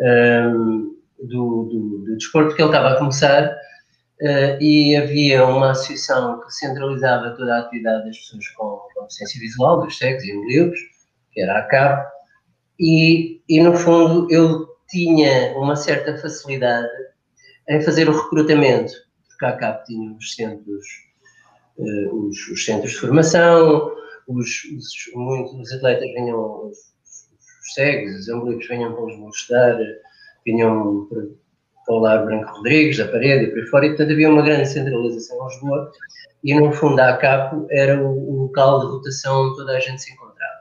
um, 0.00 0.96
do, 1.22 1.64
do, 1.64 2.04
do, 2.06 2.16
desporto 2.16 2.56
que 2.56 2.62
ele 2.62 2.70
estava 2.70 2.94
a 2.94 2.98
começar 2.98 3.46
uh, 3.46 4.62
e 4.62 4.96
havia 4.96 5.44
uma 5.44 5.72
associação 5.72 6.40
que 6.40 6.50
centralizava 6.50 7.36
toda 7.36 7.54
a 7.54 7.58
atividade 7.60 8.06
das 8.06 8.18
pessoas 8.18 8.48
com, 8.48 8.80
com 8.94 9.02
deficiência 9.02 9.40
visual, 9.40 9.80
dos 9.82 9.98
cegos 9.98 10.24
e 10.24 10.32
livros, 10.48 10.80
que 11.32 11.42
era 11.42 11.58
a 11.58 11.62
CAP, 11.62 12.10
e, 12.80 13.42
e 13.46 13.60
no 13.60 13.76
fundo 13.76 14.26
eu 14.30 14.66
tinha 14.88 15.56
uma 15.56 15.76
certa 15.76 16.16
facilidade 16.16 16.88
em 17.70 17.80
fazer 17.80 18.08
o 18.08 18.12
recrutamento, 18.12 18.92
porque 19.28 19.46
a 19.46 19.56
CAP 19.56 19.86
tinha 19.86 20.12
os 20.12 20.34
centros, 20.34 20.86
uh, 21.78 22.26
os, 22.26 22.48
os 22.48 22.64
centros 22.64 22.90
de 22.90 22.98
formação, 22.98 23.92
os, 24.26 24.64
os, 24.76 25.14
muitos 25.14 25.72
atletas 25.72 26.12
vinham, 26.12 26.66
os, 26.66 26.76
os 26.76 27.74
cegos, 27.74 28.20
os 28.20 28.28
ambulípicos 28.28 28.68
vinham 28.68 28.92
para 28.92 29.04
os 29.04 29.16
mostrar, 29.18 29.78
vinham 30.44 31.06
para, 31.08 31.22
para 31.86 31.94
o 31.94 31.98
Lar 32.00 32.24
Branco 32.24 32.56
Rodrigues, 32.56 32.98
da 32.98 33.06
parede 33.06 33.44
e 33.44 33.50
por 33.50 33.60
aí 33.60 33.66
fora, 33.66 33.86
e 33.86 33.88
portanto 33.90 34.12
havia 34.12 34.28
uma 34.28 34.42
grande 34.42 34.68
centralização 34.68 35.38
em 35.38 35.48
Lisboa, 35.48 35.92
e 36.42 36.54
no 36.54 36.72
fundo 36.72 36.98
a 37.00 37.10
ACAP 37.10 37.66
era 37.70 38.02
o, 38.02 38.08
o 38.08 38.42
local 38.42 38.80
de 38.80 38.86
rotação 38.86 39.46
onde 39.46 39.56
toda 39.56 39.76
a 39.76 39.80
gente 39.80 40.02
se 40.02 40.12
encontrava. 40.12 40.60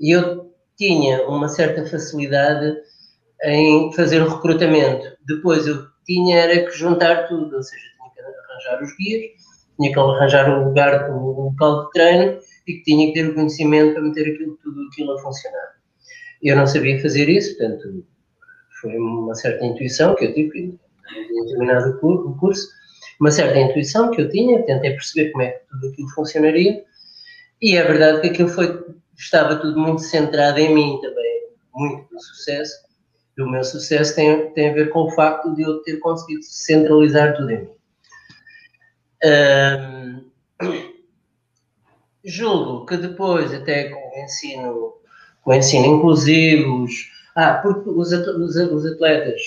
E 0.00 0.10
eu 0.10 0.52
tinha 0.76 1.26
uma 1.28 1.48
certa 1.48 1.86
facilidade 1.86 2.76
em 3.44 3.92
fazer 3.92 4.22
o 4.22 4.28
recrutamento. 4.28 5.06
Depois 5.24 5.66
eu 5.66 5.86
tinha 6.06 6.38
era 6.38 6.64
que 6.64 6.70
juntar 6.72 7.26
tudo, 7.28 7.56
ou 7.56 7.62
seja, 7.62 7.84
tinha 7.96 8.10
que 8.10 8.20
arranjar 8.20 8.82
os 8.82 8.96
guias, 8.96 9.30
tinha 9.76 9.92
que 9.92 9.98
arranjar 9.98 10.48
um 10.50 10.64
lugar, 10.64 11.10
um 11.10 11.20
local 11.20 11.86
de 11.86 11.90
treino 11.90 12.38
e 12.66 12.74
que 12.74 12.82
tinha 12.82 13.06
que 13.08 13.14
ter 13.14 13.28
o 13.28 13.34
conhecimento 13.34 13.94
para 13.94 14.02
meter 14.02 14.32
aquilo, 14.34 14.56
tudo 14.62 14.80
aquilo 14.90 15.12
a 15.12 15.18
funcionar. 15.18 15.76
Eu 16.42 16.56
não 16.56 16.66
sabia 16.66 17.00
fazer 17.00 17.28
isso, 17.28 17.56
portanto, 17.56 18.06
foi 18.80 18.96
uma 18.96 19.34
certa 19.34 19.64
intuição 19.64 20.14
que 20.14 20.26
eu 20.26 20.34
tive, 20.34 20.58
em 20.58 21.46
terminado 21.46 21.98
o 22.02 22.38
curso, 22.38 22.68
uma 23.20 23.30
certa 23.30 23.58
intuição 23.58 24.10
que 24.10 24.20
eu 24.20 24.28
tinha, 24.28 24.62
tentei 24.64 24.90
perceber 24.90 25.30
como 25.30 25.44
é 25.44 25.50
que 25.50 25.66
tudo 25.68 25.88
aquilo 25.88 26.08
funcionaria, 26.10 26.84
e 27.60 27.76
é 27.76 27.82
verdade 27.82 28.20
que 28.20 28.28
aquilo 28.28 28.48
foi, 28.48 28.84
estava 29.16 29.56
tudo 29.56 29.78
muito 29.78 30.02
centrado 30.02 30.58
em 30.58 30.74
mim 30.74 30.98
também, 31.00 31.48
muito 31.74 32.08
do 32.10 32.20
sucesso, 32.20 32.85
e 33.36 33.42
o 33.42 33.48
meu 33.48 33.62
sucesso 33.62 34.14
tem, 34.14 34.50
tem 34.52 34.70
a 34.70 34.74
ver 34.74 34.90
com 34.90 35.00
o 35.00 35.10
facto 35.10 35.54
de 35.54 35.62
eu 35.62 35.82
ter 35.82 35.98
conseguido 35.98 36.42
centralizar 36.42 37.36
tudo 37.36 37.50
em 37.50 37.60
mim. 37.60 37.70
Um, 39.24 40.30
julgo 42.24 42.86
que 42.86 42.96
depois, 42.96 43.52
até 43.52 43.90
com 43.90 43.98
o 43.98 44.24
ensino, 44.24 44.94
com 45.42 45.50
o 45.50 45.54
ensino 45.54 45.86
inclusivo, 45.86 46.84
os, 46.84 46.92
ah, 47.34 47.60
porque 47.62 47.88
os, 47.90 48.12
os 48.12 48.86
atletas, 48.86 49.40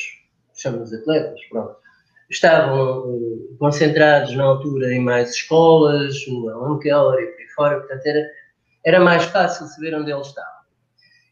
chamamos 0.53 0.93
atletas, 0.93 1.39
pronto, 1.49 1.75
estavam 2.29 3.09
uh, 3.09 3.57
concentrados 3.57 4.35
na 4.35 4.43
altura 4.43 4.93
em 4.93 4.99
mais 4.99 5.31
escolas, 5.31 6.15
no 6.27 6.49
Alan 6.49 6.79
Keller 6.79 7.19
e 7.19 7.27
por 7.27 7.41
aí 7.41 7.47
fora, 7.55 7.79
portanto 7.79 8.05
era, 8.05 8.27
era 8.85 8.99
mais 8.99 9.23
fácil 9.25 9.65
saber 9.67 9.95
onde 9.95 10.11
eles 10.11 10.27
estavam. 10.27 10.58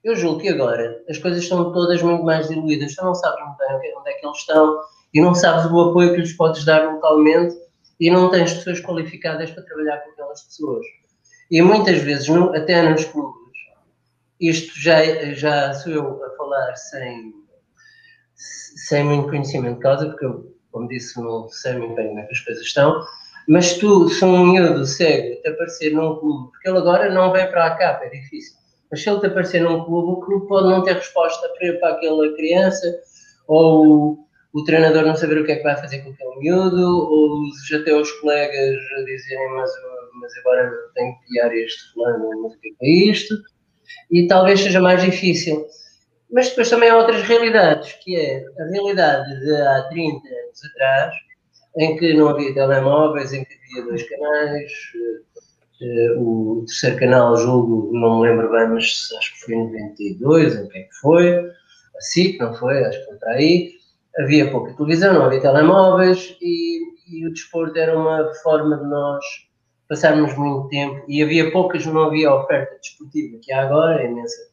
Eu 0.03 0.15
julgo 0.15 0.39
que 0.39 0.49
agora 0.49 1.03
as 1.09 1.17
coisas 1.17 1.43
estão 1.43 1.71
todas 1.71 2.01
muito 2.01 2.23
mais 2.23 2.47
diluídas, 2.47 2.95
tu 2.95 3.03
não 3.03 3.15
sabes 3.15 3.43
muito 3.43 3.57
bem 3.57 3.97
onde 3.97 4.09
é 4.09 4.13
que 4.13 4.25
eles 4.25 4.37
estão 4.37 4.79
e 5.13 5.21
não 5.21 5.33
sabes 5.33 5.65
o 5.71 5.89
apoio 5.89 6.13
que 6.13 6.21
lhes 6.21 6.33
podes 6.33 6.63
dar 6.63 6.93
localmente 6.93 7.55
e 7.99 8.11
não 8.11 8.29
tens 8.29 8.53
pessoas 8.53 8.79
qualificadas 8.79 9.51
para 9.51 9.63
trabalhar 9.63 9.97
com 9.97 10.11
aquelas 10.11 10.41
pessoas. 10.43 10.85
E 11.49 11.61
muitas 11.61 11.99
vezes, 11.99 12.29
até 12.29 12.89
nos 12.89 13.05
clubes, 13.05 13.37
isto 14.39 14.79
já, 14.79 15.03
já 15.33 15.73
sou 15.73 15.93
eu 15.93 16.23
a 16.23 16.29
falar 16.35 16.75
sem, 16.75 17.33
sem 18.35 19.03
muito 19.03 19.29
conhecimento 19.29 19.75
de 19.75 19.81
causa, 19.81 20.07
porque 20.07 20.25
eu, 20.25 20.55
como 20.71 20.87
disse, 20.87 21.19
não 21.19 21.49
sei 21.49 21.73
muito 21.73 21.95
bem 21.95 22.09
como 22.09 22.19
é 22.19 22.23
que 22.23 22.33
as 22.33 22.39
coisas 22.41 22.63
estão, 22.63 23.01
mas 23.47 23.77
tu, 23.77 24.09
se 24.09 24.23
um 24.23 24.45
miúdo 24.45 24.85
cego 24.85 25.41
te 25.41 25.47
aparecer 25.47 25.93
num 25.93 26.17
clube, 26.17 26.51
porque 26.51 26.69
ele 26.69 26.77
agora 26.77 27.11
não 27.11 27.31
vem 27.31 27.49
para 27.49 27.65
a 27.65 27.75
capa, 27.75 28.05
é 28.05 28.09
difícil, 28.09 28.57
mas 28.89 29.01
se 29.01 29.09
ele 29.09 29.19
te 29.19 29.27
aparecer 29.27 29.61
num 29.61 29.83
clube, 29.83 30.11
o 30.13 30.25
clube 30.25 30.47
pode 30.47 30.69
não 30.69 30.83
ter 30.83 30.95
resposta 30.95 31.47
para, 31.79 31.89
aquela 31.89 32.35
criança, 32.35 32.99
ou 33.47 34.19
o 34.53 34.63
treinador 34.63 35.05
não 35.05 35.15
saber 35.15 35.39
o 35.39 35.45
que 35.45 35.51
é 35.51 35.55
que 35.57 35.63
vai 35.63 35.75
fazer 35.75 35.99
com 35.99 36.11
aquele 36.11 36.37
miúdo, 36.37 36.81
ou 36.81 37.43
já 37.69 37.83
ter 37.83 37.93
os 37.93 38.11
colegas 38.19 38.77
dizerem, 39.05 39.49
mas 39.53 39.71
mas 40.19 40.35
agora 40.37 40.71
tenho 40.95 41.13
que 41.19 41.27
criar 41.27 41.55
este 41.55 41.93
fulano, 41.93 42.43
mas 42.43 42.53
o 42.53 42.59
que 42.59 42.75
é 42.81 42.89
isto? 42.89 43.35
E 44.11 44.27
talvez 44.27 44.61
seja 44.61 44.79
mais 44.79 45.01
difícil. 45.01 45.65
Mas 46.31 46.49
depois 46.49 46.69
também 46.69 46.89
há 46.89 46.97
outras 46.97 47.21
realidades, 47.23 47.93
que 48.03 48.15
é 48.15 48.43
a 48.59 48.65
realidade 48.65 49.39
de 49.39 49.55
há 49.61 49.83
30 49.89 50.17
anos 50.17 50.65
atrás, 50.71 51.15
em 51.77 51.95
que 51.95 52.13
não 52.13 52.29
havia 52.29 52.53
telemóveis, 52.53 53.31
em 53.31 53.45
que 53.45 53.53
havia 53.53 53.89
dois 53.89 54.09
canais, 54.09 54.71
o 56.17 56.63
terceiro 56.65 56.97
canal, 56.97 57.37
jogo, 57.37 57.91
não 57.93 58.19
me 58.19 58.29
lembro 58.29 58.51
bem, 58.51 58.69
mas 58.69 59.09
acho 59.17 59.33
que 59.33 59.39
foi 59.41 59.55
em 59.55 59.71
92, 59.71 60.57
ou 60.57 60.65
o 60.65 60.69
que 60.69 60.77
é 60.79 60.81
que 60.83 60.95
foi, 60.95 61.51
assim, 61.97 62.37
não 62.39 62.53
foi, 62.53 62.83
acho 62.83 62.99
que 62.99 63.05
foi 63.05 63.15
para 63.17 63.31
aí. 63.33 63.71
Havia 64.19 64.49
pouca 64.49 64.73
televisão, 64.73 65.13
não 65.13 65.25
havia 65.25 65.41
telemóveis 65.41 66.35
e, 66.41 66.79
e 67.07 67.27
o 67.27 67.31
desporto 67.31 67.77
era 67.77 67.97
uma 67.97 68.33
forma 68.41 68.77
de 68.77 68.85
nós 68.85 69.23
passarmos 69.87 70.35
muito 70.35 70.67
tempo 70.69 71.05
e 71.07 71.21
havia 71.21 71.51
poucas, 71.51 71.85
não 71.85 72.05
havia 72.05 72.33
oferta 72.33 72.75
desportiva, 72.81 73.37
que 73.41 73.53
há 73.53 73.61
agora, 73.63 74.01
é 74.01 74.07
imensa 74.07 74.47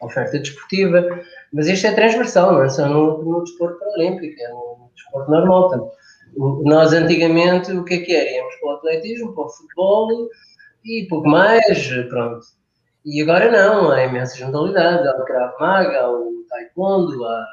oferta 0.00 0.38
desportiva, 0.38 1.06
mas 1.52 1.66
isto 1.66 1.86
é 1.86 1.92
transversal, 1.92 2.52
não 2.52 2.64
é 2.64 2.68
só 2.70 2.88
no, 2.88 3.22
no 3.22 3.44
desporto 3.44 3.78
paralímpico, 3.78 4.40
é 4.40 4.48
no 4.48 4.90
desporto 4.94 5.30
normal. 5.30 5.68
Portanto, 5.68 5.90
nós 6.64 6.92
antigamente 6.92 7.70
o 7.72 7.84
que 7.84 7.94
é 7.94 7.98
que 7.98 8.14
era? 8.14 8.30
Íamos 8.30 8.54
para 8.56 8.68
o 8.68 8.72
atletismo, 8.76 9.34
para 9.34 9.44
o 9.44 9.48
futebol 9.50 10.28
e 10.84 11.06
pouco 11.08 11.28
mais, 11.28 11.62
pronto. 12.08 12.40
E 13.04 13.22
agora 13.22 13.50
não, 13.50 13.90
há 13.90 14.04
imensas 14.04 14.40
modalidades, 14.40 15.06
há 15.06 15.16
o 15.16 15.24
Krav 15.24 15.54
Maga, 15.58 16.00
há 16.02 16.10
o 16.10 16.44
Taekwondo, 16.48 17.24
há. 17.24 17.46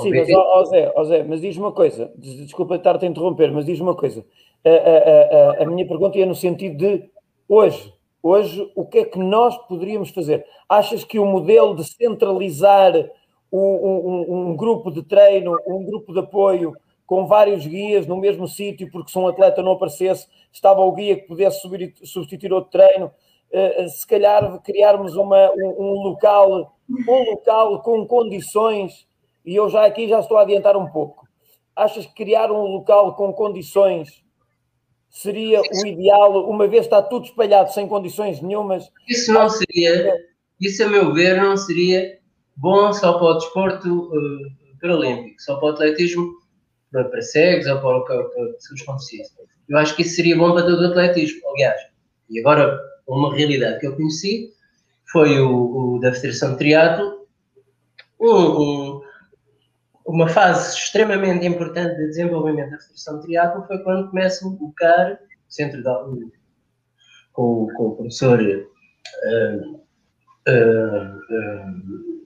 Sim, 0.00 0.10
mas 0.10 0.28
ó, 0.32 0.64
Zé, 0.64 0.92
ó 0.94 1.04
Zé, 1.04 1.24
mas 1.24 1.40
diz 1.40 1.56
uma 1.56 1.72
coisa, 1.72 2.10
desculpa 2.16 2.76
estar-te 2.76 3.04
a 3.04 3.08
interromper, 3.08 3.50
mas 3.50 3.64
diz 3.64 3.80
uma 3.80 3.96
coisa. 3.96 4.24
A, 4.64 4.70
a, 4.70 5.60
a, 5.60 5.62
a 5.64 5.66
minha 5.66 5.86
pergunta 5.86 6.18
é 6.18 6.24
no 6.24 6.36
sentido 6.36 6.76
de 6.76 7.10
hoje, 7.48 7.92
hoje, 8.22 8.70
o 8.76 8.86
que 8.86 8.98
é 8.98 9.04
que 9.04 9.18
nós 9.18 9.56
poderíamos 9.66 10.10
fazer? 10.10 10.44
Achas 10.68 11.04
que 11.04 11.18
o 11.18 11.26
modelo 11.26 11.74
de 11.74 11.84
centralizar 11.84 12.92
um, 13.52 13.58
um, 13.58 14.50
um 14.50 14.56
grupo 14.56 14.90
de 14.90 15.02
treino, 15.02 15.58
um 15.66 15.84
grupo 15.84 16.12
de 16.12 16.20
apoio, 16.20 16.74
com 17.12 17.26
vários 17.26 17.66
guias 17.66 18.06
no 18.06 18.16
mesmo 18.16 18.48
sítio, 18.48 18.90
porque 18.90 19.12
se 19.12 19.18
um 19.18 19.28
atleta 19.28 19.62
não 19.62 19.72
aparecesse, 19.72 20.26
estava 20.50 20.80
o 20.80 20.92
guia 20.92 21.14
que 21.14 21.26
pudesse 21.26 21.60
subir, 21.60 21.92
substituir 22.02 22.50
outro 22.54 22.70
treino. 22.70 23.12
Uh, 23.52 23.86
se 23.90 24.06
calhar 24.06 24.58
criarmos 24.62 25.14
uma, 25.14 25.50
um, 25.50 25.74
um, 25.78 25.92
local, 26.04 26.74
um 26.88 27.30
local 27.32 27.82
com 27.82 28.06
condições, 28.06 29.06
e 29.44 29.54
eu 29.54 29.68
já 29.68 29.84
aqui 29.84 30.08
já 30.08 30.20
estou 30.20 30.38
a 30.38 30.40
adiantar 30.40 30.74
um 30.74 30.86
pouco. 30.86 31.28
Achas 31.76 32.06
que 32.06 32.14
criar 32.14 32.50
um 32.50 32.62
local 32.62 33.14
com 33.14 33.30
condições 33.30 34.24
seria 35.10 35.60
o 35.60 35.86
ideal, 35.86 36.48
uma 36.48 36.66
vez 36.66 36.86
está 36.86 37.02
tudo 37.02 37.26
espalhado 37.26 37.74
sem 37.74 37.86
condições 37.86 38.40
nenhumas? 38.40 38.90
Isso 39.06 39.34
não 39.34 39.50
seria, 39.50 40.16
isso 40.58 40.82
a 40.82 40.88
meu 40.88 41.12
ver, 41.12 41.36
não 41.36 41.58
seria 41.58 42.18
bom 42.56 42.90
só 42.90 43.18
para 43.18 43.26
o 43.26 43.34
desporto 43.34 44.04
uh, 44.04 44.80
paralímpico, 44.80 45.42
só 45.42 45.56
para 45.56 45.66
o 45.66 45.72
atletismo 45.72 46.40
para 46.92 47.22
cegos 47.22 47.66
ou 47.66 47.80
para, 47.80 48.00
para, 48.04 48.24
para 48.28 48.52
pessoas 48.52 48.82
com 48.82 48.92
deficiência. 48.94 49.34
Eu 49.68 49.78
acho 49.78 49.96
que 49.96 50.02
isso 50.02 50.16
seria 50.16 50.36
bom 50.36 50.52
para 50.52 50.66
todo 50.66 50.82
o 50.82 50.86
atletismo, 50.86 51.40
aliás. 51.50 51.80
E 52.28 52.40
agora, 52.40 52.78
uma 53.06 53.34
realidade 53.34 53.80
que 53.80 53.86
eu 53.86 53.96
conheci 53.96 54.52
foi 55.10 55.40
o, 55.40 55.96
o 55.96 56.00
da 56.00 56.12
Federação 56.12 56.52
de 56.52 56.58
Triatlo, 56.58 57.26
um, 58.20 58.62
um, 58.62 59.02
uma 60.06 60.28
fase 60.28 60.76
extremamente 60.76 61.46
importante 61.46 61.96
de 61.96 62.06
desenvolvimento 62.06 62.70
da 62.70 62.78
Federação 62.78 63.18
de 63.18 63.26
Triatlo 63.26 63.66
foi 63.66 63.78
quando 63.78 64.10
começa 64.10 64.46
o 64.46 64.72
CAR, 64.76 65.18
Centro 65.48 65.82
da, 65.82 66.06
com, 67.32 67.66
com 67.74 67.88
o 67.88 67.96
professor 67.96 68.40
uh, 68.40 69.76
uh, 70.48 71.18
uh, 71.28 72.22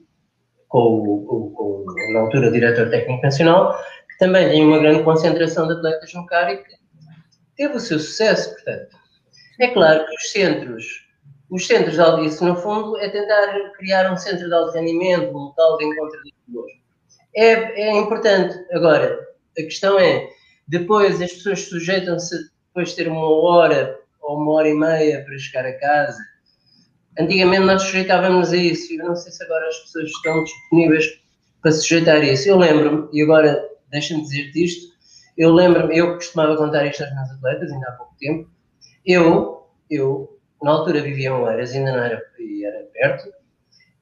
com, 0.69 0.79
o, 0.79 1.51
com, 1.51 1.85
na 2.13 2.21
altura, 2.21 2.53
diretor 2.53 2.89
técnico 2.91 3.23
nacional, 3.23 3.77
também 4.19 4.49
tem 4.49 4.65
uma 4.65 4.79
grande 4.79 5.03
concentração 5.03 5.67
de 5.67 5.75
atletas 5.75 6.13
no 6.15 6.27
CAR 6.27 6.51
e 6.51 6.59
que 6.59 6.77
teve 7.57 7.77
o 7.77 7.81
seu 7.81 7.99
sucesso, 7.99 8.53
portanto. 8.55 8.97
É 9.61 9.69
claro 9.69 10.07
que 10.07 10.15
os 10.15 10.31
centros, 10.31 11.07
os 11.51 11.67
centros 11.67 11.95
de 11.95 12.01
alto 12.01 12.45
no 12.45 12.57
fundo, 12.57 12.97
é 12.99 13.09
tentar 13.09 13.73
criar 13.79 14.13
um 14.13 14.17
centro 14.17 14.49
de 14.49 14.55
alto 14.55 14.77
um 14.79 15.39
local 15.39 15.79
de 15.79 15.85
encontro 15.85 16.23
de 16.23 16.35
pessoas. 16.47 16.73
É, 17.35 17.83
é 17.83 17.97
importante. 17.97 18.59
Agora, 18.73 19.19
a 19.59 19.63
questão 19.63 19.99
é, 19.99 20.29
depois 20.69 21.21
as 21.21 21.33
pessoas 21.33 21.63
sujeitam-se 21.63 22.51
depois 22.69 22.91
de 22.91 22.97
ter 22.97 23.09
uma 23.09 23.31
hora 23.31 23.99
ou 24.21 24.37
uma 24.37 24.53
hora 24.53 24.69
e 24.69 24.75
meia 24.75 25.25
para 25.25 25.39
chegar 25.39 25.65
a 25.65 25.79
casa. 25.79 26.19
Antigamente 27.19 27.65
nós 27.65 27.83
sujeitávamos 27.83 28.53
a 28.53 28.57
isso, 28.57 28.93
e 28.93 28.97
eu 28.97 29.07
não 29.07 29.17
sei 29.17 29.33
se 29.33 29.43
agora 29.43 29.67
as 29.69 29.79
pessoas 29.79 30.11
estão 30.11 30.45
disponíveis 30.45 31.07
para 31.63 31.73
sujeitar 31.73 32.17
a 32.17 32.25
isso. 32.25 32.49
Eu 32.49 32.59
lembro-me, 32.59 33.09
e 33.13 33.23
agora 33.23 33.67
deixa-me 33.91 34.23
dizer-te 34.23 34.65
isto. 34.65 34.97
Eu 35.37 35.53
lembro-me, 35.53 35.97
eu 35.97 36.15
costumava 36.15 36.57
contar 36.57 36.87
isto 36.87 37.05
aos 37.05 37.15
meus 37.15 37.31
atletas, 37.31 37.73
ainda 37.73 37.89
há 37.89 37.93
pouco 37.93 38.15
tempo. 38.19 38.49
Eu, 39.05 39.69
eu 39.91 40.39
na 40.63 40.73
altura 40.73 41.03
vivia 41.03 41.29
em 41.29 41.33
Oeiras, 41.33 41.73
ainda 41.73 41.93
não 41.93 42.03
era, 42.03 42.23
era 42.65 42.85
perto. 42.93 43.33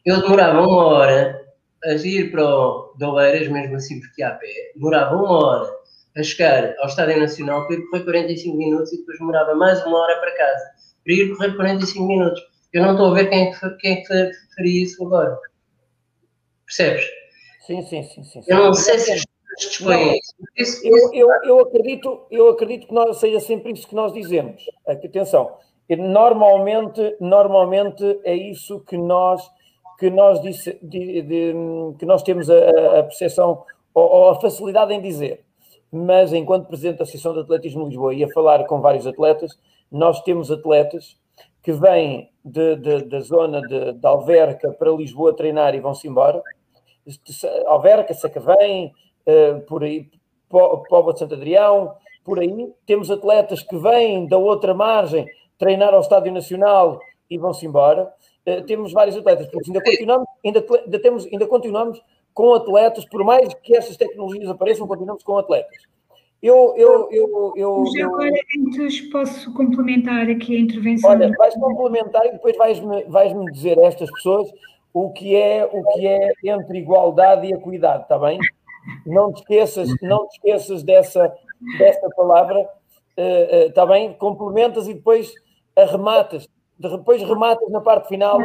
Eu 0.05 0.21
demorava 0.21 0.61
uma 0.61 0.85
hora 0.85 1.45
a 1.85 1.93
ir 1.95 2.31
para 2.31 2.45
o 2.45 2.95
de 2.97 3.05
Oeiras, 3.05 3.49
mesmo 3.49 3.77
assim 3.77 4.01
porque 4.01 4.23
a 4.23 4.31
pé. 4.33 4.73
Demorava 4.75 5.17
uma 5.17 5.45
hora 5.45 5.71
a 6.17 6.23
chegar 6.23 6.75
ao 6.79 6.87
Estádio 6.87 7.19
Nacional 7.19 7.67
para 7.67 7.77
ir 7.77 7.87
correr 7.89 8.05
45 8.05 8.57
minutos 8.57 8.93
e 8.93 8.99
depois 8.99 9.19
demorava 9.19 9.55
mais 9.55 9.85
uma 9.85 9.99
hora 9.99 10.21
para 10.21 10.37
casa 10.37 10.75
para 11.05 11.13
ir 11.13 11.37
correr 11.37 11.55
45 11.55 12.07
minutos. 12.07 12.43
Eu 12.73 12.83
não 12.83 12.93
estou 12.93 13.11
a 13.11 13.15
ver 13.15 13.29
quem 13.29 13.49
é 13.49 13.53
que, 13.53 13.71
quem 13.77 14.03
é 14.11 14.31
faria 14.57 14.83
isso 14.83 15.05
agora. 15.05 15.39
Percebes? 16.67 17.05
Sim, 17.67 17.83
sim, 17.83 18.03
sim. 18.03 18.25
sim, 18.25 18.43
sim. 18.43 18.45
Eu 18.49 18.57
não 18.57 18.75
sei 18.75 18.99
se 18.99 19.13
eu, 20.85 21.13
eu, 21.13 21.29
eu, 21.45 21.61
acredito, 21.61 22.21
eu 22.31 22.49
acredito 22.49 22.87
que 22.87 22.95
nós, 22.95 23.19
seja 23.19 23.41
sempre 23.41 23.73
isso 23.73 23.87
que 23.87 23.95
nós 23.95 24.13
dizemos. 24.13 24.65
Atenção, 24.87 25.57
normalmente, 25.89 27.17
normalmente 27.21 28.21
é 28.25 28.35
isso 28.35 28.81
que 28.81 28.97
nós 28.97 29.49
que 29.99 30.11
nós, 30.11 30.41
disse, 30.43 30.79
de, 30.83 31.23
de, 31.23 31.55
que 31.99 32.05
nós 32.05 32.23
temos 32.23 32.51
a, 32.51 32.99
a 32.99 33.03
percepção 33.05 33.65
ou, 33.93 34.05
ou, 34.05 34.31
a 34.31 34.41
facilidade 34.41 34.93
em 34.93 35.01
dizer. 35.01 35.45
Mas 35.91 36.33
enquanto 36.33 36.67
presidente 36.67 36.99
da 36.99 37.05
Associação 37.05 37.33
de 37.33 37.41
Atletismo 37.41 37.85
de 37.85 37.91
Lisboa 37.91 38.15
e 38.15 38.25
a 38.25 38.29
falar 38.33 38.65
com 38.67 38.81
vários 38.81 39.07
atletas, 39.07 39.57
nós 39.91 40.21
temos 40.23 40.51
atletas 40.51 41.17
que 41.63 41.73
vêm 41.73 42.29
de, 42.45 42.77
de, 42.77 43.05
da 43.05 43.21
zona 43.21 43.61
de, 43.63 43.93
de 43.93 44.07
Alverca 44.07 44.73
para 44.73 44.91
Lisboa 44.91 45.35
treinar 45.35 45.75
e 45.75 45.81
vão-se 45.81 46.09
embora. 46.09 46.43
Alverca, 47.67 48.13
Sacavém, 48.13 48.93
uh, 49.27 49.61
por 49.67 49.85
aí, 49.85 50.09
Póvoa 50.49 51.13
de 51.13 51.19
Santo 51.19 51.35
Adrião, 51.35 51.95
por 52.25 52.39
aí. 52.39 52.73
Temos 52.87 53.11
atletas 53.11 53.63
que 53.63 53.77
vêm 53.77 54.27
da 54.27 54.39
outra 54.39 54.73
margem 54.75 55.27
treinar 55.59 55.93
ao 55.95 56.01
Estádio 56.01 56.33
Nacional 56.33 57.01
e 57.29 57.39
vão-se 57.39 57.67
embora. 57.67 58.13
Uh, 58.47 58.63
temos 58.65 58.93
vários 58.93 59.17
atletas, 59.17 59.49
porque 59.49 59.71
ainda 59.71 59.83
continuamos, 59.83 60.29
ainda, 60.45 60.65
ainda, 60.85 60.99
temos, 60.99 61.27
ainda 61.27 61.47
continuamos 61.47 62.01
com 62.33 62.55
atletas, 62.55 63.05
por 63.05 63.25
mais 63.25 63.53
que 63.55 63.77
essas 63.77 63.97
tecnologias 63.97 64.51
apareçam, 64.51 64.87
continuamos 64.87 65.23
com 65.23 65.39
atletas. 65.39 65.77
Eu, 66.43 66.75
eu, 66.77 67.09
eu, 67.11 67.53
eu, 67.57 67.85
Já 67.97 68.05
agora, 68.05 68.31
antes 68.59 69.01
posso 69.11 69.51
complementar 69.55 70.29
aqui 70.29 70.57
a 70.57 70.61
intervenção. 70.61 71.11
Olha, 71.11 71.33
vais 71.39 71.55
complementar 71.55 72.27
e 72.27 72.33
depois 72.33 72.55
vais-me 72.59 73.05
vais 73.05 73.33
-me 73.33 73.51
dizer 73.51 73.79
a 73.79 73.87
estas 73.87 74.11
pessoas 74.11 74.51
o 74.93 75.11
que 75.11 75.35
é 75.35 75.65
o 75.65 75.83
que 75.95 76.07
é 76.07 76.33
entre 76.45 76.81
igualdade 76.81 77.47
e 77.47 77.55
equidade, 77.55 78.03
está 78.03 78.19
bem? 78.19 78.39
Não 79.07 79.33
te 79.33 79.41
esqueças, 79.41 79.89
não 80.03 80.29
te 80.29 80.37
esqueças 80.37 80.83
dessa, 80.83 81.33
dessa 81.79 82.09
palavra, 82.17 82.61
uh, 82.61 82.63
uh, 83.23 83.69
está 83.69 83.87
bem? 83.87 84.13
Complementas 84.15 84.89
e 84.89 84.95
depois 84.95 85.33
arrematas. 85.77 86.49
Depois 86.79 87.23
rematas 87.23 87.71
na 87.71 87.81
parte 87.81 88.09
final. 88.09 88.41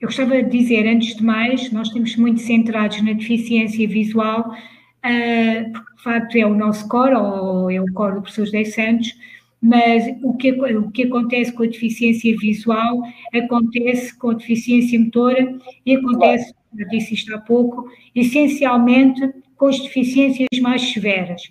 Eu 0.00 0.08
gostava 0.08 0.42
de 0.42 0.48
dizer, 0.48 0.86
antes 0.86 1.16
de 1.16 1.22
mais, 1.22 1.70
nós 1.72 1.88
estamos 1.88 2.16
muito 2.16 2.40
centrados 2.40 3.02
na 3.02 3.12
deficiência 3.12 3.86
visual, 3.86 4.40
uh, 4.40 5.72
porque 5.72 5.96
de 5.96 6.02
facto 6.02 6.36
é 6.36 6.46
o 6.46 6.54
nosso 6.54 6.88
core, 6.88 7.14
ou 7.14 7.70
é 7.70 7.80
o 7.80 7.92
core 7.92 8.14
do 8.14 8.22
professor 8.22 8.46
José 8.46 8.64
Santos, 8.64 9.14
mas 9.60 10.04
o 10.22 10.34
que, 10.34 10.52
o 10.52 10.90
que 10.90 11.02
acontece 11.02 11.52
com 11.52 11.64
a 11.64 11.66
deficiência 11.66 12.34
visual 12.38 13.02
acontece 13.34 14.16
com 14.16 14.30
a 14.30 14.34
deficiência 14.34 14.98
motora 14.98 15.58
e 15.84 15.96
acontece 15.96 16.54
eu 16.76 16.88
disse 16.88 17.14
isto 17.14 17.34
há 17.34 17.38
pouco, 17.38 17.90
essencialmente 18.14 19.32
com 19.56 19.66
as 19.66 19.78
deficiências 19.78 20.48
mais 20.60 20.82
severas. 20.92 21.42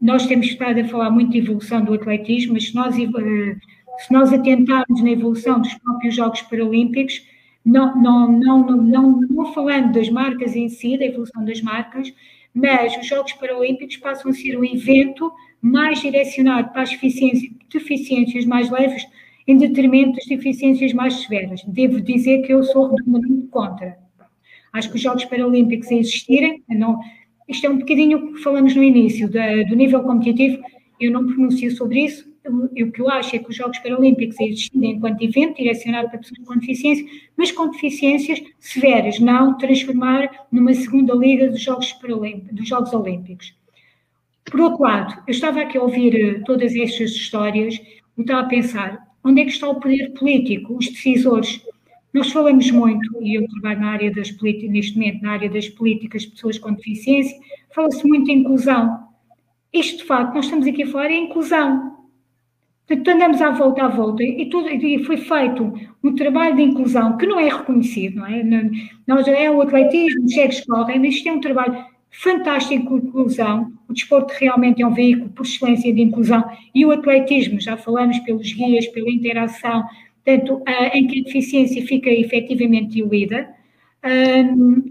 Nós 0.00 0.26
temos 0.26 0.46
estado 0.46 0.80
a 0.80 0.84
falar 0.84 1.10
muito 1.10 1.32
de 1.32 1.38
evolução 1.38 1.84
do 1.84 1.94
atletismo, 1.94 2.52
mas 2.52 2.68
se 2.68 2.74
nós, 2.74 2.96
eh, 2.96 3.56
se 3.98 4.12
nós 4.12 4.32
atentarmos 4.32 5.02
na 5.02 5.10
evolução 5.10 5.60
dos 5.60 5.74
próprios 5.74 6.14
Jogos 6.14 6.42
Paralímpicos, 6.42 7.26
não, 7.64 8.00
não, 8.00 8.30
não, 8.30 8.66
não, 8.76 9.20
não 9.20 9.52
falando 9.52 9.92
das 9.92 10.08
marcas 10.08 10.54
em 10.54 10.68
si, 10.68 10.96
da 10.96 11.06
evolução 11.06 11.44
das 11.44 11.60
marcas, 11.60 12.12
mas 12.54 12.96
os 12.96 13.06
Jogos 13.06 13.32
Paralímpicos 13.32 13.96
passam 13.96 14.30
a 14.30 14.34
ser 14.34 14.56
um 14.56 14.64
evento 14.64 15.30
mais 15.60 16.00
direcionado 16.00 16.70
para 16.70 16.82
as 16.82 16.90
deficiências, 16.90 18.44
mais 18.44 18.70
leves 18.70 19.04
em 19.46 19.56
detrimento 19.56 20.12
das 20.12 20.26
deficiências 20.26 20.92
mais 20.92 21.14
severas. 21.14 21.62
Devo 21.64 22.00
dizer 22.00 22.42
que 22.42 22.52
eu 22.52 22.62
sou 22.62 22.94
redondamente 22.94 23.48
contra. 23.48 23.98
Acho 24.72 24.90
que 24.90 24.96
os 24.96 25.02
Jogos 25.02 25.24
Paralímpicos 25.24 25.90
a 25.90 25.94
existirem, 25.94 26.62
não, 26.68 26.98
isto 27.48 27.66
é 27.66 27.70
um 27.70 27.78
bocadinho 27.78 28.18
o 28.18 28.34
que 28.34 28.42
falamos 28.42 28.74
no 28.74 28.82
início, 28.82 29.28
da, 29.30 29.62
do 29.64 29.74
nível 29.74 30.02
competitivo, 30.02 30.62
eu 31.00 31.10
não 31.10 31.26
pronuncio 31.26 31.70
sobre 31.70 32.04
isso, 32.04 32.28
o 32.48 32.90
que 32.90 33.00
eu 33.00 33.10
acho 33.10 33.36
é 33.36 33.38
que 33.38 33.50
os 33.50 33.56
Jogos 33.56 33.78
Paralímpicos 33.78 34.38
existem 34.40 34.92
enquanto 34.92 35.22
evento 35.22 35.56
direcionado 35.56 36.08
para 36.08 36.18
pessoas 36.18 36.46
com 36.46 36.56
deficiência, 36.58 37.04
mas 37.36 37.52
com 37.52 37.70
deficiências 37.70 38.42
severas, 38.58 39.18
não 39.18 39.56
transformar 39.58 40.46
numa 40.50 40.72
segunda 40.74 41.14
liga 41.14 41.48
dos 41.48 41.62
Jogos, 41.62 41.94
dos 42.52 42.68
Jogos 42.68 42.92
Olímpicos. 42.92 43.54
Por 44.44 44.60
outro 44.60 44.82
lado, 44.82 45.22
eu 45.26 45.32
estava 45.32 45.60
aqui 45.60 45.76
a 45.76 45.82
ouvir 45.82 46.14
eh, 46.14 46.42
todas 46.46 46.74
estas 46.74 47.10
histórias 47.10 47.74
e 48.16 48.20
estava 48.20 48.40
a 48.40 48.48
pensar, 48.48 48.98
onde 49.22 49.42
é 49.42 49.44
que 49.44 49.50
está 49.50 49.68
o 49.68 49.78
poder 49.78 50.12
político, 50.14 50.74
os 50.74 50.88
decisores? 50.88 51.60
Nós 52.12 52.32
falamos 52.32 52.70
muito, 52.70 53.22
e 53.22 53.34
eu 53.34 53.46
trabalho 53.48 53.80
na 53.80 53.90
área 53.90 54.10
das 54.10 54.30
políticas, 54.30 54.70
neste 54.70 54.96
momento, 54.96 55.22
na 55.22 55.32
área 55.32 55.50
das 55.50 55.68
políticas 55.68 56.22
de 56.22 56.30
pessoas 56.30 56.58
com 56.58 56.72
deficiência, 56.72 57.36
fala-se 57.74 58.06
muito 58.06 58.26
de 58.26 58.32
inclusão. 58.32 59.08
Isto, 59.72 59.98
de 59.98 60.04
facto, 60.04 60.34
nós 60.34 60.46
estamos 60.46 60.66
aqui 60.66 60.82
a 60.82 60.86
falar 60.86 61.10
é 61.10 61.16
inclusão. 61.16 61.98
Portanto, 62.86 63.08
andamos 63.08 63.42
à 63.42 63.50
volta, 63.50 63.84
à 63.84 63.88
volta, 63.88 64.22
e, 64.22 64.48
tudo, 64.48 64.70
e 64.70 65.04
foi 65.04 65.18
feito 65.18 65.74
um 66.02 66.14
trabalho 66.14 66.56
de 66.56 66.62
inclusão 66.62 67.18
que 67.18 67.26
não 67.26 67.38
é 67.38 67.48
reconhecido, 67.50 68.16
não 68.16 68.26
é? 68.26 68.42
Nós, 69.06 69.28
é 69.28 69.50
o 69.50 69.60
atletismo, 69.60 70.24
os 70.24 70.32
cheques 70.32 70.64
correm, 70.64 70.98
mas 70.98 71.14
isto 71.14 71.28
é 71.28 71.32
um 71.32 71.40
trabalho 71.40 71.84
fantástico 72.10 72.98
de 72.98 73.06
inclusão. 73.06 73.70
O 73.86 73.92
desporto 73.92 74.32
realmente 74.38 74.80
é 74.80 74.86
um 74.86 74.94
veículo 74.94 75.28
por 75.30 75.44
excelência 75.44 75.92
de 75.92 76.00
inclusão 76.00 76.42
e 76.74 76.86
o 76.86 76.90
atletismo, 76.90 77.60
já 77.60 77.76
falamos 77.76 78.18
pelos 78.20 78.50
guias, 78.54 78.86
pela 78.86 79.10
interação, 79.10 79.84
tanto 80.28 80.62
em 80.92 81.06
que 81.06 81.20
a 81.20 81.24
deficiência 81.24 81.86
fica 81.86 82.10
efetivamente 82.10 82.90
diluída. 82.90 83.48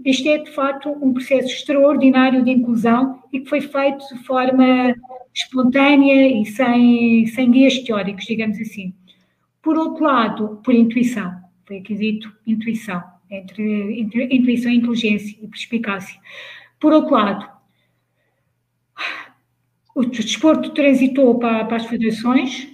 Este 0.04 0.28
é, 0.30 0.38
de 0.38 0.50
facto, 0.50 0.90
um 1.00 1.12
processo 1.12 1.46
extraordinário 1.46 2.42
de 2.42 2.50
inclusão 2.50 3.22
e 3.32 3.38
que 3.38 3.48
foi 3.48 3.60
feito 3.60 4.04
de 4.12 4.24
forma 4.24 4.92
espontânea 5.32 6.26
e 6.28 6.44
sem, 6.44 7.26
sem 7.28 7.50
guias 7.52 7.78
teóricos, 7.78 8.24
digamos 8.24 8.58
assim. 8.58 8.92
Por 9.62 9.78
outro 9.78 10.04
lado, 10.04 10.60
por 10.64 10.74
intuição, 10.74 11.32
foi 11.64 11.78
aqui 11.78 11.94
dito 11.94 12.32
intuição, 12.44 13.00
entre, 13.30 14.00
entre 14.00 14.24
intuição, 14.34 14.72
inteligência 14.72 15.38
e 15.40 15.46
perspicácia. 15.46 16.18
Por 16.80 16.92
outro 16.92 17.14
lado, 17.14 17.48
o 19.94 20.04
desporto 20.04 20.70
transitou 20.70 21.38
para, 21.38 21.64
para 21.64 21.76
as 21.76 21.86
federações, 21.86 22.68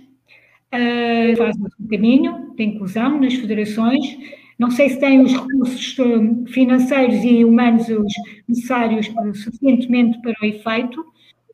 uh, 0.74 1.36
faz 1.36 1.56
um 1.56 1.88
caminho 1.88 2.52
de 2.56 2.64
inclusão 2.64 3.20
nas 3.20 3.34
federações. 3.34 4.18
Não 4.59 4.70
sei 4.70 4.90
se 4.90 5.01
tem 5.01 5.20
os 5.20 5.32
recursos 5.32 5.96
ah, 5.98 6.51
financeiros 6.51 7.24
e 7.24 7.44
humanos 7.44 7.86
necessários 8.48 9.10
suficientemente 9.34 10.20
para 10.22 10.34
o 10.40 10.46
efeito, 10.46 11.05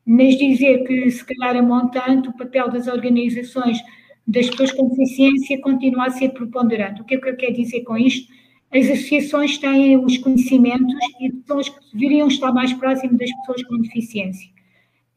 mas 0.05 0.37
dizer 0.37 0.83
que, 0.83 1.09
se 1.09 1.25
calhar, 1.25 1.55
a 1.55 1.63
montante, 1.63 2.29
o 2.29 2.37
papel 2.37 2.69
das 2.69 2.87
organizações 2.87 3.79
das 4.27 4.47
pessoas 4.49 4.71
com 4.71 4.89
deficiência 4.89 5.59
continua 5.61 6.05
a 6.05 6.09
ser 6.11 6.29
preponderante. 6.29 7.01
O 7.01 7.03
que 7.03 7.15
é 7.15 7.17
que 7.17 7.29
eu 7.29 7.35
quero 7.35 7.53
dizer 7.53 7.81
com 7.81 7.97
isto? 7.97 8.31
as 8.71 8.85
associações 8.89 9.57
têm 9.57 9.97
os 9.97 10.17
conhecimentos 10.17 10.95
e 11.19 11.31
são 11.45 11.59
as 11.59 11.67
que 11.67 11.79
deveriam 11.93 12.27
estar 12.29 12.53
mais 12.53 12.71
próximas 12.73 13.17
das 13.17 13.29
pessoas 13.39 13.63
com 13.63 13.77
deficiência. 13.79 14.49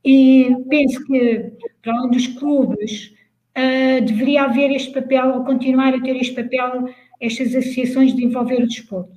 E 0.05 0.55
penso 0.69 1.03
que, 1.07 1.53
para 1.81 1.97
além 1.97 2.11
dos 2.11 2.27
clubes, 2.27 3.15
uh, 3.57 4.05
deveria 4.05 4.45
haver 4.45 4.71
este 4.71 4.93
papel, 4.93 5.35
ou 5.35 5.45
continuar 5.45 5.95
a 5.95 6.01
ter 6.01 6.17
este 6.17 6.35
papel, 6.35 6.89
estas 7.21 7.55
associações 7.55 8.15
de 8.15 8.25
envolver 8.25 8.63
o 8.63 8.67
desporto. 8.67 9.13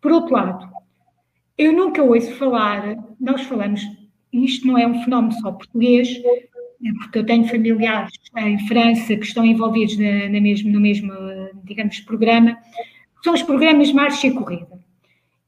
Por 0.00 0.12
outro 0.12 0.34
lado, 0.34 0.68
eu 1.56 1.72
nunca 1.72 2.02
ouço 2.02 2.32
falar, 2.36 2.96
nós 3.20 3.42
falamos, 3.42 3.82
isto 4.32 4.66
não 4.66 4.78
é 4.78 4.86
um 4.86 5.02
fenómeno 5.02 5.32
só 5.40 5.52
português, 5.52 6.08
porque 7.00 7.18
eu 7.18 7.26
tenho 7.26 7.44
familiares 7.44 8.12
em 8.38 8.58
França 8.66 9.14
que 9.16 9.26
estão 9.26 9.44
envolvidos 9.44 9.98
na, 9.98 10.28
na 10.30 10.40
mesmo, 10.40 10.72
no 10.72 10.80
mesmo, 10.80 11.12
digamos, 11.64 12.00
programa, 12.00 12.56
são 13.22 13.34
os 13.34 13.42
programas 13.42 13.92
marcha 13.92 14.28
e 14.28 14.32
corrida. 14.32 14.80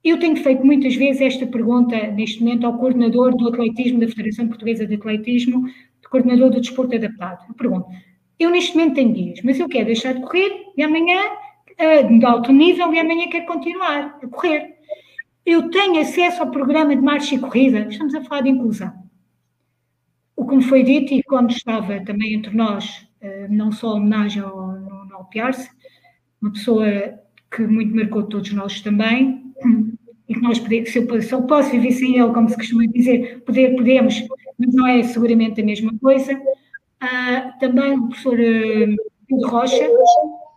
Eu 0.04 0.18
tenho 0.18 0.36
feito 0.36 0.66
muitas 0.66 0.94
vezes 0.96 1.22
esta 1.22 1.46
pergunta, 1.46 1.96
neste 2.08 2.42
momento, 2.42 2.66
ao 2.66 2.76
coordenador 2.76 3.34
do 3.36 3.48
atletismo 3.48 4.00
da 4.00 4.08
Federação 4.08 4.48
Portuguesa 4.48 4.86
de 4.86 4.96
Atletismo, 4.96 5.64
coordenador 6.12 6.50
do 6.50 6.60
desporto 6.60 6.94
adaptado. 6.94 7.46
Eu 7.48 7.54
pergunto, 7.54 7.86
eu 8.42 8.50
neste 8.50 8.76
momento 8.76 8.94
tenho 8.94 9.12
dias, 9.12 9.40
mas 9.42 9.58
eu 9.58 9.68
quero 9.68 9.86
deixar 9.86 10.14
de 10.14 10.20
correr 10.20 10.66
e 10.76 10.82
amanhã, 10.82 11.20
uh, 11.20 12.18
de 12.18 12.24
alto 12.24 12.52
nível, 12.52 12.92
e 12.92 12.98
amanhã 12.98 13.28
quero 13.28 13.46
continuar 13.46 14.18
a 14.22 14.26
correr. 14.28 14.76
Eu 15.44 15.70
tenho 15.70 16.00
acesso 16.00 16.42
ao 16.42 16.50
programa 16.50 16.94
de 16.94 17.02
marcha 17.02 17.34
e 17.34 17.38
corrida, 17.38 17.86
estamos 17.88 18.14
a 18.14 18.22
falar 18.24 18.42
de 18.42 18.50
inclusão. 18.50 18.92
O 20.36 20.46
que 20.46 20.56
me 20.56 20.62
foi 20.62 20.82
dito, 20.82 21.12
e 21.12 21.22
quando 21.22 21.50
estava 21.50 22.00
também 22.04 22.34
entre 22.34 22.54
nós, 22.54 23.06
uh, 23.22 23.50
não 23.50 23.72
só 23.72 23.94
homenagem 23.94 24.42
ao, 24.42 24.58
ao, 24.58 25.12
ao 25.12 25.24
Piarce, 25.26 25.68
uma 26.40 26.52
pessoa 26.52 26.86
que 27.50 27.62
muito 27.62 27.94
marcou 27.94 28.22
todos 28.24 28.52
nós 28.52 28.80
também, 28.80 29.42
e 30.28 30.34
que 30.34 30.40
nós 30.40 30.58
podemos, 30.58 30.90
se 30.90 30.98
eu, 30.98 31.22
se 31.22 31.32
eu 31.32 31.42
posso 31.42 31.70
viver 31.70 31.92
sem 31.92 32.18
ele, 32.18 32.32
como 32.32 32.48
se 32.48 32.56
costuma 32.56 32.86
dizer, 32.86 33.42
poder, 33.44 33.76
podemos, 33.76 34.24
mas 34.58 34.74
não 34.74 34.86
é 34.86 35.02
seguramente 35.02 35.60
a 35.60 35.64
mesma 35.64 35.92
coisa. 36.00 36.40
Também 37.58 37.94
o 37.94 38.08
professor 38.08 38.38
uh, 38.38 38.96
Pedro 39.28 39.48
Rocha, 39.48 39.88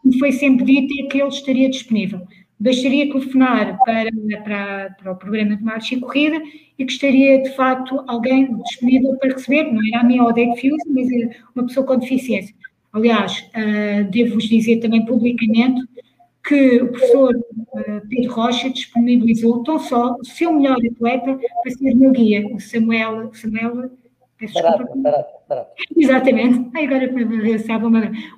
me 0.03 0.19
foi 0.19 0.31
sempre 0.31 0.65
dito 0.65 1.05
é 1.05 1.07
que 1.07 1.19
ele 1.19 1.29
estaria 1.29 1.69
disponível. 1.69 2.21
Bastaria 2.59 3.11
telefonar 3.11 3.77
para, 3.83 4.09
para, 4.43 4.95
para 5.01 5.11
o 5.11 5.15
programa 5.15 5.57
de 5.57 5.63
marcha 5.63 5.95
e 5.95 5.99
corrida 5.99 6.41
e 6.77 6.85
que 6.85 6.91
estaria, 6.91 7.41
de 7.41 7.49
facto, 7.55 8.03
alguém 8.07 8.55
disponível 8.63 9.15
para 9.17 9.33
receber, 9.33 9.71
não 9.71 9.81
era 9.91 10.01
a 10.01 10.03
minha 10.03 10.23
Odete 10.23 10.61
Fius, 10.61 10.81
mas 10.87 11.07
uma 11.55 11.65
pessoa 11.65 11.85
com 11.85 11.97
deficiência. 11.97 12.55
Aliás, 12.93 13.49
uh, 13.55 14.09
devo-vos 14.09 14.45
dizer 14.45 14.77
também 14.79 15.05
publicamente 15.05 15.81
que 16.47 16.81
o 16.81 16.87
professor 16.89 17.35
uh, 17.35 18.07
Pedro 18.07 18.33
Rocha 18.33 18.69
disponibilizou 18.69 19.63
tão 19.63 19.79
só 19.79 20.15
o 20.15 20.23
seu 20.23 20.53
melhor 20.53 20.77
atleta 20.77 21.37
para 21.37 21.71
ser 21.71 21.93
meu 21.95 22.11
guia, 22.11 22.47
o 22.47 22.59
Samuel, 22.59 23.33
Samuel 23.33 23.91
barato, 24.53 24.97
barato, 24.97 25.33
barato. 25.47 25.71
Exatamente, 25.95 26.77
agora 26.77 27.59
sabe, 27.59 27.85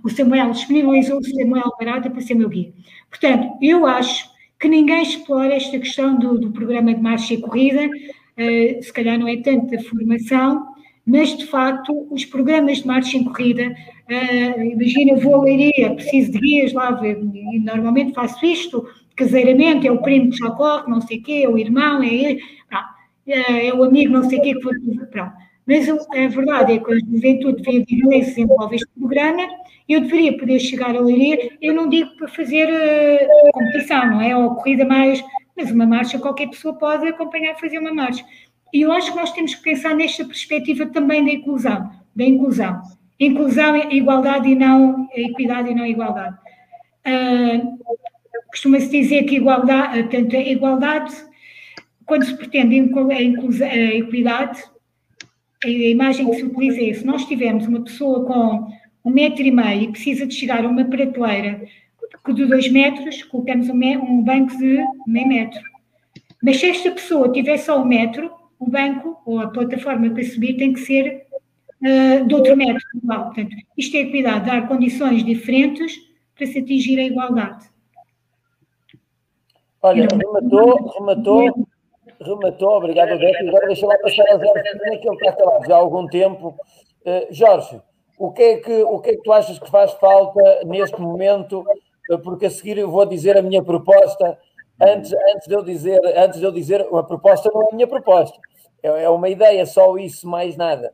o 0.03 0.09
Samuel 0.09 0.51
disponibilizou 0.51 1.19
o 1.19 1.23
Samuel 1.23 1.71
Barata 1.79 2.09
para 2.09 2.21
ser 2.21 2.35
meu 2.35 2.49
guia. 2.49 2.71
Portanto, 3.09 3.57
eu 3.61 3.85
acho 3.85 4.29
que 4.59 4.67
ninguém 4.67 5.03
explora 5.03 5.53
esta 5.53 5.77
questão 5.77 6.17
do, 6.17 6.39
do 6.39 6.51
programa 6.51 6.93
de 6.93 7.01
marcha 7.01 7.33
e 7.33 7.41
corrida, 7.41 7.85
uh, 7.87 8.83
se 8.83 8.91
calhar 8.91 9.17
não 9.17 9.27
é 9.27 9.37
tanto 9.37 9.67
da 9.67 9.81
formação, 9.83 10.65
mas 11.05 11.37
de 11.37 11.45
facto 11.45 12.07
os 12.11 12.25
programas 12.25 12.79
de 12.79 12.87
marcha 12.87 13.17
em 13.17 13.23
corrida 13.23 13.73
Uh, 14.07 14.63
imagina, 14.63 15.19
vou 15.19 15.35
a 15.35 15.43
Leiria, 15.43 15.93
preciso 15.93 16.31
de 16.31 16.39
guias 16.39 16.71
lá, 16.71 16.97
e 17.03 17.59
normalmente 17.59 18.13
faço 18.13 18.45
isto 18.45 18.87
caseiramente, 19.17 19.85
é 19.85 19.91
o 19.91 20.01
primo 20.01 20.31
que 20.31 20.37
já 20.37 20.49
corre, 20.51 20.89
não 20.89 21.01
sei 21.01 21.17
o 21.17 21.23
quê, 21.23 21.41
é 21.43 21.49
o 21.49 21.57
irmão, 21.57 22.01
é 22.01 22.07
ele, 22.07 22.41
é, 23.27 23.67
é 23.67 23.73
o 23.73 23.83
amigo, 23.83 24.13
não 24.13 24.23
sei 24.23 24.39
o 24.39 24.41
quê, 24.41 24.53
que 24.53 24.61
foi, 24.61 24.73
pronto. 25.11 25.33
Mas 25.67 25.89
a 25.89 26.27
verdade 26.29 26.73
é 26.73 26.79
que 26.79 26.91
a 26.93 26.97
juventude 26.97 27.61
vem 27.61 27.83
de 27.83 28.01
se 28.23 28.29
desenvolve 28.29 28.77
este 28.77 28.87
programa, 28.97 29.45
eu 29.87 29.99
deveria 29.99 30.37
poder 30.37 30.59
chegar 30.59 30.95
a 30.95 30.99
Leiria, 30.99 31.57
eu 31.61 31.73
não 31.73 31.89
digo 31.89 32.09
para 32.17 32.29
fazer 32.29 32.67
uh, 32.69 33.51
competição, 33.51 34.05
não 34.11 34.21
é? 34.21 34.35
Ou 34.35 34.55
corrida 34.55 34.85
mais, 34.85 35.21
mas 35.57 35.69
uma 35.69 35.85
marcha 35.85 36.19
qualquer 36.19 36.49
pessoa 36.49 36.73
pode 36.73 37.07
acompanhar 37.07 37.55
fazer 37.55 37.79
uma 37.79 37.93
marcha. 37.93 38.23
E 38.73 38.81
eu 38.81 38.91
acho 38.93 39.11
que 39.11 39.19
nós 39.19 39.31
temos 39.33 39.55
que 39.55 39.63
pensar 39.63 39.93
nesta 39.93 40.23
perspectiva 40.23 40.85
também 40.85 41.23
da 41.23 41.31
inclusão, 41.31 41.91
da 42.15 42.23
inclusão. 42.23 42.81
Inclusão, 43.19 43.75
igualdade 43.91 44.49
e 44.49 44.55
não 44.55 45.09
equidade 45.13 45.71
e 45.71 45.75
não 45.75 45.85
igualdade. 45.85 46.37
Uh, 47.05 47.77
Costuma-se 48.49 48.89
dizer 48.89 49.23
que 49.23 49.35
igualdade, 49.35 50.09
tanto 50.09 50.35
a 50.35 50.39
igualdade, 50.39 51.13
quando 52.05 52.25
se 52.25 52.35
pretende 52.35 52.79
a, 52.79 53.21
inclusão, 53.21 53.67
a 53.67 53.75
equidade, 53.75 54.63
a 55.63 55.69
imagem 55.69 56.29
que 56.29 56.35
se 56.35 56.43
utiliza 56.43 56.81
é 56.81 56.93
se 56.93 57.05
nós 57.05 57.25
tivermos 57.25 57.67
uma 57.67 57.81
pessoa 57.83 58.25
com 58.25 58.67
um 59.03 59.11
metro 59.11 59.41
e 59.41 59.51
meio 59.51 59.83
e 59.83 59.91
precisa 59.91 60.25
de 60.27 60.33
chegar 60.33 60.63
a 60.63 60.67
uma 60.67 60.85
prateleira 60.85 61.61
de 62.33 62.45
dois 62.45 62.69
metros, 62.69 63.23
colocamos 63.23 63.69
um, 63.69 64.21
banco 64.21 64.57
de 64.57 64.83
meio 65.07 65.27
metro. 65.27 65.61
Mas 66.43 66.57
se 66.57 66.69
esta 66.69 66.91
pessoa 66.91 67.31
tiver 67.31 67.57
só 67.57 67.81
um 67.81 67.85
metro, 67.85 68.31
o 68.59 68.69
banco 68.69 69.17
ou 69.25 69.39
a 69.39 69.47
plataforma 69.47 70.09
para 70.09 70.23
subir 70.23 70.57
tem 70.57 70.73
que 70.73 70.79
ser 70.81 71.25
uh, 71.81 72.27
de 72.27 72.35
outro 72.35 72.55
método. 72.55 72.83
Portanto, 73.05 73.55
isto 73.77 73.95
é 73.95 74.05
cuidado, 74.05 74.45
dar 74.45 74.67
condições 74.67 75.23
diferentes 75.23 75.97
para 76.35 76.45
se 76.45 76.59
atingir 76.59 76.99
a 76.99 77.03
igualdade. 77.03 77.65
Olha, 79.81 80.07
rematou, 80.11 80.91
rematou, 80.97 81.66
rematou, 82.21 82.77
obrigado, 82.77 83.13
Odete. 83.13 83.47
Agora 83.47 83.67
deixa 83.67 83.85
lá 83.85 83.97
passar 83.99 84.23
a 84.23 84.37
Jorge, 84.37 84.99
que 84.99 85.07
ele 85.07 85.15
está 85.15 85.33
calado 85.33 85.65
já 85.65 85.75
há 85.75 85.77
algum 85.77 86.07
tempo. 86.07 86.55
Uh, 87.05 87.27
Jorge, 87.31 87.81
o 88.17 88.31
que, 88.31 88.41
é 88.41 88.57
que, 88.57 88.83
o 88.83 88.99
que 88.99 89.09
é 89.11 89.15
que 89.15 89.21
tu 89.21 89.31
achas 89.31 89.59
que 89.59 89.69
faz 89.69 89.91
falta 89.93 90.41
neste 90.65 90.99
momento? 90.99 91.63
Uh, 92.09 92.19
porque 92.19 92.47
a 92.47 92.49
seguir 92.49 92.77
eu 92.77 92.89
vou 92.89 93.05
dizer 93.05 93.37
a 93.37 93.41
minha 93.41 93.63
proposta. 93.63 94.37
Antes, 94.79 95.11
antes, 95.33 95.47
de 95.47 95.55
eu 95.55 95.63
dizer, 95.63 95.99
antes 96.15 96.39
de 96.39 96.45
eu 96.45 96.51
dizer, 96.51 96.81
a 96.81 97.03
proposta 97.03 97.49
não 97.51 97.63
é 97.63 97.65
a 97.71 97.75
minha 97.75 97.87
proposta, 97.87 98.37
é, 98.83 99.05
é 99.05 99.09
uma 99.09 99.27
ideia, 99.27 99.65
só 99.65 99.97
isso, 99.97 100.27
mais 100.27 100.55
nada. 100.55 100.93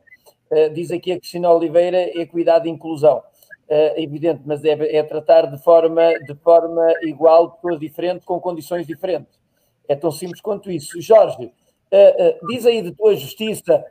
diz 0.72 0.90
aqui 0.90 1.12
a 1.12 1.18
Cristina 1.18 1.50
Oliveira, 1.50 2.00
equidade 2.18 2.66
e 2.66 2.70
inclusão. 2.70 3.22
É 3.68 4.02
evidente, 4.02 4.40
mas 4.46 4.64
é, 4.64 4.96
é 4.96 5.02
tratar 5.02 5.50
de 5.50 5.62
forma, 5.62 6.14
de 6.20 6.34
forma 6.36 6.94
igual 7.02 7.50
pessoas 7.52 7.78
diferentes 7.78 8.24
com 8.24 8.40
condições 8.40 8.86
diferentes. 8.86 9.38
É 9.88 9.94
tão 9.94 10.10
simples 10.10 10.40
quanto 10.40 10.70
isso. 10.70 11.00
Jorge, 11.00 11.44
uh, 11.44 11.46
uh, 11.46 12.46
diz 12.46 12.66
aí 12.66 12.82
de 12.82 12.92
tua 12.92 13.14
justiça, 13.14 13.84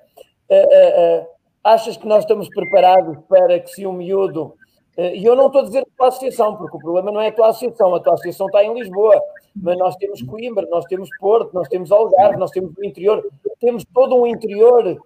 uh, 0.49 1.27
achas 1.63 1.97
que 1.97 2.07
nós 2.07 2.23
estamos 2.23 2.49
preparados 2.49 3.17
para 3.27 3.59
que 3.59 3.69
se 3.69 3.85
um 3.85 3.93
miúdo. 3.93 4.55
E 4.95 5.25
eu 5.25 5.35
não 5.35 5.47
estou 5.47 5.61
a 5.61 5.63
dizer 5.63 5.79
a 5.79 5.97
tua 5.97 6.07
associação, 6.09 6.55
porque 6.55 6.77
o 6.77 6.79
problema 6.79 7.11
não 7.11 7.19
é 7.19 7.29
a 7.29 7.31
tua 7.31 7.47
associação, 7.47 7.95
a 7.95 7.99
tua 7.99 8.13
associação 8.13 8.45
está 8.45 8.63
em 8.63 8.75
Lisboa, 8.75 9.19
mas 9.55 9.75
nós 9.75 9.95
temos 9.95 10.21
Coimbra, 10.21 10.67
nós 10.69 10.85
temos 10.85 11.09
Porto, 11.19 11.51
nós 11.51 11.67
temos 11.67 11.91
Algarve, 11.91 12.37
nós 12.37 12.51
temos 12.51 12.77
o 12.77 12.85
interior, 12.85 13.27
temos 13.59 13.83
todo 13.91 14.15
um 14.15 14.27
interior 14.27 15.01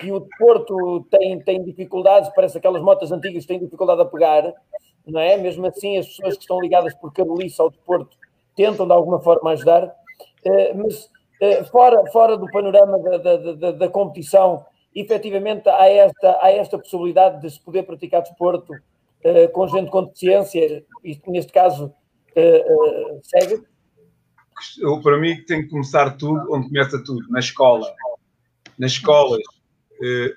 que 0.00 0.12
o 0.12 0.24
Porto 0.38 1.04
tem, 1.10 1.40
tem 1.40 1.64
dificuldades, 1.64 2.30
parece 2.32 2.58
aquelas 2.58 2.80
motas 2.80 3.10
antigas 3.10 3.42
que 3.42 3.48
têm 3.48 3.58
dificuldade 3.58 4.00
a 4.00 4.04
pegar, 4.04 4.54
não 5.04 5.20
é? 5.20 5.36
Mesmo 5.36 5.66
assim, 5.66 5.98
as 5.98 6.06
pessoas 6.06 6.36
que 6.36 6.42
estão 6.42 6.60
ligadas 6.60 6.94
por 6.94 7.12
cabelice 7.12 7.60
ao 7.60 7.70
desporto 7.70 8.16
tentam 8.54 8.86
de 8.86 8.92
alguma 8.92 9.18
forma 9.18 9.50
ajudar. 9.50 9.92
Eh, 10.44 10.74
mas 10.74 11.10
eh, 11.40 11.64
fora, 11.64 12.04
fora 12.10 12.36
do 12.36 12.46
panorama 12.50 12.98
da, 12.98 13.18
da, 13.18 13.52
da, 13.52 13.72
da, 13.72 13.88
competição, 13.88 14.64
efetivamente 14.94 15.68
há 15.68 15.88
esta, 15.88 16.38
há 16.40 16.50
esta 16.50 16.78
possibilidade 16.78 17.40
de 17.40 17.50
se 17.50 17.60
poder 17.60 17.84
praticar 17.84 18.22
desporto 18.22 18.72
eh, 19.22 19.48
com 19.48 19.66
gente 19.68 19.90
com 19.90 20.04
deficiência, 20.04 20.84
isto 21.04 21.30
neste 21.30 21.52
caso 21.52 21.92
segue? 23.22 23.64
Eu, 24.80 25.00
para 25.00 25.18
mim 25.18 25.42
tem 25.44 25.62
que 25.62 25.70
começar 25.70 26.16
tudo 26.16 26.54
onde 26.54 26.68
começa 26.68 27.02
tudo, 27.02 27.28
na 27.30 27.40
escola. 27.40 27.92
Nas 28.78 28.92
escolas, 28.92 29.42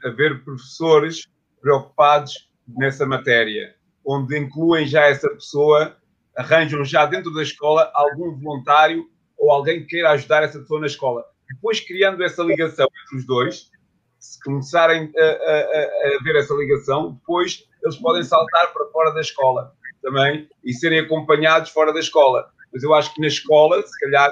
haver 0.04 0.44
professores 0.44 1.28
preocupados 1.62 2.50
nessa 2.68 3.06
matéria, 3.06 3.76
onde 4.04 4.36
incluem 4.36 4.88
já 4.88 5.06
essa 5.06 5.30
pessoa, 5.30 5.96
arranjam 6.36 6.84
já 6.84 7.06
dentro 7.06 7.32
da 7.32 7.44
escola 7.44 7.92
algum 7.94 8.36
voluntário 8.40 9.08
ou 9.42 9.50
alguém 9.50 9.82
que 9.82 9.88
queira 9.88 10.12
ajudar 10.12 10.44
essa 10.44 10.60
pessoa 10.60 10.80
na 10.80 10.86
escola. 10.86 11.26
Depois, 11.50 11.80
criando 11.80 12.24
essa 12.24 12.44
ligação 12.44 12.88
entre 13.04 13.18
os 13.18 13.26
dois, 13.26 13.72
se 14.20 14.40
começarem 14.44 15.12
a, 15.18 15.22
a, 15.22 16.16
a 16.16 16.24
ver 16.24 16.36
essa 16.36 16.54
ligação, 16.54 17.14
depois 17.14 17.68
eles 17.84 17.98
podem 17.98 18.24
saltar 18.24 18.72
para 18.72 18.86
fora 18.92 19.12
da 19.12 19.20
escola 19.20 19.74
também 20.02 20.48
e 20.64 20.74
serem 20.74 21.00
acompanhados 21.00 21.72
fora 21.72 21.92
da 21.92 22.00
escola. 22.00 22.52
Mas 22.72 22.84
eu 22.84 22.94
acho 22.94 23.14
que 23.16 23.20
na 23.20 23.28
escola, 23.28 23.82
se 23.82 24.00
calhar, 24.00 24.32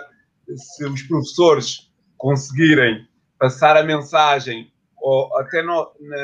se 0.55 0.85
os 0.85 1.01
professores 1.01 1.91
conseguirem 2.15 3.07
passar 3.39 3.75
a 3.77 3.83
mensagem, 3.83 4.71
ou 4.97 5.35
até 5.37 5.63
no, 5.63 5.91
na, 5.99 6.17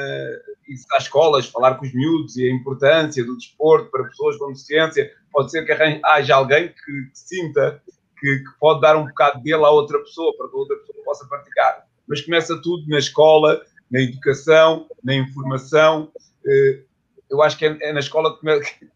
às 0.96 1.04
escolas, 1.04 1.48
falar 1.48 1.76
com 1.76 1.86
os 1.86 1.94
miúdos 1.94 2.38
e 2.38 2.48
a 2.48 2.54
importância 2.54 3.24
do 3.26 3.36
desporto 3.36 3.90
para 3.90 4.04
pessoas 4.04 4.38
com 4.38 4.48
deficiência, 4.50 5.12
pode 5.32 5.50
ser 5.50 5.66
que 5.66 6.02
haja 6.04 6.36
alguém 6.36 6.68
que, 6.68 6.74
que 6.76 7.10
sinta 7.14 7.82
que, 8.26 8.40
que, 8.40 8.60
pode 8.60 8.82
dar 8.82 8.98
um 8.98 9.06
bocado 9.06 9.42
dele 9.44 9.64
a 9.64 9.70
outra 9.70 10.00
pessoa, 10.00 10.36
para 10.36 10.50
que 10.50 10.56
a 10.56 10.58
outra 10.58 10.76
pessoa 10.78 11.06
possa 11.06 11.28
praticar. 11.28 11.86
Mas 12.08 12.22
começa 12.22 12.60
tudo 12.62 12.88
na 12.88 12.98
escola, 12.98 13.62
na 13.92 14.02
educação, 14.02 14.88
na 15.04 15.14
informação. 15.14 16.12
Eh, 16.46 16.82
eu 17.30 17.42
acho 17.44 17.58
que 17.58 17.66
é, 17.66 17.78
é 17.82 17.94
na 17.94 18.00
escola 18.00 18.36
que 18.40 18.88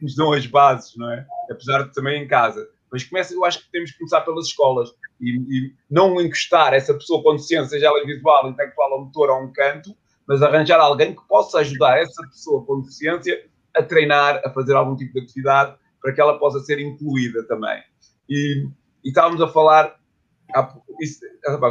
nos 0.00 0.14
dão 0.14 0.32
as 0.32 0.46
bases, 0.46 0.96
não 0.96 1.12
é? 1.12 1.26
Apesar 1.50 1.82
de 1.82 1.92
também 1.92 2.22
em 2.22 2.26
casa. 2.26 2.66
Mas 2.90 3.04
começa, 3.04 3.34
eu 3.34 3.44
acho 3.44 3.60
que 3.60 3.70
temos 3.70 3.90
que 3.90 3.98
começar 3.98 4.22
pelas 4.22 4.46
escolas 4.46 4.90
e, 5.20 5.36
e 5.36 5.74
não 5.90 6.18
encostar 6.18 6.72
essa 6.72 6.94
pessoa 6.94 7.22
com 7.22 7.36
deficiência, 7.36 7.68
seja 7.68 7.88
ela 7.88 8.04
visual, 8.06 8.48
intelectual 8.48 8.92
ou 8.92 9.04
motor, 9.04 9.28
a 9.28 9.38
um 9.38 9.52
canto, 9.52 9.94
mas 10.26 10.40
arranjar 10.40 10.80
alguém 10.80 11.14
que 11.14 11.28
possa 11.28 11.58
ajudar 11.58 11.98
essa 11.98 12.22
pessoa 12.28 12.64
com 12.64 12.80
deficiência 12.80 13.46
a 13.76 13.82
treinar, 13.82 14.40
a 14.42 14.50
fazer 14.50 14.74
algum 14.74 14.96
tipo 14.96 15.12
de 15.12 15.20
atividade 15.20 15.76
para 16.00 16.12
que 16.12 16.20
ela 16.20 16.38
possa 16.38 16.60
ser 16.60 16.78
incluída 16.80 17.46
também. 17.46 17.82
E, 18.28 18.68
e 19.04 19.08
estávamos 19.08 19.40
a 19.40 19.48
falar, 19.48 19.98
isso, 21.00 21.20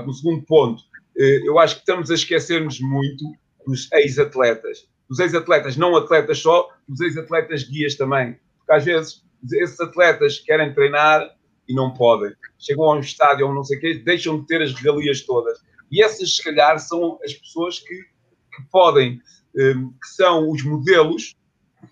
no 0.06 0.14
segundo 0.14 0.44
ponto, 0.46 0.84
eh, 1.18 1.42
eu 1.46 1.60
acho 1.60 1.76
que 1.76 1.82
estamos 1.82 2.12
a 2.12 2.14
esquecer-nos 2.14 2.80
muito 2.80 3.26
dos 3.66 3.92
ex-atletas. 3.92 4.88
Dos 5.10 5.20
ex-atletas, 5.20 5.78
não 5.78 5.96
atletas 5.96 6.40
só, 6.40 6.70
dos 6.88 7.02
ex-atletas 7.02 7.64
guias 7.64 7.96
também. 7.96 8.40
Porque 8.60 8.74
às 8.74 8.86
vezes 8.86 9.24
esses 9.54 9.80
atletas 9.80 10.40
querem 10.40 10.74
treinar 10.74 11.36
e 11.68 11.74
não 11.74 11.94
podem. 11.94 12.34
Chegam 12.58 12.86
a 12.86 12.96
um 12.96 13.00
estádio 13.00 13.48
ou 13.48 13.54
não 13.54 13.64
sei 13.64 13.78
o 13.78 13.82
quê, 13.82 13.94
deixam 13.96 14.40
de 14.40 14.48
ter 14.48 14.62
as 14.62 14.74
regalias 14.74 15.22
todas. 15.22 15.60
E 15.92 16.04
essas, 16.04 16.36
se 16.36 16.44
calhar, 16.44 16.80
são 16.80 17.20
as 17.24 17.34
pessoas 17.34 17.80
que, 17.80 17.96
que 17.96 18.64
podem, 18.72 19.22
eh, 19.58 19.74
que 19.74 20.08
são 20.08 20.50
os 20.50 20.64
modelos, 20.64 21.36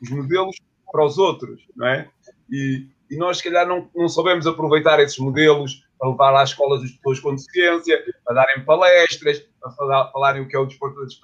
os 0.02 0.10
modelos 0.10 0.57
para 0.91 1.06
os 1.06 1.18
outros, 1.18 1.66
não 1.76 1.88
é? 1.88 2.10
E, 2.52 2.88
e 3.10 3.18
nós, 3.18 3.38
se 3.38 3.44
calhar, 3.44 3.68
não, 3.68 3.90
não 3.95 4.07
soubemos 4.07 4.48
aproveitar 4.48 4.99
esses 4.99 5.18
modelos 5.18 5.84
para 5.99 6.10
levar 6.10 6.36
às 6.41 6.49
escolas 6.49 6.84
as 6.84 6.91
pessoas 6.91 7.19
com 7.19 7.36
deficiência, 7.36 8.03
para 8.23 8.36
darem 8.36 8.65
palestras, 8.65 9.40
para 9.61 9.72
falar, 9.72 10.11
falarem 10.11 10.41
o 10.41 10.48
que 10.48 10.56
é 10.56 10.60
o 10.60 10.65
desporto 10.65 11.06
de 11.06 11.15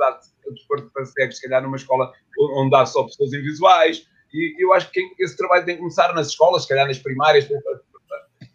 o 0.48 0.54
desporto 0.54 0.90
para 0.94 1.06
cegos, 1.06 1.38
se 1.38 1.42
calhar 1.44 1.62
numa 1.62 1.76
escola 1.76 2.12
onde 2.56 2.76
há 2.76 2.86
só 2.86 3.04
pessoas 3.04 3.34
invisuais. 3.34 4.08
E 4.34 4.64
eu 4.64 4.74
acho 4.74 4.90
que 4.92 5.02
esse 5.20 5.36
trabalho 5.36 5.66
tem 5.66 5.76
que 5.76 5.82
começar 5.82 6.14
nas 6.14 6.28
escolas, 6.28 6.64
se 6.64 6.70
calhar 6.70 6.88
nas 6.88 7.00
primárias. 7.00 7.50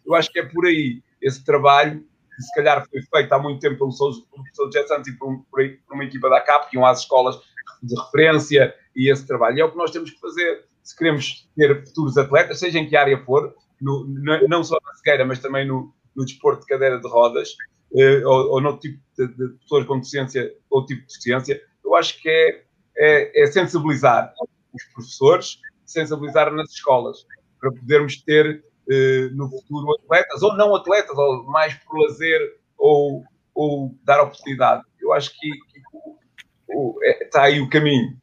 Eu 0.05 0.15
acho 0.15 0.31
que 0.31 0.39
é 0.39 0.45
por 0.45 0.65
aí 0.65 1.01
esse 1.21 1.43
trabalho, 1.43 2.03
que 2.35 2.41
se 2.41 2.53
calhar 2.53 2.85
foi 2.89 3.01
feito 3.01 3.33
há 3.33 3.39
muito 3.39 3.59
tempo 3.59 3.77
pelo 3.77 3.89
professor 3.89 4.71
Jet 4.71 4.87
Santos 4.87 5.07
e 5.07 5.17
por, 5.17 5.37
por, 5.51 5.61
por 5.87 5.93
uma 5.93 6.03
equipa 6.03 6.29
da 6.29 6.41
CAP, 6.41 6.69
que 6.69 6.77
iam 6.77 6.85
às 6.85 6.99
escolas 6.99 7.37
de 7.83 7.95
referência 7.99 8.73
e 8.95 9.11
esse 9.11 9.25
trabalho. 9.27 9.57
E 9.57 9.61
é 9.61 9.65
o 9.65 9.71
que 9.71 9.77
nós 9.77 9.91
temos 9.91 10.09
que 10.11 10.19
fazer 10.19 10.65
se 10.87 10.95
queremos 10.95 11.49
ter 11.53 11.85
futuros 11.85 12.17
atletas, 12.17 12.59
seja 12.59 12.79
em 12.79 12.87
que 12.87 12.95
área 12.95 13.21
for, 13.25 13.53
no, 13.81 14.07
não 14.47 14.63
só 14.63 14.77
na 14.85 14.93
cegueira, 14.93 15.25
mas 15.25 15.39
também 15.39 15.67
no, 15.67 15.93
no 16.15 16.23
desporto 16.23 16.61
de 16.61 16.67
cadeira 16.67 16.97
de 16.97 17.07
rodas, 17.09 17.57
eh, 17.93 18.25
ou, 18.25 18.51
ou 18.51 18.61
no 18.61 18.77
tipo 18.77 18.97
de, 19.17 19.27
de, 19.27 19.49
pessoas 19.59 19.85
com 19.85 19.97
deficiência 19.97 20.49
ou 20.69 20.85
tipo 20.85 21.01
de 21.01 21.07
deficiência, 21.07 21.61
eu 21.83 21.93
acho 21.93 22.21
que 22.21 22.29
é, 22.29 22.63
é, 22.95 23.43
é 23.43 23.47
sensibilizar 23.47 24.33
os 24.73 24.83
professores, 24.93 25.59
sensibilizar 25.85 26.53
nas 26.53 26.71
escolas, 26.71 27.25
para 27.59 27.69
podermos 27.73 28.21
ter 28.21 28.63
eh, 28.89 29.29
no 29.33 29.49
futuro 29.49 29.91
atletas, 29.91 30.41
ou 30.41 30.55
não 30.55 30.73
atletas, 30.73 31.17
ou 31.17 31.43
mais 31.47 31.73
por 31.73 31.99
lazer, 31.99 32.39
ou, 32.77 33.25
ou 33.53 33.93
dar 34.05 34.21
oportunidade. 34.21 34.83
Eu 35.01 35.11
acho 35.11 35.37
que, 35.37 35.51
que 35.51 35.81
o, 36.69 36.97
é, 37.03 37.25
está 37.25 37.43
aí 37.43 37.59
o 37.59 37.69
caminho, 37.69 38.17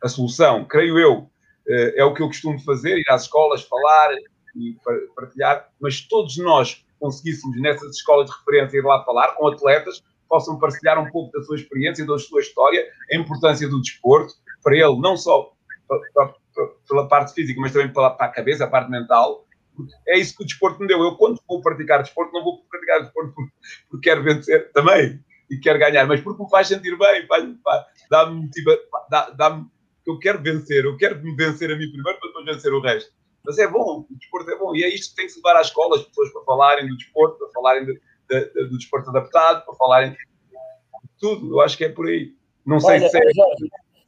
a 0.00 0.08
solução, 0.08 0.64
creio 0.64 1.00
eu. 1.00 1.28
Eh, 1.68 1.94
é 1.96 2.04
o 2.04 2.14
que 2.14 2.22
eu 2.22 2.28
costumo 2.28 2.58
fazer, 2.60 2.98
ir 2.98 3.04
às 3.08 3.22
escolas, 3.22 3.62
falar 3.62 4.10
e 4.56 4.76
partilhar, 5.14 5.68
mas 5.80 6.00
todos 6.00 6.36
nós 6.38 6.84
conseguíssemos 6.98 7.60
nessas 7.60 7.96
escolas 7.96 8.28
de 8.28 8.36
referência 8.36 8.78
ir 8.78 8.84
lá 8.84 9.04
falar 9.04 9.34
com 9.34 9.46
atletas, 9.46 10.02
possam 10.28 10.58
partilhar 10.58 10.98
um 10.98 11.10
pouco 11.10 11.32
da 11.36 11.44
sua 11.44 11.56
experiência, 11.56 12.06
da 12.06 12.18
sua 12.18 12.40
história, 12.40 12.84
a 13.12 13.16
importância 13.16 13.68
do 13.68 13.80
desporto, 13.80 14.34
para 14.62 14.74
ele, 14.74 14.98
não 14.98 15.16
só 15.16 15.52
pela 16.88 17.06
parte 17.06 17.32
física, 17.34 17.60
mas 17.60 17.72
também 17.72 17.92
pela, 17.92 18.08
a 18.08 18.28
cabeça, 18.28 18.64
a 18.64 18.68
parte 18.68 18.90
mental. 18.90 19.46
É 20.08 20.18
isso 20.18 20.36
que 20.36 20.42
o 20.42 20.46
desporto 20.46 20.80
me 20.80 20.88
deu. 20.88 21.00
Eu, 21.00 21.16
quando 21.16 21.40
vou 21.48 21.62
praticar 21.62 22.02
desporto, 22.02 22.32
não 22.32 22.42
vou 22.42 22.64
praticar 22.68 23.02
desporto 23.02 23.32
porque, 23.88 24.08
quero 24.08 24.24
vencer 24.24 24.72
também 24.72 25.22
e 25.48 25.56
quero 25.58 25.78
ganhar, 25.78 26.06
mas 26.06 26.20
porque 26.20 26.42
me 26.42 26.50
faz 26.50 26.66
sentir 26.66 26.98
bem, 26.98 27.26
dá-me 28.10 28.42
motiva, 28.42 28.78
dá-me 29.08 29.36
dá 29.36 29.64
eu 30.08 30.18
quero 30.18 30.42
vencer, 30.42 30.84
eu 30.84 30.96
quero 30.96 31.22
me 31.22 31.34
vencer 31.36 31.70
a 31.70 31.76
mim 31.76 31.90
primeiro 31.90 32.18
para 32.18 32.28
depois 32.28 32.46
vencer 32.46 32.72
o 32.72 32.80
resto. 32.80 33.12
Mas 33.44 33.58
é 33.58 33.68
bom, 33.68 34.06
o 34.10 34.16
desporto 34.16 34.50
é 34.50 34.58
bom. 34.58 34.74
E 34.74 34.82
é 34.82 34.88
isto 34.88 35.10
que 35.10 35.16
tem 35.16 35.26
que 35.26 35.32
se 35.32 35.38
levar 35.38 35.56
à 35.56 35.60
escola, 35.60 35.96
as 35.96 36.02
pessoas 36.02 36.32
para 36.32 36.42
falarem 36.44 36.88
do 36.88 36.96
desporto, 36.96 37.38
para 37.38 37.48
falarem 37.50 37.86
de, 37.86 37.92
de, 38.28 38.52
de, 38.52 38.68
do 38.68 38.78
desporto 38.78 39.10
adaptado, 39.10 39.64
para 39.64 39.74
falarem 39.74 40.10
de 40.12 40.18
tudo. 41.20 41.54
Eu 41.54 41.60
acho 41.60 41.76
que 41.76 41.84
é 41.84 41.88
por 41.90 42.06
aí. 42.06 42.32
Não 42.64 42.80
sei 42.80 42.96
Olha, 42.96 43.08
se 43.08 43.18
é. 43.18 43.22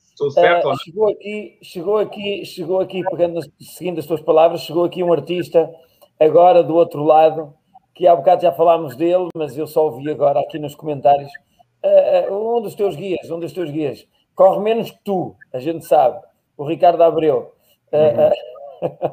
Estou 0.02 0.30
certo 0.30 0.64
uh, 0.64 0.68
ou 0.68 0.72
não. 0.72 0.78
Chegou 0.78 1.08
aqui, 1.08 1.58
chegou 1.62 1.98
aqui, 1.98 2.44
chegou 2.44 2.80
aqui, 2.80 3.02
pegando, 3.10 3.40
seguindo 3.60 3.98
as 3.98 4.06
tuas 4.06 4.20
palavras, 4.20 4.62
chegou 4.62 4.84
aqui 4.84 5.02
um 5.02 5.12
artista, 5.12 5.70
agora 6.18 6.62
do 6.62 6.74
outro 6.74 7.02
lado, 7.04 7.54
que 7.94 8.06
há 8.06 8.14
bocado 8.14 8.42
já 8.42 8.52
falámos 8.52 8.96
dele, 8.96 9.28
mas 9.34 9.56
eu 9.56 9.66
só 9.66 9.86
ouvi 9.86 10.10
agora 10.10 10.40
aqui 10.40 10.58
nos 10.58 10.74
comentários. 10.74 11.30
Uh, 11.82 12.58
um 12.58 12.60
dos 12.60 12.74
teus 12.74 12.96
guias, 12.96 13.30
um 13.30 13.40
dos 13.40 13.52
teus 13.52 13.70
guias 13.70 14.06
corre 14.40 14.58
menos 14.60 14.90
que 14.90 14.98
tu, 15.04 15.36
a 15.52 15.58
gente 15.58 15.84
sabe. 15.84 16.18
O 16.56 16.64
Ricardo 16.64 17.02
Abreu. 17.02 17.52
Uhum. 17.92 19.10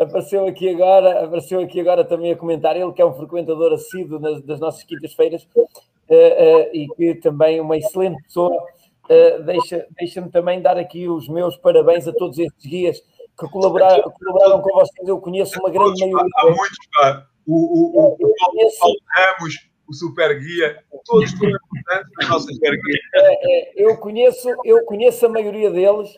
apareceu 0.00 0.46
aqui 0.46 0.70
agora, 0.70 1.22
apareceu 1.22 1.60
aqui 1.60 1.80
agora 1.80 2.02
também 2.02 2.32
a 2.32 2.36
comentar, 2.36 2.74
ele 2.74 2.90
que 2.94 3.02
é 3.02 3.04
um 3.04 3.12
frequentador 3.12 3.74
assíduo 3.74 4.18
nas, 4.18 4.40
das 4.40 4.58
nossas 4.58 4.82
quintas-feiras 4.84 5.46
uh, 5.54 5.60
uh, 5.60 6.70
e 6.72 6.88
que 6.96 7.16
também 7.16 7.58
é 7.58 7.62
uma 7.62 7.76
excelente 7.76 8.22
pessoa. 8.22 8.56
Uh, 9.04 9.42
deixa, 9.42 9.86
deixa-me 9.98 10.30
também 10.30 10.62
dar 10.62 10.78
aqui 10.78 11.10
os 11.10 11.28
meus 11.28 11.58
parabéns 11.58 12.08
a 12.08 12.12
todos 12.14 12.38
estes 12.38 12.64
guias 12.64 13.00
que 13.38 13.46
colaboraram, 13.50 14.10
colaboraram 14.12 14.62
com 14.62 14.72
vocês. 14.78 15.06
Eu 15.06 15.20
conheço 15.20 15.60
uma 15.60 15.68
grande 15.68 16.06
maioria. 16.06 16.32
Há 16.36 16.46
muitos, 16.46 16.78
pá. 16.90 17.26
O, 17.46 17.54
o, 17.54 18.00
o, 18.00 18.14
o 18.14 18.34
Paulo 18.80 18.96
Ramos, 19.14 19.73
o 19.88 19.92
super 19.92 20.38
guia, 20.38 20.82
todos 21.04 21.30
foram 21.32 21.50
importantes 21.50 22.12
para 22.14 22.26
o 22.26 22.28
nosso 22.28 22.52
super. 22.52 22.78
É, 23.14 23.52
é, 23.52 23.72
eu, 23.76 23.96
conheço, 23.98 24.48
eu 24.64 24.84
conheço 24.84 25.26
a 25.26 25.28
maioria 25.28 25.70
deles, 25.70 26.12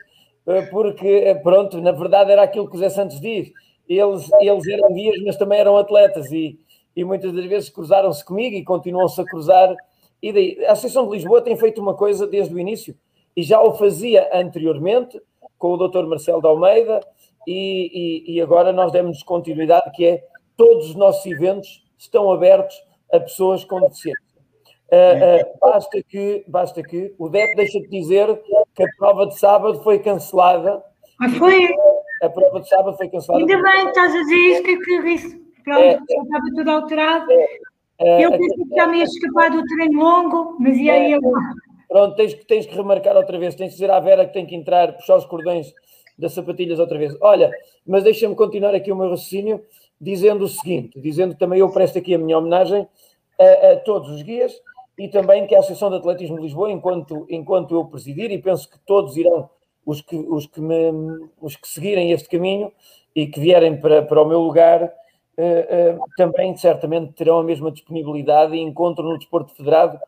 eh, 0.46 0.62
porque, 0.62 1.06
eh, 1.06 1.34
pronto, 1.34 1.80
na 1.80 1.92
verdade 1.92 2.30
era 2.30 2.42
aquilo 2.42 2.68
que 2.68 2.76
o 2.76 2.78
Zé 2.78 2.88
Santos 2.88 3.20
diz. 3.20 3.52
Eles, 3.88 4.28
eles 4.40 4.66
eram 4.66 4.92
guias, 4.92 5.22
mas 5.24 5.36
também 5.36 5.58
eram 5.58 5.76
atletas 5.76 6.30
e, 6.32 6.58
e 6.94 7.04
muitas 7.04 7.32
das 7.32 7.44
vezes 7.46 7.68
cruzaram-se 7.68 8.24
comigo 8.24 8.56
e 8.56 8.64
continuam-se 8.64 9.20
a 9.20 9.24
cruzar. 9.24 9.74
E 10.22 10.32
daí, 10.32 10.64
a 10.64 10.72
Associação 10.72 11.06
de 11.06 11.16
Lisboa 11.16 11.42
tem 11.42 11.56
feito 11.56 11.80
uma 11.80 11.94
coisa 11.94 12.26
desde 12.26 12.54
o 12.54 12.58
início 12.58 12.96
e 13.36 13.42
já 13.42 13.60
o 13.60 13.74
fazia 13.74 14.28
anteriormente 14.32 15.20
com 15.58 15.74
o 15.74 15.88
Dr. 15.88 16.06
Marcelo 16.06 16.40
de 16.40 16.46
Almeida 16.46 17.00
e, 17.46 18.24
e, 18.26 18.34
e 18.34 18.40
agora 18.40 18.72
nós 18.72 18.90
demos 18.90 19.22
continuidade 19.22 19.90
que 19.92 20.04
é 20.04 20.24
todos 20.56 20.90
os 20.90 20.94
nossos 20.94 21.24
eventos 21.26 21.84
estão 21.98 22.30
abertos 22.32 22.74
a 23.12 23.20
pessoas 23.20 23.64
com 23.64 23.80
deficiência. 23.80 24.26
Uh, 24.86 25.42
uh, 25.42 25.58
basta, 25.60 26.02
que, 26.02 26.44
basta 26.46 26.82
que 26.82 27.12
o 27.18 27.28
DEP 27.28 27.56
deixa 27.56 27.80
de 27.80 27.88
dizer 27.88 28.40
que 28.74 28.84
a 28.84 28.86
prova 28.98 29.26
de 29.26 29.38
sábado 29.38 29.82
foi 29.82 29.98
cancelada. 29.98 30.82
Mas 31.18 31.34
ah, 31.34 31.38
foi. 31.38 31.68
A 32.22 32.30
prova 32.30 32.60
de 32.60 32.68
sábado 32.68 32.96
foi 32.96 33.08
cancelada. 33.08 33.44
Ainda 33.44 33.62
bem, 33.62 33.88
estás 33.88 34.14
a 34.14 34.18
dizer 34.18 34.36
isso, 34.36 34.62
que, 34.62 34.76
que 34.78 35.08
isso. 35.08 35.46
Pronto, 35.64 35.80
é, 35.80 35.94
estava 35.94 36.44
tudo 36.54 36.70
alterado. 36.70 37.32
É, 37.98 38.24
eu 38.24 38.30
pensei 38.30 38.64
que 38.64 38.74
já 38.76 38.86
me 38.86 38.98
ia 38.98 39.04
escapar 39.04 39.50
do 39.50 39.62
treino 39.64 40.00
longo, 40.00 40.56
mas 40.60 40.76
e 40.76 40.88
aí 40.88 41.12
eu. 41.12 41.20
Pronto, 41.88 42.14
tens, 42.14 42.34
tens 42.44 42.66
que 42.66 42.74
remarcar 42.76 43.16
outra 43.16 43.38
vez, 43.38 43.54
tens 43.54 43.68
que 43.68 43.74
dizer 43.74 43.90
à 43.90 43.98
Vera 43.98 44.26
que 44.26 44.32
tem 44.32 44.46
que 44.46 44.54
entrar, 44.54 44.92
puxar 44.92 45.16
os 45.16 45.24
cordões 45.24 45.72
das 46.18 46.32
sapatilhas 46.32 46.78
outra 46.78 46.98
vez. 46.98 47.16
Olha, 47.20 47.50
mas 47.86 48.04
deixa-me 48.04 48.34
continuar 48.34 48.74
aqui 48.74 48.92
o 48.92 48.96
meu 48.96 49.10
raciocínio 49.10 49.62
dizendo 50.00 50.44
o 50.44 50.48
seguinte, 50.48 51.00
dizendo 51.00 51.34
também 51.34 51.60
eu 51.60 51.70
presto 51.70 51.98
aqui 51.98 52.14
a 52.14 52.18
minha 52.18 52.38
homenagem 52.38 52.86
a, 53.38 53.72
a, 53.72 53.76
todos 53.80 54.10
os 54.10 54.22
guias 54.22 54.54
e 54.98 55.08
também 55.08 55.46
que 55.46 55.54
a 55.54 55.58
Associação 55.58 55.90
de 55.90 55.96
Atletismo 55.96 56.36
de 56.36 56.42
Lisboa, 56.42 56.70
enquanto, 56.70 57.26
enquanto 57.28 57.74
eu 57.74 57.84
presidir, 57.84 58.30
e 58.30 58.38
penso 58.38 58.68
que 58.70 58.78
todos 58.80 59.16
irão, 59.16 59.48
os 59.84 60.00
que, 60.00 60.16
os 60.16 60.46
que, 60.46 60.60
me, 60.60 60.90
os 61.40 61.54
que 61.54 61.68
seguirem 61.68 62.12
este 62.12 62.28
caminho 62.28 62.72
e 63.14 63.26
que 63.26 63.38
vierem 63.38 63.78
para, 63.78 64.02
para 64.02 64.22
o 64.22 64.26
meu 64.26 64.40
lugar, 64.40 64.82
uh, 64.82 65.96
uh, 65.96 66.00
também 66.16 66.56
certamente 66.56 67.12
terão 67.12 67.38
a 67.38 67.44
mesma 67.44 67.70
disponibilidade 67.70 68.54
e 68.54 68.60
encontram 68.60 69.06
no 69.06 69.18
desporto 69.18 69.54
federado 69.54 69.98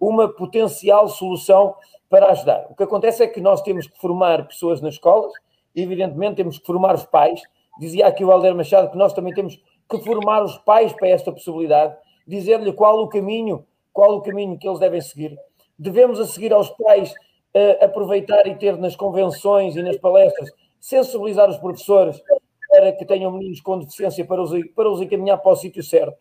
uma 0.00 0.28
potencial 0.28 1.08
solução 1.08 1.74
para 2.08 2.30
ajudar. 2.30 2.66
O 2.70 2.74
que 2.74 2.82
acontece 2.82 3.22
é 3.22 3.26
que 3.26 3.40
nós 3.40 3.60
temos 3.62 3.86
que 3.86 3.98
formar 3.98 4.46
pessoas 4.46 4.80
nas 4.80 4.94
escolas, 4.94 5.32
evidentemente 5.74 6.36
temos 6.36 6.58
que 6.58 6.66
formar 6.66 6.94
os 6.94 7.04
pais. 7.04 7.42
Dizia 7.78 8.06
aqui 8.06 8.24
o 8.24 8.32
Alder 8.32 8.54
Machado 8.54 8.90
que 8.90 8.96
nós 8.96 9.12
também 9.12 9.34
temos 9.34 9.60
que 9.88 9.98
formar 9.98 10.42
os 10.42 10.56
pais 10.58 10.92
para 10.92 11.08
esta 11.08 11.30
possibilidade, 11.30 11.96
dizer-lhe 12.26 12.72
qual 12.72 12.98
o 13.02 13.08
caminho, 13.08 13.64
qual 13.92 14.16
o 14.16 14.22
caminho 14.22 14.58
que 14.58 14.66
eles 14.66 14.80
devem 14.80 15.00
seguir. 15.00 15.38
Devemos 15.78 16.18
a 16.18 16.26
seguir 16.26 16.52
aos 16.52 16.70
pais 16.70 17.12
uh, 17.12 17.84
aproveitar 17.84 18.46
e 18.46 18.54
ter 18.56 18.76
nas 18.78 18.96
convenções 18.96 19.76
e 19.76 19.82
nas 19.82 19.96
palestras, 19.96 20.50
sensibilizar 20.80 21.48
os 21.48 21.58
professores 21.58 22.20
para 22.68 22.92
que 22.92 23.04
tenham 23.04 23.30
meninos 23.30 23.60
com 23.60 23.78
deficiência 23.78 24.24
para 24.24 24.42
os, 24.42 24.50
para 24.74 24.90
os 24.90 25.00
encaminhar 25.00 25.38
para 25.38 25.52
o 25.52 25.56
sítio 25.56 25.82
certo. 25.82 26.16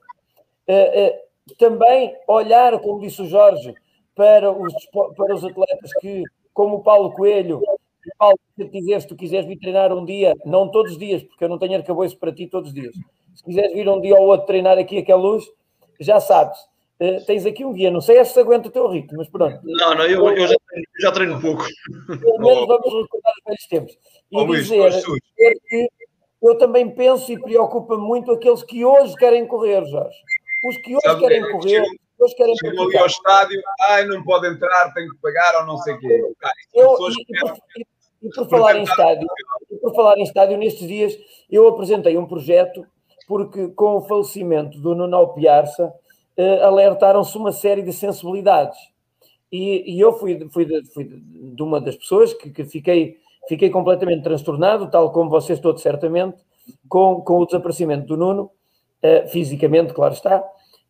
Uh, 0.68 1.08
uh, 1.08 1.56
também 1.58 2.16
olhar, 2.28 2.80
como 2.80 3.00
disse 3.00 3.22
o 3.22 3.28
Jorge, 3.28 3.74
para 4.16 4.52
os, 4.52 4.74
para 5.16 5.36
os 5.36 5.44
atletas 5.44 5.92
que, 6.00 6.24
como 6.54 6.78
o 6.78 6.84
Paulo 6.84 7.12
Coelho, 7.12 7.62
Paulo, 8.18 8.40
se 8.58 8.66
quiseres, 8.66 9.04
se 9.04 9.10
tu 9.10 9.16
quiseres 9.16 9.46
vir 9.48 9.58
treinar 9.60 9.94
um 9.94 10.06
dia, 10.06 10.34
não 10.46 10.70
todos 10.70 10.94
os 10.94 10.98
dias, 10.98 11.24
porque 11.24 11.44
eu 11.44 11.50
não 11.50 11.58
tenho 11.58 11.76
arcabouço 11.76 12.18
para 12.18 12.34
ti 12.34 12.48
todos 12.48 12.70
os 12.70 12.76
dias. 12.76 12.96
Se 13.36 13.44
quiseres 13.44 13.74
vir 13.74 13.88
um 13.90 14.02
dia 14.02 14.16
ou 14.16 14.28
outro 14.28 14.48
treinar 14.48 14.78
aqui 14.78 15.00
aquela 15.00 15.22
luz, 15.22 15.46
já 16.00 16.20
sabes. 16.20 16.58
Uh, 17.00 17.24
tens 17.26 17.46
aqui 17.46 17.66
um 17.66 17.74
dia, 17.74 17.92
não 17.92 18.00
sei 18.00 18.24
se 18.24 18.40
aguenta 18.40 18.70
o 18.70 18.72
teu 18.72 18.88
ritmo, 18.88 19.18
mas 19.18 19.28
pronto. 19.28 19.60
Não, 19.64 19.96
não, 19.96 20.06
eu, 20.06 20.26
eu 20.30 20.48
já, 20.48 20.56
treino, 20.68 20.88
já 21.02 21.12
treino 21.12 21.42
pouco. 21.42 21.66
Pelo 22.08 22.40
menos 22.40 22.68
vamos 22.68 23.04
recordar 23.04 23.34
os 23.34 23.44
velhos 23.46 23.68
tempos. 23.68 23.98
E 24.32 24.38
oh, 24.38 24.46
dizer, 24.48 24.90
dizer 24.92 25.60
que 25.68 25.90
eu 26.42 26.58
também 26.58 26.90
penso 26.90 27.32
e 27.32 27.42
preocupa 27.42 27.98
muito 27.98 28.32
aqueles 28.32 28.64
que 28.64 28.86
hoje 28.86 29.14
querem 29.16 29.46
correr, 29.46 29.86
Jorge. 29.86 30.16
Os 30.64 30.78
que 30.78 30.96
hoje 30.96 31.04
Sabe, 31.04 31.20
querem 31.20 31.44
é, 31.44 31.52
correr, 31.52 31.70
chego, 31.70 31.96
hoje 32.20 32.36
querem 32.36 32.56
Chegou 32.56 32.86
ali 32.86 32.98
ao 32.98 33.06
estádio, 33.08 33.62
ai, 33.82 34.06
não 34.06 34.24
pode 34.24 34.48
entrar, 34.48 34.94
tem 34.94 35.10
que 35.10 35.18
pagar 35.18 35.60
ou 35.62 35.66
não 35.66 35.78
sei 35.80 35.96
o 35.96 36.00
quê. 36.00 36.22
Eu, 36.74 36.96
e, 37.10 37.82
e, 37.82 37.86
e 38.22 38.30
por 38.30 38.50
falar 38.50 38.78
em 38.78 38.84
estádio, 38.84 39.28
por 39.82 39.94
falar 39.94 40.18
em 40.18 40.24
estádio, 40.24 40.58
nestes 40.58 40.88
dias 40.88 41.18
eu 41.50 41.68
apresentei 41.68 42.18
um 42.18 42.26
projeto 42.26 42.86
porque 43.28 43.70
com 43.70 43.98
o 43.98 44.02
falecimento 44.02 44.80
do 44.80 44.96
Nuno 44.96 45.28
Piarça 45.34 45.94
uh, 46.38 46.64
alertaram-se 46.64 47.38
uma 47.38 47.52
série 47.52 47.82
de 47.82 47.94
sensibilidades. 47.94 48.78
E, 49.52 49.96
e 49.96 50.00
eu 50.00 50.14
fui, 50.14 50.48
fui, 50.50 50.66
de, 50.66 50.84
fui, 50.92 51.06
de, 51.06 51.64
uma 51.64 51.80
das 51.80 51.96
pessoas 51.96 52.34
que, 52.34 52.50
que, 52.50 52.66
fiquei, 52.66 53.18
fiquei 53.48 53.70
completamente 53.70 54.24
transtornado, 54.24 54.90
tal 54.90 55.12
como 55.12 55.30
vocês 55.30 55.60
todos 55.60 55.82
certamente, 55.82 56.38
com, 56.90 57.22
com 57.22 57.40
o 57.40 57.46
desaparecimento 57.46 58.08
do 58.08 58.18
Nuno, 58.18 58.52
uh, 59.04 59.28
fisicamente, 59.30 59.94
claro 59.94 60.14
está, 60.14 60.44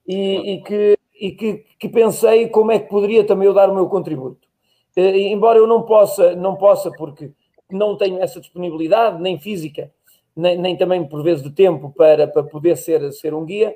e, 0.08 0.54
e, 0.54 0.62
que, 0.62 0.98
e 1.20 1.32
que, 1.32 1.66
que 1.80 1.90
pensei 1.90 2.50
como 2.50 2.72
é 2.72 2.80
que 2.80 2.90
poderia 2.90 3.26
também 3.26 3.48
eu 3.48 3.54
dar 3.54 3.70
o 3.70 3.76
meu 3.76 3.88
contributo. 3.88 4.45
Eh, 4.96 5.18
embora 5.32 5.60
eu 5.60 5.68
não 5.68 5.84
possa, 5.84 6.36
não 6.36 6.56
possa, 6.56 6.92
porque 6.92 7.32
não 7.70 7.98
tenho 7.98 8.22
essa 8.22 8.40
disponibilidade, 8.40 9.22
nem 9.22 9.40
física, 9.40 9.92
nem, 10.36 10.58
nem 10.58 10.78
também 10.78 11.06
por 11.06 11.24
vezes 11.24 11.44
de 11.44 11.52
tempo 11.52 11.94
para, 11.96 12.28
para 12.28 12.44
poder 12.44 12.78
ser, 12.78 13.12
ser 13.12 13.34
um 13.34 13.46
guia, 13.46 13.76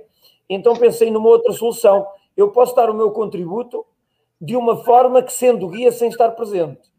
então 0.50 0.76
pensei 0.76 1.12
numa 1.12 1.30
outra 1.30 1.54
solução. 1.54 2.06
Eu 2.36 2.52
posso 2.52 2.76
dar 2.76 2.90
o 2.90 2.94
meu 2.94 3.12
contributo 3.12 3.86
de 4.40 4.56
uma 4.56 4.78
forma 4.84 5.22
que 5.22 5.34
sendo 5.34 5.68
guia 5.68 5.92
sem 5.92 6.10
estar 6.10 6.32
presente. 6.32 6.90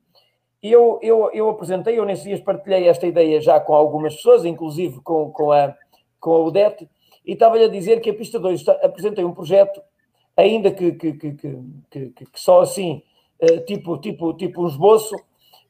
E 0.62 0.70
eu, 0.70 0.98
eu, 1.02 1.30
eu 1.32 1.48
apresentei, 1.48 1.98
eu 1.98 2.04
nesses 2.04 2.24
dias 2.24 2.40
partilhei 2.40 2.86
esta 2.86 3.06
ideia 3.06 3.40
já 3.40 3.58
com 3.58 3.74
algumas 3.74 4.14
pessoas, 4.14 4.44
inclusive 4.44 5.00
com, 5.00 5.30
com, 5.30 5.50
a, 5.50 5.74
com 6.20 6.32
a 6.32 6.44
Udete, 6.44 6.88
e 7.24 7.32
estava-lhe 7.32 7.64
a 7.64 7.68
dizer 7.68 8.00
que 8.00 8.10
a 8.10 8.14
Pista 8.14 8.38
2 8.38 8.68
apresentei 8.68 9.24
um 9.24 9.32
projeto, 9.32 9.80
ainda 10.36 10.70
que, 10.70 10.92
que, 10.92 11.12
que, 11.14 11.32
que, 11.90 12.10
que 12.10 12.26
só 12.34 12.60
assim 12.60 13.02
tipo, 13.66 13.98
tipo, 13.98 14.34
tipo 14.34 14.62
um 14.62 14.66
esboço, 14.66 15.16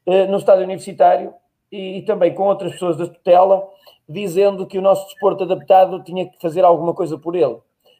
eh, 0.05 0.25
no 0.25 0.37
estádio 0.37 0.63
universitário 0.63 1.33
e, 1.71 1.99
e, 1.99 2.01
também 2.01 2.33
com 2.33 2.47
outras 2.47 2.73
pessoas 2.73 2.97
da 2.97 3.05
tutela, 3.05 3.67
dizendo 4.09 4.65
que 4.65 4.77
o 4.77 4.81
nosso 4.81 5.05
desporto 5.05 5.43
adaptado 5.43 6.03
tinha 6.03 6.27
que 6.27 6.39
fazer 6.41 6.65
alguma 6.65 6.93
coisa 6.93 7.17
por 7.17 7.35
ele. 7.35 7.57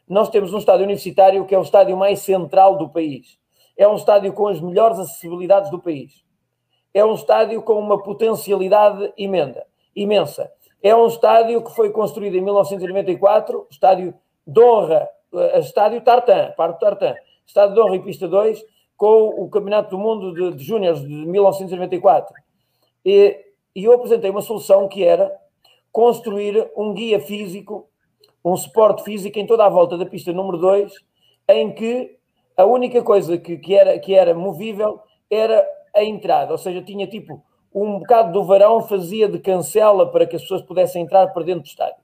Nós 0.10 0.30
temos 0.30 0.52
um 0.53 0.57
estádio 0.57 0.84
universitário 0.84 1.45
que 1.45 1.53
é 1.53 1.60
o 1.60 1.61
estádio 1.61 1.95
mais 1.95 2.19
central 2.19 2.77
do 2.77 2.89
país. 2.89 3.39
É 3.77 3.88
um 3.88 3.95
estádio 3.95 4.34
com 4.34 4.48
as 4.48 4.60
melhores 4.60 4.99
acessibilidades 4.99 5.69
do 5.69 5.80
país. 5.80 6.23
É 6.93 7.06
um 7.06 7.14
estádio 7.14 7.61
com 7.61 7.80
uma 7.80 8.02
potencialidade 8.02 9.14
imenda, 9.15 9.65
imensa. 9.95 10.52
É 10.84 10.95
um 10.95 11.07
estádio 11.07 11.64
que 11.64 11.73
foi 11.76 11.91
construído 11.91 12.35
em 12.35 12.41
1994, 12.41 13.68
estádio 13.69 14.14
de 14.45 14.60
honra, 14.60 15.07
eh, 15.34 15.60
estádio 15.60 16.02
Tartan, 16.02 16.52
Parque 16.57 16.80
Tartan, 16.80 17.15
estádio 17.45 17.76
de 17.76 17.81
honra 17.81 17.95
e 17.95 17.99
pista 17.99 18.27
2, 18.27 18.61
com 19.02 19.30
o 19.30 19.49
Campeonato 19.49 19.90
do 19.90 19.98
Mundo 19.98 20.32
de, 20.32 20.57
de 20.57 20.64
Júniores 20.64 21.02
de 21.02 21.07
1994. 21.07 22.36
E, 23.03 23.36
e 23.76 23.84
eu 23.84 23.94
apresentei 23.94 24.30
uma 24.30 24.44
solução 24.44 24.88
que 24.88 25.03
era 25.03 25.36
construir 25.91 26.69
um 26.78 26.94
guia 26.94 27.19
físico, 27.19 27.90
um 28.45 28.56
suporte 28.56 29.03
físico 29.03 29.40
em 29.40 29.48
toda 29.48 29.65
a 29.65 29.69
volta 29.69 29.98
da 29.98 30.06
pista 30.06 30.32
número 30.32 30.60
2, 30.60 30.94
em 31.49 31.73
que 31.73 32.15
a 32.56 32.64
única 32.64 33.02
coisa 33.02 33.40
que, 33.40 33.57
que, 33.57 33.73
era, 33.73 33.98
que 33.98 34.14
era 34.14 34.36
movível 34.36 34.99
era 35.32 35.68
a 35.95 36.03
entrada, 36.03 36.52
ou 36.52 36.57
seja, 36.60 36.80
tinha 36.84 37.07
tipo 37.07 37.44
um 37.73 37.98
bocado 37.98 38.32
do 38.32 38.44
varão 38.44 38.88
fazia 38.88 39.28
de 39.28 39.40
cancela 39.40 40.11
para 40.11 40.28
que 40.28 40.36
as 40.36 40.44
pessoas 40.44 40.61
pudessem 40.61 41.02
entrar 41.02 41.26
para 41.34 41.41
dentro 41.41 41.64
do 41.64 41.68
estádio. 41.68 42.03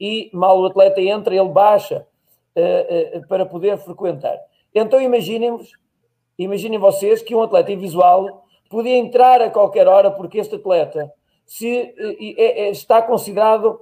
E 0.00 0.30
mal 0.32 0.60
o 0.60 0.66
atleta 0.66 1.00
entra, 1.00 1.34
ele 1.34 1.48
baixa 1.48 2.06
uh, 2.54 3.18
uh, 3.18 3.26
para 3.26 3.44
poder 3.44 3.76
frequentar. 3.78 4.38
Então 4.72 5.02
imaginem-vos 5.02 5.72
Imaginem 6.38 6.78
vocês 6.78 7.22
que 7.22 7.34
um 7.34 7.42
atleta 7.42 7.72
invisual 7.72 8.44
podia 8.68 8.96
entrar 8.96 9.40
a 9.40 9.50
qualquer 9.50 9.88
hora, 9.88 10.10
porque 10.10 10.38
este 10.38 10.56
atleta 10.56 11.12
se, 11.46 11.94
é, 12.36 12.66
é, 12.66 12.70
está 12.70 13.00
considerado 13.00 13.80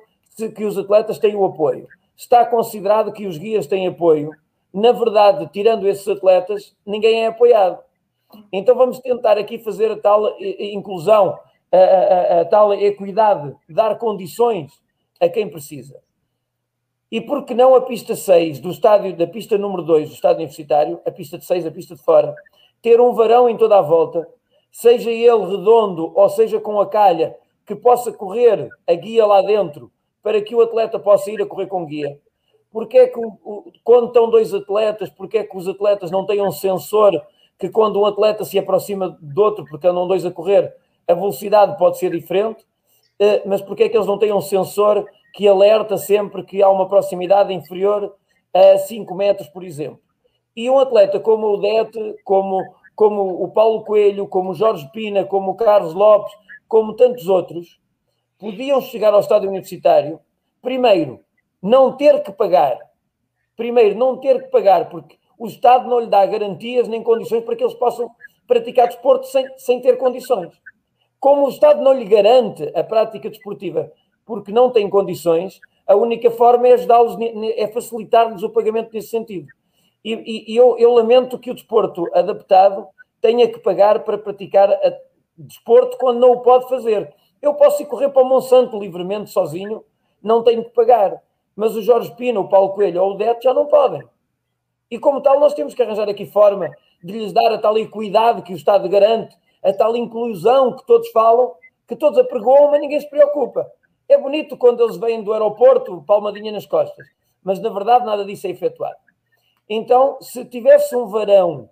que 0.55 0.65
os 0.65 0.77
atletas 0.77 1.19
têm 1.19 1.35
o 1.35 1.45
apoio, 1.45 1.89
está 2.17 2.45
considerado 2.45 3.13
que 3.13 3.27
os 3.27 3.39
guias 3.39 3.67
têm 3.67 3.87
apoio. 3.87 4.31
Na 4.73 4.93
verdade, 4.93 5.49
tirando 5.53 5.89
esses 5.89 6.07
atletas, 6.07 6.77
ninguém 6.85 7.25
é 7.25 7.27
apoiado. 7.27 7.79
Então 8.53 8.75
vamos 8.75 8.99
tentar 8.99 9.39
aqui 9.39 9.59
fazer 9.59 9.91
a 9.93 9.97
tal 9.97 10.37
inclusão, 10.41 11.39
a, 11.71 11.77
a, 11.77 12.41
a 12.41 12.45
tal 12.45 12.75
equidade, 12.75 13.55
dar 13.69 13.97
condições 13.97 14.73
a 15.21 15.29
quem 15.29 15.49
precisa. 15.49 16.04
E 17.15 17.21
por 17.21 17.45
que 17.45 17.55
não 17.55 17.77
a 17.77 17.81
pista 17.81 18.17
6 18.17 18.59
do 18.59 18.73
estádio, 18.73 19.17
da 19.17 19.25
pista 19.25 19.57
número 19.57 19.85
2 19.85 20.09
do 20.09 20.15
estádio 20.17 20.39
universitário, 20.39 21.01
a 21.07 21.13
pista 21.13 21.39
de 21.39 21.45
6, 21.45 21.65
a 21.65 21.71
pista 21.71 21.95
de 21.95 22.03
fora, 22.03 22.35
ter 22.83 23.01
um 23.01 23.13
varão 23.13 23.49
em 23.49 23.57
toda 23.57 23.79
a 23.79 23.81
volta, 23.81 24.29
seja 24.73 25.13
ele 25.13 25.47
redondo 25.47 26.13
ou 26.13 26.29
seja 26.29 26.59
com 26.59 26.81
a 26.81 26.89
calha, 26.89 27.37
que 27.65 27.77
possa 27.77 28.11
correr 28.11 28.69
a 28.85 28.95
guia 28.95 29.25
lá 29.27 29.43
dentro, 29.43 29.93
para 30.25 30.43
que 30.43 30.57
o 30.57 30.61
atleta 30.61 30.99
possa 30.99 31.31
ir 31.31 31.41
a 31.41 31.47
correr 31.47 31.69
com 31.69 31.87
guia. 31.87 32.19
Porque 32.73 32.99
é 32.99 33.07
que 33.07 33.21
quando 33.85 34.09
estão 34.09 34.29
dois 34.29 34.53
atletas, 34.53 35.09
porque 35.09 35.39
é 35.39 35.45
que 35.45 35.57
os 35.57 35.69
atletas 35.69 36.11
não 36.11 36.27
têm 36.27 36.43
um 36.43 36.51
sensor 36.51 37.13
que 37.57 37.69
quando 37.69 38.01
um 38.01 38.07
atleta 38.07 38.45
se 38.45 38.59
aproxima 38.59 39.17
do 39.23 39.41
outro, 39.41 39.65
porque 39.67 39.87
andam 39.87 40.09
dois 40.09 40.27
a 40.27 40.33
correr, 40.33 40.75
a 41.07 41.15
velocidade 41.15 41.79
pode 41.79 41.97
ser 41.97 42.11
diferente, 42.11 42.67
eh, 43.21 43.41
mas 43.47 43.63
porque 43.63 43.85
é 43.85 43.89
que 43.89 43.97
eles 43.97 44.09
não 44.09 44.19
têm 44.19 44.33
um 44.33 44.41
sensor 44.41 45.09
que 45.35 45.49
alerta 45.49 45.99
sempre 45.99 46.45
que 46.45 46.63
há 46.63 46.71
uma 46.71 46.89
proximidade 46.89 47.53
inferior 47.53 48.15
a 48.55 48.79
5 48.79 49.13
metros, 49.17 49.49
por 49.49 49.65
exemplo? 49.65 50.01
E 50.55 50.71
um 50.71 50.79
atleta 50.79 51.19
como 51.19 51.49
o 51.49 51.57
Dete, 51.57 52.15
como, 52.23 52.63
como 52.95 53.43
o 53.43 53.51
Paulo 53.51 53.85
Coelho, 53.85 54.29
como 54.29 54.51
o 54.51 54.55
Jorge 54.55 54.89
Pina, 54.93 55.25
como 55.25 55.51
o 55.51 55.57
Carlos 55.57 55.93
Lopes, 55.93 56.33
como 56.69 56.95
tantos 56.95 57.27
outros, 57.27 57.81
podiam 58.39 58.81
chegar 58.81 59.13
ao 59.13 59.19
estádio 59.19 59.49
universitário, 59.49 60.21
primeiro, 60.63 61.19
não 61.61 61.97
ter 61.97 62.23
que 62.23 62.31
pagar. 62.31 62.79
Primeiro, 63.57 63.99
não 63.99 64.17
ter 64.17 64.45
que 64.45 64.51
pagar, 64.51 64.89
porque 64.89 65.19
o 65.37 65.49
Estado 65.49 65.89
não 65.89 65.99
lhe 65.99 66.07
dá 66.07 66.25
garantias 66.25 66.87
nem 66.87 67.03
condições 67.03 67.43
para 67.43 67.57
que 67.57 67.65
eles 67.65 67.75
possam 67.75 68.09
praticar 68.47 68.87
desporto 68.87 69.27
sem, 69.27 69.47
sem 69.59 69.81
ter 69.81 69.97
condições. 69.99 70.53
Como 71.19 71.47
o 71.47 71.49
Estado 71.49 71.83
não 71.83 71.93
lhe 71.93 72.05
garante 72.05 72.71
a 72.77 72.85
prática 72.85 73.29
desportiva 73.29 73.91
porque 74.25 74.53
não 74.53 74.71
tem 74.71 74.89
condições, 74.89 75.61
a 75.87 75.95
única 75.95 76.31
forma 76.31 76.69
é 76.69 76.73
ajudá-los, 76.75 77.17
é 77.57 77.67
facilitar-lhes 77.69 78.43
o 78.43 78.51
pagamento 78.51 78.91
nesse 78.93 79.09
sentido. 79.09 79.49
E, 80.05 80.53
e, 80.53 80.57
eu, 80.57 80.77
eu, 80.79 80.93
lamento 80.93 81.39
que 81.39 81.51
o 81.51 81.55
desporto 81.55 82.09
adaptado 82.15 82.87
tenha 83.21 83.49
que 83.49 83.59
pagar 83.59 84.05
para 84.05 84.19
praticar 84.19 84.69
desporto 85.37 85.97
quando 85.99 86.21
não 86.21 86.33
o 86.33 86.41
pode 86.41 86.69
fazer. 86.69 87.13
Eu 87.41 87.55
posso 87.55 87.83
ir 87.83 87.87
correr 87.87 88.11
para 88.11 88.23
o 88.23 88.29
Monsanto 88.29 88.79
livremente 88.79 89.31
sozinho, 89.31 89.83
não 90.23 90.43
tenho 90.43 90.65
que 90.65 90.71
pagar 90.71 91.23
mas 91.57 91.77
o 91.77 91.83
Jorge 91.83 92.15
Pina, 92.17 92.41
o 92.41 92.49
Paulo 92.49 92.73
Coelho 92.73 93.03
ou 93.03 93.13
o 93.13 93.17
Deto 93.17 93.43
já 93.43 93.55
não 93.55 93.67
podem. 93.67 94.03
E 94.91 94.99
como 94.99 95.21
tal, 95.21 95.39
nós 95.41 95.55
temos 95.55 95.75
que 95.75 95.83
arranjar 95.83 96.09
aqui 96.09 96.27
forma 96.27 96.71
de 97.03 97.13
lhes 97.13 97.33
dar 97.33 97.53
a 97.53 97.59
tal 97.59 97.77
equidade 97.79 98.43
que 98.43 98.53
o 98.53 98.57
Estado 98.57 98.89
garante, 98.89 99.37
a 99.63 99.73
tal 99.73 99.97
inclusão 99.97 100.77
que 100.77 100.87
todos 100.87 101.09
falam, 101.11 101.53
que 101.87 101.97
todos 101.97 102.19
apregoam, 102.19 102.71
mas 102.71 102.81
ninguém 102.81 103.01
se 103.01 103.09
preocupa. 103.09 103.71
É 104.09 104.19
bonito 104.19 104.57
quando 104.57 104.83
eles 104.83 104.97
vêm 104.97 105.23
do 105.23 105.33
aeroporto, 105.33 106.03
palmadinha 106.07 106.53
nas 106.53 106.67
costas, 106.67 107.07
mas 107.43 107.61
na 107.61 107.71
verdade 107.71 108.05
nada 108.05 108.25
disso 108.25 108.47
é 108.47 108.51
efetuado. 108.51 108.97
Então, 109.69 110.19
se 110.21 110.45
tivesse 110.45 110.95
um 110.95 111.07
varão, 111.07 111.71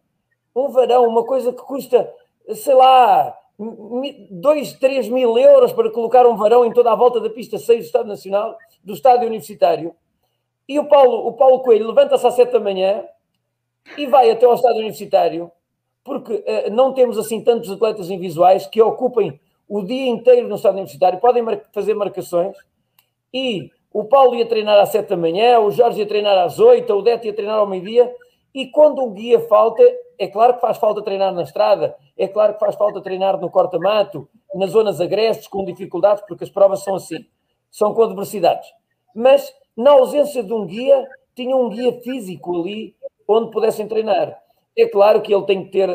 um 0.56 0.68
varão, 0.68 1.06
uma 1.06 1.24
coisa 1.24 1.52
que 1.52 1.62
custa, 1.62 2.10
sei 2.54 2.74
lá, 2.74 3.36
2, 3.58 4.72
3 4.74 5.08
mil 5.08 5.38
euros 5.38 5.72
para 5.72 5.90
colocar 5.90 6.26
um 6.26 6.36
varão 6.36 6.64
em 6.64 6.72
toda 6.72 6.90
a 6.90 6.96
volta 6.96 7.20
da 7.20 7.30
pista 7.30 7.58
6 7.58 7.80
do 7.80 7.86
Estado 7.86 8.08
Nacional, 8.08 8.56
do 8.82 8.94
Estádio 8.94 9.26
Universitário, 9.26 9.94
e 10.68 10.78
o 10.78 10.86
Paulo, 10.86 11.26
o 11.26 11.32
Paulo 11.34 11.60
Coelho 11.60 11.88
levanta-se 11.88 12.26
às 12.26 12.34
7 12.34 12.52
da 12.52 12.60
manhã 12.60 13.04
e 13.96 14.06
vai 14.06 14.30
até 14.30 14.46
ao 14.46 14.54
Estádio 14.54 14.78
Universitário, 14.78 15.50
porque 16.04 16.32
uh, 16.34 16.70
não 16.70 16.92
temos 16.94 17.18
assim 17.18 17.42
tantos 17.42 17.70
atletas 17.70 18.10
invisuais 18.10 18.66
que 18.66 18.80
ocupem 18.80 19.38
o 19.74 19.82
dia 19.82 20.06
inteiro 20.10 20.46
no 20.48 20.56
Estádio 20.56 20.80
Universitário, 20.80 21.18
podem 21.18 21.42
mar 21.42 21.58
fazer 21.72 21.94
marcações, 21.94 22.54
e 23.32 23.70
o 23.90 24.04
Paulo 24.04 24.34
ia 24.34 24.44
treinar 24.44 24.78
às 24.78 24.90
7 24.90 25.08
da 25.08 25.16
manhã, 25.16 25.60
o 25.60 25.70
Jorge 25.70 26.00
ia 26.00 26.06
treinar 26.06 26.36
às 26.36 26.58
8, 26.58 26.92
o 26.92 27.00
Deto 27.00 27.26
ia 27.26 27.32
treinar 27.32 27.56
ao 27.58 27.66
meio-dia, 27.66 28.14
e 28.54 28.66
quando 28.66 29.02
o 29.02 29.10
guia 29.12 29.40
falta, 29.48 29.82
é 30.18 30.28
claro 30.28 30.56
que 30.56 30.60
faz 30.60 30.76
falta 30.76 31.00
treinar 31.00 31.32
na 31.32 31.42
estrada, 31.42 31.96
é 32.18 32.28
claro 32.28 32.52
que 32.52 32.60
faz 32.60 32.74
falta 32.74 33.00
treinar 33.00 33.40
no 33.40 33.48
corta-mato, 33.48 34.28
nas 34.54 34.72
zonas 34.72 35.00
agrestes, 35.00 35.48
com 35.48 35.64
dificuldades, 35.64 36.22
porque 36.28 36.44
as 36.44 36.50
provas 36.50 36.84
são 36.84 36.96
assim, 36.96 37.24
são 37.70 37.94
com 37.94 38.02
adversidades. 38.02 38.68
Mas, 39.14 39.54
na 39.74 39.92
ausência 39.92 40.42
de 40.42 40.52
um 40.52 40.66
guia, 40.66 41.02
tinha 41.34 41.56
um 41.56 41.70
guia 41.70 41.98
físico 42.02 42.60
ali 42.60 42.94
onde 43.26 43.50
pudessem 43.50 43.88
treinar. 43.88 44.38
É 44.76 44.86
claro 44.86 45.22
que 45.22 45.32
ele 45.34 45.46
tem 45.46 45.64
que 45.64 45.70
ter, 45.70 45.88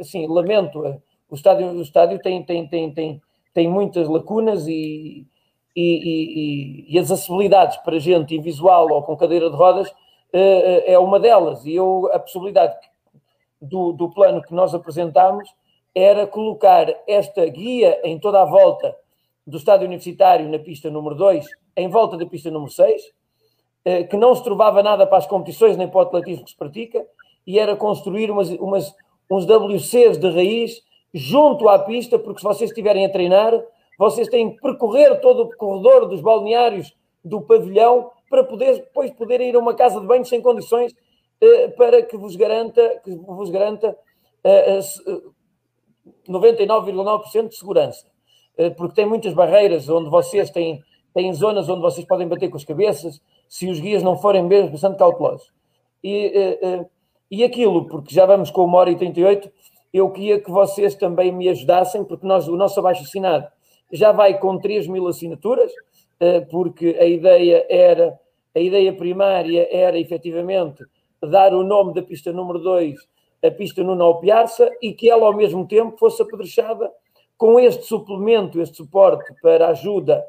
assim, 0.00 0.26
lamento, 0.26 1.00
o 1.30 1.34
estádio, 1.34 1.70
o 1.70 1.82
estádio 1.82 2.18
tem, 2.20 2.42
tem, 2.42 2.66
tem, 2.66 2.92
tem, 2.92 3.22
tem 3.54 3.68
muitas 3.68 4.08
lacunas 4.08 4.66
e, 4.66 5.26
e, 5.74 6.86
e, 6.86 6.94
e 6.94 6.98
as 6.98 7.10
acessibilidades 7.10 7.76
para 7.78 7.98
gente 7.98 8.34
invisual 8.34 8.90
ou 8.90 9.02
com 9.02 9.16
cadeira 9.16 9.48
de 9.48 9.56
rodas 9.56 9.92
eh, 10.32 10.92
é 10.92 10.98
uma 10.98 11.18
delas. 11.18 11.64
E 11.64 11.74
eu, 11.74 12.10
a 12.12 12.18
possibilidade 12.18 12.74
do, 13.60 13.92
do 13.92 14.10
plano 14.10 14.42
que 14.42 14.54
nós 14.54 14.74
apresentámos 14.74 15.48
era 15.94 16.26
colocar 16.26 16.86
esta 17.06 17.44
guia 17.46 18.00
em 18.04 18.18
toda 18.18 18.42
a 18.42 18.44
volta 18.44 18.96
do 19.46 19.56
estádio 19.56 19.86
universitário 19.86 20.48
na 20.48 20.58
pista 20.58 20.90
número 20.90 21.14
2, 21.16 21.46
em 21.76 21.88
volta 21.88 22.16
da 22.16 22.26
pista 22.26 22.50
número 22.50 22.70
6, 22.70 23.02
eh, 23.84 24.04
que 24.04 24.16
não 24.16 24.34
se 24.34 24.44
trovava 24.44 24.82
nada 24.82 25.06
para 25.06 25.18
as 25.18 25.26
competições 25.26 25.76
nem 25.76 25.88
para 25.88 25.98
o 25.98 26.02
atletismo 26.02 26.44
que 26.44 26.50
se 26.50 26.56
pratica, 26.56 27.04
e 27.46 27.58
era 27.58 27.74
construir 27.74 28.30
umas, 28.30 28.50
umas, 28.50 28.94
uns 29.30 29.44
WCs 29.44 30.18
de 30.18 30.30
raiz 30.30 30.82
junto 31.12 31.68
à 31.68 31.78
pista, 31.78 32.18
porque 32.18 32.40
se 32.40 32.44
vocês 32.44 32.70
estiverem 32.70 33.04
a 33.04 33.10
treinar, 33.10 33.52
vocês 33.98 34.28
têm 34.28 34.54
que 34.54 34.60
percorrer 34.60 35.20
todo 35.20 35.42
o 35.42 35.56
corredor 35.56 36.08
dos 36.08 36.20
balneários 36.20 36.94
do 37.24 37.40
pavilhão 37.42 38.10
para 38.28 38.44
poder, 38.44 38.76
depois 38.76 39.10
poderem 39.10 39.50
ir 39.50 39.56
a 39.56 39.58
uma 39.58 39.74
casa 39.74 40.00
de 40.00 40.06
banho 40.06 40.24
sem 40.24 40.40
condições 40.40 40.94
eh, 41.40 41.68
para 41.68 42.02
que 42.02 42.16
vos 42.16 42.36
garanta, 42.36 43.00
que 43.04 43.10
vos 43.10 43.50
garanta 43.50 43.96
99,9% 46.26 47.44
eh, 47.44 47.48
de 47.48 47.56
segurança. 47.56 48.06
Porque 48.76 48.94
tem 48.94 49.06
muitas 49.06 49.32
barreiras 49.32 49.88
onde 49.88 50.10
vocês 50.10 50.50
têm, 50.50 50.82
têm 51.14 51.32
zonas 51.32 51.68
onde 51.68 51.80
vocês 51.80 52.06
podem 52.06 52.28
bater 52.28 52.50
com 52.50 52.56
as 52.56 52.64
cabeças, 52.64 53.20
se 53.48 53.68
os 53.68 53.80
guias 53.80 54.02
não 54.02 54.16
forem 54.18 54.42
mesmo 54.42 54.70
bastante 54.70 54.98
cautelosos. 54.98 55.50
E, 56.04 56.58
e 57.30 57.42
aquilo, 57.42 57.86
porque 57.86 58.14
já 58.14 58.26
vamos 58.26 58.50
com 58.50 58.64
uma 58.64 58.78
hora 58.78 58.90
e 58.90 58.96
38, 58.96 59.50
eu 59.92 60.10
queria 60.10 60.40
que 60.40 60.50
vocês 60.50 60.94
também 60.94 61.32
me 61.32 61.48
ajudassem, 61.48 62.04
porque 62.04 62.26
nós, 62.26 62.48
o 62.48 62.56
nosso 62.56 62.78
abaixo-assinado 62.80 63.46
já 63.92 64.12
vai 64.12 64.38
com 64.38 64.58
3 64.58 64.86
mil 64.86 65.08
assinaturas, 65.08 65.72
eh, 66.20 66.40
porque 66.42 66.96
a 67.00 67.04
ideia 67.04 67.66
era, 67.68 68.18
a 68.54 68.60
ideia 68.60 68.92
primária 68.92 69.68
era 69.70 69.98
efetivamente 69.98 70.84
dar 71.20 71.52
o 71.52 71.62
nome 71.62 71.94
da 71.94 72.02
pista 72.02 72.32
número 72.32 72.58
2 72.60 72.96
a 73.42 73.50
pista 73.50 73.82
Nuno 73.82 74.04
Alpiarça 74.04 74.70
e 74.82 74.92
que 74.92 75.10
ela 75.10 75.26
ao 75.26 75.34
mesmo 75.34 75.66
tempo 75.66 75.96
fosse 75.96 76.22
apedrechada 76.22 76.90
com 77.36 77.58
este 77.58 77.84
suplemento, 77.84 78.60
este 78.60 78.76
suporte 78.76 79.32
para 79.40 79.68
ajuda, 79.68 80.24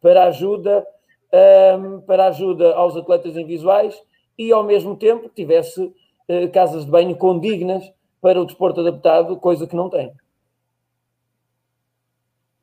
para 0.00 0.24
ajuda, 0.24 0.86
ehm, 1.30 2.00
para 2.06 2.28
ajuda 2.28 2.74
aos 2.74 2.96
atletas 2.96 3.36
invisuais 3.36 4.00
e 4.38 4.50
ao 4.50 4.64
mesmo 4.64 4.96
tempo 4.96 5.28
tivesse 5.28 5.82
uh, 5.82 6.50
casas 6.52 6.86
de 6.86 6.90
banho 6.90 7.14
condignas 7.16 7.84
para 8.24 8.40
o 8.40 8.46
desporto 8.46 8.80
adaptado, 8.80 9.36
coisa 9.36 9.66
que 9.66 9.76
não 9.76 9.90
tem. 9.90 10.10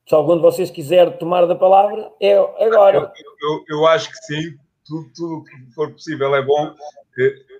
Se 0.10 0.16
algum 0.16 0.36
de 0.36 0.42
vocês 0.42 0.72
quiser 0.72 1.20
tomar 1.20 1.46
da 1.46 1.54
palavra, 1.54 2.12
é 2.20 2.36
agora. 2.36 2.98
Eu, 2.98 3.12
eu, 3.48 3.66
eu 3.70 3.86
acho 3.86 4.10
que 4.10 4.18
sim, 4.26 4.58
tudo, 4.84 5.12
tudo 5.16 5.44
que 5.44 5.72
for 5.76 5.92
possível 5.92 6.34
é 6.34 6.42
bom. 6.42 6.74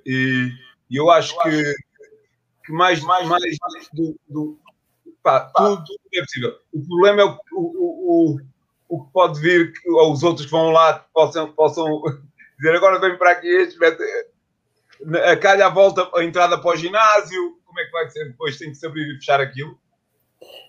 E, 0.04 0.50
eu 0.90 1.12
acho 1.12 1.40
que, 1.44 1.76
que 2.66 2.72
mais, 2.74 3.02
mais, 3.02 3.28
mais 3.28 3.44
do, 3.94 4.16
do 4.28 4.60
pá, 5.22 5.52
tudo, 5.56 5.84
tudo 5.86 6.00
é 6.16 6.22
possível. 6.22 6.58
O 6.74 6.88
problema 6.88 7.22
é 7.22 7.26
o, 7.26 7.38
o, 7.54 8.36
o, 8.36 8.40
o 8.90 9.06
que 9.06 9.12
pode 9.14 9.40
vir, 9.40 9.74
que, 9.74 9.88
ou 9.92 10.12
os 10.12 10.24
outros 10.24 10.48
que 10.48 10.52
vão 10.52 10.72
lá 10.72 11.06
possam, 11.14 11.52
possam 11.54 12.02
dizer 12.58 12.76
agora 12.76 13.00
vem 13.00 13.16
para 13.16 13.34
aqui 13.34 13.48
este, 13.48 13.78
a 15.30 15.38
calha 15.38 15.68
a 15.68 15.70
volta, 15.70 16.10
a 16.16 16.24
entrada 16.24 16.58
para 16.60 16.72
o 16.72 16.76
ginásio, 16.76 17.61
como 17.72 17.80
é 17.80 17.86
que 17.86 17.92
vai 17.92 18.10
ser 18.10 18.26
depois? 18.26 18.58
Tem 18.58 18.70
que 18.70 18.76
se 18.76 18.86
abrir 18.86 19.10
e 19.10 19.16
fechar 19.16 19.40
aquilo? 19.40 19.80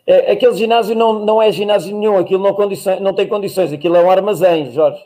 É, 0.07 0.33
aquele 0.33 0.55
ginásio 0.55 0.95
não, 0.95 1.25
não 1.25 1.43
é 1.43 1.51
ginásio 1.51 1.97
nenhum, 1.97 2.19
aquilo 2.19 2.43
não, 2.43 2.55
condições, 2.55 3.01
não 3.01 3.15
tem 3.15 3.27
condições, 3.27 3.73
aquilo 3.73 3.97
é 3.97 4.05
um 4.05 4.11
armazém, 4.11 4.71
Jorge. 4.71 5.03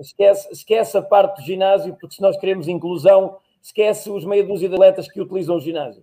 Esquece, 0.00 0.52
esquece 0.52 0.98
a 0.98 1.02
parte 1.02 1.40
do 1.40 1.46
ginásio, 1.46 1.96
porque 2.00 2.16
se 2.16 2.22
nós 2.22 2.38
queremos 2.38 2.66
inclusão, 2.66 3.38
esquece 3.62 4.10
os 4.10 4.24
meia 4.24 4.44
dúzia 4.44 4.68
de 4.68 4.74
atletas 4.74 5.10
que 5.10 5.20
utilizam 5.20 5.56
o 5.56 5.60
ginásio. 5.60 6.02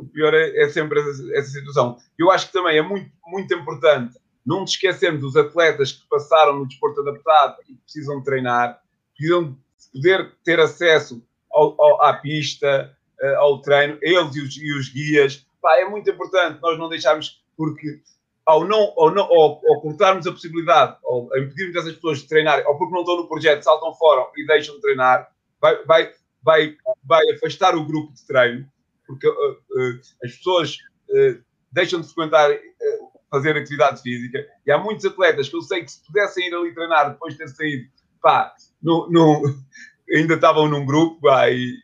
O 0.00 0.06
pior 0.06 0.34
é, 0.34 0.62
é 0.62 0.68
sempre 0.70 0.98
essa, 0.98 1.10
essa, 1.34 1.50
situação. 1.50 1.98
Eu 2.18 2.30
acho 2.30 2.46
que 2.48 2.52
também 2.52 2.78
é 2.78 2.82
muito, 2.82 3.10
muito 3.26 3.54
importante 3.54 4.18
não 4.44 4.62
nos 4.62 4.70
esquecermos 4.70 5.20
dos 5.20 5.36
atletas 5.36 5.92
que 5.92 6.08
passaram 6.08 6.58
no 6.58 6.66
desporto 6.66 7.02
adaptado 7.02 7.58
e 7.68 7.74
precisam 7.74 8.18
de 8.18 8.24
treinar, 8.24 8.80
precisam 9.14 9.52
de 9.52 9.56
poder 9.92 10.34
ter 10.42 10.58
acesso 10.58 11.22
ao, 11.52 11.80
ao, 11.80 12.02
à 12.02 12.14
pista, 12.14 12.96
eh, 13.20 13.34
ao 13.34 13.60
treino, 13.60 13.98
eles 14.00 14.34
e 14.36 14.40
os, 14.40 14.56
e 14.56 14.72
os 14.78 14.88
guias. 14.90 15.46
Pá, 15.60 15.76
é 15.76 15.84
muito 15.84 16.08
importante 16.08 16.60
nós 16.62 16.78
não 16.78 16.88
deixarmos 16.88 17.42
porque 17.56 18.00
ao, 18.48 18.66
não, 18.66 18.94
ao, 18.96 19.14
não, 19.14 19.24
ao, 19.24 19.60
ao 19.68 19.80
cortarmos 19.82 20.26
a 20.26 20.32
possibilidade, 20.32 20.96
ou 21.02 21.26
impedirmos 21.36 21.76
essas 21.76 21.94
pessoas 21.94 22.20
de 22.20 22.28
treinarem, 22.28 22.66
ou 22.66 22.78
porque 22.78 22.94
não 22.94 23.00
estão 23.00 23.16
no 23.16 23.28
projeto, 23.28 23.62
saltam 23.62 23.92
fora 23.94 24.26
e 24.36 24.46
deixam 24.46 24.74
de 24.76 24.80
treinar, 24.80 25.30
vai, 25.60 25.84
vai, 25.84 26.12
vai, 26.42 26.76
vai 27.04 27.30
afastar 27.32 27.76
o 27.76 27.84
grupo 27.84 28.10
de 28.14 28.26
treino, 28.26 28.66
porque 29.06 29.28
uh, 29.28 29.32
uh, 29.32 30.00
as 30.24 30.34
pessoas 30.36 30.78
uh, 31.10 31.42
deixam 31.72 32.00
de 32.00 32.06
frequentar, 32.06 32.50
fazer 33.30 33.54
atividade 33.54 34.00
física, 34.00 34.46
e 34.66 34.72
há 34.72 34.78
muitos 34.78 35.04
atletas 35.04 35.50
que 35.50 35.56
eu 35.56 35.60
sei 35.60 35.84
que 35.84 35.92
se 35.92 36.02
pudessem 36.06 36.48
ir 36.48 36.54
ali 36.54 36.72
treinar 36.72 37.10
depois 37.10 37.34
de 37.34 37.40
ter 37.40 37.48
saído, 37.48 37.90
pá, 38.22 38.54
no, 38.82 39.10
no, 39.10 39.42
ainda 40.14 40.34
estavam 40.36 40.68
num 40.68 40.86
grupo, 40.86 41.20
pá, 41.20 41.50
e, 41.50 41.76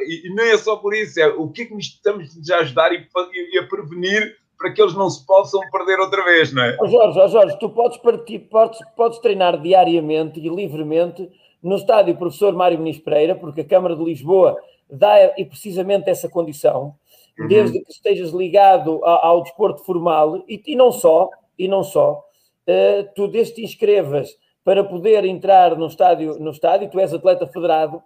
e, 0.00 0.34
nem 0.34 0.50
é 0.50 0.58
só 0.58 0.76
por 0.76 0.94
isso, 0.94 1.20
é 1.20 1.28
o 1.28 1.48
que 1.48 1.62
é 1.62 1.64
que 1.66 1.76
estamos 1.76 2.28
a 2.50 2.56
ajudar 2.58 2.92
e, 2.92 3.06
e, 3.52 3.58
a 3.58 3.66
prevenir 3.66 4.36
para 4.58 4.72
que 4.72 4.80
eles 4.80 4.94
não 4.94 5.10
se 5.10 5.24
possam 5.26 5.60
perder 5.70 5.98
outra 6.00 6.24
vez, 6.24 6.52
não 6.52 6.62
é? 6.62 6.76
Oh 6.80 6.86
Jorge, 6.86 7.20
oh 7.20 7.28
Jorge, 7.28 7.58
tu 7.58 7.68
podes, 7.68 7.98
partir, 7.98 8.38
podes, 8.40 8.78
podes 8.96 9.18
treinar 9.18 9.60
diariamente 9.60 10.40
e 10.40 10.48
livremente 10.48 11.30
no 11.62 11.76
estádio 11.76 12.16
Professor 12.16 12.54
Mário 12.54 12.78
Muniz 12.78 12.98
Pereira, 12.98 13.34
porque 13.34 13.60
a 13.60 13.66
Câmara 13.66 13.94
de 13.94 14.02
Lisboa 14.02 14.56
dá 14.90 15.34
e 15.36 15.44
precisamente 15.44 16.08
essa 16.08 16.28
condição, 16.28 16.94
uhum. 17.38 17.48
desde 17.48 17.80
que 17.80 17.90
estejas 17.90 18.30
ligado 18.30 19.04
ao, 19.04 19.24
ao 19.26 19.42
desporto 19.42 19.84
formal 19.84 20.42
e, 20.48 20.62
e, 20.66 20.76
não 20.76 20.90
só, 20.90 21.28
e 21.58 21.68
não 21.68 21.82
só, 21.82 22.24
uh, 22.68 23.08
tu 23.14 23.28
desde 23.28 23.56
te 23.56 23.62
inscrevas 23.64 24.36
para 24.64 24.82
poder 24.82 25.24
entrar 25.24 25.76
no 25.76 25.86
estádio, 25.86 26.38
no 26.40 26.50
estádio, 26.50 26.90
tu 26.90 26.98
és 26.98 27.12
atleta 27.12 27.46
federado, 27.46 28.02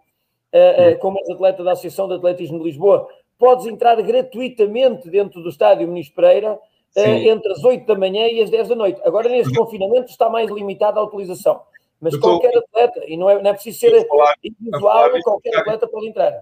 uh, 0.54 0.94
uh, 0.94 0.98
como 0.98 1.18
és 1.18 1.30
atleta 1.30 1.62
da 1.62 1.72
Associação 1.72 2.08
de 2.08 2.14
Atletismo 2.14 2.58
de 2.58 2.64
Lisboa, 2.64 3.08
podes 3.38 3.66
entrar 3.66 4.00
gratuitamente 4.02 5.08
dentro 5.08 5.42
do 5.42 5.48
estádio 5.48 5.88
Muniz 5.88 6.08
Pereira 6.08 6.54
uh, 6.54 7.00
entre 7.00 7.52
as 7.52 7.64
8 7.64 7.86
da 7.86 7.94
manhã 7.94 8.26
e 8.26 8.42
as 8.42 8.50
10 8.50 8.68
da 8.68 8.74
noite. 8.74 9.00
Agora, 9.04 9.28
neste 9.28 9.54
confinamento, 9.54 10.10
está 10.10 10.28
mais 10.28 10.50
limitada 10.50 11.00
a 11.00 11.04
utilização. 11.04 11.62
Mas 12.00 12.16
qualquer 12.16 12.56
atleta, 12.56 13.02
e 13.06 13.16
não 13.16 13.28
é, 13.28 13.42
não 13.42 13.50
é 13.50 13.52
preciso 13.52 13.78
ser 13.78 14.06
individual, 14.42 15.10
qualquer 15.22 15.54
atleta 15.58 15.86
pode 15.86 16.08
entrar. 16.08 16.32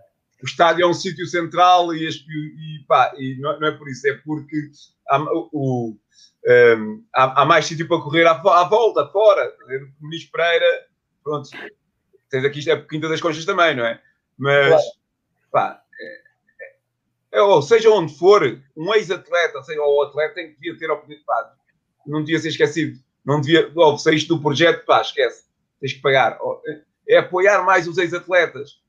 O 0.41 0.47
estádio 0.47 0.85
é 0.85 0.87
um 0.87 0.95
sítio 0.95 1.27
central 1.27 1.93
e, 1.93 2.09
e, 2.09 2.85
pá, 2.87 3.13
e 3.19 3.37
não, 3.41 3.59
não, 3.59 3.67
é 3.67 3.73
por 3.73 3.89
isso, 3.89 4.07
é 4.07 4.15
porque 4.25 4.71
há, 5.11 5.21
o, 5.53 5.97
um, 6.47 7.05
há, 7.13 7.43
há, 7.43 7.45
mais 7.45 7.67
sítio 7.67 7.89
para 7.89 8.01
correr 8.01 8.25
à, 8.25 8.33
à 8.33 8.69
volta, 8.69 9.09
fora. 9.09 9.53
Muniz 10.01 10.25
Pereira, 10.27 10.87
pronto. 11.25 11.51
Tens 12.31 12.45
aqui 12.45 12.59
isto 12.59 12.71
é 12.71 12.81
Quinta 12.81 13.09
das 13.09 13.21
Conchas 13.21 13.45
também, 13.45 13.75
não 13.75 13.85
é? 13.85 14.01
Mas, 14.37 14.71
claro. 14.71 14.85
pá, 15.51 15.83
é, 16.01 17.39
é, 17.39 17.43
ou 17.43 17.61
seja 17.63 17.91
onde 17.91 18.17
for, 18.17 18.43
um 18.77 18.95
ex-atleta, 18.95 19.63
seja, 19.63 19.83
ou 19.83 19.99
o 19.99 20.03
atleta, 20.03 20.35
tem 20.35 20.49
que 20.49 20.55
devia 20.61 20.79
ter 20.79 20.91
oportunidade. 20.91 21.51
Não 22.07 22.23
devia 22.23 22.39
ser 22.39 22.49
esquecido. 22.49 22.99
Não 23.25 23.41
devia, 23.41 23.71
ou 23.75 23.99
saíste 23.99 24.29
do 24.29 24.41
projeto, 24.41 24.85
pá, 24.87 25.01
esquece. 25.01 25.45
Tens 25.81 25.93
que 25.93 26.01
pagar. 26.01 26.39
É 27.07 27.19
apoiar 27.19 27.63
mais 27.65 27.87
os 27.87 27.99
ex-atletas. 27.99 28.81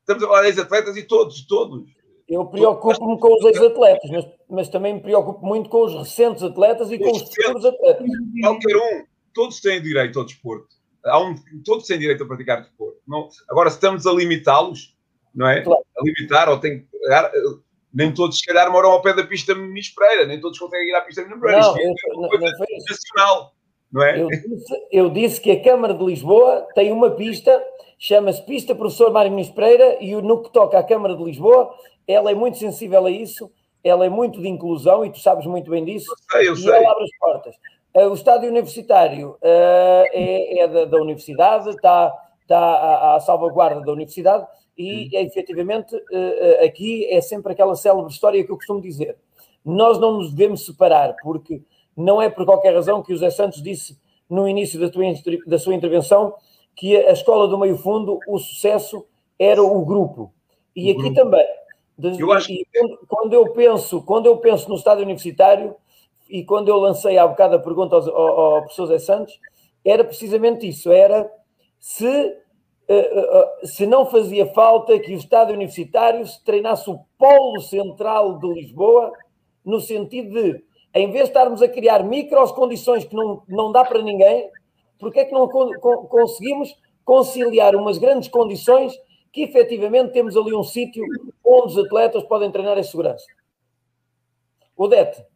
Estamos 0.00 0.22
a 0.22 0.26
falar 0.26 0.42
de 0.42 0.48
ex-atletas 0.48 0.96
e 0.96 1.02
todos, 1.02 1.46
todos. 1.46 1.90
Eu 2.28 2.46
preocupo-me 2.46 3.18
com 3.18 3.34
os 3.34 3.44
ex-atletas, 3.44 4.10
mas, 4.10 4.24
mas, 4.48 4.68
também 4.68 4.94
me 4.94 5.00
preocupo 5.00 5.44
muito 5.44 5.68
com 5.68 5.84
os 5.84 5.94
recentes 5.94 6.42
atletas 6.42 6.90
e 6.90 6.98
com 6.98 7.10
os 7.10 7.22
futuros 7.22 7.64
atletas. 7.64 8.06
Qualquer 8.40 8.76
um, 8.76 9.04
todos 9.34 9.60
têm 9.60 9.82
direito 9.82 10.18
ao 10.18 10.24
desporto. 10.24 10.81
Há 11.04 11.20
um, 11.20 11.34
todos 11.64 11.86
têm 11.86 11.98
direito 11.98 12.24
a 12.24 12.26
praticar 12.26 12.62
desporto. 12.62 13.00
Não, 13.06 13.28
agora, 13.50 13.70
se 13.70 13.76
estamos 13.76 14.06
a 14.06 14.12
limitá-los, 14.12 14.96
não 15.34 15.48
é? 15.48 15.62
Claro. 15.62 15.82
A 15.96 16.04
limitar, 16.04 16.48
ou 16.48 16.58
tem 16.58 16.86
nem 17.92 18.12
todos, 18.12 18.38
se 18.38 18.46
calhar, 18.46 18.70
moram 18.72 18.90
ao 18.90 19.02
pé 19.02 19.12
da 19.12 19.24
pista 19.24 19.54
Muniz 19.54 19.90
Pereira, 19.90 20.26
nem 20.26 20.40
todos 20.40 20.58
conseguem 20.58 20.88
ir 20.88 20.94
à 20.94 21.02
pista 21.02 21.22
Muniz 21.22 21.40
Pereira. 21.40 21.60
Não, 21.60 21.76
Isto 21.76 22.10
é 22.10 22.14
uma 22.14 22.28
coisa 22.28 22.46
nacional, 22.88 23.54
não 23.92 24.02
é? 24.02 24.20
Eu 24.20 24.28
disse, 24.28 24.86
eu 24.90 25.10
disse, 25.10 25.40
que 25.40 25.50
a 25.50 25.62
Câmara 25.62 25.92
de 25.92 26.04
Lisboa 26.04 26.66
tem 26.74 26.90
uma 26.90 27.10
pista, 27.10 27.62
chama-se 27.98 28.44
Pista 28.46 28.74
Professor 28.74 29.12
Mário 29.12 29.30
Muniz 29.30 29.50
Pereira, 29.50 29.98
e 30.00 30.14
no 30.14 30.42
que 30.42 30.52
toca 30.52 30.78
à 30.78 30.82
Câmara 30.82 31.14
de 31.14 31.22
Lisboa, 31.22 31.74
ela 32.08 32.30
é 32.30 32.34
muito 32.34 32.56
sensível 32.56 33.04
a 33.04 33.10
isso, 33.10 33.50
ela 33.84 34.06
é 34.06 34.08
muito 34.08 34.40
de 34.40 34.48
inclusão, 34.48 35.04
e 35.04 35.12
tu 35.12 35.18
sabes 35.18 35.44
muito 35.44 35.70
bem 35.70 35.84
disso, 35.84 36.10
eu 36.10 36.16
sei, 36.30 36.48
eu 36.48 36.54
e 36.54 36.56
sei. 36.56 36.70
ela 36.70 36.92
abre 36.92 37.04
as 37.04 37.18
portas. 37.18 37.54
Uh, 37.94 38.08
o 38.08 38.14
estádio 38.14 38.48
universitário 38.48 39.30
uh, 39.30 39.38
é, 39.42 40.60
é 40.60 40.68
da, 40.68 40.84
da, 40.86 40.96
universidade, 40.98 41.68
está, 41.70 42.12
está 42.40 42.58
à, 42.58 43.16
à, 43.16 43.20
salvaguarda 43.20 43.80
da 43.82 43.92
universidade, 43.92 44.46
e 44.76 45.04
hum. 45.04 45.08
efetivamente 45.12 45.94
uh, 45.94 46.64
aqui 46.64 47.06
é 47.10 47.20
sempre 47.20 47.52
aquela 47.52 47.74
célebre 47.76 48.10
história 48.10 48.42
que 48.44 48.50
eu 48.50 48.56
costumo 48.56 48.80
dizer. 48.80 49.16
Nós 49.64 49.98
não 49.98 50.18
nos 50.18 50.32
devemos 50.32 50.64
separar, 50.64 51.14
porque 51.22 51.62
não 51.96 52.20
é 52.20 52.30
por 52.30 52.44
qualquer 52.44 52.74
razão 52.74 53.02
que 53.02 53.12
o 53.12 53.16
José 53.16 53.30
Santos 53.30 53.62
disse 53.62 54.00
no 54.28 54.48
início 54.48 54.80
da, 54.80 54.88
tua, 54.88 55.04
da 55.46 55.58
sua 55.58 55.74
intervenção 55.74 56.34
que 56.74 56.96
a 56.96 57.12
escola 57.12 57.46
do 57.46 57.58
meio 57.58 57.76
fundo, 57.76 58.18
o 58.26 58.38
sucesso 58.38 59.06
era 59.38 59.62
o 59.62 59.84
grupo. 59.84 60.32
E 60.74 60.90
aqui 60.90 61.10
grupo. 61.10 61.14
também 61.14 61.46
eu 62.18 62.32
acho 62.32 62.48
quando, 63.06 63.32
eu 63.34 63.52
penso, 63.52 64.02
quando 64.02 64.26
eu 64.26 64.36
penso 64.38 64.68
no 64.68 64.76
estádio 64.76 65.04
universitário 65.04 65.74
e 66.32 66.42
quando 66.42 66.68
eu 66.68 66.78
lancei 66.78 67.18
há 67.18 67.26
bocado 67.26 67.56
a 67.56 67.58
pergunta 67.58 67.94
ao, 67.94 68.08
ao, 68.08 68.54
ao 68.54 68.60
professor 68.62 68.86
Zé 68.86 68.98
Santos, 68.98 69.38
era 69.84 70.02
precisamente 70.02 70.66
isso, 70.66 70.90
era 70.90 71.30
se, 71.78 72.06
uh, 72.08 72.94
uh, 72.94 73.66
se 73.66 73.84
não 73.84 74.06
fazia 74.06 74.46
falta 74.46 74.98
que 74.98 75.12
o 75.12 75.18
estádio 75.18 75.54
universitário 75.54 76.26
se 76.26 76.42
treinasse 76.42 76.88
o 76.88 77.00
polo 77.18 77.60
central 77.60 78.38
de 78.38 78.48
Lisboa, 78.48 79.12
no 79.62 79.78
sentido 79.78 80.32
de, 80.32 80.64
em 80.94 81.10
vez 81.10 81.24
de 81.24 81.28
estarmos 81.28 81.60
a 81.60 81.68
criar 81.68 82.02
micros 82.02 82.50
condições 82.50 83.04
que 83.04 83.14
não, 83.14 83.42
não 83.46 83.70
dá 83.70 83.84
para 83.84 84.00
ninguém, 84.00 84.48
porque 84.98 85.20
é 85.20 85.24
que 85.26 85.32
não 85.32 85.46
conseguimos 86.08 86.74
conciliar 87.04 87.76
umas 87.76 87.98
grandes 87.98 88.30
condições 88.30 88.98
que 89.30 89.42
efetivamente 89.42 90.12
temos 90.12 90.34
ali 90.34 90.54
um 90.54 90.64
sítio 90.64 91.04
onde 91.44 91.66
os 91.66 91.78
atletas 91.78 92.22
podem 92.24 92.50
treinar 92.50 92.78
em 92.78 92.82
segurança. 92.82 93.26
Odete. 94.74 95.31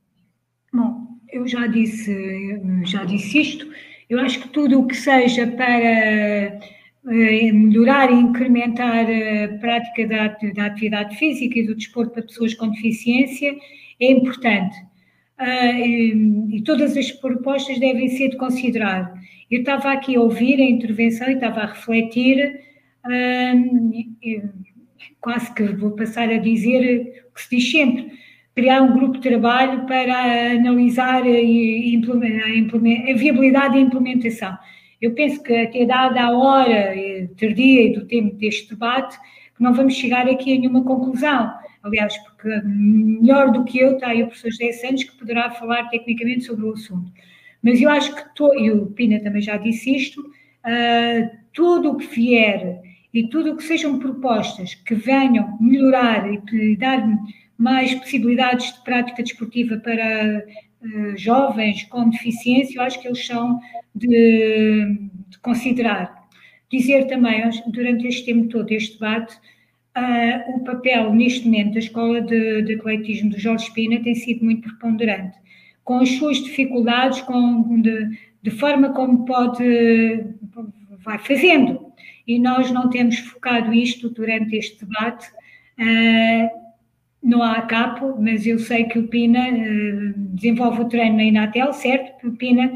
Bom, 0.72 1.06
eu 1.32 1.46
já 1.46 1.66
disse, 1.66 2.60
já 2.84 3.04
disse 3.04 3.40
isto. 3.40 3.66
Eu 4.08 4.20
acho 4.20 4.40
que 4.40 4.48
tudo 4.48 4.80
o 4.80 4.86
que 4.86 4.94
seja 4.94 5.46
para 5.46 6.60
eh, 7.08 7.52
melhorar 7.52 8.10
e 8.10 8.14
incrementar 8.14 9.06
a 9.06 9.58
prática 9.58 10.06
da, 10.06 10.28
da, 10.54 10.66
atividade 10.66 11.16
física 11.16 11.58
e 11.58 11.66
do 11.66 11.74
desporto 11.74 12.12
para 12.12 12.22
pessoas 12.22 12.54
com 12.54 12.68
deficiência 12.70 13.56
é 14.00 14.10
importante. 14.10 14.76
Uh, 15.38 16.50
e, 16.50 16.62
todas 16.64 16.96
as 16.96 17.12
propostas 17.12 17.78
devem 17.78 18.08
ser 18.08 18.30
de 18.30 18.36
considerar. 18.36 19.12
Eu 19.50 19.60
estava 19.60 19.92
aqui 19.92 20.16
a 20.16 20.20
ouvir 20.20 20.60
a 20.60 20.64
intervenção 20.64 21.28
e 21.28 21.34
estava 21.34 21.60
a 21.60 21.66
refletir 21.66 22.60
quase 25.20 25.52
que 25.54 25.62
vou 25.74 25.92
passar 25.92 26.28
a 26.30 26.38
dizer 26.38 27.24
o 27.28 27.34
que 27.34 27.42
se 27.42 27.56
diz 27.56 27.70
sempre, 27.70 28.12
criar 28.56 28.80
um 28.80 28.94
grupo 28.94 29.18
de 29.18 29.28
trabalho 29.28 29.84
para 29.86 30.52
analisar 30.52 31.20
a, 31.20 33.14
viabilidade 33.14 33.76
e 33.76 33.82
implementação. 33.82 34.56
Eu 35.00 35.12
penso 35.12 35.42
que 35.42 35.54
até 35.54 35.84
dada 35.84 36.22
a 36.22 36.30
hora 36.30 36.94
tardia 37.38 37.82
e 37.82 37.92
do 37.92 38.06
tempo 38.06 38.34
deste 38.36 38.70
debate, 38.70 39.18
que 39.54 39.62
não 39.62 39.74
vamos 39.74 39.94
chegar 39.94 40.26
aqui 40.26 40.56
a 40.56 40.58
nenhuma 40.58 40.82
conclusão. 40.82 41.52
Aliás, 41.82 42.16
porque 42.24 42.48
melhor 42.64 43.52
do 43.52 43.62
que 43.62 43.78
eu 43.78 43.92
está 43.92 44.08
aí 44.08 44.22
o 44.22 44.28
professor 44.28 44.50
José 44.50 44.72
Santos, 44.72 45.04
que 45.04 45.18
poderá 45.18 45.50
falar 45.50 45.90
tecnicamente 45.90 46.44
sobre 46.44 46.64
o 46.64 46.72
assunto. 46.72 47.12
Mas 47.62 47.82
eu 47.82 47.90
acho 47.90 48.14
que, 48.16 48.34
to, 48.34 48.54
e 48.54 48.70
o 48.70 48.86
Pina 48.86 49.20
também 49.20 49.42
já 49.42 49.58
disse 49.58 49.94
isto, 49.94 50.22
uh, 50.22 51.30
tudo 51.52 51.90
o 51.90 51.96
que 51.98 52.06
vier 52.06 52.80
e 53.12 53.28
tudo 53.28 53.52
o 53.52 53.56
que 53.56 53.64
sejam 53.64 53.98
propostas 53.98 54.74
que 54.74 54.94
venham 54.94 55.58
melhorar 55.60 56.26
e 56.32 56.76
dar 56.76 57.06
mais 57.58 57.94
possibilidades 57.94 58.74
de 58.74 58.84
prática 58.84 59.22
desportiva 59.22 59.76
para 59.78 60.44
uh, 60.82 61.16
jovens 61.16 61.84
com 61.84 62.10
deficiência, 62.10 62.78
eu 62.78 62.82
acho 62.82 63.00
que 63.00 63.08
eles 63.08 63.24
são 63.24 63.58
de, 63.94 64.98
de 65.28 65.38
considerar. 65.38 66.26
Dizer 66.70 67.06
também, 67.06 67.48
durante 67.68 68.06
este 68.06 68.26
tempo 68.26 68.48
todo, 68.48 68.70
este 68.70 68.94
debate, 68.94 69.34
uh, 69.96 70.56
o 70.56 70.64
papel, 70.64 71.14
neste 71.14 71.44
momento, 71.44 71.74
da 71.74 71.78
Escola 71.78 72.20
de, 72.20 72.62
de 72.62 72.74
Atletismo 72.74 73.30
do 73.30 73.38
Jorge 73.38 73.64
Espina 73.64 74.02
tem 74.02 74.14
sido 74.14 74.44
muito 74.44 74.68
preponderante, 74.68 75.38
com 75.84 75.98
as 75.98 76.10
suas 76.10 76.38
dificuldades, 76.38 77.22
com, 77.22 77.80
de, 77.80 78.18
de 78.42 78.50
forma 78.50 78.92
como 78.92 79.24
pode, 79.24 80.24
vai 80.98 81.18
fazendo, 81.18 81.86
e 82.26 82.38
nós 82.38 82.70
não 82.70 82.90
temos 82.90 83.18
focado 83.18 83.72
isto 83.72 84.10
durante 84.10 84.56
este 84.56 84.84
debate. 84.84 85.28
Uh, 85.78 86.65
não 87.26 87.42
há 87.42 87.60
capo, 87.62 88.16
mas 88.20 88.46
eu 88.46 88.58
sei 88.58 88.84
que 88.84 88.98
o 88.98 89.08
Pina 89.08 89.48
uh, 89.50 90.12
desenvolve 90.16 90.82
o 90.82 90.88
treino 90.88 91.16
na 91.16 91.24
Inatel, 91.24 91.72
certo, 91.72 92.30
Pina? 92.32 92.72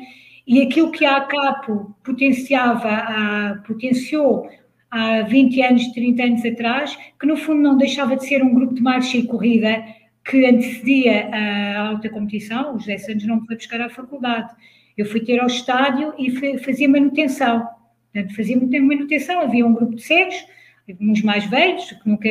E 0.47 0.62
aquilo 0.62 0.90
que 0.90 1.05
a 1.05 1.20
capo 1.20 1.94
potenciava, 2.02 2.89
a, 2.90 3.62
potenciou 3.66 4.51
há 4.90 5.22
20 5.22 5.62
anos, 5.62 5.89
30 5.93 6.22
anos 6.22 6.44
atrás, 6.44 6.98
que 7.18 7.27
no 7.27 7.36
fundo 7.36 7.62
não 7.62 7.77
deixava 7.77 8.16
de 8.16 8.27
ser 8.27 8.43
um 8.43 8.52
grupo 8.52 8.74
de 8.74 8.82
marcha 8.82 9.16
e 9.16 9.27
corrida 9.27 9.85
que 10.24 10.44
antecedia 10.44 11.31
a 11.32 11.89
alta 11.89 12.09
competição. 12.09 12.74
O 12.74 12.78
José 12.81 12.98
Santos 12.98 13.27
não 13.27 13.40
me 13.40 13.47
foi 13.47 13.56
buscar 13.56 13.81
à 13.81 13.89
faculdade. 13.89 14.52
Eu 14.98 15.06
fui 15.06 15.20
ter 15.20 15.40
ao 15.40 15.47
estádio 15.47 16.12
e 16.18 16.59
fazia 16.59 16.89
manutenção. 16.89 17.66
Portanto, 18.12 18.35
fazia 18.35 18.56
manutenção, 18.59 19.40
havia 19.40 19.64
um 19.64 19.72
grupo 19.72 19.94
de 19.94 20.02
cegos, 20.02 20.35
uns 21.00 21.22
mais 21.22 21.44
velhos, 21.46 21.90
que 21.90 22.08
nunca, 22.08 22.28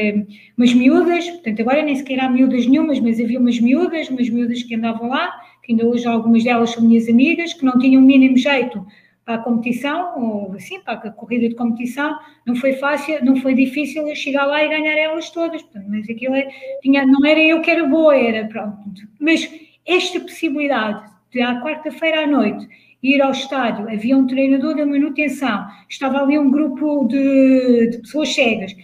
umas 0.57 0.73
miúdas, 0.73 1.29
portanto, 1.29 1.61
agora 1.61 1.81
nem 1.81 1.95
sequer 1.95 2.19
há 2.19 2.29
miúdas 2.29 2.65
nenhumas, 2.65 2.99
mas 2.99 3.19
havia 3.19 3.39
umas 3.39 3.59
miúdas, 3.59 4.09
umas 4.09 4.29
miúdas 4.29 4.63
que 4.63 4.75
andavam 4.75 5.09
lá, 5.09 5.31
que 5.63 5.71
ainda 5.71 5.85
hoje 5.85 6.07
algumas 6.07 6.43
delas 6.43 6.71
são 6.71 6.83
minhas 6.83 7.07
amigas, 7.07 7.53
que 7.53 7.65
não 7.65 7.77
tinham 7.79 8.01
o 8.01 8.05
mínimo 8.05 8.37
jeito 8.37 8.85
para 9.25 9.35
a 9.35 9.43
competição, 9.43 10.19
ou 10.19 10.53
assim, 10.53 10.79
para 10.81 10.93
a 10.93 11.11
corrida 11.11 11.47
de 11.47 11.55
competição, 11.55 12.17
não 12.45 12.55
foi 12.55 12.73
fácil, 12.73 13.23
não 13.23 13.35
foi 13.35 13.53
difícil 13.53 14.07
eu 14.07 14.15
chegar 14.15 14.45
lá 14.45 14.63
e 14.63 14.69
ganhar 14.69 14.97
elas 14.97 15.29
todas, 15.29 15.63
mas 15.87 16.09
aquilo 16.09 16.33
é, 16.33 16.47
tinha, 16.81 17.05
não 17.05 17.23
era 17.25 17.39
eu 17.39 17.61
que 17.61 17.69
era 17.69 17.85
boa, 17.85 18.15
era 18.15 18.47
pronto. 18.47 18.77
Mas 19.19 19.47
esta 19.85 20.19
possibilidade 20.19 21.03
de 21.31 21.41
à 21.41 21.61
quarta-feira 21.61 22.23
à 22.23 22.27
noite 22.27 22.67
ir 23.01 23.21
ao 23.21 23.31
estádio, 23.31 23.89
havia 23.89 24.17
um 24.17 24.27
treinador 24.27 24.75
da 24.75 24.85
manutenção, 24.85 25.65
estava 25.89 26.21
ali 26.21 26.37
um 26.37 26.51
grupo 26.51 27.05
de, 27.05 27.87
de 27.91 27.97
pessoas 27.99 28.33
cegas, 28.33 28.75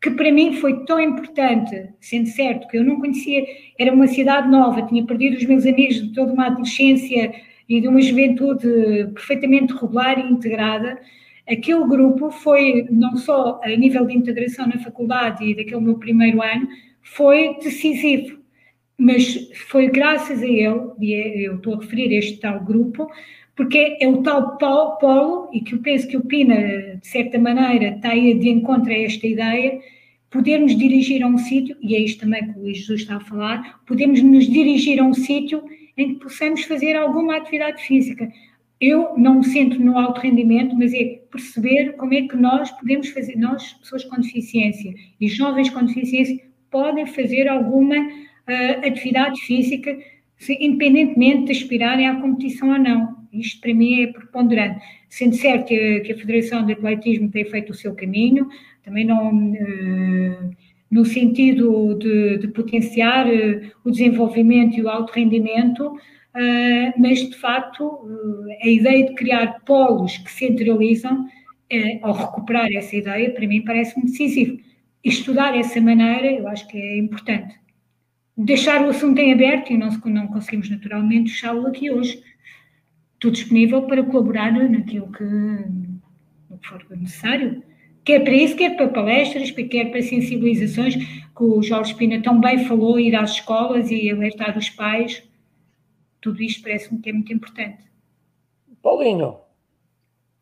que 0.00 0.10
para 0.10 0.30
mim 0.30 0.54
foi 0.54 0.84
tão 0.84 1.00
importante, 1.00 1.88
sendo 2.00 2.28
certo 2.28 2.68
que 2.68 2.76
eu 2.76 2.84
não 2.84 3.00
conhecia, 3.00 3.44
era 3.78 3.92
uma 3.92 4.06
cidade 4.06 4.48
nova, 4.48 4.82
tinha 4.82 5.04
perdido 5.04 5.36
os 5.36 5.44
meus 5.44 5.66
amigos 5.66 5.96
de 5.96 6.12
toda 6.12 6.32
uma 6.32 6.46
adolescência 6.46 7.34
e 7.68 7.80
de 7.80 7.88
uma 7.88 8.00
juventude 8.00 8.66
perfeitamente 9.14 9.72
regular 9.72 10.18
e 10.18 10.30
integrada, 10.30 11.00
aquele 11.48 11.86
grupo 11.86 12.30
foi, 12.30 12.86
não 12.90 13.16
só 13.16 13.60
a 13.62 13.68
nível 13.70 14.06
de 14.06 14.16
integração 14.16 14.66
na 14.66 14.78
faculdade 14.78 15.44
e 15.44 15.54
daquele 15.54 15.80
meu 15.80 15.98
primeiro 15.98 16.42
ano, 16.42 16.68
foi 17.02 17.56
decisivo. 17.62 18.38
Mas 18.96 19.50
foi 19.68 19.88
graças 19.88 20.42
a 20.42 20.46
ele, 20.46 20.90
e 21.00 21.14
é, 21.14 21.48
eu 21.48 21.56
estou 21.56 21.74
a 21.74 21.80
referir 21.80 22.14
este 22.14 22.38
tal 22.38 22.60
grupo, 22.60 23.08
porque 23.56 23.96
é 24.00 24.08
o 24.08 24.22
tal 24.22 24.56
polo, 24.98 25.48
e 25.52 25.60
que 25.60 25.74
eu 25.74 25.78
penso 25.78 26.08
que 26.08 26.16
o 26.16 26.24
Pina, 26.24 26.56
de 26.96 27.06
certa 27.06 27.38
maneira, 27.38 27.96
está 27.96 28.10
aí 28.10 28.34
de 28.34 28.48
encontro 28.48 28.90
a 28.92 28.98
esta 28.98 29.26
ideia, 29.26 29.80
podermos 30.30 30.76
dirigir 30.76 31.22
a 31.22 31.28
um 31.28 31.38
sítio, 31.38 31.76
e 31.80 31.94
é 31.94 32.00
isto 32.00 32.20
também 32.20 32.44
que 32.44 32.58
o 32.58 32.62
Luís 32.62 32.78
Jesus 32.78 33.02
está 33.02 33.16
a 33.16 33.20
falar, 33.20 33.80
podemos 33.86 34.20
nos 34.20 34.46
dirigir 34.48 35.00
a 35.00 35.04
um 35.04 35.14
sítio 35.14 35.62
em 35.96 36.14
que 36.14 36.20
possamos 36.20 36.64
fazer 36.64 36.96
alguma 36.96 37.36
atividade 37.36 37.80
física. 37.84 38.28
Eu 38.80 39.16
não 39.16 39.36
me 39.36 39.44
sinto 39.44 39.78
no 39.78 39.96
alto 39.96 40.20
rendimento, 40.20 40.74
mas 40.74 40.92
é 40.92 41.20
perceber 41.30 41.92
como 41.92 42.12
é 42.14 42.22
que 42.22 42.36
nós 42.36 42.70
podemos 42.72 43.08
fazer, 43.10 43.36
nós, 43.36 43.74
pessoas 43.74 44.04
com 44.04 44.20
deficiência 44.20 44.92
e 45.20 45.28
jovens 45.28 45.70
com 45.70 45.84
deficiência, 45.84 46.40
podem 46.68 47.06
fazer 47.06 47.46
alguma 47.46 47.96
uh, 47.96 48.86
atividade 48.86 49.40
física, 49.42 49.96
se, 50.36 50.58
independentemente 50.60 51.44
de 51.44 51.52
aspirarem 51.52 52.08
à 52.08 52.20
competição 52.20 52.70
ou 52.70 52.78
não. 52.78 53.13
Isto 53.38 53.60
para 53.60 53.74
mim 53.74 54.02
é 54.02 54.06
preponderante. 54.08 54.80
Sendo 55.08 55.34
certo 55.36 55.66
que 55.66 55.74
a, 55.74 56.00
que 56.00 56.12
a 56.12 56.16
Federação 56.16 56.64
de 56.64 56.72
Atletismo 56.72 57.30
tem 57.30 57.44
feito 57.44 57.70
o 57.70 57.74
seu 57.74 57.94
caminho, 57.94 58.48
também 58.84 59.04
não. 59.04 59.52
Uh, 59.52 60.50
no 60.90 61.04
sentido 61.04 61.98
de, 61.98 62.38
de 62.38 62.48
potenciar 62.48 63.26
uh, 63.26 63.60
o 63.84 63.90
desenvolvimento 63.90 64.76
e 64.76 64.82
o 64.82 64.88
alto 64.88 65.12
rendimento, 65.12 65.86
uh, 65.88 67.00
mas 67.00 67.18
de 67.28 67.36
facto 67.36 68.08
a 68.62 68.68
ideia 68.68 69.06
de 69.06 69.14
criar 69.14 69.60
polos 69.64 70.18
que 70.18 70.30
centralizam, 70.30 71.26
ao 72.02 72.12
recuperar 72.12 72.68
essa 72.72 72.94
ideia, 72.94 73.32
para 73.32 73.48
mim 73.48 73.64
parece-me 73.64 74.04
decisivo. 74.04 74.58
Estudar 75.02 75.56
essa 75.56 75.80
maneira, 75.80 76.30
eu 76.30 76.46
acho 76.46 76.68
que 76.68 76.78
é 76.78 76.98
importante. 76.98 77.58
Deixar 78.36 78.82
o 78.82 78.90
assunto 78.90 79.18
em 79.18 79.32
aberto 79.32 79.72
e 79.72 79.76
não, 79.76 79.90
não 80.06 80.28
conseguimos 80.28 80.70
naturalmente 80.70 81.30
fechá-lo 81.30 81.66
aqui 81.66 81.90
hoje. 81.90 82.22
Estou 83.24 83.32
disponível 83.32 83.80
para 83.82 84.04
colaborar 84.04 84.52
naquilo 84.52 85.10
que, 85.10 85.24
no 85.24 86.58
que 86.58 86.68
for 86.68 86.84
necessário 86.90 87.62
quer 88.04 88.20
para 88.20 88.34
isso, 88.34 88.54
quer 88.54 88.76
para 88.76 88.88
palestras, 88.88 89.50
quer 89.50 89.90
para 89.90 90.02
sensibilizações, 90.02 90.94
que 90.94 91.42
o 91.42 91.62
Jorge 91.62 91.92
Espina 91.92 92.22
tão 92.22 92.38
bem 92.38 92.66
falou, 92.66 93.00
ir 93.00 93.16
às 93.16 93.30
escolas 93.30 93.90
e 93.90 94.10
alertar 94.10 94.58
os 94.58 94.68
pais. 94.68 95.22
Tudo 96.20 96.42
isto 96.42 96.62
parece-me 96.62 97.00
que 97.00 97.08
é 97.08 97.12
muito 97.14 97.32
importante. 97.32 97.82
Paulinho. 98.82 99.38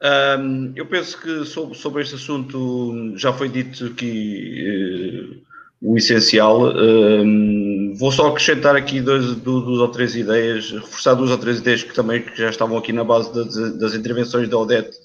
Um, 0.02 0.72
eu 0.74 0.84
penso 0.86 1.20
que 1.20 1.44
sobre, 1.44 1.76
sobre, 1.76 2.02
este 2.02 2.16
assunto 2.16 3.16
já 3.16 3.32
foi 3.32 3.48
dito 3.48 3.86
aqui 3.86 5.38
uh, 5.38 5.51
o 5.82 5.96
essencial. 5.96 6.72
Um, 6.76 7.94
vou 7.98 8.12
só 8.12 8.28
acrescentar 8.28 8.76
aqui 8.76 9.00
dois, 9.00 9.34
duas 9.34 9.80
ou 9.80 9.88
três 9.88 10.14
ideias, 10.14 10.70
reforçar 10.70 11.14
duas 11.14 11.30
ou 11.30 11.38
três 11.38 11.58
ideias 11.58 11.82
que 11.82 11.92
também 11.92 12.22
que 12.22 12.38
já 12.38 12.48
estavam 12.48 12.78
aqui 12.78 12.92
na 12.92 13.02
base 13.02 13.34
das, 13.34 13.78
das 13.78 13.94
intervenções 13.94 14.48
da 14.48 14.56
Odete 14.56 14.96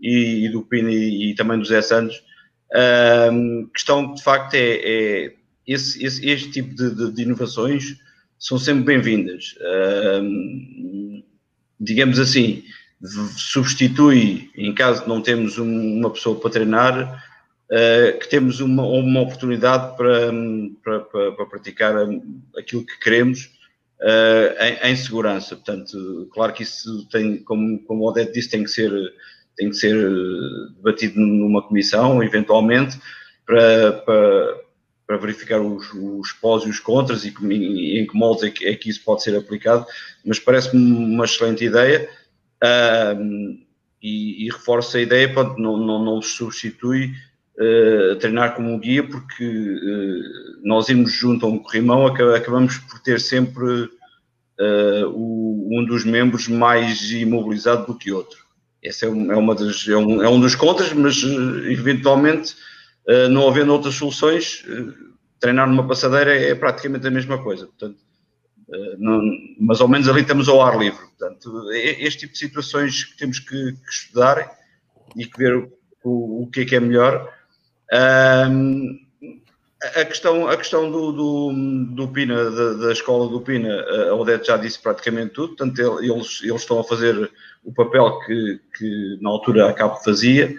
e, 0.00 0.46
e 0.46 0.48
do 0.50 0.62
Pino 0.62 0.88
e, 0.88 1.34
também 1.34 1.58
do 1.58 1.64
Zé 1.64 1.82
Santos, 1.82 2.22
um, 3.32 3.68
questão 3.74 4.14
de 4.14 4.22
facto 4.22 4.54
é, 4.54 4.80
é 4.82 5.32
esse, 5.66 6.04
esse, 6.04 6.28
este 6.28 6.50
tipo 6.50 6.74
de, 6.74 6.94
de, 6.94 7.12
de, 7.12 7.22
inovações 7.22 7.96
são 8.38 8.58
sempre 8.58 8.84
bem-vindas. 8.84 9.54
Um, 10.22 11.22
digamos 11.80 12.18
assim, 12.18 12.62
substitui, 13.36 14.50
em 14.56 14.74
caso 14.74 15.02
de 15.02 15.08
não 15.08 15.20
temos 15.20 15.58
uma 15.58 16.10
pessoa 16.10 16.38
para 16.38 16.50
treinar, 16.50 17.24
uh, 17.74 18.18
que 18.18 18.28
temos 18.28 18.60
uma, 18.60 18.86
uma 18.86 19.20
oportunidade 19.20 19.96
para, 19.96 20.30
para, 20.82 21.32
para, 21.32 21.46
praticar 21.46 21.94
aquilo 22.56 22.86
que 22.86 22.98
queremos 23.00 23.50
uh, 24.00 24.62
em, 24.62 24.92
em, 24.92 24.96
segurança. 24.96 25.56
Portanto, 25.56 26.28
claro 26.32 26.52
que 26.52 26.62
isso 26.62 27.08
tem, 27.10 27.38
como, 27.38 27.78
como 27.80 28.04
o 28.04 28.08
Odete 28.08 28.32
disse, 28.32 28.50
tem 28.50 28.62
que 28.62 28.70
ser 28.70 28.92
tem 29.56 29.70
que 29.70 29.76
ser 29.76 29.94
eh, 29.94 30.72
debatido 30.76 31.20
numa 31.20 31.62
comissão, 31.62 32.22
eventualmente, 32.22 32.98
para, 33.46 33.92
para, 33.92 34.60
para 35.06 35.16
verificar 35.16 35.60
os, 35.60 35.92
os 35.92 36.32
pós 36.32 36.64
e 36.64 36.70
os 36.70 36.80
contras 36.80 37.24
e, 37.24 37.32
e 37.50 38.00
em 38.00 38.06
que 38.06 38.16
moldes 38.16 38.44
é 38.44 38.50
que, 38.50 38.66
é 38.66 38.74
que, 38.74 38.90
isso 38.90 39.02
pode 39.04 39.22
ser 39.22 39.36
aplicado, 39.36 39.86
mas 40.24 40.38
parece-me 40.38 40.92
uma 40.92 41.24
excelente 41.24 41.64
ideia 41.64 42.08
uh, 42.62 43.58
e, 44.02 44.44
e 44.44 44.50
reforça 44.50 44.98
a 44.98 45.02
ideia, 45.02 45.32
pronto, 45.32 45.60
não, 45.60 45.76
não, 45.76 46.04
não 46.04 46.22
substitui 46.22 47.12
uh, 47.58 48.16
treinar 48.16 48.54
como 48.54 48.72
um 48.72 48.78
guia, 48.78 49.02
porque 49.02 49.44
uh, 49.44 50.66
nós 50.66 50.88
irmos 50.88 51.12
junto 51.12 51.46
a 51.46 51.48
um 51.48 51.58
corrimão 51.58 52.06
acabamos 52.06 52.78
por 52.78 52.98
ter 53.00 53.20
sempre 53.20 53.88
o, 55.12 55.68
um 55.72 55.84
dos 55.84 56.04
membros 56.04 56.46
mais 56.46 57.10
imobilizado 57.10 57.86
do 57.86 57.98
que 57.98 58.12
outro. 58.12 58.38
Esse 58.80 59.04
é, 59.04 59.08
é, 59.08 59.10
uma 59.10 59.54
das, 59.54 59.88
é, 59.88 59.96
um, 59.96 60.22
é 60.22 60.28
um 60.28 60.38
dos 60.38 60.54
contras, 60.54 60.92
mas 60.92 61.16
eh, 61.24 61.72
eventualmente, 61.72 62.54
não 63.30 63.48
havendo 63.48 63.72
outras 63.72 63.96
soluções, 63.96 64.64
treinar 65.40 65.68
numa 65.68 65.88
passadeira 65.88 66.32
é 66.32 66.54
praticamente 66.54 67.06
a 67.06 67.10
mesma 67.10 67.42
coisa. 67.42 67.66
Portanto, 67.66 67.98
não, 68.98 69.20
mas 69.58 69.80
ao 69.80 69.88
menos 69.88 70.08
ali 70.08 70.20
estamos 70.20 70.48
ao 70.48 70.62
ar 70.62 70.78
livre. 70.78 71.00
Portanto, 71.18 71.70
é 71.72 72.04
este 72.04 72.20
tipo 72.20 72.34
de 72.34 72.38
situações 72.38 73.04
que 73.04 73.16
temos 73.16 73.40
que, 73.40 73.72
que 73.72 73.90
estudar 73.90 74.56
e 75.16 75.26
que 75.26 75.38
ver 75.38 75.70
o, 76.04 76.42
o, 76.42 76.50
que 76.50 76.60
é 76.60 76.64
que 76.64 76.76
é 76.76 76.80
melhor. 76.80 77.32
A 77.92 80.04
questão, 80.04 80.48
a 80.48 80.56
questão 80.56 80.90
do, 80.90 81.12
do, 81.12 81.52
do 81.94 82.08
Pina, 82.08 82.50
da, 82.50 82.72
da, 82.74 82.92
escola 82.92 83.28
do 83.28 83.40
Pina, 83.40 83.82
a 84.10 84.14
Odete 84.14 84.46
já 84.46 84.56
disse 84.56 84.78
praticamente 84.78 85.34
tudo, 85.34 85.56
portanto, 85.56 85.78
eles, 86.02 86.40
eles 86.42 86.62
estão 86.62 86.80
a 86.80 86.84
fazer 86.84 87.30
o 87.62 87.72
papel 87.72 88.18
que, 88.20 88.60
que 88.78 89.18
na 89.20 89.30
altura 89.30 89.68
a 89.68 89.72
Cabo 89.72 89.96
fazia, 89.96 90.56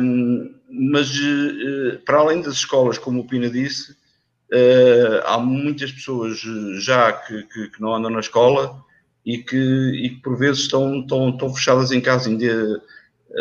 um, 0.00 0.54
mas 0.68 1.10
uh, 1.10 1.98
para 2.04 2.18
além 2.18 2.40
das 2.40 2.54
escolas, 2.54 2.98
como 2.98 3.20
o 3.20 3.26
Pina 3.26 3.50
disse, 3.50 3.92
uh, 3.92 5.26
há 5.26 5.38
muitas 5.38 5.92
pessoas 5.92 6.40
já 6.78 7.12
que, 7.12 7.42
que, 7.44 7.68
que, 7.68 7.80
não 7.80 7.94
andam 7.94 8.10
na 8.10 8.20
escola 8.20 8.82
e 9.24 9.38
que, 9.38 9.56
e 9.56 10.10
que 10.10 10.22
por 10.22 10.36
vezes 10.36 10.62
estão, 10.62 11.00
estão, 11.00 11.28
estão 11.28 11.54
fechadas 11.54 11.92
em 11.92 12.00
casa. 12.00 12.30
Ainda, 12.30 12.82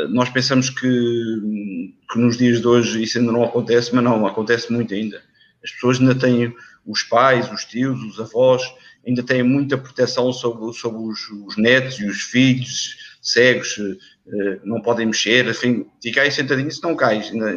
nós 0.09 0.29
pensamos 0.29 0.69
que, 0.69 1.93
que 2.11 2.19
nos 2.19 2.37
dias 2.37 2.61
de 2.61 2.67
hoje 2.67 3.03
isso 3.03 3.17
ainda 3.17 3.31
não 3.31 3.43
acontece, 3.43 3.93
mas 3.93 4.03
não, 4.03 4.25
acontece 4.25 4.71
muito 4.71 4.93
ainda. 4.93 5.21
As 5.63 5.71
pessoas 5.71 5.99
ainda 5.99 6.15
têm 6.15 6.53
os 6.85 7.03
pais, 7.03 7.51
os 7.51 7.65
tios, 7.65 8.01
os 8.03 8.19
avós, 8.19 8.61
ainda 9.05 9.23
têm 9.23 9.43
muita 9.43 9.77
proteção 9.77 10.31
sobre, 10.31 10.73
sobre 10.73 11.01
os, 11.01 11.19
os 11.45 11.57
netos 11.57 11.99
e 11.99 12.05
os 12.05 12.21
filhos 12.21 12.95
cegos, 13.21 13.77
uh, 13.77 14.59
não 14.63 14.81
podem 14.81 15.05
mexer, 15.05 15.47
enfim, 15.47 15.85
fica 16.01 16.21
aí 16.21 16.31
sentadinho 16.31 16.71
se 16.71 16.81
não 16.81 16.95
cais. 16.95 17.31
Ainda, 17.31 17.49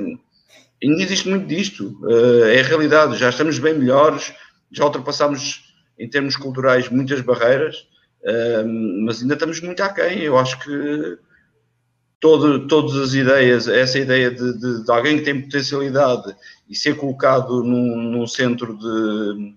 ainda 0.83 1.03
existe 1.03 1.29
muito 1.29 1.47
disto, 1.47 1.99
uh, 2.03 2.45
é 2.45 2.61
a 2.61 2.65
realidade, 2.65 3.17
já 3.17 3.31
estamos 3.31 3.59
bem 3.59 3.79
melhores, 3.79 4.35
já 4.71 4.85
ultrapassámos 4.85 5.65
em 5.99 6.09
termos 6.09 6.37
culturais 6.37 6.89
muitas 6.89 7.21
barreiras, 7.21 7.87
mas 9.05 9.23
ainda 9.23 9.35
estamos 9.35 9.61
muito 9.61 9.81
aquém. 9.81 10.23
Eu 10.23 10.37
acho 10.37 10.59
que 10.59 11.19
todo, 12.25 12.67
todas 12.67 12.97
as 12.97 13.13
ideias, 13.13 13.69
essa 13.69 13.99
ideia 13.99 14.31
de, 14.31 14.59
de, 14.59 14.83
de, 14.83 14.91
alguém 14.91 15.19
que 15.19 15.25
tem 15.25 15.43
potencialidade 15.43 16.35
e 16.71 16.75
ser 16.75 16.97
colocado 16.97 17.63
num, 17.63 17.97
num 17.97 18.27
centro 18.27 18.79
de 18.79 19.53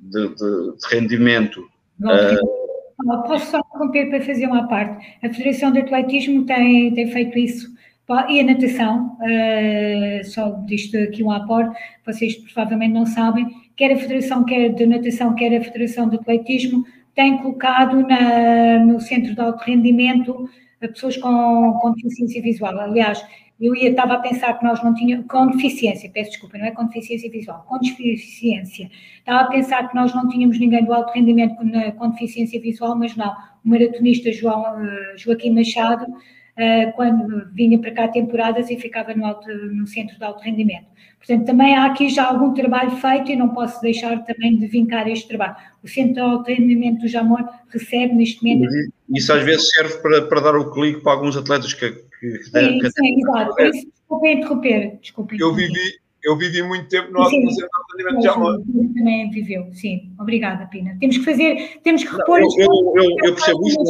de, 0.00 0.28
de, 0.34 0.72
rendimento. 0.90 1.60
uh, 2.00 3.22
posso 3.26 3.50
só 3.50 3.58
interromper 3.58 4.08
para 4.08 4.22
fazer 4.22 4.46
uma 4.46 4.66
parte? 4.66 5.06
A 5.22 5.28
Federação 5.28 5.70
de 5.72 5.80
Atletismo 5.80 6.46
tem, 6.46 6.94
tem 6.94 7.10
feito 7.10 7.38
isso 7.38 7.76
e 8.30 8.40
a 8.40 8.44
natação, 8.44 9.18
uh, 9.20 10.24
só 10.24 10.52
disto 10.64 10.96
aqui 10.96 11.22
um 11.22 11.30
aporte, 11.30 11.78
vocês 12.06 12.34
provavelmente 12.36 12.94
não 12.94 13.04
sabem, 13.04 13.46
quer 13.76 13.92
a 13.92 13.98
Federação 13.98 14.42
quer 14.42 14.70
de 14.70 14.86
Natação, 14.86 15.34
quer 15.34 15.54
a 15.54 15.62
Federação 15.62 16.08
de 16.08 16.16
Atletismo, 16.16 16.82
tem 17.14 17.36
colocado 17.38 18.06
na, 18.06 18.78
no 18.78 19.00
Centro 19.00 19.34
de 19.34 19.40
Alto 19.40 19.62
Rendimento 19.64 20.48
pessoas 20.80 21.16
com, 21.16 21.78
com 21.80 21.92
deficiência 21.92 22.42
visual. 22.42 22.78
Aliás, 22.78 23.24
eu 23.60 23.74
ia, 23.74 23.90
estava 23.90 24.14
a 24.14 24.18
pensar 24.18 24.58
que 24.58 24.64
nós 24.64 24.82
não 24.84 24.94
tínhamos, 24.94 25.26
com 25.26 25.46
deficiência, 25.46 26.10
peço 26.10 26.30
desculpa, 26.30 26.58
não 26.58 26.66
é 26.66 26.70
com 26.72 26.84
deficiência 26.86 27.30
visual, 27.30 27.64
com 27.66 27.78
deficiência. 27.78 28.90
Estava 29.18 29.40
a 29.40 29.48
pensar 29.48 29.88
que 29.88 29.94
nós 29.94 30.14
não 30.14 30.28
tínhamos 30.28 30.58
ninguém 30.58 30.84
do 30.84 30.92
alto 30.92 31.12
rendimento 31.12 31.56
com, 31.56 31.92
com 31.92 32.10
deficiência 32.10 32.60
visual, 32.60 32.96
mas 32.96 33.16
não. 33.16 33.32
O 33.64 33.68
maratonista 33.68 34.30
João, 34.30 34.62
uh, 34.62 35.18
Joaquim 35.18 35.50
Machado, 35.50 36.06
quando 36.94 37.46
vinha 37.52 37.78
para 37.78 37.92
cá 37.92 38.08
temporadas 38.08 38.70
e 38.70 38.76
ficava 38.76 39.14
no, 39.14 39.26
alto, 39.26 39.46
no 39.48 39.86
centro 39.86 40.16
de 40.16 40.24
alto 40.24 40.42
rendimento. 40.42 40.86
Portanto, 41.18 41.46
também 41.46 41.74
há 41.74 41.86
aqui 41.86 42.08
já 42.08 42.26
algum 42.26 42.54
trabalho 42.54 42.92
feito 42.92 43.32
e 43.32 43.36
não 43.36 43.48
posso 43.48 43.80
deixar 43.80 44.24
também 44.24 44.56
de 44.56 44.66
vincar 44.66 45.08
este 45.08 45.26
trabalho. 45.26 45.56
O 45.82 45.88
Centro 45.88 46.14
de 46.14 46.20
Alto 46.20 46.48
Rendimento 46.48 47.00
do 47.00 47.08
Jamor 47.08 47.44
recebe 47.68 48.14
neste 48.14 48.44
momento. 48.44 48.70
Isso 49.14 49.32
às 49.32 49.42
vezes 49.42 49.70
serve 49.70 49.98
para, 49.98 50.22
para 50.22 50.40
dar 50.40 50.56
o 50.56 50.70
clique 50.70 51.00
para 51.00 51.12
alguns 51.12 51.36
atletas 51.36 51.74
que. 51.74 51.90
que, 51.90 52.44
sim, 52.44 52.78
que 52.78 52.90
sim, 52.90 53.20
exato. 53.20 53.54
Desculpe 53.56 54.32
interromper. 54.32 54.98
Desculpe 55.00 55.36
eu 55.40 55.52
vivi, 55.52 55.98
eu 56.22 56.36
vivi 56.36 56.62
muito 56.62 56.88
tempo 56.88 57.10
no 57.12 57.28
Centro 57.28 57.54
de 57.54 57.62
Alto 57.62 57.96
Rendimento 57.96 58.16
do 58.16 58.22
Jamor. 58.22 58.62
Também 58.94 59.30
viveu, 59.30 59.68
sim. 59.72 60.12
Obrigada, 60.20 60.66
Pina. 60.66 60.96
Temos 61.00 61.18
que 61.18 61.24
fazer, 61.24 61.80
temos 61.82 62.04
que 62.04 62.10
repor. 62.10 62.40
Não, 62.40 62.48
eu, 62.56 62.68
eu, 62.68 63.02
eu, 63.02 63.16
eu, 63.24 63.34
percebo 63.34 63.66
isso. 63.66 63.82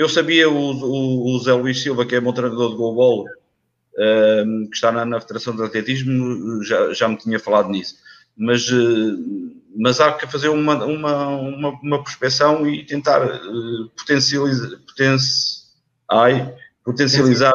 Eu 0.00 0.08
sabia 0.08 0.48
o, 0.48 0.54
o, 0.54 1.36
o 1.36 1.38
Zé 1.40 1.52
Luís 1.52 1.82
Silva, 1.82 2.06
que 2.06 2.16
é 2.16 2.22
meu 2.22 2.32
treinador 2.32 2.70
de 2.70 2.76
goalball 2.76 3.26
que 3.92 4.74
está 4.74 4.90
na, 4.90 5.04
na, 5.04 5.20
Federação 5.20 5.54
de 5.54 5.62
Atletismo, 5.62 6.64
já, 6.64 6.90
já 6.94 7.06
me 7.06 7.18
tinha 7.18 7.38
falado 7.38 7.68
nisso. 7.68 7.96
Mas, 8.34 8.66
uh, 8.70 9.52
mas 9.76 10.00
há 10.00 10.10
que 10.12 10.26
fazer 10.26 10.48
uma, 10.48 10.82
uma, 10.86 11.26
uma, 11.28 11.68
uma 11.82 12.02
prospeção 12.02 12.66
e 12.66 12.82
tentar 12.86 13.22
uh, 13.26 13.90
potencializar, 13.94 14.78
ai, 16.10 16.50
potencializar 16.82 17.52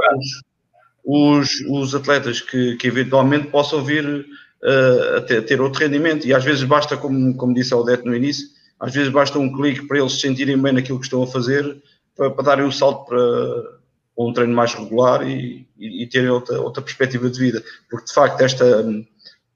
os, 1.03 1.49
os, 1.67 1.95
atletas 1.95 2.41
que, 2.41 2.75
que 2.75 2.87
eventualmente 2.87 3.47
possam 3.47 3.83
vir 3.83 4.05
uh, 4.05 5.17
a 5.17 5.21
ter, 5.21 5.41
ter, 5.47 5.59
outro 5.59 5.79
rendimento. 5.79 6.27
E 6.27 6.33
às 6.33 6.43
vezes 6.43 6.63
basta, 6.63 6.95
como, 6.95 7.35
como 7.37 7.55
disse 7.55 7.73
a 7.73 7.77
Odete 7.77 8.05
no 8.05 8.15
início, 8.15 8.45
às 8.79 8.93
vezes 8.93 9.11
basta 9.11 9.39
um 9.39 9.51
clique 9.51 9.87
para 9.87 9.97
eles 9.97 10.13
se 10.13 10.19
sentirem 10.19 10.61
bem 10.61 10.73
naquilo 10.73 10.99
que 10.99 11.05
estão 11.05 11.23
a 11.23 11.27
fazer, 11.27 11.81
para, 12.15 12.31
para 12.31 12.43
darem 12.43 12.65
o 12.65 12.67
um 12.67 12.71
salto 12.71 13.05
para, 13.05 13.75
um 14.17 14.33
treino 14.33 14.53
mais 14.53 14.73
regular 14.73 15.27
e, 15.27 15.67
e, 15.77 16.03
e 16.03 16.07
terem 16.07 16.29
outra, 16.29 16.61
outra 16.61 16.81
perspectiva 16.81 17.29
de 17.29 17.39
vida. 17.39 17.63
Porque, 17.89 18.05
de 18.05 18.13
facto, 18.13 18.41
esta, 18.41 18.85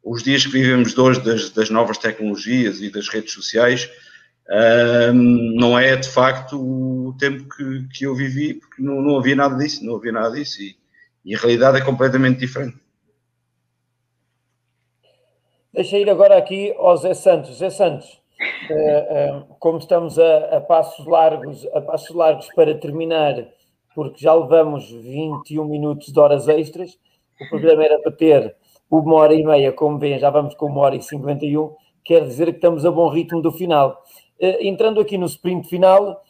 os 0.04 0.24
dias 0.24 0.46
que 0.46 0.52
vivemos 0.52 0.94
de 0.94 1.00
hoje 1.00 1.22
das, 1.22 1.50
das 1.52 1.70
novas 1.70 1.98
tecnologias 1.98 2.82
e 2.82 2.90
das 2.92 3.08
redes 3.08 3.34
sociais 3.34 3.90
um, 5.14 5.54
não 5.56 5.78
é, 5.78 5.96
de 5.96 6.10
facto, 6.10 6.60
o 6.60 7.16
tempo 7.20 7.48
que, 7.56 7.88
que 7.94 8.06
eu 8.06 8.16
vivi, 8.16 8.56
porque 8.56 8.82
não, 8.82 9.02
não 9.02 9.18
havia 9.18 9.36
nada 9.36 9.56
disso, 9.56 9.86
não 9.86 9.96
havia 9.96 10.12
nada 10.12 10.32
disso 10.32 10.62
e, 10.62 10.76
e 11.24 11.36
a 11.36 11.38
realidade 11.38 11.78
é 11.78 11.82
completamente 11.82 12.40
diferente. 12.40 12.78
Deixa 15.72 15.98
ir 15.98 16.10
agora 16.10 16.36
aqui 16.36 16.74
ao 16.78 16.98
Zé 16.98 17.14
Santos. 17.14 17.60
Zé 17.60 17.70
Santos, 17.70 18.19
como 19.60 19.78
estamos 19.78 20.18
a, 20.18 20.58
a, 20.58 20.62
passos 20.62 21.06
largos, 21.06 21.68
a 21.74 21.82
passos 21.82 22.16
largos 22.16 22.48
para 22.54 22.74
terminar 22.76 23.48
porque 24.00 24.24
já 24.24 24.34
levamos 24.34 24.90
21 24.90 25.66
minutos 25.66 26.14
de 26.14 26.20
horas 26.20 26.48
extras. 26.48 26.98
O 27.42 27.50
programa 27.50 27.84
era 27.84 28.00
para 28.00 28.12
ter 28.12 28.56
uma 28.90 29.16
hora 29.16 29.34
e 29.34 29.44
meia, 29.44 29.74
como 29.74 30.00
veem, 30.00 30.18
já 30.20 30.30
vamos 30.30 30.56
com 30.56 30.68
uma 30.68 30.82
hora 30.82 30.96
e 30.96 31.02
51. 31.02 31.76
Quer 32.04 32.26
dizer 32.26 32.46
que 32.46 32.58
estamos 32.58 32.86
a 32.86 32.92
bom 32.92 33.10
ritmo 33.10 33.42
do 33.42 33.52
final. 33.52 34.02
Uh, 34.40 34.56
entrando 34.62 35.02
aqui 35.02 35.18
no 35.18 35.26
sprint 35.26 35.68
final, 35.68 36.24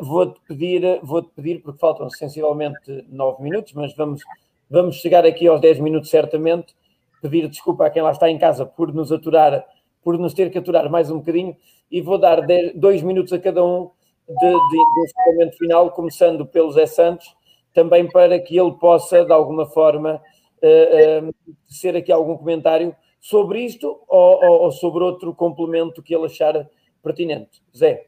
vou-te 0.00 0.40
pedir, 0.46 1.00
vou 1.02 1.22
pedir, 1.22 1.62
porque 1.62 1.78
faltam 1.78 2.10
sensivelmente 2.10 3.04
9 3.08 3.42
minutos, 3.42 3.72
mas 3.72 3.94
vamos, 3.96 4.22
vamos 4.68 4.96
chegar 4.96 5.24
aqui 5.24 5.46
aos 5.46 5.60
10 5.60 5.80
minutos 5.80 6.10
certamente. 6.10 6.74
Pedir 7.22 7.48
desculpa 7.48 7.86
a 7.86 7.90
quem 7.90 8.02
lá 8.02 8.10
está 8.10 8.30
em 8.30 8.38
casa 8.38 8.66
por 8.66 8.92
nos 8.92 9.10
aturar, 9.10 9.64
por 10.02 10.18
nos 10.18 10.34
ter 10.34 10.50
que 10.50 10.58
aturar 10.58 10.90
mais 10.90 11.10
um 11.10 11.18
bocadinho, 11.18 11.56
e 11.90 12.00
vou 12.00 12.18
dar 12.18 12.40
2 12.74 13.02
minutos 13.02 13.32
a 13.32 13.38
cada 13.38 13.64
um 13.64 13.90
de, 14.28 14.50
de, 14.50 15.00
encerramento 15.04 15.56
final, 15.58 15.90
começando 15.90 16.46
pelo 16.46 16.70
Zé 16.72 16.86
Santos, 16.86 17.34
também 17.74 18.08
para 18.08 18.38
que 18.38 18.58
ele 18.58 18.72
possa, 18.72 19.24
de 19.24 19.32
alguma 19.32 19.66
forma, 19.66 20.20
uh, 20.62 21.28
uh, 21.28 21.34
ser 21.68 21.96
aqui 21.96 22.12
algum 22.12 22.36
comentário 22.36 22.94
sobre 23.20 23.64
isto 23.64 24.00
ou, 24.08 24.44
ou, 24.44 24.62
ou, 24.62 24.72
sobre 24.72 25.02
outro 25.02 25.34
complemento 25.34 26.02
que 26.02 26.14
ele 26.14 26.26
achar 26.26 26.66
pertinente. 27.02 27.62
Zé. 27.76 28.06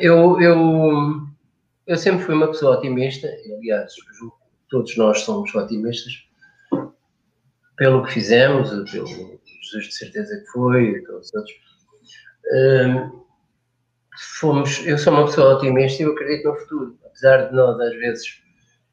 Eu, 0.00 0.40
eu, 0.40 0.56
eu 1.86 1.96
sempre 1.96 2.24
fui 2.24 2.34
uma 2.34 2.46
pessoa 2.46 2.76
otimista, 2.76 3.28
aliás, 3.58 3.92
todos 4.70 4.96
nós 4.96 5.20
somos 5.20 5.54
otimistas, 5.54 6.26
pelo 7.76 8.04
que 8.04 8.12
fizemos, 8.12 8.70
pelo 8.90 9.08
Jesus 9.64 9.88
de 9.88 9.94
certeza 9.94 10.40
que 10.40 10.46
foi, 10.46 10.84
e 10.84 11.04
todos 11.04 11.28
os 11.28 11.34
outros. 11.34 11.56
Uh, 12.52 13.24
fomos, 14.38 14.86
eu 14.86 14.98
sou 14.98 15.12
uma 15.12 15.26
pessoa 15.26 15.54
otimista 15.56 16.02
e 16.02 16.06
eu 16.06 16.12
acredito 16.12 16.48
no 16.48 16.56
futuro, 16.56 16.98
apesar 17.04 17.48
de 17.48 17.54
nós 17.54 17.80
às 17.80 17.94
vezes 17.96 18.44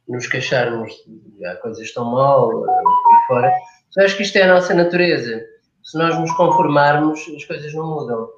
nos 0.08 0.28
queixarmos 0.28 0.92
de 1.08 1.46
ah, 1.46 1.56
coisas 1.58 1.84
estão 1.84 2.06
mal 2.06 2.50
e 2.66 3.28
fora, 3.28 3.52
mas 3.96 4.06
acho 4.06 4.18
que 4.18 4.24
isto 4.24 4.38
é 4.38 4.44
a 4.44 4.54
nossa 4.54 4.74
natureza. 4.74 5.42
Se 5.84 5.98
nós 5.98 6.18
nos 6.20 6.32
conformarmos, 6.34 7.20
as 7.36 7.46
coisas 7.46 7.74
não 7.74 7.88
mudam. 7.88 8.30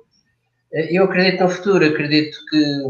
Eh, 0.73 0.97
eu 0.97 1.05
acredito 1.05 1.43
no 1.43 1.49
futuro, 1.49 1.85
acredito 1.85 2.37
que, 2.49 2.83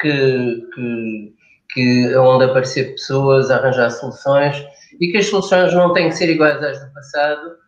que, 0.00 0.66
que, 0.74 1.34
que 1.70 2.16
onde 2.16 2.44
aparecer 2.44 2.92
pessoas, 2.92 3.50
arranjar 3.50 3.90
soluções 3.90 4.56
e 5.00 5.10
que 5.10 5.18
as 5.18 5.26
soluções 5.26 5.72
não 5.74 5.92
têm 5.92 6.08
que 6.08 6.16
ser 6.16 6.30
iguais 6.30 6.62
às 6.62 6.80
do 6.80 6.92
passado 6.92 7.65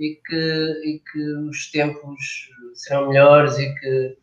e 0.00 0.18
que, 0.26 0.80
e 0.84 1.02
que 1.12 1.22
os 1.48 1.70
tempos 1.70 2.48
serão 2.74 3.08
melhores 3.08 3.58
e 3.58 3.72
que 3.74 4.16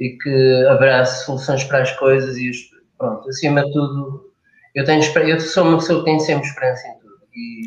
e 0.00 0.16
que 0.16 0.66
haverá 0.66 1.04
soluções 1.04 1.62
para 1.64 1.82
as 1.82 1.92
coisas 1.98 2.36
e 2.38 2.50
pronto, 2.96 3.28
acima 3.28 3.62
de 3.62 3.70
tudo, 3.70 4.32
eu 4.74 4.84
tenho 4.86 5.02
eu 5.28 5.38
sou 5.38 5.64
uma 5.64 5.76
pessoa 5.76 5.98
que 5.98 6.06
tem 6.06 6.18
sempre 6.18 6.48
esperança 6.48 6.88
em 6.88 6.98
tudo 7.00 7.20
e 7.34 7.66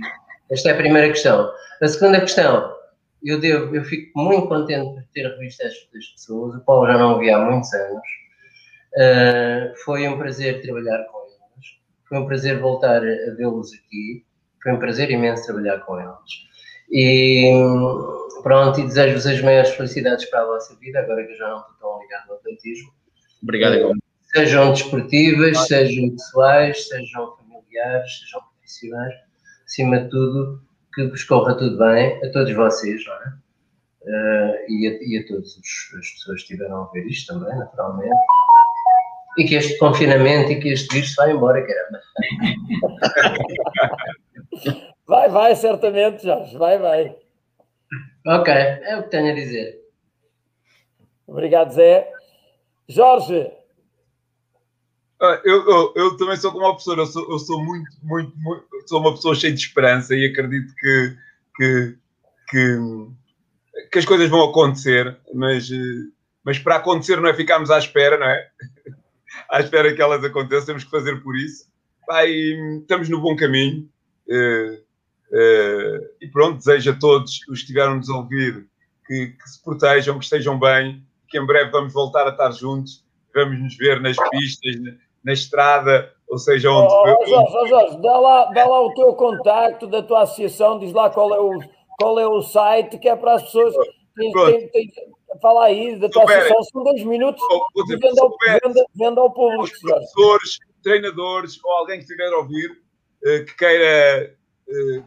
esta 0.52 0.70
é 0.70 0.74
a 0.74 0.78
primeira 0.78 1.10
questão. 1.10 1.52
A 1.80 1.88
segunda 1.88 2.20
questão, 2.22 2.76
eu 3.24 3.40
devo, 3.40 3.76
eu 3.76 3.84
fico 3.84 4.20
muito 4.20 4.48
contente 4.48 4.96
por 4.96 5.04
ter 5.14 5.28
revisto 5.28 5.62
estas 5.64 6.06
pessoas, 6.08 6.56
o 6.56 6.62
Paulo 6.62 6.88
já 6.88 6.98
não 6.98 7.16
havia 7.16 7.38
há 7.38 7.46
muitos 7.46 7.72
anos, 7.74 8.08
uh, 8.96 9.84
foi 9.86 10.08
um 10.08 10.18
prazer 10.18 10.62
trabalhar 10.64 11.04
com 11.06 11.20
eles, 11.20 11.68
foi 12.10 12.18
um 12.18 12.26
prazer 12.26 12.60
voltar 12.60 12.98
a 12.98 13.36
vê-los 13.36 13.72
aqui, 13.74 14.26
foi 14.62 14.74
um 14.74 14.80
prazer 14.80 15.12
imenso 15.12 15.46
trabalhar 15.46 15.80
com 15.82 16.00
eles. 16.00 16.53
E 16.92 17.52
pronto, 18.44 18.80
e 18.80 18.84
desejo-vos 18.84 19.26
as 19.26 19.42
maiores 19.42 19.72
felicidades 19.72 20.26
para 20.26 20.42
a 20.42 20.46
vossa 20.46 20.76
vida, 20.76 21.00
agora 21.00 21.26
que 21.26 21.32
eu 21.32 21.38
já 21.38 21.48
não 21.48 21.60
estou 21.60 21.76
tão 21.80 22.02
ligado 22.02 22.30
ao 22.30 22.36
atletismo. 22.36 22.92
Obrigado, 23.42 23.76
igual. 23.76 23.94
Sejam 24.34 24.72
desportivas, 24.72 25.58
sejam 25.68 26.12
pessoais, 26.12 26.88
sejam 26.88 27.36
familiares, 27.38 28.20
sejam 28.20 28.42
profissionais, 28.42 29.14
acima 29.66 30.00
de 30.02 30.10
tudo, 30.10 30.62
que 30.94 31.08
vos 31.08 31.24
corra 31.24 31.56
tudo 31.56 31.78
bem, 31.78 32.20
a 32.24 32.32
todos 32.32 32.54
vocês, 32.54 33.04
não 33.06 33.14
é? 33.14 33.34
Uh, 34.04 34.56
e, 34.68 34.88
a, 34.88 34.92
e 35.02 35.18
a 35.18 35.28
todas 35.28 35.58
as 35.58 36.10
pessoas 36.12 36.44
que 36.44 36.54
estiveram 36.54 36.84
a 36.84 36.92
ver 36.92 37.06
isto 37.08 37.34
também, 37.34 37.58
naturalmente. 37.58 38.14
E 39.38 39.46
que 39.46 39.56
este 39.56 39.78
confinamento 39.78 40.52
e 40.52 40.60
que 40.60 40.70
este 40.70 40.94
vírus 40.94 41.16
vá 41.16 41.32
embora, 41.32 41.66
caramba. 41.66 42.02
Vai, 45.06 45.30
vai, 45.30 45.56
certamente, 45.56 46.24
Jorge, 46.24 46.58
vai, 46.58 46.78
vai. 46.78 47.16
Ok, 48.26 48.54
é 48.54 48.98
o 48.98 49.04
que 49.04 49.10
tenho 49.10 49.32
a 49.32 49.36
dizer. 49.36 49.82
Obrigado, 51.28 51.72
Zé. 51.72 52.10
Jorge. 52.88 53.52
Ah, 55.22 55.42
eu, 55.44 55.70
eu, 55.70 55.94
eu, 55.96 56.18
também 56.18 56.36
sou 56.36 56.52
como 56.52 56.66
uma 56.66 56.76
pessoa, 56.76 56.98
eu 56.98 57.06
sou, 57.06 57.32
eu 57.32 57.40
sou 57.40 57.64
muito, 57.64 57.90
muito, 58.02 58.34
muito, 58.38 58.66
sou 58.86 59.00
uma 59.00 59.14
pessoa 59.14 59.36
cheia 59.36 59.54
de 59.54 59.60
esperança 59.60 60.16
e 60.16 60.26
acredito 60.26 60.74
que, 60.76 61.18
que, 61.56 61.98
que, 62.50 62.78
que 63.92 64.00
as 64.00 64.06
coisas 64.06 64.30
vão 64.30 64.50
acontecer, 64.50 65.18
mas, 65.34 65.70
mas 66.44 66.60
para 66.60 66.76
acontecer 66.76 67.22
não 67.22 67.30
é 67.30 67.34
ficarmos 67.34 67.72
à 67.72 67.78
espera, 67.78 68.18
não 68.18 68.28
é? 68.28 68.50
à 69.50 69.62
espera 69.62 69.94
que 69.94 70.02
elas 70.02 70.24
aconteçam, 70.24 70.66
temos 70.66 70.84
que 70.84 70.92
fazer 70.92 71.22
por 71.22 71.38
isso. 71.38 71.68
Pai, 72.06 72.30
estamos 72.82 73.08
no 73.08 73.22
bom 73.22 73.36
caminho. 73.36 73.90
Uh, 74.28 74.83
e 76.22 76.28
pronto, 76.32 76.58
desejo 76.58 76.92
a 76.92 77.00
todos 77.00 77.34
os 77.34 77.46
que 77.46 77.54
estiveram-nos 77.54 78.10
a 78.10 78.18
ouvir 78.18 78.68
que, 79.06 79.28
que, 79.28 79.50
se 79.50 79.64
protejam, 79.64 80.18
que 80.18 80.26
estejam 80.26 80.60
bem, 80.60 81.04
que 81.28 81.38
em 81.38 81.46
breve 81.46 81.72
vamos 81.72 81.94
voltar 81.94 82.28
a 82.28 82.30
estar 82.30 82.52
juntos, 82.52 83.04
vamos 83.34 83.60
nos 83.60 83.76
ver 83.78 84.00
nas 84.00 84.16
pistas, 84.30 84.80
na, 84.82 84.92
na 85.26 85.34
estrada, 85.34 86.14
ou 86.28 86.38
seja, 86.38 86.70
onde. 86.70 86.94
Oh, 86.94 87.04
oh, 87.04 87.26
Jorge, 87.26 87.56
oh, 87.56 87.68
Jorge 87.68 88.02
dá, 88.02 88.20
lá, 88.20 88.46
dá 88.46 88.66
lá 88.66 88.82
o 88.82 88.94
teu 88.94 89.14
contacto 89.14 89.88
da 89.88 90.02
tua 90.02 90.24
associação, 90.24 90.80
diz 90.80 90.94
lá 90.94 91.10
qual 91.10 91.34
é 91.34 91.40
o, 91.40 91.60
qual 92.00 92.20
é 92.20 92.28
o 92.28 92.42
site, 92.42 92.98
que 92.98 93.10
é 93.10 93.16
para 93.16 93.36
as 93.36 93.44
pessoas. 93.44 93.74
Tem, 94.16 94.32
tem, 94.32 94.70
tem, 94.70 94.92
fala 95.42 95.66
aí 95.66 96.00
da 96.00 96.10
tua 96.10 96.24
associação, 96.24 96.64
são 96.64 96.84
dois 96.84 97.04
minutos, 97.04 97.42
oh, 97.50 97.84
dizer, 97.84 98.00
venda, 98.00 98.22
ao, 98.22 98.38
venda, 98.40 98.86
venda 98.96 99.22
ao 99.22 99.34
público. 99.34 99.64
Os 99.64 99.80
professores, 99.80 100.60
treinadores 100.84 101.60
ou 101.64 101.72
alguém 101.72 101.98
que 101.98 102.04
estiver 102.04 102.32
a 102.32 102.38
ouvir 102.38 102.70
uh, 102.72 103.46
que 103.46 103.56
queira 103.56 104.36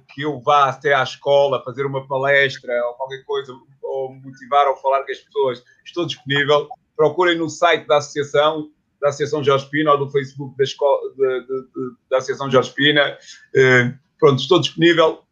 que 0.08 0.22
eu 0.22 0.40
vá 0.40 0.68
até 0.68 0.94
à 0.94 1.02
escola 1.02 1.62
fazer 1.64 1.84
uma 1.86 2.06
palestra 2.06 2.72
ou 2.86 2.94
qualquer 2.94 3.24
coisa, 3.24 3.52
ou 3.82 4.12
motivar 4.14 4.66
ou 4.68 4.76
falar 4.76 5.04
com 5.04 5.12
as 5.12 5.18
pessoas, 5.18 5.64
estou 5.84 6.06
disponível. 6.06 6.68
Procurem 6.96 7.38
no 7.38 7.48
site 7.48 7.86
da 7.86 7.98
associação, 7.98 8.70
da 9.00 9.08
Associação 9.08 9.44
Jorge 9.44 9.68
Pina 9.70 9.92
ou 9.92 9.98
do 9.98 10.10
Facebook 10.10 10.56
da, 10.56 10.64
escola, 10.64 11.00
de, 11.14 11.40
de, 11.40 11.46
de, 11.46 11.96
da 12.10 12.18
Associação 12.18 12.50
Jorge 12.50 12.72
Pina. 12.72 13.18
Uh, 13.54 13.98
pronto, 14.18 14.40
estou 14.40 14.60
disponível 14.60 15.22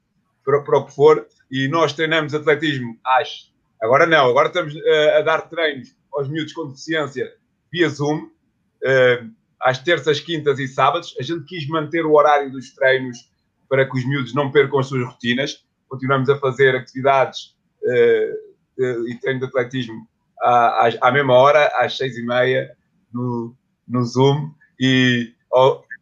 para, 0.45 0.63
para 0.63 0.79
o 0.79 0.87
que 0.87 0.95
for. 0.95 1.27
E 1.51 1.69
nós 1.69 1.93
treinamos 1.93 2.35
atletismo 2.35 2.99
às. 3.05 3.53
Agora 3.81 4.07
não, 4.07 4.29
agora 4.29 4.49
estamos 4.49 4.75
uh, 4.75 5.19
a 5.19 5.23
dar 5.23 5.49
treinos 5.49 5.95
aos 6.13 6.29
miúdos 6.29 6.53
com 6.53 6.69
deficiência 6.69 7.35
via 7.73 7.89
Zoom, 7.89 8.31
às 9.61 9.79
terças, 9.79 10.21
quintas 10.21 10.61
e 10.61 10.69
sábados. 10.69 11.17
A 11.19 11.23
gente 11.23 11.45
quis 11.45 11.67
manter 11.67 12.05
o 12.07 12.13
horário 12.13 12.53
dos 12.53 12.71
treinos 12.73 13.29
para 13.69 13.89
que 13.89 13.99
os 13.99 14.07
miúdos 14.07 14.35
não 14.35 14.51
percam 14.51 14.79
as 14.79 14.87
suas 14.87 15.05
rotinas. 15.05 15.65
Continuamos 15.89 16.29
a 16.29 16.39
fazer 16.39 16.75
atividades 16.75 17.57
uh, 17.83 19.09
e 19.09 19.19
treino 19.21 19.41
de 19.41 19.47
atletismo 19.47 20.07
à, 20.41 20.89
à, 21.01 21.13
mesma 21.13 21.35
hora, 21.35 21.73
às 21.79 21.97
seis 21.97 22.17
e 22.17 22.23
meia, 22.23 22.77
no, 23.13 23.55
no 23.89 24.05
Zoom. 24.05 24.53
E 24.79 25.33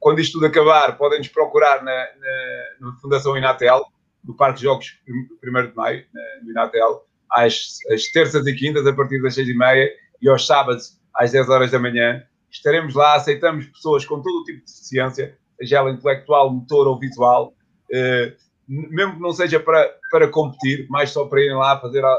quando 0.00 0.20
isto 0.20 0.34
tudo 0.34 0.46
acabar, 0.46 0.96
podem 0.96 1.18
nos 1.18 1.28
procurar 1.28 1.82
na, 1.82 1.92
na, 1.92 2.64
na 2.80 2.96
Fundação 3.00 3.36
Inatel, 3.36 3.84
no 4.24 4.34
Parque 4.34 4.58
de 4.58 4.64
Jogos 4.64 4.98
1 5.42 5.66
de 5.68 5.74
Maio, 5.74 6.04
no 6.42 6.50
Inatel, 6.50 7.04
às, 7.30 7.78
às 7.90 8.06
terças 8.12 8.46
e 8.46 8.54
quintas, 8.54 8.86
a 8.86 8.92
partir 8.92 9.20
das 9.22 9.34
seis 9.34 9.48
e 9.48 9.54
meia, 9.54 9.90
e 10.20 10.28
aos 10.28 10.46
sábados, 10.46 11.00
às 11.14 11.32
10 11.32 11.48
horas 11.48 11.70
da 11.70 11.78
manhã. 11.78 12.22
Estaremos 12.50 12.94
lá, 12.94 13.14
aceitamos 13.14 13.66
pessoas 13.66 14.04
com 14.04 14.20
todo 14.20 14.40
o 14.40 14.44
tipo 14.44 14.58
de 14.58 14.64
deficiência, 14.64 15.38
seja 15.62 15.78
ela 15.78 15.90
intelectual, 15.90 16.52
motor 16.52 16.88
ou 16.88 16.98
visual, 16.98 17.54
eh, 17.92 18.34
mesmo 18.66 19.14
que 19.14 19.20
não 19.20 19.32
seja 19.32 19.60
para, 19.60 19.96
para 20.10 20.28
competir, 20.28 20.86
mais 20.88 21.10
só 21.10 21.24
para 21.26 21.40
irem 21.40 21.56
lá 21.56 21.80
fazer 21.80 22.04
a, 22.04 22.18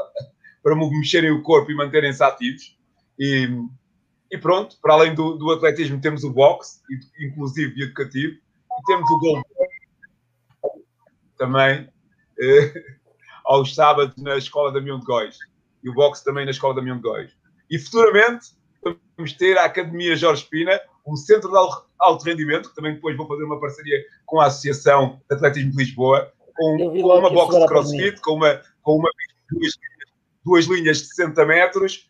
para 0.62 0.74
mexerem 0.74 1.30
o 1.30 1.42
corpo 1.42 1.70
e 1.70 1.76
manterem-se 1.76 2.22
ativos. 2.22 2.76
E, 3.18 3.48
e, 4.30 4.38
pronto, 4.38 4.76
para 4.80 4.94
além 4.94 5.14
do, 5.14 5.36
do 5.36 5.50
atletismo, 5.52 6.00
temos 6.00 6.24
o 6.24 6.32
boxe, 6.32 6.80
inclusive 7.20 7.78
e 7.78 7.84
educativo, 7.84 8.34
e 8.34 8.82
temos 8.86 9.10
o 9.10 9.18
gol 9.18 9.42
também, 11.36 11.88
eh, 12.40 12.84
aos 13.44 13.74
sábados 13.74 14.16
na 14.22 14.36
Escola 14.36 14.72
da 14.72 14.80
Mião 14.80 14.98
de 14.98 15.04
Góis. 15.04 15.36
E 15.82 15.90
o 15.90 15.94
boxe 15.94 16.24
também 16.24 16.46
na 16.46 16.50
Escola 16.50 16.74
da 16.74 16.82
Mião 16.82 16.96
de 16.96 17.02
Góis. 17.02 17.30
E 17.70 17.78
futuramente 17.78 18.52
vamos 19.16 19.32
ter 19.34 19.58
a 19.58 19.66
Academia 19.66 20.16
Jorge 20.16 20.46
Pina, 20.48 20.80
um 21.06 21.16
centro 21.16 21.50
de 21.50 21.56
alto 21.98 22.24
rendimento, 22.24 22.70
que 22.70 22.74
também 22.74 22.94
depois 22.94 23.16
vou 23.16 23.26
fazer 23.26 23.44
uma 23.44 23.60
parceria 23.60 24.04
com 24.24 24.40
a 24.40 24.46
Associação 24.46 25.20
de 25.28 25.36
Atletismo 25.36 25.72
de 25.72 25.76
Lisboa, 25.76 26.32
com, 26.56 26.76
com 26.78 27.18
uma 27.18 27.30
box 27.30 27.58
de 27.58 27.66
crossfit, 27.66 28.20
com 28.20 28.34
uma, 28.34 28.60
com 28.82 28.96
uma 28.96 29.10
duas, 29.50 29.74
duas 30.44 30.64
linhas 30.66 30.98
de 30.98 31.06
60 31.08 31.44
metros, 31.46 32.08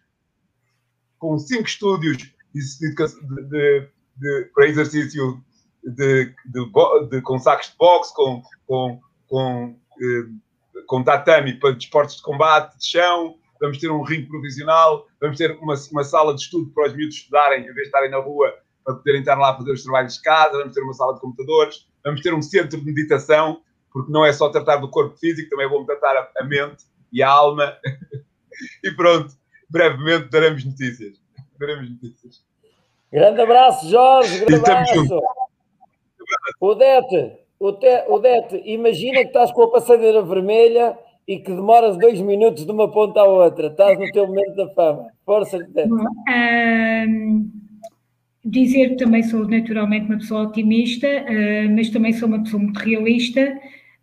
com 1.18 1.38
cinco 1.38 1.66
estúdios 1.66 2.18
de, 2.54 2.94
de, 2.94 3.88
de, 4.16 4.50
para 4.54 4.68
exercício 4.68 5.42
de, 5.82 6.34
com 7.22 7.38
sacos 7.38 7.68
de 7.70 7.76
boxe, 7.76 8.14
com, 8.14 8.42
com, 8.66 9.00
com, 9.26 9.76
eh, 10.00 10.82
com 10.86 11.02
tatame 11.02 11.58
para 11.58 11.72
desportos 11.72 12.16
de 12.16 12.22
combate, 12.22 12.78
de 12.78 12.86
chão, 12.86 13.36
vamos 13.60 13.78
ter 13.78 13.90
um 13.90 14.02
ringue 14.02 14.28
provisional, 14.28 15.06
vamos 15.20 15.38
ter 15.38 15.52
uma, 15.58 15.74
uma 15.92 16.04
sala 16.04 16.34
de 16.34 16.42
estudo 16.42 16.70
para 16.72 16.88
os 16.88 16.96
miúdos 16.96 17.16
estudarem, 17.16 17.60
em 17.60 17.64
vez 17.64 17.76
de 17.76 17.82
estarem 17.82 18.10
na 18.10 18.18
rua, 18.18 18.52
para 18.84 18.94
poderem 18.94 19.20
estar 19.20 19.36
lá 19.36 19.50
a 19.50 19.56
fazer 19.56 19.72
os 19.72 19.82
trabalhos 19.82 20.14
de 20.14 20.22
casa, 20.22 20.58
vamos 20.58 20.74
ter 20.74 20.82
uma 20.82 20.92
sala 20.92 21.14
de 21.14 21.20
computadores, 21.20 21.88
vamos 22.04 22.20
ter 22.20 22.34
um 22.34 22.42
centro 22.42 22.78
de 22.78 22.84
meditação, 22.84 23.60
porque 23.92 24.12
não 24.12 24.24
é 24.24 24.32
só 24.32 24.48
tratar 24.50 24.76
do 24.76 24.90
corpo 24.90 25.16
físico, 25.16 25.48
também 25.48 25.66
é 25.66 25.68
bom 25.68 25.84
tratar 25.84 26.16
a, 26.16 26.28
a 26.38 26.44
mente 26.44 26.84
e 27.12 27.22
a 27.22 27.30
alma. 27.30 27.76
e 28.84 28.90
pronto, 28.90 29.32
brevemente 29.70 30.28
daremos 30.28 30.64
notícias. 30.64 31.14
Daremos 31.58 31.90
notícias. 31.90 32.44
Grande 33.12 33.40
abraço, 33.40 33.88
Jorge. 33.88 34.44
Grande 34.44 34.70
abraço. 34.70 35.20
Odete, 36.60 37.32
Odete, 37.60 38.62
imagina 38.64 39.20
que 39.20 39.28
estás 39.28 39.52
com 39.52 39.62
a 39.62 39.70
passadeira 39.70 40.22
vermelha 40.22 40.98
e 41.26 41.38
que 41.38 41.54
demoras 41.54 41.96
dois 41.96 42.20
minutos 42.20 42.66
de 42.66 42.72
uma 42.72 42.90
ponta 42.90 43.20
à 43.20 43.24
outra. 43.24 43.68
Estás 43.68 43.98
no 43.98 44.10
teu 44.10 44.26
momento 44.26 44.56
da 44.56 44.68
fama. 44.74 45.06
Força, 45.24 45.56
Odete. 45.56 45.88
Um, 45.90 47.63
dizer 48.44 48.90
que 48.90 48.96
também 48.96 49.22
sou 49.22 49.48
naturalmente 49.48 50.06
uma 50.06 50.18
pessoa 50.18 50.42
otimista, 50.42 51.06
uh, 51.08 51.74
mas 51.74 51.88
também 51.90 52.12
sou 52.12 52.28
uma 52.28 52.42
pessoa 52.42 52.62
muito 52.62 52.78
realista. 52.78 53.58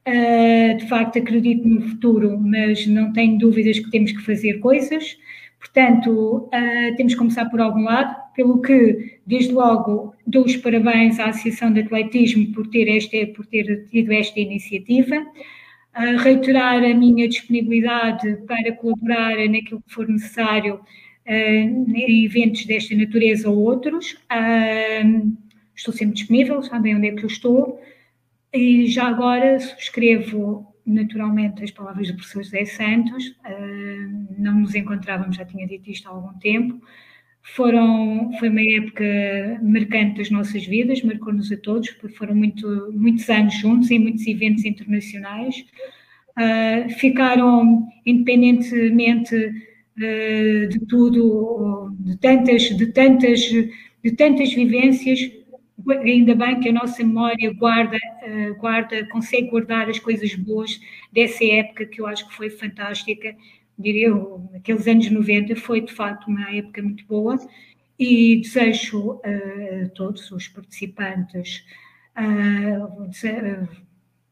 Uh, 0.07 0.77
de 0.77 0.87
facto, 0.87 1.19
acredito 1.19 1.67
no 1.67 1.81
futuro, 1.81 2.39
mas 2.39 2.87
não 2.87 3.13
tenho 3.13 3.37
dúvidas 3.37 3.79
que 3.79 3.91
temos 3.91 4.11
que 4.11 4.21
fazer 4.21 4.59
coisas. 4.59 5.17
Portanto, 5.59 6.49
uh, 6.51 6.95
temos 6.97 7.13
que 7.13 7.19
começar 7.19 7.45
por 7.49 7.61
algum 7.61 7.83
lado, 7.83 8.15
pelo 8.35 8.61
que, 8.61 9.19
desde 9.27 9.53
logo, 9.53 10.15
dou 10.25 10.43
os 10.45 10.57
parabéns 10.57 11.19
à 11.19 11.27
Associação 11.27 11.71
de 11.71 11.81
Atletismo 11.81 12.51
por 12.51 12.67
ter, 12.67 12.87
este, 12.87 13.27
por 13.27 13.45
ter 13.45 13.85
tido 13.91 14.11
esta 14.11 14.39
iniciativa. 14.39 15.23
Reiterar 16.23 16.81
a 16.85 16.93
minha 16.93 17.27
disponibilidade 17.27 18.37
para 18.47 18.71
colaborar 18.71 19.35
naquilo 19.49 19.83
que 19.85 19.93
for 19.93 20.07
necessário 20.07 20.79
em 21.33 22.25
eventos 22.25 22.65
desta 22.65 22.95
natureza 22.95 23.49
ou 23.49 23.57
outros. 23.57 24.17
estou 25.75 25.93
sempre 25.93 26.15
disponível, 26.15 26.61
sabem 26.63 26.95
onde 26.95 27.07
é 27.07 27.11
que 27.11 27.23
eu 27.23 27.27
estou. 27.27 27.81
E 28.53 28.87
já 28.87 29.07
agora 29.07 29.59
subscrevo 29.59 30.67
naturalmente 30.85 31.63
as 31.63 31.71
palavras 31.71 32.07
do 32.07 32.15
professor 32.15 32.43
José 32.43 32.65
Santos, 32.65 33.35
não 34.37 34.59
nos 34.61 34.75
encontrávamos, 34.75 35.37
já 35.37 35.45
tinha 35.45 35.65
dito 35.67 35.89
isto 35.89 36.07
há 36.07 36.11
algum 36.11 36.37
tempo, 36.39 36.81
foram, 37.43 38.31
foi 38.39 38.49
uma 38.49 38.61
época 38.61 39.03
marcante 39.61 40.17
das 40.17 40.29
nossas 40.29 40.65
vidas, 40.65 41.01
marcou-nos 41.01 41.51
a 41.51 41.57
todos, 41.57 41.89
porque 41.91 42.15
foram 42.15 42.35
muito, 42.35 42.91
muitos 42.93 43.29
anos 43.29 43.55
juntos 43.55 43.89
em 43.89 43.99
muitos 43.99 44.25
eventos 44.27 44.63
internacionais, 44.63 45.65
uh, 46.37 46.89
ficaram 46.97 47.87
independentemente 48.05 49.35
de 50.67 50.79
tudo, 50.87 51.95
de 51.99 52.17
tantas, 52.17 52.63
de 52.63 52.87
tantas, 52.87 53.39
de 53.39 54.11
tantas 54.15 54.53
vivências, 54.53 55.19
ainda 56.03 56.35
bem 56.35 56.59
que 56.59 56.69
a 56.69 56.73
nossa 56.73 57.03
memória 57.03 57.53
guarda, 57.53 57.97
uh, 57.97 58.55
guarda, 58.55 59.07
consegue 59.07 59.49
guardar 59.49 59.89
as 59.89 59.99
coisas 59.99 60.33
boas 60.35 60.79
dessa 61.11 61.43
época 61.45 61.85
que 61.85 62.01
eu 62.01 62.05
acho 62.05 62.27
que 62.27 62.35
foi 62.35 62.49
fantástica, 62.49 63.35
diria 63.77 64.07
eu, 64.07 64.49
aqueles 64.55 64.87
anos 64.87 65.09
90 65.09 65.55
foi 65.55 65.81
de 65.81 65.93
facto 65.93 66.27
uma 66.27 66.51
época 66.51 66.81
muito 66.81 67.05
boa 67.05 67.37
e 67.97 68.41
desejo 68.41 69.13
uh, 69.13 69.85
a 69.85 69.89
todos 69.89 70.31
os 70.31 70.47
participantes 70.47 71.65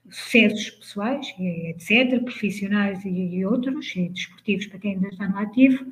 sucessos 0.09 0.69
pessoais, 0.71 1.33
etc., 1.39 2.21
profissionais 2.23 3.03
e, 3.05 3.09
e, 3.09 3.45
outros, 3.45 3.95
e 3.95 4.09
desportivos 4.09 4.67
para 4.67 4.79
quem 4.79 4.93
ainda 4.93 5.07
está 5.07 5.27
no 5.27 5.37
ativo, 5.37 5.85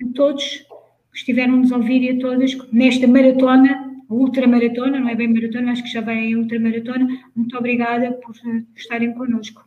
a 0.00 0.14
todos 0.14 0.66
que 1.12 1.18
estiveram 1.18 1.56
nos 1.56 1.70
ouvir 1.70 2.02
e 2.02 2.16
a 2.16 2.20
todas 2.20 2.56
nesta 2.72 3.06
maratona 3.06 3.92
ultramaratona, 4.12 5.00
não 5.00 5.08
é 5.08 5.14
bem 5.14 5.32
maratona, 5.32 5.72
acho 5.72 5.82
que 5.82 5.90
já 5.90 6.00
vai 6.00 6.16
em 6.16 6.36
ultramaratona. 6.36 7.06
Muito 7.34 7.56
obrigada 7.56 8.12
por 8.12 8.34
estarem 8.76 9.14
connosco. 9.14 9.64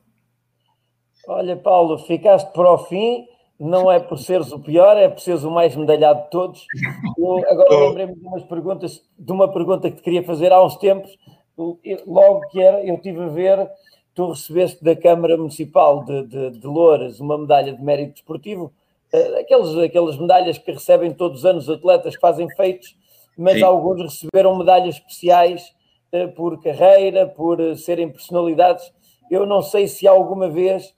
Olha, 1.27 1.55
Paulo, 1.55 1.97
ficaste 1.99 2.51
para 2.53 2.71
o 2.71 2.77
fim, 2.77 3.25
não 3.59 3.91
é 3.91 3.99
por 3.99 4.19
seres 4.19 4.51
o 4.51 4.59
pior, 4.59 4.97
é 4.97 5.09
por 5.09 5.19
seres 5.19 5.43
o 5.43 5.49
mais 5.49 5.75
medalhado 5.75 6.23
de 6.23 6.29
todos. 6.29 6.65
Eu 7.17 7.37
agora 7.49 7.87
lembrei-me 7.87 8.15
de 8.15 8.27
umas 8.27 8.43
perguntas, 8.43 9.01
de 9.17 9.31
uma 9.31 9.51
pergunta 9.51 9.89
que 9.89 9.97
te 9.97 10.03
queria 10.03 10.23
fazer 10.23 10.51
há 10.51 10.63
uns 10.63 10.75
tempos, 10.77 11.17
logo 12.05 12.41
que 12.49 12.61
era, 12.61 12.85
eu 12.85 12.99
tive 12.99 13.23
a 13.23 13.27
ver, 13.27 13.69
tu 14.15 14.29
recebeste 14.29 14.83
da 14.83 14.95
Câmara 14.95 15.37
Municipal 15.37 16.03
de, 16.03 16.23
de, 16.23 16.49
de 16.51 16.65
Louras 16.65 17.19
uma 17.19 17.37
medalha 17.37 17.73
de 17.73 17.83
mérito 17.83 18.13
desportivo, 18.13 18.71
eh, 19.11 19.41
aqueles, 19.41 19.75
aquelas 19.77 20.17
medalhas 20.17 20.57
que 20.57 20.71
recebem 20.71 21.13
todos 21.13 21.39
os 21.39 21.45
anos 21.45 21.67
os 21.67 21.75
atletas 21.75 22.15
que 22.15 22.21
fazem 22.21 22.49
feitos 22.55 22.95
mas 23.37 23.55
Sim. 23.55 23.63
alguns 23.63 24.01
receberam 24.01 24.57
medalhas 24.57 24.95
especiais 24.95 25.73
uh, 26.13 26.31
por 26.33 26.61
carreira, 26.61 27.27
por 27.27 27.59
uh, 27.59 27.75
serem 27.75 28.09
personalidades. 28.09 28.91
Eu 29.29 29.45
não 29.45 29.61
sei 29.61 29.87
se 29.87 30.07
alguma 30.07 30.49
vez 30.49 30.93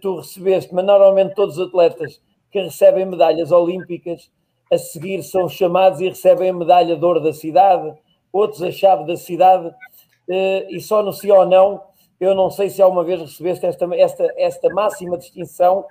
tu 0.00 0.16
recebeste, 0.16 0.74
mas 0.74 0.86
normalmente 0.86 1.34
todos 1.34 1.58
os 1.58 1.68
atletas 1.68 2.18
que 2.50 2.60
recebem 2.60 3.04
medalhas 3.04 3.52
olímpicas 3.52 4.30
a 4.72 4.78
seguir 4.78 5.22
são 5.22 5.48
chamados 5.48 6.00
e 6.00 6.08
recebem 6.08 6.48
a 6.48 6.54
medalha 6.54 6.96
de 6.96 7.04
ouro 7.04 7.20
da 7.20 7.32
cidade, 7.32 7.92
outros 8.32 8.62
a 8.62 8.70
chave 8.70 9.04
da 9.04 9.16
cidade, 9.16 9.70
e 10.26 10.80
só 10.80 11.02
no 11.02 11.12
sim 11.12 11.30
ou 11.30 11.44
não, 11.44 11.82
eu 12.20 12.34
não 12.34 12.50
sei 12.50 12.70
se 12.70 12.80
alguma 12.80 13.04
vez 13.04 13.20
recebeste 13.20 13.66
esta, 13.66 13.86
esta, 13.94 14.34
esta 14.36 14.68
máxima 14.70 15.18
distinção, 15.18 15.84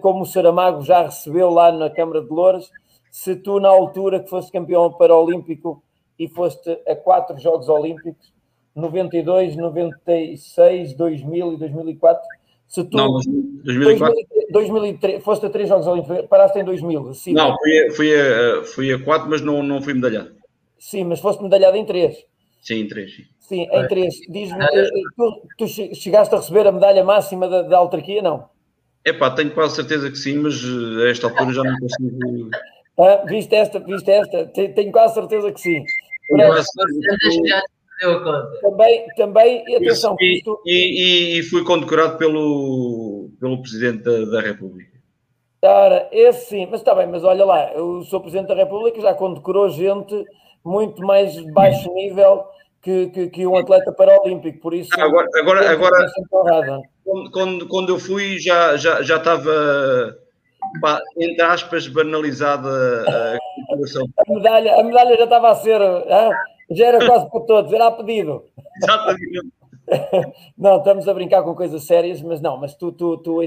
como 0.00 0.22
o 0.22 0.26
Saramago 0.26 0.82
já 0.82 1.02
recebeu 1.02 1.50
lá 1.50 1.70
na 1.72 1.90
Câmara 1.90 2.22
de 2.22 2.28
Louros, 2.28 2.70
se 3.10 3.34
tu, 3.36 3.58
na 3.58 3.68
altura 3.68 4.20
que 4.20 4.30
foste 4.30 4.52
campeão 4.52 4.92
paralímpico 4.92 5.82
e 6.18 6.28
foste 6.28 6.70
a 6.86 6.94
quatro 6.94 7.38
Jogos 7.38 7.68
Olímpicos, 7.68 8.32
92, 8.74 9.56
96, 9.56 10.94
2000 10.94 11.54
e 11.54 11.56
2004. 11.56 12.28
Se 12.68 12.84
tu, 12.84 12.96
não, 12.96 13.18
2004. 13.64 14.14
2003, 14.52 15.24
foste 15.24 15.46
a 15.46 15.50
três 15.50 15.68
Jogos 15.68 15.86
Olímpicos, 15.86 16.26
paraste 16.26 16.58
em 16.58 16.64
2000. 16.64 17.14
Sim, 17.14 17.32
não, 17.32 17.56
fui 17.58 17.78
a, 17.78 17.92
fui, 17.92 18.14
a, 18.14 18.64
fui 18.64 18.92
a 18.92 19.04
quatro, 19.04 19.28
mas 19.28 19.40
não, 19.40 19.62
não 19.62 19.82
fui 19.82 19.92
medalhado. 19.92 20.32
Sim, 20.78 21.04
mas 21.04 21.20
foste 21.20 21.42
medalhado 21.42 21.76
em 21.76 21.84
três. 21.84 22.24
Sim, 22.62 22.76
em 22.76 22.88
três. 22.88 23.12
Sim, 23.12 23.24
sim 23.50 23.66
em 23.70 23.88
três. 23.88 24.14
Diz-me, 24.28 24.64
eh, 24.64 24.90
tu, 25.16 25.42
tu, 25.58 25.66
chegaste 25.66 26.34
a 26.34 26.38
receber 26.38 26.66
a 26.68 26.72
medalha 26.72 27.04
máxima 27.04 27.48
da, 27.48 27.62
da 27.62 27.78
autarquia, 27.78 28.22
não? 28.22 28.48
É 29.04 29.12
pá, 29.12 29.30
tenho 29.30 29.50
quase 29.50 29.74
certeza 29.74 30.10
que 30.10 30.16
sim, 30.16 30.38
mas 30.38 30.54
eh, 30.54 31.06
a 31.06 31.10
esta 31.10 31.26
altura 31.26 31.52
já 31.52 31.64
não 31.64 31.76
consigo. 31.78 32.50
Ah, 32.98 33.24
viste 33.26 33.54
esta, 33.54 33.80
viste 33.80 34.10
esta? 34.10 34.46
Tenho 34.46 34.92
quase 34.92 35.14
certeza 35.14 35.50
que 35.50 35.60
sim. 35.60 35.84
Também, 38.62 39.06
também, 39.16 39.76
atenção. 39.76 40.16
E, 40.20 40.38
isto... 40.38 40.62
e, 40.64 41.38
e, 41.38 41.42
fui 41.42 41.64
condecorado 41.64 42.16
pelo, 42.16 43.30
pelo 43.40 43.60
Presidente 43.60 44.04
da, 44.04 44.24
da 44.26 44.40
República. 44.40 44.90
Ora, 45.62 46.08
esse 46.10 46.48
sim, 46.48 46.68
mas 46.70 46.80
está 46.80 46.94
bem, 46.94 47.06
mas 47.06 47.22
olha 47.24 47.44
lá, 47.44 47.72
o 47.74 48.02
Sr. 48.02 48.20
Presidente 48.20 48.48
da 48.48 48.54
República 48.54 49.00
já 49.00 49.12
condecorou 49.12 49.68
gente 49.68 50.24
muito 50.64 51.02
mais 51.02 51.38
baixo 51.52 51.92
nível 51.92 52.46
que, 52.82 53.08
que, 53.08 53.28
que 53.28 53.46
um 53.46 53.56
atleta 53.56 53.92
paralímpico, 53.92 54.58
por 54.60 54.74
isso. 54.74 54.90
Ah, 54.98 55.04
agora, 55.04 55.28
agora, 55.36 55.70
agora 55.70 56.10
quando, 57.04 57.30
quando, 57.30 57.68
quando, 57.68 57.88
eu 57.90 57.98
fui, 57.98 58.38
já, 58.38 58.76
já, 58.76 59.02
já 59.02 59.16
estava, 59.16 60.16
entre 61.18 61.42
aspas, 61.42 61.86
banalizada 61.86 62.68
a 63.06 63.38
situação. 63.72 64.08
A 64.18 64.32
medalha, 64.32 64.74
a 64.80 64.82
medalha 64.82 65.16
já 65.16 65.24
estava 65.24 65.50
a 65.50 65.54
ser, 65.56 65.80
ah, 65.80 66.30
já 66.70 66.86
era 66.86 67.06
quase 67.06 67.30
para 67.30 67.40
todos, 67.40 67.72
era 67.72 67.86
a 67.86 67.92
pedido. 67.92 68.44
Exatamente. 68.82 69.52
Não, 70.56 70.78
estamos 70.78 71.08
a 71.08 71.14
brincar 71.14 71.42
com 71.42 71.54
coisas 71.54 71.84
sérias, 71.84 72.22
mas 72.22 72.40
não, 72.40 72.56
mas 72.56 72.76
tu, 72.76 72.92
tu, 72.92 73.16
tu 73.18 73.40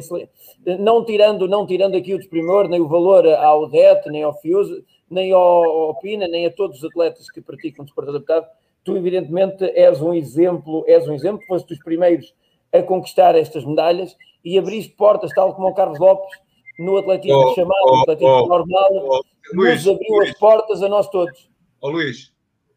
não 0.77 1.05
tirando, 1.05 1.47
não 1.47 1.65
tirando 1.65 1.95
aqui 1.95 2.13
o 2.13 2.17
desprimor, 2.17 2.67
nem 2.67 2.81
o 2.81 2.87
valor 2.87 3.25
ao 3.27 3.69
DET, 3.69 4.09
nem 4.09 4.23
ao 4.23 4.37
Fuse, 4.41 4.83
nem 5.09 5.31
ao, 5.31 5.63
ao 5.63 5.95
PINA, 6.01 6.27
nem 6.27 6.45
a 6.45 6.51
todos 6.51 6.79
os 6.79 6.83
atletas 6.83 7.29
que 7.29 7.39
praticam 7.39 7.85
desporto 7.85 8.09
adaptado, 8.09 8.45
tu 8.83 8.97
evidentemente 8.97 9.63
és 9.63 10.01
um 10.01 10.13
exemplo, 10.13 10.83
és 10.87 11.07
um 11.07 11.13
exemplo, 11.13 11.45
foste 11.47 11.69
dos 11.69 11.83
primeiros 11.83 12.33
a 12.71 12.81
conquistar 12.81 13.35
estas 13.35 13.63
medalhas 13.65 14.15
e 14.43 14.57
abriste 14.57 14.93
portas, 14.95 15.31
tal 15.31 15.53
como 15.55 15.69
o 15.69 15.73
Carlos 15.73 15.99
Lopes, 15.99 16.37
no 16.79 16.97
atletismo 16.97 17.37
oh, 17.37 17.55
chamado, 17.55 17.85
oh, 17.85 18.01
atletismo 18.01 18.29
oh, 18.29 18.47
normal, 18.47 18.89
oh, 18.91 19.23
nos 19.53 19.87
abriu 19.87 20.15
Luís, 20.15 20.29
as 20.29 20.39
portas 20.39 20.81
a 20.81 20.89
nós 20.89 21.07
todos. 21.09 21.49
Ó 21.81 21.87
oh, 21.87 21.91
Luís, 21.91 22.33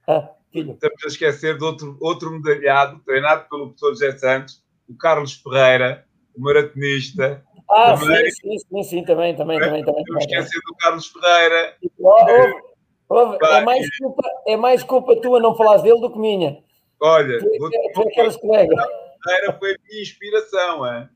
ah, 0.06 0.30
estamos 0.54 1.04
a 1.04 1.08
esquecer 1.08 1.58
de 1.58 1.64
outro, 1.64 1.96
outro 2.00 2.30
medalhado, 2.30 3.00
treinado 3.04 3.48
pelo 3.48 3.68
professor 3.68 3.90
José 3.90 4.18
Santos, 4.18 4.62
o 4.88 4.96
Carlos 4.96 5.34
Ferreira, 5.34 6.06
o 6.36 6.40
maratonista. 6.40 7.42
Ah, 7.68 7.96
também, 7.98 8.30
sim, 8.30 8.58
sim, 8.58 8.58
sim, 8.58 8.82
sim, 8.84 9.04
também, 9.04 9.34
também, 9.34 9.58
também. 9.58 9.84
também, 9.84 10.04
também 10.04 10.22
esquecer 10.22 10.60
do 10.64 10.74
Carlos 10.76 11.06
Ferreira. 11.08 11.76
Oh, 11.98 12.75
é, 13.10 13.60
mais 13.60 13.98
culpa, 13.98 14.22
é 14.46 14.56
mais 14.56 14.82
culpa 14.82 15.20
tua 15.20 15.40
não 15.40 15.54
falares 15.54 15.82
dele 15.82 16.00
do 16.00 16.10
que 16.10 16.18
minha. 16.18 16.58
Olha, 17.00 17.38
tu, 17.38 17.50
tu, 17.50 17.70
tu, 17.94 18.30
tu, 18.32 18.40
colegas. 18.40 18.86
Ferreira 19.24 19.52
foi 19.58 19.70
a 19.72 19.76
minha 19.88 20.02
inspiração, 20.02 20.86
é? 20.86 21.08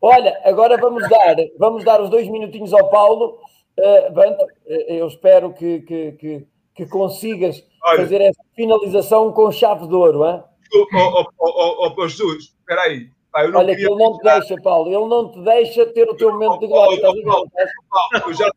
Olha, 0.00 0.38
agora 0.44 0.76
vamos 0.76 1.08
dar, 1.08 1.36
vamos 1.58 1.84
dar 1.84 2.00
os 2.00 2.10
dois 2.10 2.28
minutinhos 2.28 2.72
ao 2.72 2.90
Paulo. 2.90 3.38
Uh, 3.78 4.12
Banto, 4.12 4.46
eh, 4.66 5.00
eu 5.00 5.08
espero 5.08 5.52
que, 5.52 5.80
que, 5.80 6.12
que, 6.12 6.46
que 6.74 6.86
consigas 6.86 7.64
Olha, 7.82 7.98
fazer 7.98 8.20
essa 8.20 8.40
finalização 8.54 9.32
com 9.32 9.50
chave 9.50 9.88
de 9.88 9.94
ouro. 9.94 10.24
Hein? 10.26 10.42
Oh, 10.74 11.24
oh, 11.38 11.94
oh, 11.96 12.08
Jesus, 12.08 12.54
espera 12.58 12.82
aí. 12.82 13.08
Olha, 13.34 13.74
que 13.74 13.82
ele 13.82 13.96
não 13.96 14.16
te 14.16 14.22
deixa, 14.22 14.54
Paulo, 14.62 14.88
ele 14.88 15.08
não 15.08 15.30
te 15.30 15.40
deixa 15.40 15.86
ter 15.86 16.08
o 16.08 16.14
teu 16.14 16.32
momento 16.32 16.60
de 16.60 16.68
glória. 16.68 17.00
Paulo, 17.00 17.22
Paulo, 17.24 17.50
eu, 18.26 18.34
já, 18.34 18.50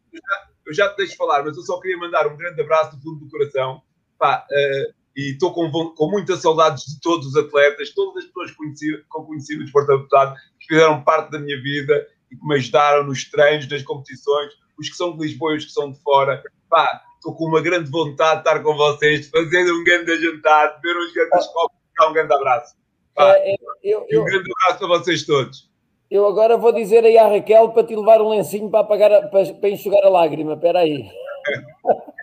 eu 0.68 0.74
já 0.74 0.90
te 0.90 0.98
deixo 0.98 1.16
falar, 1.16 1.44
mas 1.44 1.56
eu 1.56 1.64
só 1.64 1.80
queria 1.80 1.98
mandar 1.98 2.28
um 2.28 2.36
grande 2.36 2.62
abraço 2.62 2.96
do 2.96 3.02
fundo 3.02 3.26
do 3.26 3.32
coração. 3.32 3.82
Pá, 4.20 4.46
uh, 4.52 4.94
e 5.16 5.32
estou 5.32 5.52
com, 5.54 5.72
com 5.72 6.12
muitas 6.12 6.42
saudades 6.42 6.86
de 6.86 7.00
todos 7.02 7.28
os 7.28 7.36
atletas, 7.36 7.92
todas 7.92 8.18
as 8.18 8.26
pessoas 8.26 8.52
conhecidas, 8.52 9.04
com 9.10 9.26
conhecido 9.26 9.62
o 9.62 9.64
desporto 9.64 9.92
adaptado, 9.94 10.36
que 10.60 10.68
fizeram 10.68 11.04
parte 11.04 11.32
da 11.32 11.40
minha 11.40 11.60
vida 11.62 12.08
e 12.30 12.36
que 12.36 12.46
me 12.46 12.56
ajudaram 12.56 13.04
nos 13.04 13.26
treinos, 13.26 13.68
nas 13.68 13.82
competições, 13.82 14.54
os 14.78 14.90
que 14.90 14.96
são 14.96 15.18
de 15.18 15.26
Lisboa 15.26 15.54
e 15.54 15.58
os 15.58 15.66
que 15.66 15.72
são 15.72 15.92
de 15.92 16.00
fora. 16.02 16.44
Pá, 16.70 17.02
estou 17.16 17.34
com 17.34 17.46
uma 17.46 17.62
grande 17.62 17.90
vontade 17.90 18.44
de 18.44 18.48
estar 18.50 18.62
com 18.62 18.76
vocês, 18.76 19.22
de 19.22 19.30
fazer 19.32 19.72
um 19.72 19.84
grande 19.84 20.22
jantar, 20.22 20.76
de 20.76 20.82
ver 20.82 20.98
uns 20.98 21.14
grandes 21.14 21.48
copos, 21.48 21.78
um 22.02 22.14
grande 22.14 22.34
abraço. 22.34 22.76
Pá, 23.16 23.34
é, 23.38 23.54
é, 23.54 23.56
eu, 23.84 24.06
eu, 24.10 24.22
um 24.22 24.26
grande 24.26 24.52
abraço 24.52 24.80
para 24.80 24.88
vocês 25.00 25.26
todos. 25.26 25.67
Eu 26.10 26.26
agora 26.26 26.58
vou 26.58 26.72
dizer 26.72 27.04
aí 27.04 27.18
à 27.18 27.28
Raquel 27.28 27.70
para 27.70 27.84
te 27.84 27.96
levar 27.96 28.22
um 28.22 28.30
lencinho 28.30 28.70
para, 28.70 28.80
apagar, 28.80 29.30
para, 29.30 29.54
para 29.54 29.70
enxugar 29.70 30.04
a 30.04 30.10
lágrima. 30.10 30.54
Espera 30.54 30.80
aí. 30.80 31.10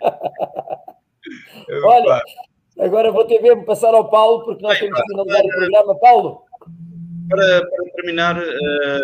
Olha, 1.83 2.21
Agora 2.79 3.11
vou 3.11 3.23
ter 3.25 3.41
mesmo 3.41 3.63
passar 3.63 3.93
ao 3.93 4.09
Paulo, 4.09 4.43
porque 4.43 4.61
nós 4.61 4.77
Bem, 4.79 4.89
temos 4.89 5.01
que 5.01 5.07
finalizar 5.07 5.45
o 5.45 5.49
programa. 5.49 5.99
Paulo? 5.99 6.41
Para, 7.29 7.61
para 7.61 7.91
terminar, 7.95 8.37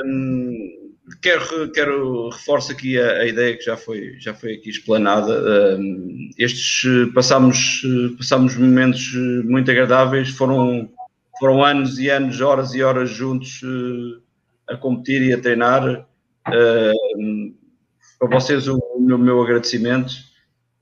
um, 0.06 0.92
quero, 1.22 1.72
quero 1.72 2.30
reforço 2.30 2.72
aqui 2.74 3.00
a, 3.00 3.20
a, 3.20 3.26
ideia 3.26 3.58
que 3.58 3.64
já 3.64 3.78
foi, 3.78 4.18
já 4.20 4.34
foi 4.34 4.56
aqui 4.56 4.70
explanada. 4.70 5.78
Um, 5.78 6.30
estes 6.38 6.84
passámos, 7.14 7.82
passámos 8.18 8.58
momentos 8.58 9.14
muito 9.46 9.72
agradáveis, 9.72 10.30
foram, 10.30 10.90
foram 11.40 11.64
anos 11.64 11.98
e 11.98 12.10
anos, 12.10 12.42
horas 12.42 12.74
e 12.74 12.84
horas 12.84 13.10
juntos 13.10 13.62
uh, 13.64 14.22
a 14.72 14.78
competir 14.78 15.22
e 15.22 15.34
a 15.34 15.42
treinar. 15.42 16.08
Uh, 16.48 17.54
para 18.18 18.40
vocês 18.40 18.68
o, 18.68 18.78
o 18.78 19.18
meu 19.18 19.42
agradecimento 19.42 20.32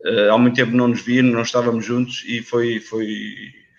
Uh, 0.05 0.31
há 0.31 0.37
muito 0.37 0.55
tempo 0.55 0.71
não 0.71 0.87
nos 0.87 1.01
víamos, 1.01 1.33
não 1.33 1.41
estávamos 1.41 1.85
juntos 1.85 2.23
e 2.25 2.41
foi, 2.41 2.79
foi, 2.79 3.05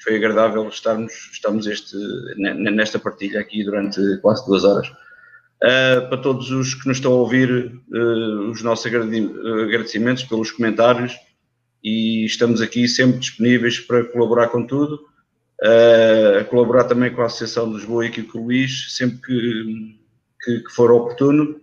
foi 0.04 0.16
agradável 0.16 0.68
estarmos, 0.68 1.12
estarmos 1.32 1.66
este, 1.66 1.96
nesta 2.36 2.98
partilha 2.98 3.40
aqui 3.40 3.64
durante 3.64 4.00
quase 4.20 4.44
duas 4.46 4.64
horas. 4.64 4.88
Uh, 4.88 6.08
para 6.08 6.18
todos 6.18 6.50
os 6.50 6.74
que 6.74 6.86
nos 6.86 6.98
estão 6.98 7.12
a 7.12 7.16
ouvir, 7.16 7.72
uh, 7.90 8.50
os 8.50 8.62
nossos 8.62 8.86
agradecimentos 8.86 10.24
pelos 10.24 10.50
comentários 10.50 11.14
e 11.82 12.24
estamos 12.26 12.60
aqui 12.60 12.86
sempre 12.86 13.18
disponíveis 13.18 13.80
para 13.80 14.04
colaborar 14.04 14.48
com 14.48 14.66
tudo, 14.66 15.00
uh, 15.62 16.44
colaborar 16.50 16.84
também 16.84 17.12
com 17.14 17.22
a 17.22 17.26
Associação 17.26 17.70
de 17.70 17.78
Lisboa 17.78 18.04
e 18.04 18.08
aqui 18.08 18.22
com 18.22 18.40
o 18.40 18.44
Luís, 18.44 18.94
sempre 18.94 19.20
que, 19.22 19.99
que, 20.44 20.60
que 20.60 20.70
for 20.72 20.90
oportuno. 20.90 21.60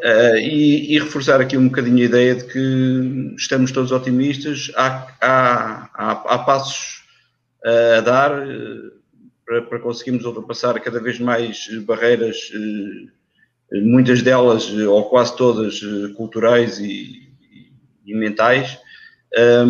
Uh, 0.00 0.36
e, 0.36 0.94
e, 0.94 0.98
reforçar 1.00 1.40
aqui 1.40 1.56
um 1.56 1.66
bocadinho 1.66 1.98
a 1.98 2.04
ideia 2.04 2.34
de 2.36 2.44
que 2.44 3.34
estamos 3.36 3.72
todos 3.72 3.90
otimistas, 3.90 4.70
há, 4.76 5.08
há, 5.20 5.90
há, 5.92 6.12
há 6.12 6.38
passos 6.38 7.02
uh, 7.64 7.98
a 7.98 8.00
dar 8.00 8.30
uh, 8.30 8.92
para, 9.44 9.62
para, 9.62 9.80
conseguirmos 9.80 10.24
ultrapassar 10.24 10.78
cada 10.78 11.00
vez 11.00 11.18
mais 11.18 11.66
barreiras, 11.84 12.36
muitas 13.72 14.22
delas, 14.22 14.70
ou 14.70 15.08
quase 15.10 15.36
todas, 15.36 15.80
culturais 16.16 16.78
e, 16.78 17.32
e, 18.06 18.14
mentais, 18.14 18.78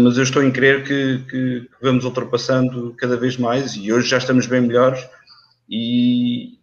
mas 0.03 0.17
eu 0.17 0.25
estou 0.25 0.43
em 0.43 0.51
crer 0.51 0.83
que, 0.83 1.25
que, 1.31 1.61
que, 1.61 1.69
vamos 1.81 2.05
ultrapassando 2.05 2.93
cada 2.99 3.17
vez 3.17 3.37
mais 3.37 3.77
e 3.77 3.93
hoje 3.93 4.09
já 4.09 4.19
estamos 4.19 4.47
bem 4.47 4.61
melhores 4.61 5.09
e 5.71 6.59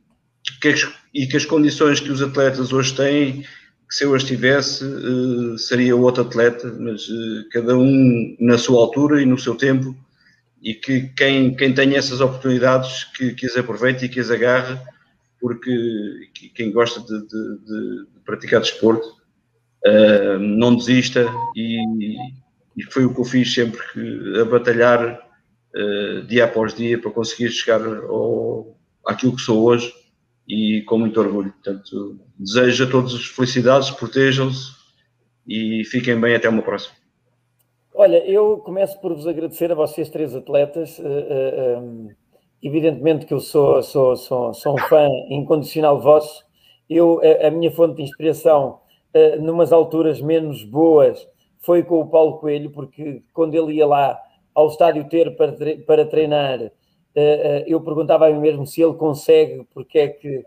que 0.61 0.67
as, 0.67 0.85
e 1.15 1.25
que 1.25 1.37
as 1.37 1.45
condições 1.45 2.01
que 2.01 2.11
os 2.11 2.21
atletas 2.21 2.73
hoje 2.73 2.93
têm, 2.93 3.41
que 3.87 3.95
se 3.95 4.03
eu 4.03 4.13
as 4.13 4.23
tivesse, 4.25 4.83
uh, 4.83 5.57
seria 5.57 5.95
outro 5.95 6.23
atleta, 6.23 6.69
mas 6.77 7.07
uh, 7.07 7.47
cada 7.51 7.77
um 7.77 8.35
na 8.37 8.57
sua 8.57 8.81
altura 8.81 9.21
e 9.21 9.25
no 9.25 9.39
seu 9.39 9.55
tempo, 9.55 9.95
e 10.61 10.73
que 10.73 11.07
quem, 11.15 11.55
quem 11.55 11.73
tem 11.73 11.95
essas 11.95 12.19
oportunidades 12.19 13.05
que, 13.15 13.33
que 13.33 13.45
as 13.45 13.55
aproveite 13.55 14.05
e 14.05 14.09
que 14.09 14.19
as 14.19 14.29
agarre, 14.29 14.77
porque 15.39 16.29
quem 16.53 16.69
gosta 16.71 16.99
de, 16.99 17.07
de, 17.07 17.57
de 17.65 18.05
praticar 18.25 18.59
desporto 18.59 19.07
uh, 19.87 20.37
não 20.37 20.75
desista, 20.75 21.31
e, 21.55 21.79
e, 22.75 22.83
foi 22.91 23.05
o 23.05 23.13
que 23.13 23.21
eu 23.21 23.25
fiz 23.25 23.53
sempre 23.53 23.79
que, 23.93 24.39
a 24.41 24.43
batalhar 24.43 25.23
dia 26.27 26.45
após 26.45 26.73
dia 26.73 26.97
para 26.97 27.11
conseguir 27.11 27.51
chegar 27.51 27.85
ao, 27.85 28.77
àquilo 29.05 29.35
que 29.35 29.41
sou 29.41 29.61
hoje 29.65 29.93
e 30.47 30.81
com 30.83 30.97
muito 30.97 31.19
orgulho. 31.19 31.51
Portanto, 31.51 32.19
desejo 32.37 32.85
a 32.85 32.89
todos 32.89 33.27
felicidades, 33.27 33.91
protejam-se 33.91 34.73
e 35.47 35.83
fiquem 35.85 36.19
bem 36.19 36.35
até 36.35 36.49
uma 36.49 36.61
próxima. 36.61 36.95
Olha, 37.93 38.17
eu 38.29 38.57
começo 38.57 38.99
por 38.99 39.13
vos 39.13 39.25
agradecer 39.25 39.71
a 39.71 39.75
vocês 39.75 40.09
três 40.09 40.35
atletas. 40.35 40.99
Uh, 40.99 41.03
uh, 41.03 41.79
um, 41.79 42.09
evidentemente 42.61 43.25
que 43.25 43.33
eu 43.33 43.39
sou, 43.39 43.81
sou, 43.81 44.17
sou, 44.17 44.53
sou 44.53 44.73
um 44.75 44.77
fã 44.77 45.07
incondicional 45.29 45.99
vosso. 45.99 46.43
Eu, 46.89 47.21
a, 47.41 47.49
minha 47.49 47.71
fonte 47.71 47.95
de 47.95 48.03
inspiração, 48.03 48.79
uh, 49.15 49.41
numas 49.41 49.71
alturas 49.71 50.19
menos 50.19 50.63
boas, 50.63 51.25
foi 51.61 51.83
com 51.83 52.01
o 52.01 52.07
Paulo 52.07 52.37
Coelho, 52.37 52.69
porque 52.69 53.23
quando 53.33 53.55
ele 53.55 53.75
ia 53.75 53.87
lá 53.87 54.19
ao 54.53 54.67
estádio 54.67 55.07
ter 55.07 55.35
para, 55.35 55.55
para 55.87 56.05
treinar, 56.05 56.71
eu 57.65 57.81
perguntava 57.81 58.27
a 58.27 58.31
mim 58.31 58.39
mesmo 58.39 58.65
se 58.67 58.81
ele 58.81 58.93
consegue, 58.93 59.65
porque 59.73 59.99
é 59.99 60.07
que 60.09 60.45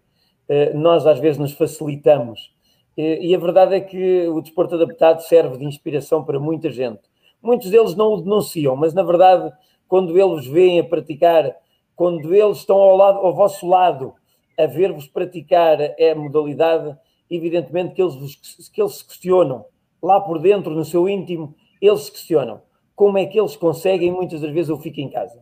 nós 0.75 1.07
às 1.07 1.19
vezes 1.19 1.39
nos 1.39 1.53
facilitamos. 1.53 2.53
E 2.97 3.35
a 3.35 3.39
verdade 3.39 3.75
é 3.77 3.81
que 3.81 4.27
o 4.29 4.41
desporto 4.41 4.75
adaptado 4.75 5.21
serve 5.23 5.59
de 5.59 5.65
inspiração 5.65 6.25
para 6.25 6.39
muita 6.41 6.71
gente. 6.71 7.01
Muitos 7.41 7.71
deles 7.71 7.95
não 7.95 8.15
o 8.15 8.21
denunciam, 8.21 8.75
mas 8.75 8.93
na 8.93 9.03
verdade, 9.03 9.53
quando 9.87 10.19
eles 10.19 10.47
veem 10.47 10.81
a 10.81 10.85
praticar, 10.85 11.55
quando 11.95 12.35
eles 12.35 12.59
estão 12.59 12.77
ao, 12.77 12.97
lado, 12.97 13.19
ao 13.19 13.35
vosso 13.35 13.67
lado 13.67 14.15
a 14.59 14.67
ver-vos 14.67 15.07
praticar 15.07 15.79
a 15.81 16.15
modalidade, 16.17 16.97
evidentemente 17.31 17.95
que 17.95 18.03
eles, 18.03 18.71
que 18.73 18.83
eles 18.83 18.97
se 18.97 19.07
questionam. 19.07 19.65
Lá 20.03 20.21
por 20.21 20.41
dentro, 20.41 20.75
no 20.75 20.85
seu 20.85 21.09
íntimo, 21.09 21.55
eles 21.81 22.03
se 22.03 22.11
questionam. 22.13 22.61
Como 22.97 23.17
é 23.17 23.27
que 23.27 23.39
eles 23.39 23.55
conseguem? 23.55 24.11
Muitas 24.11 24.41
das 24.41 24.51
vezes 24.51 24.69
eu 24.69 24.79
fico 24.79 25.01
em 25.01 25.09
casa. 25.09 25.41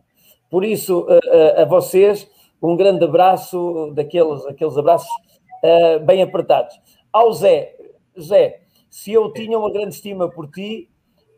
Por 0.49 0.63
isso, 0.63 1.05
a, 1.57 1.65
vocês, 1.65 2.29
um 2.61 2.75
grande 2.75 3.03
abraço, 3.03 3.91
daqueles 3.93 4.45
aqueles 4.45 4.77
abraços 4.77 5.09
uh, 5.63 6.03
bem 6.05 6.21
apertados. 6.21 6.79
Ao 7.11 7.31
Zé, 7.33 7.75
Zé, 8.19 8.61
se 8.89 9.11
eu 9.11 9.31
tinha 9.31 9.57
uma 9.57 9.71
grande 9.71 9.95
estima 9.95 10.29
por 10.29 10.49
ti, 10.49 10.89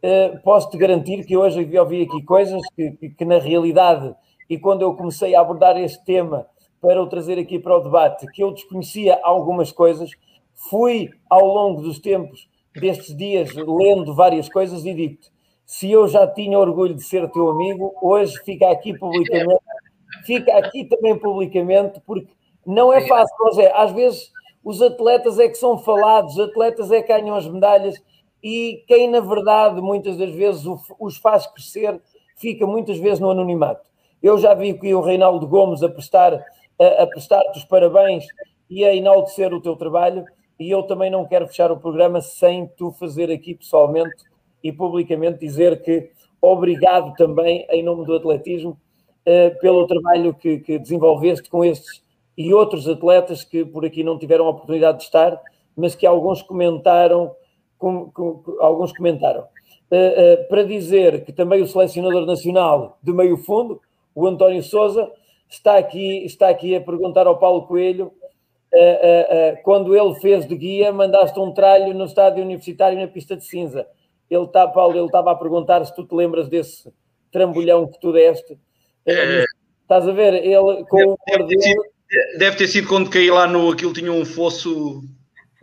uh, 0.04 0.42
posso-te 0.44 0.78
garantir 0.78 1.26
que 1.26 1.36
hoje 1.36 1.68
ouvi 1.78 2.04
aqui 2.04 2.24
coisas 2.24 2.62
que, 2.76 2.92
que, 2.92 3.10
que, 3.10 3.26
na 3.26 3.38
realidade, 3.38 4.14
e 4.50 4.58
quando 4.58 4.82
eu 4.82 4.96
comecei 4.96 5.36
a 5.36 5.42
abordar 5.42 5.78
este 5.78 6.04
tema 6.06 6.48
para 6.82 7.02
o 7.02 7.08
trazer 7.08 7.38
aqui 7.38 7.60
para 7.60 7.78
o 7.78 7.82
debate, 7.82 8.26
que 8.32 8.42
eu 8.42 8.52
desconhecia 8.52 9.20
algumas 9.24 9.72
coisas, 9.72 10.12
fui 10.70 11.10
ao 11.30 11.46
longo 11.46 11.82
dos 11.82 12.00
tempos, 12.00 12.48
destes 12.74 13.16
dias, 13.16 13.54
lendo 13.54 14.16
várias 14.16 14.48
coisas 14.48 14.86
e 14.86 14.94
digo-te, 14.94 15.30
se 15.70 15.92
eu 15.92 16.08
já 16.08 16.26
tinha 16.26 16.58
orgulho 16.58 16.96
de 16.96 17.04
ser 17.04 17.30
teu 17.30 17.48
amigo, 17.48 17.94
hoje 18.02 18.36
fica 18.44 18.72
aqui 18.72 18.92
publicamente, 18.98 19.62
fica 20.26 20.58
aqui 20.58 20.84
também 20.86 21.16
publicamente, 21.16 22.02
porque 22.08 22.28
não 22.66 22.92
é 22.92 23.02
fácil, 23.02 23.36
José. 23.46 23.72
Às 23.76 23.92
vezes 23.92 24.32
os 24.64 24.82
atletas 24.82 25.38
é 25.38 25.48
que 25.48 25.54
são 25.54 25.78
falados, 25.78 26.34
os 26.34 26.40
atletas 26.40 26.92
é 26.92 27.04
que 27.04 27.14
ganham 27.14 27.36
as 27.36 27.48
medalhas 27.48 28.02
e 28.44 28.84
quem, 28.88 29.12
na 29.12 29.20
verdade, 29.20 29.80
muitas 29.80 30.18
das 30.18 30.32
vezes 30.32 30.64
os 31.00 31.18
faz 31.18 31.46
crescer, 31.46 32.02
fica 32.36 32.66
muitas 32.66 32.98
vezes 32.98 33.20
no 33.20 33.30
anonimato. 33.30 33.88
Eu 34.24 34.40
já 34.40 34.56
vi 34.56 34.74
que 34.74 34.92
o 34.96 35.02
Reinaldo 35.02 35.48
Gomes 35.48 35.84
a 35.84 35.90
prestar 35.90 36.34
a, 36.80 37.04
a 37.04 37.06
prestar-te 37.06 37.60
os 37.60 37.64
parabéns 37.64 38.26
e 38.68 38.84
a 38.84 38.96
enaltecer 38.96 39.54
o 39.54 39.62
teu 39.62 39.76
trabalho, 39.76 40.26
e 40.60 40.72
eu 40.72 40.82
também 40.82 41.12
não 41.12 41.28
quero 41.28 41.48
fechar 41.48 41.72
o 41.72 41.78
programa 41.78 42.22
sem 42.22 42.66
tu 42.76 42.92
fazer 42.92 43.30
aqui 43.30 43.54
pessoalmente 43.54 44.29
e 44.64 44.72
publicamente 44.72 45.40
dizer 45.40 45.82
que 45.82 46.12
obrigado 46.42 47.14
também, 47.16 47.66
em 47.70 47.84
nome 47.84 48.06
do 48.06 48.16
atletismo, 48.16 48.78
eh, 49.26 49.52
pelo 49.62 49.86
trabalho 49.86 50.34
que, 50.34 50.60
que 50.60 50.80
desenvolveste 50.80 51.50
com 51.50 51.64
estes 51.64 52.02
e 52.40 52.54
outros 52.54 52.88
atletas 52.88 53.44
que 53.44 53.66
por 53.66 53.86
aqui 53.86 54.02
não 54.02 54.18
tiveram 54.18 54.48
a 54.48 54.50
oportunidade 54.52 55.00
de 55.00 55.04
estar, 55.04 55.38
mas 55.76 55.94
que 55.94 56.06
alguns 56.08 56.42
comentaram, 56.42 57.36
com, 57.78 58.10
com, 58.12 58.42
alguns 58.62 58.94
comentaram. 58.94 59.42
Uh, 59.92 60.46
uh, 60.46 60.48
para 60.48 60.64
dizer 60.64 61.26
que 61.26 61.34
também 61.34 61.62
o 61.62 61.68
selecionador 61.68 62.26
nacional 62.26 62.98
de 63.04 63.12
meio 63.12 63.36
fundo, 63.36 63.82
o 64.16 64.26
António 64.26 64.64
Souza, 64.64 65.12
está 65.50 65.78
aqui, 65.78 66.26
está 66.26 66.48
aqui 66.48 66.76
a 66.76 66.82
perguntar 66.82 67.28
ao 67.28 67.38
Paulo 67.38 67.68
Coelho 67.68 68.14
uh, 68.74 69.62
quando 69.64 69.94
ele 69.94 70.16
fez 70.22 70.48
de 70.48 70.56
guia, 70.56 70.94
mandaste 70.94 71.38
um 71.40 71.52
tralho 71.52 71.94
no 71.94 72.06
estádio 72.06 72.44
universitário 72.44 72.98
na 72.98 73.08
pista 73.08 73.36
de 73.36 73.44
cinza. 73.44 73.86
Ele 74.30 74.44
está, 74.44 74.68
Paulo, 74.68 74.96
ele 74.96 75.06
estava 75.06 75.32
a 75.32 75.36
perguntar 75.36 75.84
se 75.86 75.96
tu 75.96 76.04
te 76.06 76.14
lembras 76.14 76.48
desse 76.48 76.92
trambolhão 77.32 77.88
que 77.88 78.00
tu 78.00 78.12
deste. 78.12 78.58
É, 79.06 79.44
estás 79.82 80.08
a 80.08 80.12
ver? 80.12 80.34
Ele 80.36 80.86
com 80.86 80.98
deve, 80.98 81.12
o 81.12 81.18
deve, 81.26 81.48
ter 81.48 81.62
sido, 81.62 81.84
deve 82.38 82.58
ter 82.58 82.68
sido 82.68 82.88
quando 82.88 83.10
caí 83.10 83.32
lá 83.32 83.48
no. 83.48 83.72
Aquilo 83.72 83.94
tinha 83.94 84.12
um 84.12 84.26
fosso. 84.26 85.04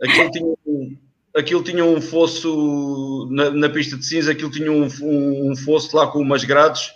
Aquilo 0.01 0.31
tinha 0.31 0.53
um, 0.65 0.97
aquilo 1.35 1.63
tinha 1.63 1.85
um 1.85 2.01
fosso 2.01 3.27
na, 3.31 3.51
na 3.51 3.69
pista 3.69 3.97
de 3.97 4.05
cinza, 4.05 4.31
aquilo 4.31 4.51
tinha 4.51 4.71
um, 4.71 4.87
um, 5.01 5.51
um 5.51 5.55
fosso 5.55 5.95
lá 5.95 6.07
com 6.07 6.19
umas 6.19 6.43
grades 6.43 6.91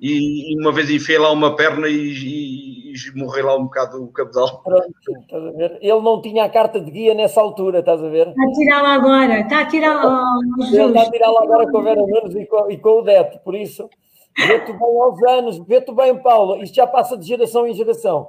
e 0.00 0.54
uma 0.60 0.72
vez 0.72 0.90
enfiei 0.90 1.18
lá 1.18 1.30
uma 1.30 1.56
perna 1.56 1.88
e, 1.88 1.96
e, 1.96 2.67
e 3.06 3.18
morrei 3.18 3.42
lá 3.42 3.56
um 3.56 3.64
bocado 3.64 4.02
o 4.02 4.12
cabedal. 4.12 4.62
Pronto, 4.62 4.92
estás 5.20 5.44
a 5.44 5.50
ver? 5.52 5.78
Ele 5.80 6.00
não 6.00 6.20
tinha 6.20 6.44
a 6.44 6.48
carta 6.48 6.80
de 6.80 6.90
guia 6.90 7.14
nessa 7.14 7.40
altura, 7.40 7.80
estás 7.80 8.02
a 8.02 8.08
ver? 8.08 8.28
Está 8.28 8.42
a 8.42 8.52
tirá-la 8.52 8.94
agora, 8.94 9.40
está 9.40 9.60
a 9.60 9.66
tirá-la. 9.66 10.24
Ele 10.72 10.84
está 10.86 11.02
a 11.02 11.10
tirá-la 11.10 11.42
agora 11.42 11.70
com 11.70 11.78
o 11.78 11.82
Vera 11.82 12.00
Nunes 12.00 12.34
e 12.34 12.46
com, 12.46 12.70
e 12.70 12.78
com 12.78 13.00
o 13.00 13.02
Deto, 13.02 13.38
por 13.40 13.54
isso. 13.54 13.88
Vê-te 14.36 14.72
bem 14.72 15.00
aos 15.00 15.22
anos, 15.24 15.58
vê-te 15.66 15.92
bem, 15.92 16.16
Paulo. 16.16 16.62
Isto 16.62 16.76
já 16.76 16.86
passa 16.86 17.16
de 17.16 17.26
geração 17.26 17.66
em 17.66 17.74
geração. 17.74 18.28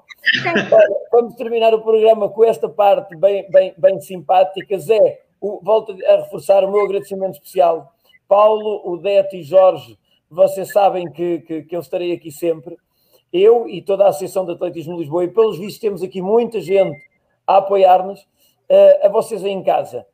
vamos 1.12 1.36
terminar 1.36 1.74
o 1.74 1.82
programa 1.82 2.30
com 2.30 2.44
esta 2.44 2.68
parte 2.68 3.16
bem, 3.16 3.50
bem, 3.52 3.74
bem 3.78 4.00
simpática. 4.02 4.78
Zé, 4.80 5.22
o, 5.40 5.60
volto 5.62 5.96
a 6.06 6.18
reforçar 6.18 6.64
o 6.64 6.72
meu 6.72 6.84
agradecimento 6.86 7.36
especial. 7.36 7.94
Paulo, 8.28 8.82
o 8.86 8.98
Deto 8.98 9.36
e 9.36 9.44
Jorge 9.44 9.98
vocês 10.30 10.72
sabem 10.72 11.10
que, 11.12 11.40
que, 11.40 11.64
que 11.64 11.76
eu 11.76 11.80
estarei 11.80 12.14
aqui 12.14 12.32
sempre. 12.32 12.78
Eu 13.32 13.68
e 13.68 13.82
toda 13.82 14.06
a 14.06 14.10
Associação 14.10 14.46
de 14.46 14.54
Atletismo 14.54 14.94
de 14.94 15.02
Lisboa, 15.02 15.24
e 15.24 15.28
pelos 15.28 15.58
vistos 15.58 15.80
temos 15.80 16.04
aqui 16.04 16.22
muita 16.22 16.60
gente 16.60 17.00
a 17.46 17.58
apoiar-nos, 17.58 18.22
uh, 18.22 19.06
a 19.06 19.10
vocês 19.10 19.44
aí 19.44 19.52
em 19.52 19.64
casa. 19.64 20.06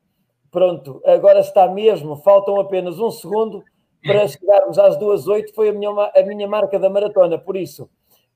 Pronto, 0.50 1.02
agora 1.04 1.40
está 1.40 1.68
mesmo, 1.68 2.16
faltam 2.16 2.60
apenas 2.60 2.98
um 2.98 3.10
segundo 3.10 3.62
para 4.02 4.26
chegarmos 4.28 4.78
às 4.78 4.96
duas 4.98 5.26
oito, 5.26 5.54
foi 5.54 5.70
a 5.70 5.72
minha, 5.72 5.90
a 5.90 6.22
minha 6.22 6.48
marca 6.48 6.78
da 6.78 6.88
maratona, 6.88 7.38
por 7.38 7.56
isso 7.56 7.88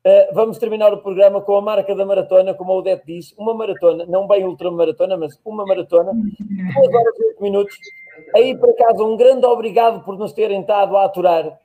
uh, 0.07 0.35
vamos 0.35 0.59
terminar 0.59 0.93
o 0.93 0.99
programa 0.99 1.41
com 1.41 1.57
a 1.57 1.63
marca 1.63 1.95
da 1.95 2.05
maratona, 2.05 2.55
como 2.55 2.73
o 2.73 2.79
Odete 2.79 3.05
disse, 3.07 3.35
uma 3.39 3.55
maratona, 3.55 4.05
não 4.07 4.27
bem 4.27 4.45
ultramaratona, 4.45 5.17
mas 5.17 5.39
uma 5.45 5.65
maratona, 5.65 6.13
duas 6.13 6.95
horas 6.95 7.19
e 7.19 7.25
oito 7.25 7.43
minutos. 7.43 7.77
Aí, 8.35 8.57
por 8.57 8.71
acaso, 8.71 9.05
um 9.05 9.17
grande 9.17 9.47
obrigado 9.47 10.05
por 10.05 10.17
nos 10.17 10.33
terem 10.33 10.61
estado 10.61 10.97
a 10.97 11.05
aturar 11.05 11.59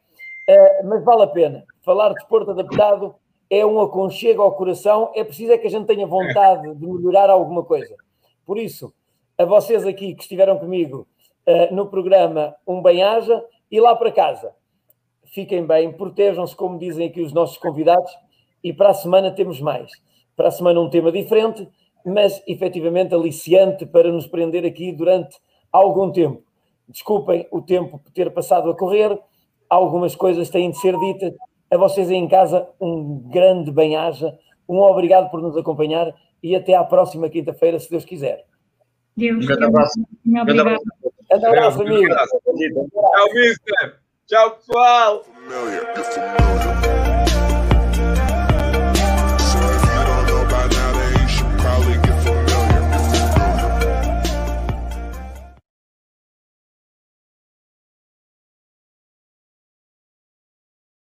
Uh, 0.47 0.87
mas 0.87 1.03
vale 1.03 1.23
a 1.23 1.27
pena. 1.27 1.63
Falar 1.81 2.09
de 2.09 2.15
desporto 2.15 2.51
adaptado 2.51 3.15
é 3.49 3.65
um 3.65 3.79
aconchego 3.79 4.41
ao 4.41 4.55
coração, 4.55 5.11
é 5.15 5.23
preciso 5.23 5.51
é 5.51 5.57
que 5.57 5.67
a 5.67 5.69
gente 5.69 5.85
tenha 5.85 6.05
vontade 6.05 6.73
de 6.75 6.87
melhorar 6.87 7.29
alguma 7.29 7.63
coisa. 7.63 7.95
Por 8.45 8.57
isso, 8.57 8.93
a 9.37 9.45
vocês 9.45 9.85
aqui 9.85 10.13
que 10.13 10.21
estiveram 10.21 10.57
comigo 10.57 11.07
uh, 11.47 11.73
no 11.73 11.87
programa, 11.87 12.55
um 12.67 12.81
bem-aja 12.81 13.43
e 13.71 13.79
lá 13.79 13.95
para 13.95 14.11
casa. 14.11 14.53
Fiquem 15.25 15.65
bem, 15.65 15.91
protejam-se, 15.91 16.55
como 16.55 16.77
dizem 16.77 17.07
aqui 17.07 17.21
os 17.21 17.33
nossos 17.33 17.57
convidados, 17.57 18.11
e 18.63 18.71
para 18.71 18.89
a 18.89 18.93
semana 18.93 19.31
temos 19.31 19.59
mais. 19.59 19.91
Para 20.35 20.47
a 20.47 20.51
semana 20.51 20.79
um 20.79 20.89
tema 20.89 21.11
diferente, 21.11 21.67
mas 22.05 22.41
efetivamente 22.47 23.13
aliciante 23.13 23.85
para 23.85 24.11
nos 24.11 24.27
prender 24.27 24.65
aqui 24.65 24.91
durante 24.91 25.37
algum 25.71 26.11
tempo. 26.11 26.43
Desculpem 26.87 27.47
o 27.51 27.61
tempo 27.61 27.99
ter 28.13 28.31
passado 28.31 28.69
a 28.69 28.75
correr 28.75 29.19
algumas 29.69 30.15
coisas 30.15 30.49
têm 30.49 30.71
de 30.71 30.79
ser 30.79 30.97
ditas. 30.99 31.33
A 31.71 31.77
vocês 31.77 32.09
aí 32.09 32.15
em 32.15 32.27
casa, 32.27 32.67
um 32.79 33.27
grande 33.29 33.71
bem-aja, 33.71 34.37
um 34.67 34.79
obrigado 34.79 35.29
por 35.31 35.41
nos 35.41 35.57
acompanhar 35.57 36.13
e 36.41 36.55
até 36.55 36.75
à 36.75 36.83
próxima 36.83 37.29
quinta-feira, 37.29 37.79
se 37.79 37.89
Deus 37.89 38.05
quiser. 38.05 38.45
Deus, 39.17 39.43
um 39.43 39.47
grande 39.47 39.65
abraço. 39.65 39.99
Um 40.25 40.39
abraço, 40.39 40.83
um 41.31 41.47
abraço 41.47 41.81
amigo. 41.81 42.15
Tchau, 42.89 43.33
Mister. 43.33 43.99
Tchau, 44.27 44.51
pessoal. 44.51 45.23